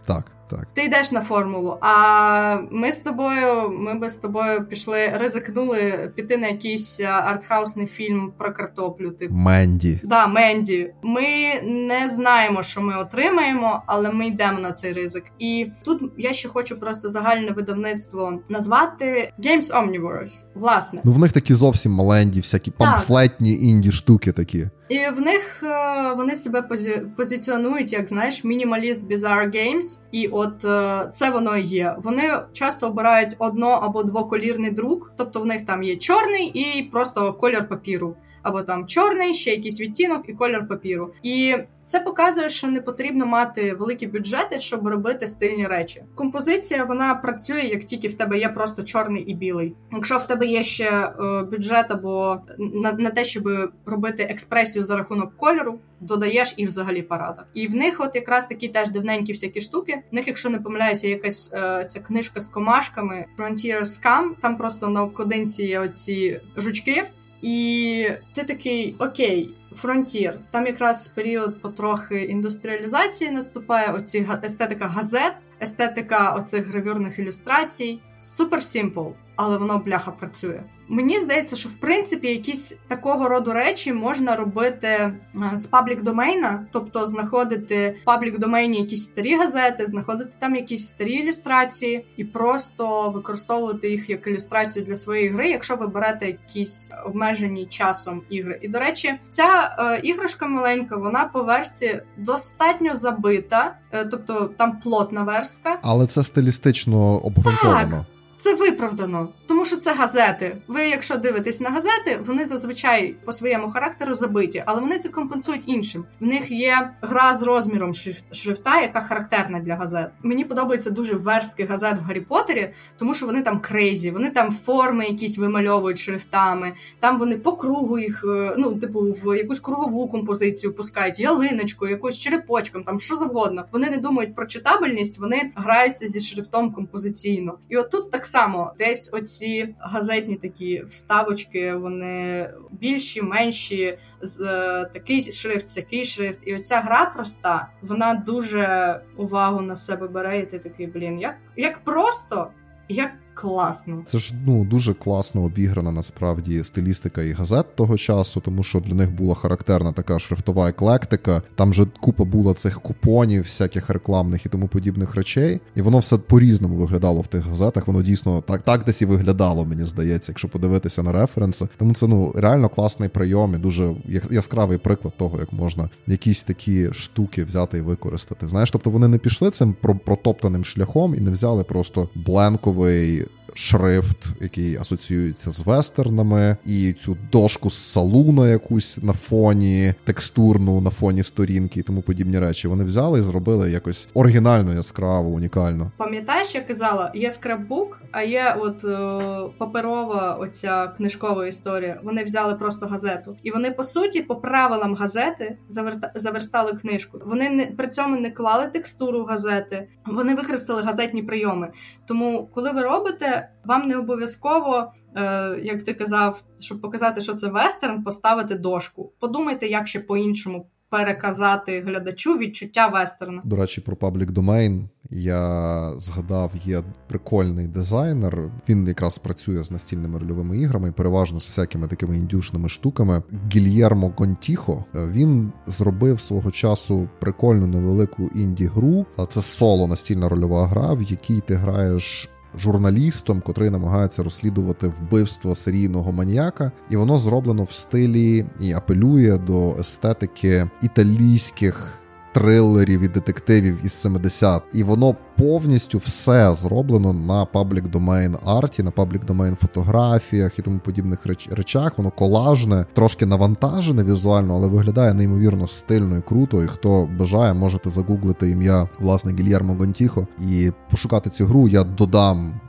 так. 0.07 0.33
Так. 0.51 0.69
Ти 0.75 0.83
йдеш 0.85 1.13
на 1.13 1.21
формулу. 1.21 1.77
А 1.81 2.57
ми 2.71 2.93
з 2.93 3.03
тобою, 3.03 3.71
ми 3.71 3.95
би 3.95 4.11
з 4.11 4.17
тобою 4.17 4.65
пішли, 4.65 5.09
ризикнули 5.15 6.11
піти 6.17 6.37
на 6.37 6.47
якийсь 6.47 7.01
артхаусний 7.01 7.87
фільм 7.87 8.33
про 8.39 8.53
картоплю. 8.53 9.11
Типу 9.11 9.35
Менді. 9.35 10.01
Да, 10.05 10.27
Менді. 10.27 10.93
Ми 11.03 11.23
не 11.63 12.09
знаємо, 12.09 12.63
що 12.63 12.81
ми 12.81 12.97
отримаємо, 12.97 13.83
але 13.87 14.11
ми 14.11 14.27
йдемо 14.27 14.59
на 14.59 14.73
цей 14.73 14.93
ризик. 14.93 15.25
І 15.39 15.67
тут 15.85 16.13
я 16.19 16.33
ще 16.33 16.49
хочу 16.49 16.81
просто 16.81 17.09
загальне 17.09 17.51
видавництво 17.53 18.41
назвати 18.49 19.33
Games 19.39 19.75
Omniverse. 19.75 20.45
Власне, 20.55 21.01
ну 21.05 21.13
в 21.13 21.19
них 21.19 21.33
такі 21.33 21.55
зовсім 21.55 21.93
маленькі, 21.93 22.41
всякі 22.41 22.71
памфлетні 22.71 23.55
інді 23.55 23.93
штуки 23.93 24.33
такі. 24.33 24.67
І 24.91 24.99
в 25.17 25.21
них 25.21 25.63
е, 25.63 26.15
вони 26.17 26.37
себе 26.37 26.63
позі... 26.63 27.03
позиціонують 27.17 27.93
як 27.93 28.09
знаєш 28.09 28.45
мінімаліст 28.45 29.11
Bizarre 29.11 29.57
Games, 29.57 30.03
і 30.13 30.27
от 30.27 30.65
е, 30.65 31.09
це 31.13 31.31
воно 31.31 31.57
і 31.57 31.63
є. 31.63 31.97
Вони 31.99 32.23
часто 32.53 32.87
обирають 32.87 33.37
одно 33.39 33.69
або 33.69 34.03
двоколірний 34.03 34.71
друк, 34.71 35.13
тобто 35.17 35.41
в 35.41 35.47
них 35.47 35.67
там 35.67 35.83
є 35.83 35.97
чорний 35.97 36.47
і 36.47 36.83
просто 36.83 37.33
колір 37.33 37.69
папіру, 37.69 38.17
або 38.43 38.63
там 38.63 38.87
чорний, 38.87 39.35
ще 39.35 39.51
якийсь 39.51 39.81
відтінок 39.81 40.29
і 40.29 40.33
колір 40.33 40.69
папіру. 40.69 41.13
І 41.23 41.55
це 41.91 42.01
показує, 42.01 42.49
що 42.49 42.69
не 42.69 42.81
потрібно 42.81 43.27
мати 43.27 43.75
великі 43.75 44.07
бюджети, 44.07 44.59
щоб 44.59 44.89
робити 44.89 45.27
стильні 45.27 45.67
речі. 45.67 46.03
Композиція 46.15 46.85
вона 46.85 47.15
працює 47.15 47.61
як 47.61 47.85
тільки 47.85 48.09
в 48.09 48.15
тебе 48.15 48.39
є 48.39 48.49
просто 48.49 48.83
чорний 48.83 49.23
і 49.23 49.35
білий. 49.35 49.77
Якщо 49.93 50.17
в 50.17 50.27
тебе 50.27 50.47
є 50.47 50.63
ще 50.63 50.91
е, 50.91 51.13
бюджет 51.43 51.91
або 51.91 52.41
на, 52.59 52.93
на 52.93 53.11
те, 53.11 53.25
щоб 53.25 53.45
робити 53.87 54.23
експресію 54.23 54.85
за 54.85 54.97
рахунок 54.97 55.37
кольору, 55.37 55.79
додаєш 56.01 56.55
і 56.57 56.65
взагалі 56.65 57.03
парада. 57.03 57.45
І 57.55 57.69
в 57.69 57.75
них, 57.75 58.01
от 58.01 58.15
якраз 58.15 58.47
такі 58.47 58.69
теж 58.69 58.91
дивненькі 58.91 59.33
всякі 59.33 59.61
штуки. 59.61 60.03
В 60.13 60.15
них, 60.15 60.27
якщо 60.27 60.51
не 60.51 60.59
помиляюся, 60.59 61.09
якась 61.09 61.53
е, 61.55 61.85
ця 61.85 62.01
книжка 62.01 62.41
з 62.41 62.49
комашками 62.49 63.27
Frontier 63.39 63.81
Scam, 63.81 64.23
Там 64.43 64.57
просто 64.57 64.89
на 64.89 65.03
обкладинці 65.03 65.65
є 65.65 65.81
оці 65.81 66.41
жучки. 66.57 67.05
І 67.43 68.09
ти 68.35 68.45
такий 68.45 68.97
okay, 68.99 69.55
frontier. 69.75 70.35
Там 70.51 70.67
якраз 70.67 71.09
період 71.09 71.63
потрохи 71.63 72.23
індустріалізації 72.23 73.31
наступає. 73.31 73.93
Оці 73.93 74.29
естетика 74.45 74.87
газет, 74.87 75.33
естетика 75.63 76.35
оцих 76.35 76.67
гравюрних 76.67 77.19
ілюстрацій. 77.19 78.01
Super 78.19 78.63
simple, 78.63 79.07
але 79.43 79.59
воно 79.59 79.79
бляха 79.79 80.11
працює. 80.11 80.63
Мені 80.89 81.19
здається, 81.19 81.57
що 81.57 81.69
в 81.69 81.75
принципі 81.75 82.29
якісь 82.29 82.79
такого 82.89 83.29
роду 83.29 83.53
речі 83.53 83.93
можна 83.93 84.37
робити 84.37 84.89
е, 84.89 85.15
з 85.55 85.67
public 85.67 86.03
domain 86.03 86.51
а, 86.51 86.67
тобто 86.73 87.07
знаходити 87.07 87.97
в 88.03 88.05
public 88.05 88.39
domain 88.39 88.73
і 88.73 88.79
якісь 88.79 89.05
старі 89.05 89.37
газети, 89.37 89.87
знаходити 89.87 90.37
там 90.41 90.57
якісь 90.57 90.87
старі 90.87 91.13
ілюстрації 91.13 92.07
і 92.17 92.25
просто 92.25 93.11
використовувати 93.11 93.91
їх 93.91 94.11
як 94.11 94.27
ілюстрацію 94.27 94.85
для 94.85 94.97
своєї 94.97 95.29
гри, 95.29 95.49
якщо 95.49 95.77
ви 95.77 95.87
берете 95.87 96.27
якісь 96.27 96.93
обмежені 97.07 97.67
часом 97.67 98.23
ігри. 98.31 98.59
І 98.63 98.69
до 98.69 98.79
речі, 98.79 99.15
ця 99.31 99.77
е, 99.79 100.01
іграшка 100.03 100.47
маленька, 100.47 100.97
вона 100.97 101.25
по 101.25 101.43
версії 101.43 102.03
достатньо 102.19 102.95
забита, 102.95 103.75
е, 103.93 104.05
тобто 104.05 104.51
там 104.59 104.81
плотна 104.81 105.23
верстка, 105.23 105.79
але 105.83 106.07
це 106.07 106.23
стилістично 106.23 107.19
обґрунтовано. 107.19 107.97
Так. 107.97 108.20
Це 108.41 108.55
виправдано, 108.55 109.29
тому 109.47 109.65
що 109.65 109.77
це 109.77 109.95
газети. 109.95 110.57
Ви, 110.69 110.89
якщо 110.89 111.17
дивитесь 111.17 111.61
на 111.61 111.71
газети, 111.71 112.21
вони 112.27 112.45
зазвичай 112.45 113.17
по 113.25 113.33
своєму 113.33 113.71
характеру 113.71 114.15
забиті, 114.15 114.63
але 114.67 114.81
вони 114.81 114.99
це 114.99 115.09
компенсують 115.09 115.63
іншим. 115.67 116.05
В 116.21 116.27
них 116.27 116.51
є 116.51 116.91
гра 117.01 117.35
з 117.35 117.43
розміром 117.43 117.95
шрифта, 118.33 118.81
яка 118.81 119.01
характерна 119.01 119.61
для 119.61 119.77
газет. 119.77 120.11
Мені 120.23 120.45
подобаються 120.45 120.91
дуже 120.91 121.15
верстки 121.15 121.65
газет 121.65 121.99
в 121.99 122.03
Гаррі 122.03 122.21
Поттері, 122.21 122.71
тому 122.97 123.15
що 123.15 123.27
вони 123.27 123.43
там 123.43 123.61
crazy, 123.61 124.11
вони 124.11 124.31
там 124.31 124.53
форми 124.53 125.07
якісь 125.07 125.39
вимальовують 125.39 125.99
шрифтами. 125.99 126.73
Там 127.01 127.19
вони 127.19 127.37
по 127.37 127.53
кругу 127.53 127.99
їх, 127.99 128.25
е, 128.25 128.55
ну 128.59 128.75
типу, 128.75 129.01
в 129.01 129.37
якусь 129.37 129.61
кругову 129.61 130.09
композицію 130.09 130.75
пускають, 130.75 131.21
ялиночку, 131.21 131.89
якусь 131.89 132.19
черепочком, 132.19 132.85
там 132.85 133.01
що 133.01 133.15
завгодно. 133.15 133.65
Вони 133.73 133.91
не 133.91 133.97
думають 133.97 134.35
про 134.35 134.47
читабельність, 134.47 135.21
вони 135.21 135.51
граються 135.55 136.07
зі 136.09 136.21
шрифтом 136.21 136.73
композиційно. 136.73 137.59
І 137.69 137.77
от 137.77 137.91
тут 137.91 138.11
так 138.11 138.27
само 138.31 138.73
десь 138.79 139.11
оці 139.13 139.75
газетні 139.79 140.37
такі 140.37 140.83
вставочки, 140.89 141.75
вони 141.75 142.51
більші, 142.71 143.23
менші, 143.23 143.99
з 144.21 144.41
е, 144.41 144.91
такий 144.93 145.21
шрифт, 145.33 145.77
такий 145.77 146.05
шрифт. 146.05 146.41
І 146.47 146.55
оця 146.55 146.81
гра 146.81 147.13
проста, 147.17 147.69
вона 147.83 148.15
дуже 148.15 149.01
увагу 149.17 149.61
на 149.61 149.77
себе 149.77 150.09
бере. 150.09 150.41
І 150.41 150.47
ти 150.47 150.59
такий 150.59 150.87
блін, 150.87 151.21
як, 151.21 151.35
як 151.57 151.85
просто, 151.85 152.51
як 152.89 153.11
класно. 153.41 154.03
Це 154.07 154.19
ж 154.19 154.35
ну 154.47 154.65
дуже 154.65 154.95
класно 154.95 155.43
обіграна 155.43 155.93
насправді 155.93 156.65
стилістика 156.65 157.23
і 157.23 157.33
газет 157.33 157.77
того 157.77 157.97
часу, 157.97 158.41
тому 158.41 158.63
що 158.63 158.81
для 158.81 158.95
них 158.95 159.13
була 159.13 159.35
характерна 159.35 159.93
така 159.93 160.19
шрифтова 160.19 160.69
еклектика. 160.69 161.43
Там 161.55 161.75
же 161.75 161.87
купа 162.01 162.25
була 162.25 162.55
цих 162.55 162.81
купонів, 162.81 163.43
всяких 163.43 163.91
рекламних 163.91 164.47
і 164.47 164.49
тому 164.49 164.69
подібних 164.69 165.15
речей. 165.15 165.61
І 165.75 165.83
воно 165.83 165.99
все 165.99 166.17
по-різному 166.17 166.77
виглядало 166.77 167.21
в 167.21 167.27
тих 167.27 167.47
газетах. 167.47 167.87
Воно 167.87 168.03
дійсно 168.03 168.41
так 168.41 168.63
так 168.63 168.85
десь 168.85 169.03
і 169.03 169.07
виглядало, 169.07 169.65
мені 169.65 169.85
здається, 169.85 170.33
якщо 170.33 170.49
подивитися 170.49 171.03
на 171.03 171.13
референси. 171.13 171.69
Тому 171.77 171.93
це 171.93 172.07
ну 172.07 172.33
реально 172.37 172.69
класний 172.69 173.09
прийом 173.09 173.55
і 173.55 173.59
дуже 173.59 173.95
яскравий 174.31 174.79
приклад 174.79 175.17
того, 175.17 175.39
як 175.41 175.53
можна 175.53 175.91
якісь 176.07 176.43
такі 176.43 176.93
штуки 176.93 177.45
взяти 177.45 177.79
і 177.79 177.81
використати. 177.81 178.49
Знаєш, 178.49 178.71
тобто 178.71 178.91
вони 178.91 179.09
не 179.09 179.19
пішли 179.19 179.51
цим 179.51 179.77
протоптаним 180.05 180.65
шляхом 180.65 181.15
і 181.15 181.21
не 181.21 181.31
взяли 181.31 181.65
просто 181.65 182.09
бленковий 182.15 183.27
шрифт, 183.55 184.27
який 184.41 184.77
асоціюється 184.77 185.53
з 185.53 185.67
вестернами, 185.67 186.57
і 186.67 186.93
цю 186.93 187.17
дошку 187.33 187.71
з 187.71 187.75
салуна 187.75 188.49
якусь 188.49 188.99
на 189.03 189.13
фоні, 189.13 189.95
текстурну 190.05 190.81
на 190.81 190.91
фоні 190.91 191.23
сторінки 191.23 191.81
і 191.81 191.83
тому 191.83 192.03
подібні 192.03 192.39
речі. 192.39 192.69
Вони 192.69 192.85
взяли 192.85 193.19
і 193.19 193.23
зробили 193.23 193.71
якось 193.71 194.09
оригінально, 194.15 194.75
яскраво, 194.75 195.29
унікально. 195.29 195.93
Пам'ятаєш, 195.97 196.55
я 196.55 196.61
казала, 196.61 197.13
є 197.15 197.31
скраббук, 197.31 198.01
а 198.13 198.23
є 198.23 198.57
от 198.61 198.85
е, 198.85 199.53
паперова 199.59 200.35
оця 200.41 200.87
книжкова 200.87 201.47
історія. 201.47 202.01
Вони 202.05 202.25
взяли 202.25 202.55
просто 202.55 202.87
газету, 202.87 203.37
і 203.43 203.51
вони 203.51 203.71
по 203.71 203.85
суті 203.85 204.21
по 204.21 204.37
правилам 204.37 204.95
газети 204.95 205.57
заверта... 205.69 206.13
заверстали 206.15 206.73
книжку. 206.73 207.19
Вони 207.27 207.51
не 207.51 207.67
при 207.67 207.89
цьому 207.89 208.17
не 208.17 208.31
клали 208.31 208.67
текстуру 208.67 209.25
газети, 209.25 209.89
вони 210.07 210.35
використали 210.35 210.83
газетні 210.83 211.23
прийоми. 211.23 211.69
Тому, 212.07 212.49
коли 212.55 212.71
ви 212.71 212.83
робите 212.83 213.40
вам 213.65 213.89
не 213.89 213.97
обов'язково, 213.97 214.93
е, 215.17 215.61
як 215.63 215.83
ти 215.83 215.95
казав, 215.95 216.43
щоб 216.59 216.81
показати, 216.81 217.21
що 217.21 217.35
це 217.35 217.49
вестерн, 217.49 218.03
поставити 218.03 218.55
дошку. 218.55 219.13
Подумайте, 219.21 219.67
як 219.67 219.89
ще 219.89 220.01
по-іншому 220.01 220.67
переказати 220.91 221.81
глядачу 221.81 222.39
відчуття 222.39 222.87
вестерна. 222.89 223.41
До 223.45 223.57
речі, 223.57 223.81
про 223.81 223.97
public 223.97 224.31
domain 224.31 224.89
я 225.11 225.93
згадав, 225.97 226.53
є 226.65 226.83
прикольний 227.09 227.69
дизайнер. 227.69 228.51
Він 228.69 228.89
якраз 228.89 229.19
працює 229.19 229.63
з 229.63 229.71
настільними 229.71 230.19
рольовими 230.19 230.59
іграми, 230.59 230.93
переважно 230.93 231.41
з 231.41 231.47
всякими 231.47 231.87
такими 231.87 232.17
індішними 232.17 232.69
штуками. 232.69 233.23
Гільєрмо 233.53 234.13
Гонтіхо 234.17 234.85
він 234.95 235.53
зробив 235.67 236.21
свого 236.21 236.51
часу 236.51 237.09
прикольну 237.21 237.67
невелику 237.67 238.31
інді-гру. 238.35 239.07
А 239.17 239.27
це 239.27 239.41
соло 239.41 239.87
настільна 239.87 240.29
рольова 240.29 240.67
гра, 240.67 240.95
в 240.95 241.03
якій 241.03 241.41
ти 241.41 241.55
граєш 241.55 242.29
журналістом, 242.59 243.41
котрий 243.41 243.71
намагається 243.71 244.23
розслідувати 244.23 244.89
вбивство 244.89 245.55
серійного 245.55 246.13
маніяка, 246.13 246.73
і 246.91 246.97
воно 246.97 247.19
зроблено 247.19 247.63
в 247.63 247.73
стилі 247.73 248.47
і 248.61 248.73
апелює 248.73 249.39
до 249.39 249.77
естетики 249.77 250.71
італійських. 250.83 252.00
Трилерів 252.35 253.01
і 253.01 253.09
детективів 253.09 253.79
із 253.85 253.93
70 253.93 254.63
і 254.73 254.83
воно 254.83 255.17
повністю 255.39 255.99
все 255.99 256.55
зроблено 256.55 257.13
на 257.13 257.45
public 257.45 257.89
domain 257.89 258.37
art 258.45 258.68
і, 258.68 258.83
на 258.83 258.91
public 258.91 259.25
domain 259.25 259.57
фотографіях 259.57 260.59
і 260.59 260.63
тому 260.63 260.79
подібних 260.79 261.27
реч- 261.27 261.55
речах. 261.55 261.99
Воно 261.99 262.11
колажне, 262.11 262.87
трошки 262.93 263.27
навантажене 263.27 264.05
візуально, 264.05 264.57
але 264.57 264.69
виглядає 264.69 265.15
неймовірно 265.15 265.67
стильно 265.67 266.19
і 266.19 266.21
круто. 266.23 266.63
І 266.63 266.67
хто 266.67 267.09
бажає, 267.19 267.55
можете 267.55 267.91
загуглити 267.91 268.51
ім'я 268.51 268.89
власне 268.99 269.33
Гільєрмо 269.33 269.75
Гонтіхо 269.75 270.27
і 270.41 270.71
пошукати 270.91 271.31
цю 271.31 271.47
гру. 271.47 271.69
Я 271.69 271.85
додам. 271.85 272.61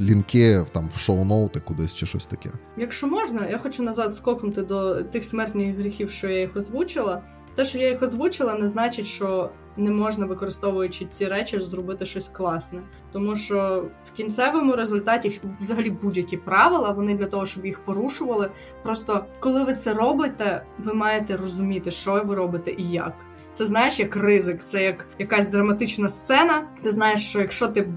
Лінки 0.00 0.64
там 0.72 0.88
в 0.94 0.98
шоу-ноути 0.98 1.60
кудись 1.60 1.94
чи 1.94 2.06
щось 2.06 2.26
таке. 2.26 2.50
Якщо 2.78 3.06
можна, 3.06 3.46
я 3.50 3.58
хочу 3.58 3.82
назад 3.82 4.14
скокнути 4.14 4.62
до 4.62 5.02
тих 5.02 5.24
смертних 5.24 5.76
гріхів, 5.78 6.10
що 6.10 6.28
я 6.28 6.40
їх 6.40 6.56
озвучила. 6.56 7.22
Те, 7.56 7.64
що 7.64 7.78
я 7.78 7.88
їх 7.88 8.02
озвучила, 8.02 8.54
не 8.54 8.68
значить, 8.68 9.06
що 9.06 9.50
не 9.76 9.90
можна, 9.90 10.26
використовуючи 10.26 11.04
ці 11.10 11.26
речі, 11.26 11.60
зробити 11.60 12.06
щось 12.06 12.28
класне. 12.28 12.82
Тому 13.12 13.36
що 13.36 13.88
в 14.12 14.16
кінцевому 14.16 14.76
результаті 14.76 15.40
взагалі 15.60 15.90
будь-які 15.90 16.36
правила 16.36 16.90
вони 16.90 17.14
для 17.14 17.26
того, 17.26 17.46
щоб 17.46 17.66
їх 17.66 17.84
порушували. 17.84 18.50
Просто 18.82 19.24
коли 19.40 19.64
ви 19.64 19.74
це 19.74 19.94
робите, 19.94 20.62
ви 20.78 20.94
маєте 20.94 21.36
розуміти, 21.36 21.90
що 21.90 22.24
ви 22.24 22.34
робите 22.34 22.70
і 22.78 22.90
як. 22.90 23.14
Це 23.56 23.66
знаєш 23.66 24.00
як 24.00 24.16
ризик, 24.16 24.62
це 24.62 24.82
як 24.82 25.06
якась 25.18 25.48
драматична 25.48 26.08
сцена. 26.08 26.62
Ти 26.82 26.90
знаєш, 26.90 27.28
що 27.28 27.38
якщо 27.38 27.68
ти 27.68 27.88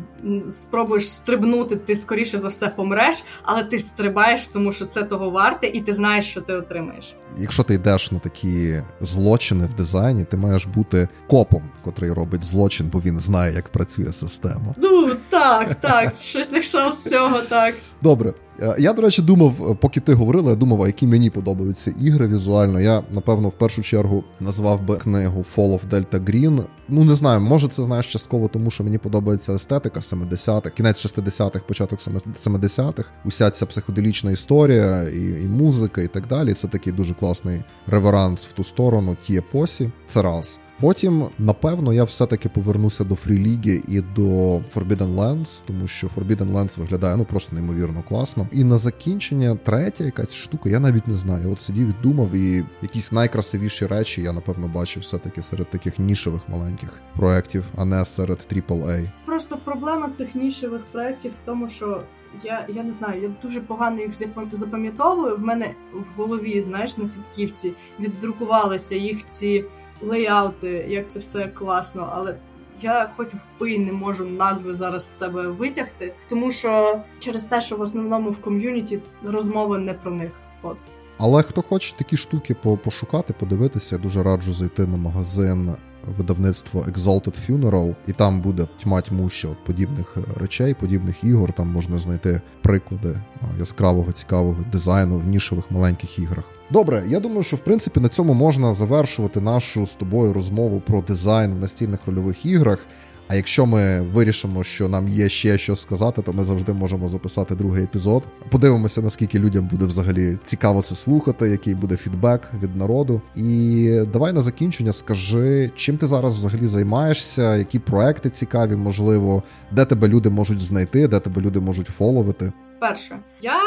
спробуєш 0.52 1.10
стрибнути, 1.12 1.76
ти 1.76 1.96
скоріше 1.96 2.38
за 2.38 2.48
все 2.48 2.70
помреш, 2.70 3.24
але 3.44 3.64
ти 3.64 3.80
стрибаєш, 3.80 4.48
тому 4.48 4.72
що 4.72 4.86
це 4.86 5.04
того 5.04 5.30
варте, 5.30 5.68
і 5.68 5.82
ти 5.82 5.94
знаєш, 5.94 6.26
що 6.26 6.42
ти 6.42 6.54
отримаєш. 6.54 7.16
Якщо 7.38 7.64
ти 7.64 7.74
йдеш 7.74 8.12
на 8.12 8.20
такі 8.20 8.82
злочини 9.02 9.66
в 9.66 9.74
дизайні, 9.74 10.26
ти 10.26 10.38
маєш 10.38 10.66
бути 10.66 11.08
копом, 11.28 11.64
котрий 11.84 12.12
робить 12.12 12.44
злочин, 12.44 12.90
бо 12.94 13.00
він 13.00 13.20
знає, 13.20 13.54
як 13.54 13.70
працює 13.70 14.12
система. 14.12 14.74
Ну 14.78 15.12
так, 15.30 15.76
так, 15.76 16.14
щось 16.20 16.52
якщо 16.52 16.92
з 16.92 17.10
цього 17.10 17.42
так. 17.42 17.76
Добре. 18.02 18.34
Е, 18.62 18.76
я, 18.80 18.94
до 18.94 19.02
речі, 19.02 19.22
думав, 19.22 19.72
е, 19.72 19.76
поки 19.82 20.00
ти 20.00 20.14
говорила, 20.14 20.50
я 20.50 20.56
думав, 20.56 20.84
а 20.84 20.88
які 20.88 21.08
мені 21.08 21.30
подобаються 21.30 21.94
ігри 22.02 22.28
візуально. 22.28 22.82
Я, 22.82 23.04
напевно, 23.12 23.50
в 23.50 23.54
першу 23.54 23.82
чергу 23.82 24.24
назвав 24.40 24.82
би 24.82 24.98
книгу 24.98 25.46
Fall 25.56 25.80
of 25.80 25.90
Delta 25.90 26.20
Green. 26.20 26.64
Ну, 26.90 27.04
не 27.04 27.16
знаю, 27.16 27.42
може, 27.42 27.68
це 27.68 27.84
знаєш 27.84 28.12
частково, 28.12 28.48
тому 28.48 28.72
що 28.72 28.84
мені 28.84 28.98
подобається 28.98 29.54
естетика 29.54 30.00
70-х, 30.00 30.70
кінець 30.70 31.06
60-х, 31.06 31.60
початок 31.68 32.00
70-х. 32.00 33.10
Уся 33.26 33.50
ця 33.50 33.66
психоделічна 33.66 34.32
історія, 34.32 35.04
і 35.04 35.44
і 35.44 35.48
музика, 35.48 36.02
і 36.02 36.08
так 36.08 36.28
далі. 36.28 36.54
Це 36.54 36.68
такий 36.68 36.94
дуже 36.94 37.14
класний 37.14 37.64
реверанс 37.88 38.48
в 38.48 38.52
ту 38.52 38.64
сторону, 38.64 39.18
ті 39.22 39.38
епосі. 39.38 39.92
Це 40.08 40.22
раз. 40.22 40.60
Потім, 40.80 41.26
напевно, 41.40 41.94
я 41.94 42.04
все-таки 42.04 42.50
повернуся 42.50 43.04
до 43.04 43.16
фріліги 43.16 43.82
і 43.88 44.02
до 44.02 44.22
Forbidden 44.58 45.16
Lands, 45.16 45.64
тому 45.68 45.88
що 45.88 46.08
Forbidden 46.08 46.54
Lands 46.54 46.80
виглядає 46.80 47.18
ну 47.18 47.26
просто 47.26 47.56
неймовірно 47.56 48.04
класно. 48.04 48.48
І 48.52 48.64
на 48.64 48.78
закінчення 48.78 49.56
третя 49.64 50.04
якась 50.04 50.34
штука, 50.34 50.70
я 50.70 50.80
навіть 50.80 51.08
не 51.08 51.16
знаю. 51.16 51.52
От 51.52 51.60
сидів 51.60 51.88
і 51.88 52.04
думав, 52.04 52.32
і 52.36 52.66
якісь 52.82 53.12
найкрасивіші 53.12 53.86
речі 53.86 54.22
я 54.22 54.34
напевно 54.34 54.68
бачив 54.68 55.04
все-таки 55.04 55.42
серед 55.42 55.70
таких 55.70 56.00
нішевих 56.00 56.42
маленьких 56.50 57.02
проєктів, 57.16 57.64
а 57.78 57.86
не 57.86 58.06
серед 58.06 58.48
AAA. 58.52 59.12
Просто 59.26 59.58
проблема 59.66 60.10
цих 60.10 60.36
нішевих 60.36 60.82
проєктів 60.92 61.32
в 61.32 61.46
тому, 61.46 61.68
що 61.68 62.04
я 62.44 62.68
я 62.70 62.84
не 62.84 62.94
знаю, 62.94 63.22
я 63.22 63.32
дуже 63.42 63.62
погано 63.62 64.02
їх 64.02 64.12
запам'ятовую. 64.52 65.36
В 65.36 65.40
мене 65.40 65.74
в 65.94 66.18
голові, 66.18 66.62
знаєш, 66.62 66.98
на 66.98 67.06
сітківці 67.06 67.74
віддрукувалися 68.00 68.96
їх 68.96 69.28
ці 69.28 69.66
лейаути, 70.02 70.86
як 70.90 71.10
це 71.10 71.20
все 71.20 71.48
класно, 71.48 72.10
але. 72.14 72.38
Я 72.82 73.12
хоч 73.18 73.28
впий 73.28 73.80
не 73.80 73.94
можу 73.94 74.26
назви 74.26 74.74
зараз 74.74 75.04
з 75.04 75.18
себе 75.18 75.48
витягти, 75.48 76.14
тому 76.30 76.52
що 76.52 77.02
через 77.20 77.44
те, 77.44 77.62
що 77.62 77.76
в 77.76 77.82
основному 77.82 78.30
в 78.30 78.42
ком'юніті 78.42 79.00
розмови 79.24 79.78
не 79.78 79.94
про 79.94 80.12
них. 80.12 80.32
От 80.62 80.78
але 81.20 81.44
хто 81.44 81.62
хоче 81.62 81.96
такі 81.98 82.18
штуки 82.18 82.56
пошукати, 82.84 83.34
подивитися, 83.40 83.96
я 83.96 84.02
дуже 84.02 84.24
раджу 84.24 84.54
зайти 84.54 84.88
на 84.88 84.98
магазин 84.98 85.76
видавництво 86.18 86.82
Exalted 86.82 87.36
Funeral, 87.50 87.96
і 88.08 88.14
там 88.14 88.42
буде 88.42 88.68
тьма 88.84 89.02
тьмуща 89.02 89.48
от 89.48 89.64
подібних 89.64 90.18
е, 90.18 90.40
речей, 90.40 90.74
подібних 90.74 91.24
ігор. 91.24 91.54
Там 91.54 91.72
можна 91.72 91.98
знайти 91.98 92.42
приклади 92.62 93.22
яскравого 93.60 94.12
цікавого 94.12 94.66
дизайну 94.72 95.18
в 95.18 95.28
нішових 95.28 95.72
маленьких 95.72 96.20
іграх. 96.20 96.44
Добре, 96.72 97.04
я 97.08 97.20
думаю, 97.20 97.44
що 97.44 97.56
в 97.56 97.60
принципі 97.60 98.00
на 98.00 98.10
цьому 98.10 98.34
можна 98.34 98.74
завершувати 98.74 99.42
нашу 99.42 99.86
з 99.86 99.96
тобою 99.96 100.34
розмову 100.34 100.82
про 100.88 101.02
дизайн 101.02 101.52
в 101.52 101.60
настільних 101.60 102.00
рольових 102.06 102.46
іграх. 102.46 102.88
А 103.30 103.36
якщо 103.36 103.66
ми 103.66 104.02
вирішимо, 104.02 104.64
що 104.64 104.88
нам 104.88 105.08
є 105.08 105.30
ще 105.30 105.58
що 105.58 105.76
сказати, 105.76 106.22
то 106.22 106.34
ми 106.34 106.44
завжди 106.44 106.74
можемо 106.74 107.08
записати 107.08 107.56
другий 107.56 107.84
епізод. 107.84 108.24
Подивимося, 108.50 109.02
наскільки 109.02 109.40
людям 109.40 109.68
буде 109.68 109.86
взагалі 109.86 110.38
цікаво 110.44 110.82
це 110.82 110.96
слухати, 110.96 111.50
який 111.50 111.76
буде 111.76 111.96
фідбек 111.96 112.52
від 112.64 112.76
народу. 112.76 113.22
І 113.36 114.02
давай 114.14 114.34
на 114.34 114.42
закінчення 114.42 114.94
скажи, 114.94 115.72
чим 115.76 115.98
ти 115.98 116.08
зараз 116.08 116.38
взагалі 116.38 116.66
займаєшся, 116.66 117.56
які 117.56 117.80
проекти 117.80 118.30
цікаві, 118.30 118.76
можливо, 118.76 119.44
де 119.72 119.86
тебе 119.86 120.08
люди 120.08 120.30
можуть 120.30 120.60
знайти, 120.60 121.08
де 121.08 121.20
тебе 121.20 121.42
люди 121.42 121.60
можуть 121.60 121.88
фоловити. 121.88 122.52
Перше, 122.80 123.20
я 123.42 123.60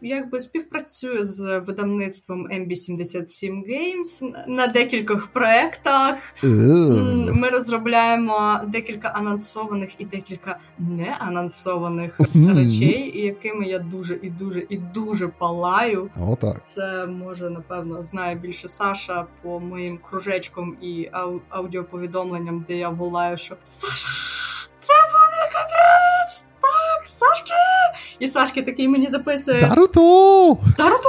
якби 0.00 0.40
співпрацюю 0.40 1.24
з 1.24 1.58
видавництвом 1.58 2.46
MB77 2.46 3.62
Games 3.70 4.32
на 4.46 4.66
декількох 4.66 5.26
проєктах. 5.26 6.14
Ми 7.32 7.48
розробляємо 7.48 8.60
декілька 8.66 9.08
анонсованих 9.08 10.00
і 10.00 10.04
декілька 10.04 10.58
неанонсованих 10.78 12.20
речей, 12.34 13.10
якими 13.24 13.66
я 13.66 13.78
дуже 13.78 14.18
і 14.22 14.30
дуже 14.30 14.66
і 14.68 14.76
дуже 14.76 15.28
палаю. 15.28 16.10
О, 16.20 16.36
так. 16.40 16.66
Це 16.66 17.06
може 17.06 17.50
напевно 17.50 18.02
знає 18.02 18.34
більше 18.34 18.68
Саша 18.68 19.26
по 19.42 19.60
моїм 19.60 19.98
кружечкам 20.10 20.76
і 20.82 21.08
ау- 21.12 21.40
аудіоповідомленням, 21.48 22.64
де 22.68 22.76
я 22.76 22.88
волаю, 22.88 23.36
що 23.36 23.56
Саша, 23.64 24.08
це 24.78 24.92
буде 25.12 25.52
капець! 25.52 26.42
Так, 26.98 27.08
Сашки! 27.08 27.52
І 28.18 28.28
Сашки 28.28 28.62
такий 28.62 28.88
мені 28.88 29.06
записує 29.06 29.60
Таруто! 29.60 30.58
Таруто! 30.76 31.08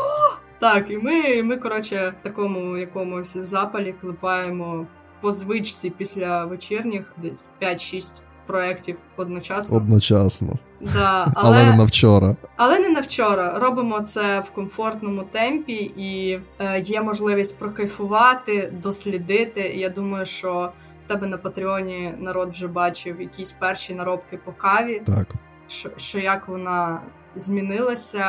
Так, 0.60 0.92
і 0.92 0.98
ми, 0.98 1.44
ми 1.44 1.58
коротше, 1.58 2.14
в 2.20 2.24
такому 2.24 2.78
якомусь 2.78 3.38
запалі 3.38 3.96
клепаємо 4.02 4.88
по 5.22 5.32
звичці 5.32 5.90
після 5.90 6.46
вечірніх 6.46 7.14
десь 7.18 7.52
5-6 7.62 8.22
проєктів 8.46 8.98
одночасно. 9.18 9.78
Одночасно. 9.78 10.54
Да, 10.82 11.32
Але... 11.36 11.58
але, 11.58 11.64
не 11.64 11.74
на 11.74 11.84
вчора. 11.84 12.36
але 12.56 12.80
не 12.80 12.90
на 12.90 13.00
вчора. 13.00 13.60
Робимо 13.60 14.02
це 14.02 14.40
в 14.40 14.50
комфортному 14.52 15.24
темпі, 15.32 15.92
і 15.98 16.40
е, 16.60 16.80
є 16.80 17.02
можливість 17.02 17.60
прокайфувати, 17.60 18.74
дослідити. 18.84 19.62
Я 19.62 19.90
думаю, 19.90 20.26
що 20.26 20.72
в 21.06 21.08
тебе 21.08 21.28
на 21.28 21.38
Патреоні 21.38 22.14
народ 22.20 22.50
вже 22.52 22.68
бачив 22.68 23.22
якісь 23.22 23.52
перші 23.52 23.96
наробки 23.96 24.38
по 24.38 24.52
каві, 24.52 25.02
Так. 25.06 25.28
Що, 25.70 25.90
що 25.98 26.20
як 26.20 26.48
вона 26.48 27.02
змінилася, 27.36 28.26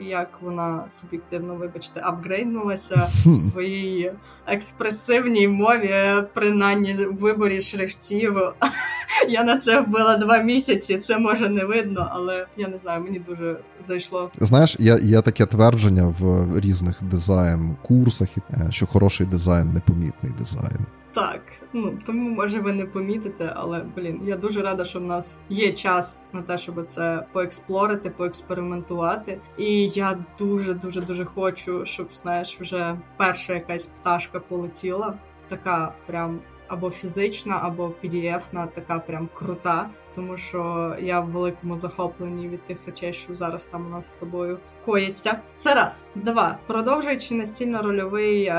як 0.00 0.28
вона 0.42 0.84
суб'єктивно, 0.88 1.54
вибачте, 1.54 2.00
апгрейднулася 2.04 3.08
в 3.24 3.38
своїй 3.38 4.12
експресивній 4.46 5.48
мові, 5.48 5.94
принаймні 6.34 6.92
в 6.92 7.16
виборі 7.16 7.60
шрифтів. 7.60 8.38
Я 9.28 9.44
на 9.44 9.58
це 9.58 9.80
вбила 9.80 10.16
два 10.16 10.38
місяці. 10.38 10.98
Це 10.98 11.18
може 11.18 11.48
не 11.48 11.64
видно, 11.64 12.08
але 12.10 12.46
я 12.56 12.68
не 12.68 12.78
знаю, 12.78 13.02
мені 13.02 13.18
дуже 13.18 13.60
зайшло. 13.86 14.30
Знаєш, 14.40 14.76
є, 14.80 14.98
є 15.02 15.22
таке 15.22 15.46
твердження 15.46 16.14
в 16.18 16.60
різних 16.60 17.02
дизайн-курсах, 17.02 18.28
е, 18.50 18.66
що 18.70 18.86
хороший 18.86 19.26
дизайн 19.26 19.72
непомітний 19.72 20.32
дизайн. 20.38 20.86
Так, 21.14 21.42
ну 21.72 21.98
тому 22.06 22.30
може 22.30 22.60
ви 22.60 22.72
не 22.72 22.84
помітите, 22.84 23.52
але 23.56 23.84
блін, 23.96 24.20
я 24.24 24.36
дуже 24.36 24.62
рада, 24.62 24.84
що 24.84 24.98
в 24.98 25.02
нас 25.02 25.42
є 25.48 25.72
час 25.72 26.26
на 26.32 26.42
те, 26.42 26.58
щоб 26.58 26.86
це 26.86 27.26
поексплорити, 27.32 28.10
поекспериментувати. 28.10 29.40
І 29.58 29.88
я 29.88 30.24
дуже 30.38 30.74
дуже 30.74 31.00
дуже 31.00 31.24
хочу, 31.24 31.86
щоб 31.86 32.14
знаєш, 32.14 32.60
вже 32.60 32.98
перша 33.16 33.54
якась 33.54 33.86
пташка 33.86 34.40
полетіла, 34.40 35.14
така 35.48 35.94
прям 36.06 36.40
або 36.68 36.90
фізична, 36.90 37.58
або 37.62 37.92
PDF-на, 38.04 38.66
така 38.66 38.98
прям 38.98 39.28
крута. 39.34 39.90
Тому 40.14 40.36
що 40.36 40.92
я 41.00 41.20
в 41.20 41.30
великому 41.30 41.78
захопленні 41.78 42.48
від 42.48 42.64
тих 42.64 42.78
речей, 42.86 43.12
що 43.12 43.34
зараз 43.34 43.66
там 43.66 43.86
у 43.86 43.90
нас 43.90 44.10
з 44.10 44.12
тобою 44.14 44.58
коїться. 44.84 45.40
Це 45.58 45.74
раз. 45.74 46.10
Два. 46.14 46.58
Продовжуючи 46.66 47.34
настільно-рольовий 47.34 48.44
е, 48.44 48.54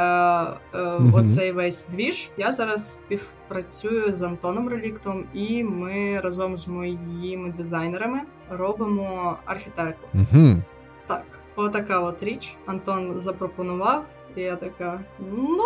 е, 0.73 0.99
Мгм. 0.99 1.13
оцей 1.13 1.51
весь 1.51 1.87
двіж, 1.87 2.31
я 2.37 2.51
зараз 2.51 2.91
співпрацюю 2.91 4.11
з 4.11 4.21
Антоном 4.23 4.69
Реліктом, 4.69 5.25
і 5.33 5.63
ми 5.63 6.19
разом 6.19 6.57
з 6.57 6.67
моїми 6.67 7.53
дизайнерами 7.57 8.21
робимо 8.49 9.37
архітектуру. 9.45 10.09
Угу. 10.13 10.55
Так, 11.05 11.23
отака 11.55 11.99
от 11.99 12.23
річ. 12.23 12.57
Антон 12.65 13.19
запропонував, 13.19 14.05
і 14.35 14.41
я 14.41 14.55
така: 14.55 14.99
ну, 15.31 15.63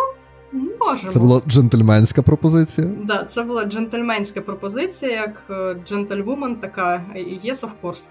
можемо. 0.52 1.12
Це 1.12 1.20
була 1.20 1.42
джентльменська 1.48 2.22
пропозиція. 2.22 2.88
Да, 3.04 3.24
це 3.24 3.44
була 3.44 3.66
джентльменська 3.66 4.42
пропозиція, 4.42 5.12
як 5.12 5.44
е, 5.50 5.82
джентльвумен, 5.86 6.56
така 6.56 7.06
yes, 7.16 7.66
of 7.66 7.70
course. 7.84 8.10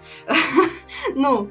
ну 1.17 1.47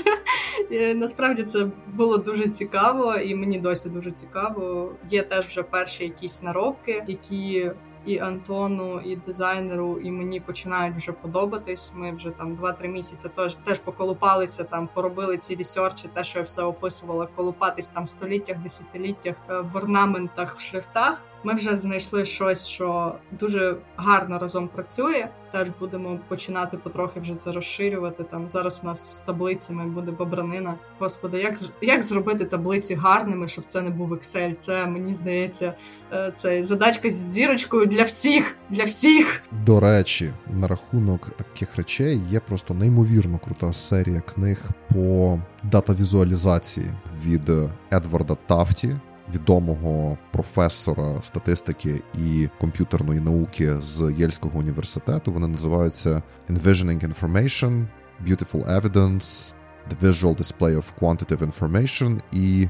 е, 0.72 0.94
насправді 0.94 1.42
це 1.42 1.66
було 1.94 2.18
дуже 2.18 2.48
цікаво, 2.48 3.14
і 3.16 3.34
мені 3.34 3.58
досі 3.58 3.88
дуже 3.88 4.10
цікаво. 4.10 4.92
Є 5.10 5.22
теж 5.22 5.46
вже 5.46 5.62
перші 5.62 6.04
якісь 6.04 6.42
наробки, 6.42 7.04
які. 7.06 7.70
І 8.06 8.18
Антону, 8.18 9.00
і 9.00 9.16
дизайнеру, 9.16 9.98
і 9.98 10.10
мені 10.10 10.40
починають 10.40 10.96
вже 10.96 11.12
подобатись. 11.12 11.92
Ми 11.96 12.12
вже 12.12 12.30
там 12.30 12.56
2-3 12.56 12.88
місяці 12.88 13.28
теж 13.28 13.54
теж 13.54 13.78
поколупалися, 13.78 14.64
там 14.64 14.88
поробили 14.94 15.38
ці 15.38 15.56
ресерчі, 15.56 16.08
те, 16.08 16.24
що 16.24 16.38
я 16.38 16.44
все 16.44 16.62
описувала, 16.62 17.28
колупатись 17.36 17.90
там 17.90 18.04
в 18.04 18.08
століттях, 18.08 18.58
десятиліттях 18.58 19.36
е, 19.50 19.60
в 19.60 19.76
орнаментах, 19.76 20.56
в 20.56 20.60
шрифтах. 20.60 21.22
Ми 21.44 21.54
вже 21.54 21.76
знайшли 21.76 22.24
щось, 22.24 22.66
що 22.66 23.14
дуже 23.40 23.76
гарно 23.96 24.38
разом 24.38 24.68
працює. 24.68 25.28
Теж 25.52 25.68
будемо 25.80 26.20
починати 26.28 26.76
потрохи 26.76 27.20
вже 27.20 27.34
це 27.34 27.52
розширювати. 27.52 28.24
Там 28.24 28.48
зараз 28.48 28.80
у 28.82 28.86
нас 28.86 29.16
з 29.16 29.20
таблицями 29.20 29.86
буде 29.86 30.10
бобранина. 30.10 30.74
Господи, 30.98 31.38
як 31.38 31.54
як 31.82 32.02
зробити 32.02 32.44
таблиці 32.44 32.94
гарними, 32.94 33.48
щоб 33.48 33.64
це 33.66 33.82
не 33.82 33.90
був 33.90 34.12
Excel? 34.12 34.54
Це 34.58 34.86
мені 34.86 35.14
здається, 35.14 35.74
е, 36.12 36.32
це 36.34 36.64
задачка 36.64 37.10
з 37.10 37.14
зірочкою 37.14 37.86
для 37.86 38.02
всіх, 38.02 38.56
для 38.70 38.84
всіх. 38.84 39.42
До 39.66 39.80
речі, 39.80 40.30
на 40.50 40.68
рахунок 40.68 41.30
таких 41.30 41.76
речей 41.76 42.20
є 42.30 42.40
просто 42.40 42.74
неймовірно 42.74 43.38
крута 43.38 43.72
серія 43.72 44.20
книг 44.20 44.70
по 44.94 45.38
дата-візуалізації 45.62 46.86
від 47.24 47.50
Едварда 47.92 48.34
Тафті, 48.46 48.96
відомого 49.34 50.18
професора 50.32 51.22
статистики 51.22 52.02
і 52.18 52.48
комп'ютерної 52.60 53.20
науки 53.20 53.80
з 53.80 54.14
Єльського 54.18 54.58
університету. 54.58 55.32
Вони 55.32 55.46
називаються 55.46 56.22
Envisioning 56.50 57.14
Information, 57.14 57.86
Beautiful 58.26 58.80
Evidence, 58.80 59.54
The 59.90 60.00
Visual 60.02 60.36
Display 60.36 60.76
of 60.76 60.84
Quantitative 61.00 61.50
Information 61.52 62.20
і 62.32 62.68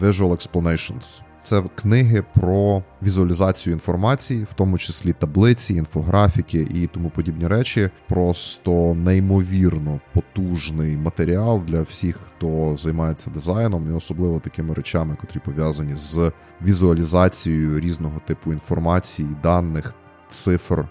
Visual 0.00 0.30
Explanations. 0.30 1.22
Це 1.42 1.62
книги 1.74 2.24
про 2.34 2.82
візуалізацію 3.02 3.74
інформації, 3.74 4.46
в 4.50 4.54
тому 4.54 4.78
числі 4.78 5.12
таблиці, 5.12 5.74
інфографіки 5.74 6.66
і 6.74 6.86
тому 6.86 7.10
подібні 7.10 7.46
речі. 7.46 7.90
Просто 8.08 8.94
неймовірно 8.94 10.00
потужний 10.14 10.96
матеріал 10.96 11.62
для 11.66 11.82
всіх, 11.82 12.18
хто 12.26 12.76
займається 12.76 13.30
дизайном, 13.30 13.90
і 13.90 13.94
особливо 13.94 14.40
такими 14.40 14.74
речами, 14.74 15.16
котрі 15.20 15.40
пов'язані 15.40 15.94
з 15.94 16.32
візуалізацією 16.62 17.80
різного 17.80 18.20
типу 18.26 18.52
інформації, 18.52 19.28
даних, 19.42 19.94
цифр 20.28 20.88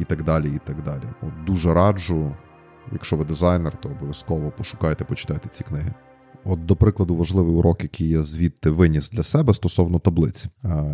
і 0.00 0.04
так 0.04 0.22
далі. 0.22 0.48
І 0.54 0.58
так 0.58 0.82
далі. 0.82 1.04
От 1.22 1.44
дуже 1.44 1.74
раджу. 1.74 2.36
Якщо 2.92 3.16
ви 3.16 3.24
дизайнер, 3.24 3.72
то 3.80 3.88
обов'язково 3.88 4.50
пошукайте, 4.50 5.04
почитайте 5.04 5.48
ці 5.48 5.64
книги. 5.64 5.94
От, 6.44 6.66
до 6.66 6.76
прикладу, 6.76 7.16
важливий 7.16 7.54
урок, 7.54 7.82
який 7.82 8.08
я 8.08 8.22
звідти 8.22 8.70
виніс 8.70 9.10
для 9.10 9.22
себе 9.22 9.54
стосовно 9.54 9.98
таблиць. 9.98 10.46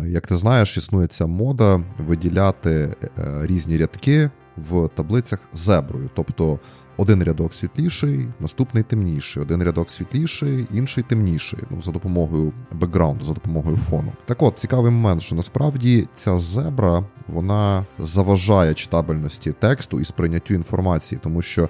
Як 0.07 0.27
ти 0.27 0.35
знаєш, 0.35 0.77
існує 0.77 1.07
ця 1.07 1.27
мода 1.27 1.83
виділяти 2.07 2.95
е, 3.19 3.39
різні 3.43 3.77
рядки 3.77 4.29
в 4.69 4.87
таблицях 4.87 5.39
зеброю. 5.53 6.09
Тобто 6.15 6.59
один 6.97 7.23
рядок 7.23 7.53
світліший, 7.53 8.27
наступний 8.39 8.83
темніший, 8.83 9.43
один 9.43 9.63
рядок 9.63 9.89
світліший, 9.89 10.67
інший 10.73 11.03
темніший. 11.03 11.59
Ну, 11.69 11.81
за 11.81 11.91
допомогою 11.91 12.53
бекграунду, 12.71 13.25
за 13.25 13.33
допомогою 13.33 13.77
фону. 13.77 14.13
Так 14.25 14.43
от, 14.43 14.59
цікавий 14.59 14.91
момент, 14.91 15.21
що 15.21 15.35
насправді 15.35 16.07
ця 16.15 16.37
зебра 16.37 17.03
вона 17.27 17.85
заважає 17.99 18.73
читабельності 18.73 19.51
тексту 19.51 19.99
і 19.99 20.05
сприйняттю 20.05 20.53
інформації, 20.53 21.19
тому 21.23 21.41
що 21.41 21.69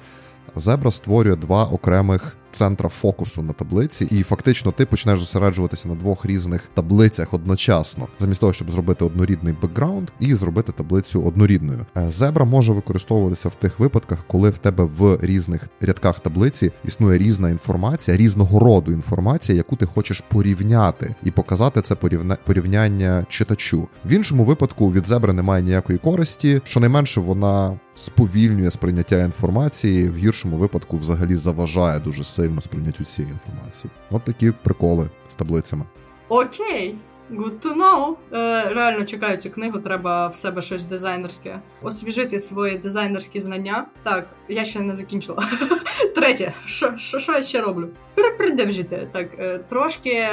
Зебра 0.55 0.91
створює 0.91 1.35
два 1.35 1.65
окремих 1.65 2.35
центра 2.51 2.89
фокусу 2.89 3.41
на 3.43 3.53
таблиці, 3.53 4.05
і 4.11 4.23
фактично 4.23 4.71
ти 4.71 4.85
почнеш 4.85 5.19
зосереджуватися 5.19 5.87
на 5.89 5.95
двох 5.95 6.25
різних 6.25 6.61
таблицях 6.73 7.33
одночасно, 7.33 8.07
замість 8.19 8.39
того, 8.39 8.53
щоб 8.53 8.71
зробити 8.71 9.05
однорідний 9.05 9.55
бекграунд 9.61 10.09
і 10.19 10.35
зробити 10.35 10.71
таблицю 10.71 11.23
однорідною. 11.23 11.85
Е, 11.97 12.09
Зебра 12.09 12.45
може 12.45 12.73
використовуватися 12.73 13.49
в 13.49 13.55
тих 13.55 13.79
випадках, 13.79 14.19
коли 14.27 14.49
в 14.49 14.57
тебе 14.57 14.83
в 14.97 15.17
різних 15.21 15.61
рядках 15.81 16.19
таблиці 16.19 16.71
існує 16.85 17.17
різна 17.17 17.49
інформація, 17.49 18.17
різного 18.17 18.59
роду 18.59 18.91
інформація, 18.91 19.57
яку 19.57 19.75
ти 19.75 19.85
хочеш 19.85 20.23
порівняти, 20.29 21.15
і 21.23 21.31
показати 21.31 21.81
це 21.81 21.95
порівня- 21.95 22.37
порівняння 22.45 23.25
читачу. 23.29 23.87
В 24.05 24.11
іншому 24.11 24.43
випадку 24.43 24.91
від 24.91 25.07
зебри 25.07 25.33
немає 25.33 25.63
ніякої 25.63 25.99
користі, 25.99 26.61
щонайменше 26.63 27.21
вона 27.21 27.79
сповільнює 27.99 28.71
сприйняття 28.71 29.23
інформації, 29.23 30.09
в 30.09 30.17
гіршому 30.17 30.57
випадку 30.57 30.97
взагалі 30.97 31.35
заважає 31.35 31.99
дуже 31.99 32.23
сильно 32.23 32.61
сприйняттю 32.61 33.03
цієї 33.03 33.33
інформації. 33.33 33.91
От 34.11 34.23
такі 34.23 34.51
приколи 34.51 35.09
з 35.27 35.35
таблицями. 35.35 35.85
Окей. 36.29 36.95
Good 37.31 37.59
to 37.59 37.77
know. 37.77 38.15
Е, 38.33 38.73
Реально 38.73 39.05
чекаю 39.05 39.37
цю 39.37 39.49
книгу, 39.49 39.79
треба 39.79 40.27
в 40.27 40.35
себе 40.35 40.61
щось 40.61 40.85
дизайнерське. 40.85 41.59
Освіжити 41.81 42.39
свої 42.39 42.77
дизайнерські 42.77 43.41
знання. 43.41 43.85
Так, 44.03 44.27
я 44.49 44.65
ще 44.65 44.79
не 44.79 44.95
закінчила. 44.95 45.43
Третє, 46.15 46.53
що 46.65 46.97
що, 46.97 47.33
я 47.33 47.41
ще 47.41 47.61
роблю? 47.61 47.89
Перепридержите. 48.15 49.07
Так, 49.11 49.27
е, 49.39 49.57
трошки 49.57 50.27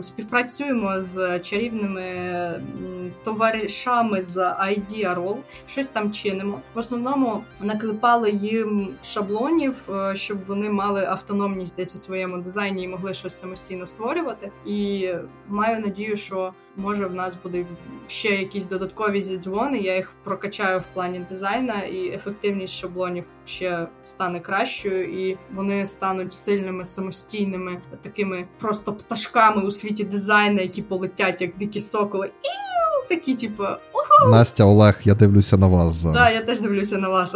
співпрацюємо 0.00 1.00
з 1.00 1.40
чарівними 1.40 2.04
товаришами 3.24 4.22
з 4.22 4.36
ID 4.38 5.14
Roll, 5.14 5.36
щось 5.66 5.88
там 5.88 6.12
чинимо. 6.12 6.60
В 6.74 6.78
основному 6.78 7.44
наклепали 7.60 8.30
їм 8.30 8.94
шаблонів, 9.02 9.74
е, 9.88 10.16
щоб 10.16 10.44
вони 10.46 10.70
мали 10.70 11.04
автономність 11.04 11.76
десь 11.76 11.94
у 11.94 11.98
своєму 11.98 12.38
дизайні 12.38 12.84
і 12.84 12.88
могли 12.88 13.14
щось 13.14 13.40
самостійно 13.40 13.86
створювати. 13.86 14.50
І 14.66 15.08
маю 15.48 15.80
надію, 15.80 16.16
що 16.16 16.52
може 16.76 17.06
в 17.06 17.14
нас 17.14 17.38
буде 17.42 17.66
ще 18.06 18.28
якісь 18.28 18.66
додаткові 18.66 19.22
зідзвони. 19.22 19.78
Я 19.78 19.96
їх 19.96 20.12
прокачаю 20.24 20.80
в 20.80 20.86
плані 20.86 21.26
дизайна, 21.30 21.82
і 21.82 22.08
ефективність 22.08 22.74
шаблонів 22.74 23.24
ще 23.46 23.88
стане 24.04 24.40
кращою, 24.40 25.28
і 25.28 25.38
вони 25.54 25.86
стануть 25.86 26.34
сильними 26.34 26.84
самостійними 26.84 27.80
такими 28.02 28.44
просто 28.58 28.92
пташками 28.92 29.62
у 29.62 29.70
світі 29.70 30.04
дизайну, 30.04 30.60
які 30.60 30.82
полетять 30.82 31.42
як 31.42 31.56
дикі 31.56 31.80
соколи. 31.80 32.26
І 32.26 33.08
такі, 33.14 33.34
типу, 33.34 33.62
уху! 33.62 34.30
Настя 34.30 34.64
Олег, 34.64 35.00
я 35.04 35.14
дивлюся 35.14 35.56
на 35.56 35.66
вас 35.66 35.94
зараз. 35.94 36.32
Так, 36.32 36.40
я 36.40 36.46
теж 36.46 36.60
дивлюся 36.60 36.98
на 36.98 37.08
вас. 37.08 37.34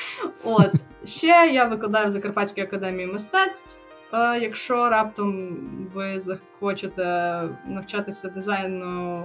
От 0.44 0.70
ще 1.04 1.50
я 1.52 1.64
викладаю 1.64 2.08
в 2.08 2.10
Закарпатській 2.10 2.60
академії 2.60 3.06
мистецтв. 3.06 3.76
Е, 4.14 4.38
Якщо 4.40 4.88
раптом 4.88 5.58
ви 5.94 6.20
захочете 6.20 7.42
навчатися 7.66 8.28
дизайну 8.28 9.24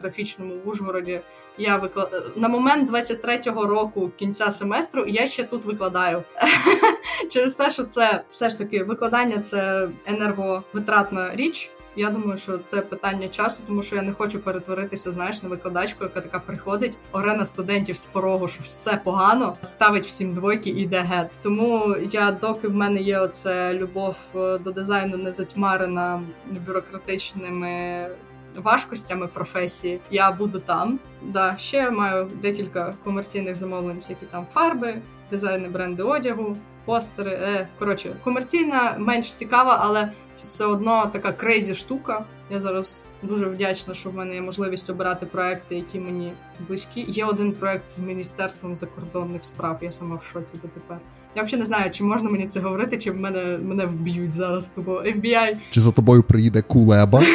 графічному 0.00 0.54
в 0.64 0.68
Ужгороді, 0.68 1.20
я 1.58 1.76
викла... 1.76 2.10
на 2.36 2.48
момент 2.48 2.90
23-го 2.90 3.66
року 3.66 4.10
кінця 4.16 4.50
семестру 4.50 5.04
я 5.08 5.26
ще 5.26 5.44
тут 5.44 5.64
викладаю. 5.64 6.22
Через 7.30 7.54
те, 7.54 7.70
що 7.70 7.84
це 7.84 8.24
все 8.30 8.50
ж 8.50 8.58
таки 8.58 8.84
викладання 8.84 9.38
це 9.38 9.88
енерговитратна 10.06 11.36
річ. 11.36 11.72
Я 11.96 12.10
думаю, 12.10 12.36
що 12.36 12.58
це 12.58 12.80
питання 12.80 13.28
часу, 13.28 13.62
тому 13.66 13.82
що 13.82 13.96
я 13.96 14.02
не 14.02 14.12
хочу 14.12 14.40
перетворитися, 14.40 15.12
знаєш, 15.12 15.42
на 15.42 15.48
викладачку, 15.48 16.04
яка 16.04 16.20
така 16.20 16.38
приходить, 16.38 16.98
оре 17.12 17.46
студентів 17.46 17.96
з 17.96 18.06
порогу, 18.06 18.48
що 18.48 18.62
все 18.62 19.00
погано, 19.04 19.56
ставить 19.60 20.06
всім 20.06 20.34
двойки 20.34 20.70
і 20.70 20.82
йде 20.82 21.00
гет. 21.00 21.30
Тому 21.42 21.96
я, 22.02 22.32
доки 22.32 22.68
в 22.68 22.74
мене 22.74 23.00
є 23.00 23.18
оце 23.18 23.74
любов 23.74 24.18
е, 24.34 24.58
до 24.58 24.70
дизайну, 24.70 25.16
не 25.16 25.32
затьмарена 25.32 26.22
бюрократичними. 26.66 28.06
Важкостями 28.56 29.26
професії 29.26 30.00
я 30.10 30.32
буду 30.32 30.58
там. 30.58 30.98
Да, 31.22 31.56
ще 31.56 31.90
маю 31.90 32.30
декілька 32.42 32.94
комерційних 33.04 33.56
замовлень, 33.56 33.96
всякі 33.96 34.26
там 34.26 34.46
фарби, 34.50 34.94
дизайни 35.30 35.68
бренди 35.68 36.02
одягу, 36.02 36.56
постери. 36.88 37.30
Е, 37.30 37.68
Коротше, 37.78 38.16
комерційна 38.24 38.96
менш 38.98 39.32
цікава, 39.34 39.78
але 39.80 40.12
все 40.42 40.64
одно 40.64 41.10
така 41.12 41.32
крейзі 41.32 41.74
штука. 41.74 42.24
Я 42.50 42.60
зараз 42.60 43.08
дуже 43.22 43.46
вдячна, 43.46 43.94
що 43.94 44.10
в 44.10 44.14
мене 44.14 44.34
є 44.34 44.40
можливість 44.40 44.90
обирати 44.90 45.26
проекти, 45.26 45.76
які 45.76 46.00
мені 46.00 46.32
близькі. 46.68 47.04
Є 47.08 47.24
один 47.24 47.52
проект 47.52 47.88
з 47.88 47.98
міністерством 47.98 48.76
закордонних 48.76 49.44
справ. 49.44 49.78
Я 49.82 49.92
сама 49.92 50.16
в 50.16 50.22
шоці 50.22 50.54
дотепер. 50.62 50.98
Я 51.36 51.42
взагалі 51.42 51.60
не 51.60 51.66
знаю, 51.66 51.90
чи 51.90 52.04
можна 52.04 52.30
мені 52.30 52.46
це 52.46 52.60
говорити, 52.60 52.98
чи 52.98 53.12
мене 53.12 53.58
мене 53.62 53.86
вб'ють 53.86 54.32
зараз. 54.32 54.68
Тому 54.68 54.90
FBI. 54.90 55.56
Чи 55.70 55.80
за 55.80 55.92
тобою 55.92 56.22
приїде 56.22 56.62
кулеба? 56.62 57.22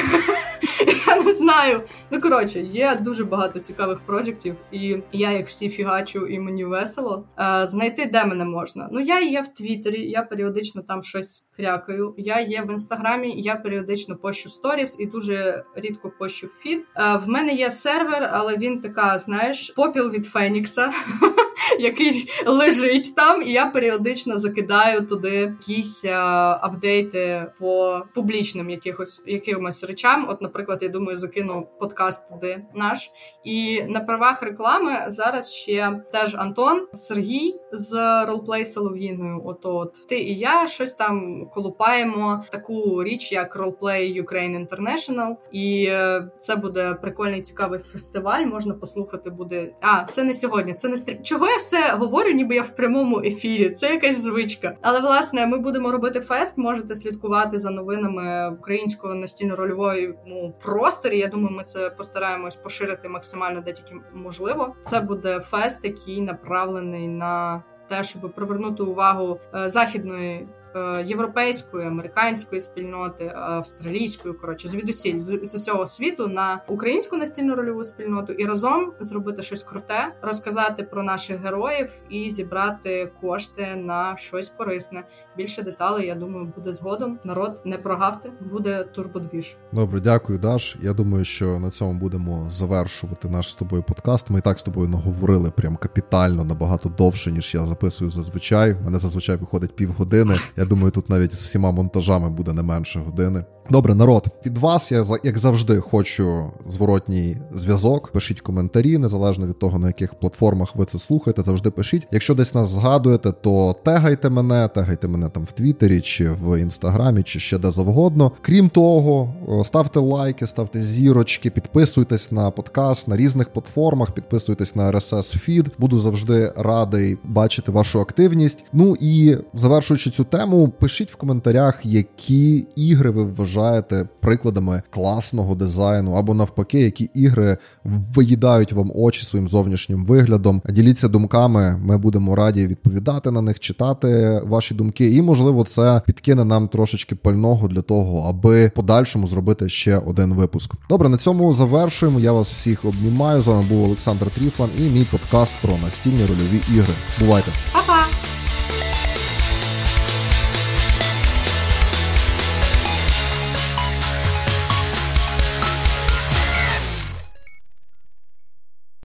Я 1.07 1.23
не 1.23 1.33
знаю. 1.33 1.81
Ну 2.11 2.21
коротше, 2.21 2.61
є 2.61 2.97
дуже 3.01 3.25
багато 3.25 3.59
цікавих 3.59 3.99
проєктів, 3.99 4.55
і 4.71 4.97
я 5.11 5.31
їх 5.37 5.47
всі 5.47 5.69
фігачу, 5.69 6.27
і 6.27 6.39
мені 6.39 6.65
весело. 6.65 7.25
Е, 7.39 7.67
знайти 7.67 8.05
де 8.05 8.25
мене 8.25 8.45
можна. 8.45 8.89
Ну 8.91 8.99
я 8.99 9.19
є 9.21 9.41
в 9.41 9.47
Твіттері, 9.47 10.09
я 10.09 10.21
періодично 10.21 10.81
там 10.81 11.03
щось 11.03 11.47
крякаю. 11.55 12.15
Я 12.17 12.39
є 12.39 12.63
в 12.67 12.71
інстаграмі, 12.71 13.41
я 13.41 13.55
періодично 13.55 14.15
пощу 14.15 14.49
сторіс 14.49 14.97
і 14.99 15.05
дуже 15.05 15.63
рідко 15.75 16.11
пощу 16.19 16.47
фід. 16.47 16.79
Е, 16.79 17.17
в 17.17 17.27
мене 17.27 17.53
є 17.53 17.71
сервер, 17.71 18.29
але 18.33 18.57
він 18.57 18.81
така, 18.81 19.19
знаєш, 19.19 19.73
попіл 19.75 20.11
від 20.11 20.25
Фенікса. 20.25 20.93
Який 21.79 22.29
лежить 22.45 23.15
там, 23.15 23.41
і 23.41 23.51
я 23.51 23.65
періодично 23.65 24.39
закидаю 24.39 25.07
туди 25.07 25.29
якісь 25.29 26.05
а, 26.05 26.59
апдейти 26.61 27.45
по 27.59 28.01
публічним 28.15 28.69
якихось 28.69 29.23
якимось 29.27 29.83
речам. 29.83 30.25
От, 30.29 30.41
наприклад, 30.41 30.79
я 30.81 30.89
думаю, 30.89 31.17
закину 31.17 31.67
подкаст 31.79 32.29
туди 32.29 32.65
наш. 32.75 33.11
І 33.43 33.83
на 33.83 33.99
правах 33.99 34.43
реклами 34.43 35.05
зараз 35.07 35.53
ще 35.53 36.01
теж 36.11 36.35
Антон 36.35 36.87
Сергій 36.93 37.55
з 37.73 38.25
ролплей 38.25 38.65
Солов'їною. 38.65 39.41
Ото 39.45 39.75
от 39.75 40.07
ти 40.07 40.19
і 40.19 40.35
я 40.35 40.67
щось 40.67 40.93
там 40.93 41.45
колупаємо 41.53 42.43
таку 42.51 43.03
річ, 43.03 43.31
як 43.31 43.55
Roleplay 43.55 44.23
Ukraine 44.23 44.67
International. 44.67 45.35
І 45.51 45.85
е, 45.89 46.27
це 46.37 46.55
буде 46.55 46.93
прикольний 46.93 47.41
цікавий 47.41 47.79
фестиваль. 47.79 48.45
Можна 48.45 48.73
послухати 48.73 49.29
буде. 49.29 49.71
А 49.81 50.05
це 50.05 50.23
не 50.23 50.33
сьогодні. 50.33 50.73
Це 50.73 50.87
не 50.87 50.97
стрім. 50.97 51.23
Чого 51.23 51.47
я 51.47 51.57
все 51.57 51.93
говорю, 51.93 52.31
ніби 52.31 52.55
я 52.55 52.61
в 52.61 52.75
прямому 52.75 53.19
ефірі. 53.19 53.69
Це 53.69 53.89
якась 53.89 54.21
звичка. 54.21 54.77
Але 54.81 54.99
власне 54.99 55.47
ми 55.47 55.57
будемо 55.57 55.91
робити 55.91 56.21
фест. 56.21 56.57
Можете 56.57 56.95
слідкувати 56.95 57.57
за 57.57 57.71
новинами 57.71 58.55
українського 58.59 59.15
настільно-рольової 59.15 60.13
просторі. 60.61 61.19
Я 61.19 61.27
думаю, 61.27 61.57
ми 61.57 61.63
це 61.63 61.89
постараємось 61.89 62.55
поширити 62.55 63.09
максимально 63.09 63.61
де 63.61 63.73
тільки 63.73 63.95
можливо. 64.13 64.75
Це 64.85 64.99
буде 64.99 65.39
фест, 65.39 65.85
який 65.85 66.21
направлений 66.21 67.07
на 67.07 67.62
те, 67.97 68.03
щоб 68.03 68.31
привернути 68.33 68.83
увагу 68.83 69.39
е, 69.55 69.69
західної. 69.69 70.47
Е, 70.75 71.03
Європейської, 71.05 71.87
американської 71.87 72.61
спільноти, 72.61 73.31
австралійської, 73.35 74.33
коротше, 74.33 74.67
звідусіль 74.67 75.19
з, 75.19 75.39
з 75.43 75.55
усього 75.55 75.87
світу 75.87 76.27
на 76.27 76.61
українську 76.67 77.17
настільну 77.17 77.55
рольову 77.55 77.83
спільноту 77.83 78.33
і 78.33 78.45
разом 78.45 78.91
зробити 78.99 79.43
щось 79.43 79.63
круте, 79.63 80.13
розказати 80.21 80.83
про 80.83 81.03
наших 81.03 81.41
героїв 81.41 81.91
і 82.09 82.29
зібрати 82.29 83.11
кошти 83.21 83.75
на 83.75 84.17
щось 84.17 84.49
корисне. 84.49 85.03
Більше 85.37 85.63
деталей, 85.63 86.07
я 86.07 86.15
думаю, 86.15 86.53
буде 86.55 86.73
згодом. 86.73 87.19
Народ 87.23 87.61
не 87.65 87.77
прогавте, 87.77 88.29
буде 88.51 88.83
турбодвіж. 88.83 89.57
Добре, 89.71 89.99
дякую, 89.99 90.39
Даш. 90.39 90.77
Я 90.81 90.93
думаю, 90.93 91.25
що 91.25 91.59
на 91.59 91.69
цьому 91.69 91.99
будемо 91.99 92.49
завершувати 92.49 93.29
наш 93.29 93.51
з 93.51 93.55
тобою 93.55 93.83
подкаст. 93.83 94.29
Ми 94.29 94.39
і 94.39 94.41
так 94.41 94.59
з 94.59 94.63
тобою 94.63 94.87
наговорили 94.87 95.51
прям 95.51 95.75
капітально 95.75 96.43
набагато 96.43 96.89
довше, 96.89 97.31
ніж 97.31 97.53
я 97.53 97.65
записую 97.65 98.09
зазвичай. 98.09 98.73
У 98.73 98.83
мене 98.83 98.99
зазвичай 98.99 99.35
виходить 99.35 99.75
півгодини. 99.75 100.35
Я 100.57 100.62
думаю, 100.65 100.91
тут 100.91 101.09
навіть 101.09 101.33
з 101.33 101.41
всіма 101.41 101.71
монтажами 101.71 102.29
буде 102.29 102.53
не 102.53 102.63
менше 102.63 102.99
години. 102.99 103.43
Добре, 103.69 103.95
народ, 103.95 104.25
від 104.45 104.57
вас 104.57 104.91
я 104.91 105.05
як 105.23 105.37
завжди 105.37 105.79
хочу 105.79 106.51
зворотній 106.65 107.37
зв'язок. 107.51 108.11
Пишіть 108.11 108.41
коментарі, 108.41 108.97
незалежно 108.97 109.47
від 109.47 109.59
того, 109.59 109.79
на 109.79 109.87
яких 109.87 110.15
платформах 110.15 110.75
ви 110.75 110.85
це 110.85 110.99
слухаєте. 110.99 111.43
Завжди 111.43 111.69
пишіть. 111.71 112.07
Якщо 112.11 112.35
десь 112.35 112.53
нас 112.53 112.67
згадуєте, 112.67 113.31
то 113.31 113.75
тегайте 113.83 114.29
мене, 114.29 114.67
тегайте 114.67 115.07
мене 115.07 115.29
там 115.29 115.43
в 115.43 115.51
Твіттері 115.51 116.01
чи 116.01 116.29
в 116.29 116.61
інстаграмі, 116.61 117.23
чи 117.23 117.39
ще 117.39 117.57
де 117.57 117.69
завгодно. 117.69 118.31
Крім 118.41 118.69
того, 118.69 119.33
ставте 119.63 119.99
лайки, 119.99 120.47
ставте 120.47 120.81
зірочки, 120.81 121.49
підписуйтесь 121.49 122.31
на 122.31 122.51
подкаст 122.51 123.07
на 123.07 123.17
різних 123.17 123.49
платформах, 123.49 124.11
підписуйтесь 124.11 124.75
на 124.75 124.91
RSS 124.91 125.37
фід. 125.37 125.71
Буду 125.77 125.97
завжди 125.97 126.53
радий 126.57 127.17
бачити 127.23 127.71
вашу 127.71 127.99
активність. 127.99 128.65
Ну 128.73 128.95
і 128.99 129.37
завершуючи 129.53 130.09
цю 130.09 130.23
тему, 130.23 130.52
пишіть 130.53 131.11
в 131.11 131.15
коментарях, 131.15 131.85
які 131.85 132.67
ігри 132.75 133.09
ви 133.09 133.23
вважаєте 133.23 134.07
прикладами 134.19 134.81
класного 134.89 135.55
дизайну, 135.55 136.13
або 136.13 136.33
навпаки, 136.33 136.79
які 136.79 137.09
ігри 137.13 137.57
виїдають 137.83 138.73
вам 138.73 138.91
очі 138.95 139.25
своїм 139.25 139.47
зовнішнім 139.47 140.05
виглядом. 140.05 140.61
Діліться 140.69 141.07
думками, 141.07 141.77
ми 141.83 141.97
будемо 141.97 142.35
раді 142.35 142.67
відповідати 142.67 143.31
на 143.31 143.41
них, 143.41 143.59
читати 143.59 144.41
ваші 144.45 144.73
думки, 144.73 145.09
і 145.09 145.21
можливо, 145.21 145.63
це 145.63 146.01
підкине 146.05 146.45
нам 146.45 146.67
трошечки 146.67 147.15
пального 147.15 147.67
для 147.67 147.81
того, 147.81 148.29
аби 148.29 148.71
подальшому 148.75 149.27
зробити 149.27 149.69
ще 149.69 149.97
один 149.97 150.33
випуск. 150.33 150.71
Добре, 150.89 151.09
на 151.09 151.17
цьому 151.17 151.53
завершуємо. 151.53 152.19
Я 152.19 152.31
вас 152.31 152.53
всіх 152.53 152.85
обнімаю. 152.85 153.41
З 153.41 153.47
вами 153.47 153.63
був 153.69 153.83
Олександр 153.83 154.29
Тріфан 154.29 154.69
і 154.79 154.81
мій 154.81 155.07
подкаст 155.11 155.53
про 155.61 155.77
настільні 155.77 156.25
рольові 156.25 156.61
ігри. 156.75 156.93
Бувайте! 157.19 157.51
Па-па! 157.73 158.32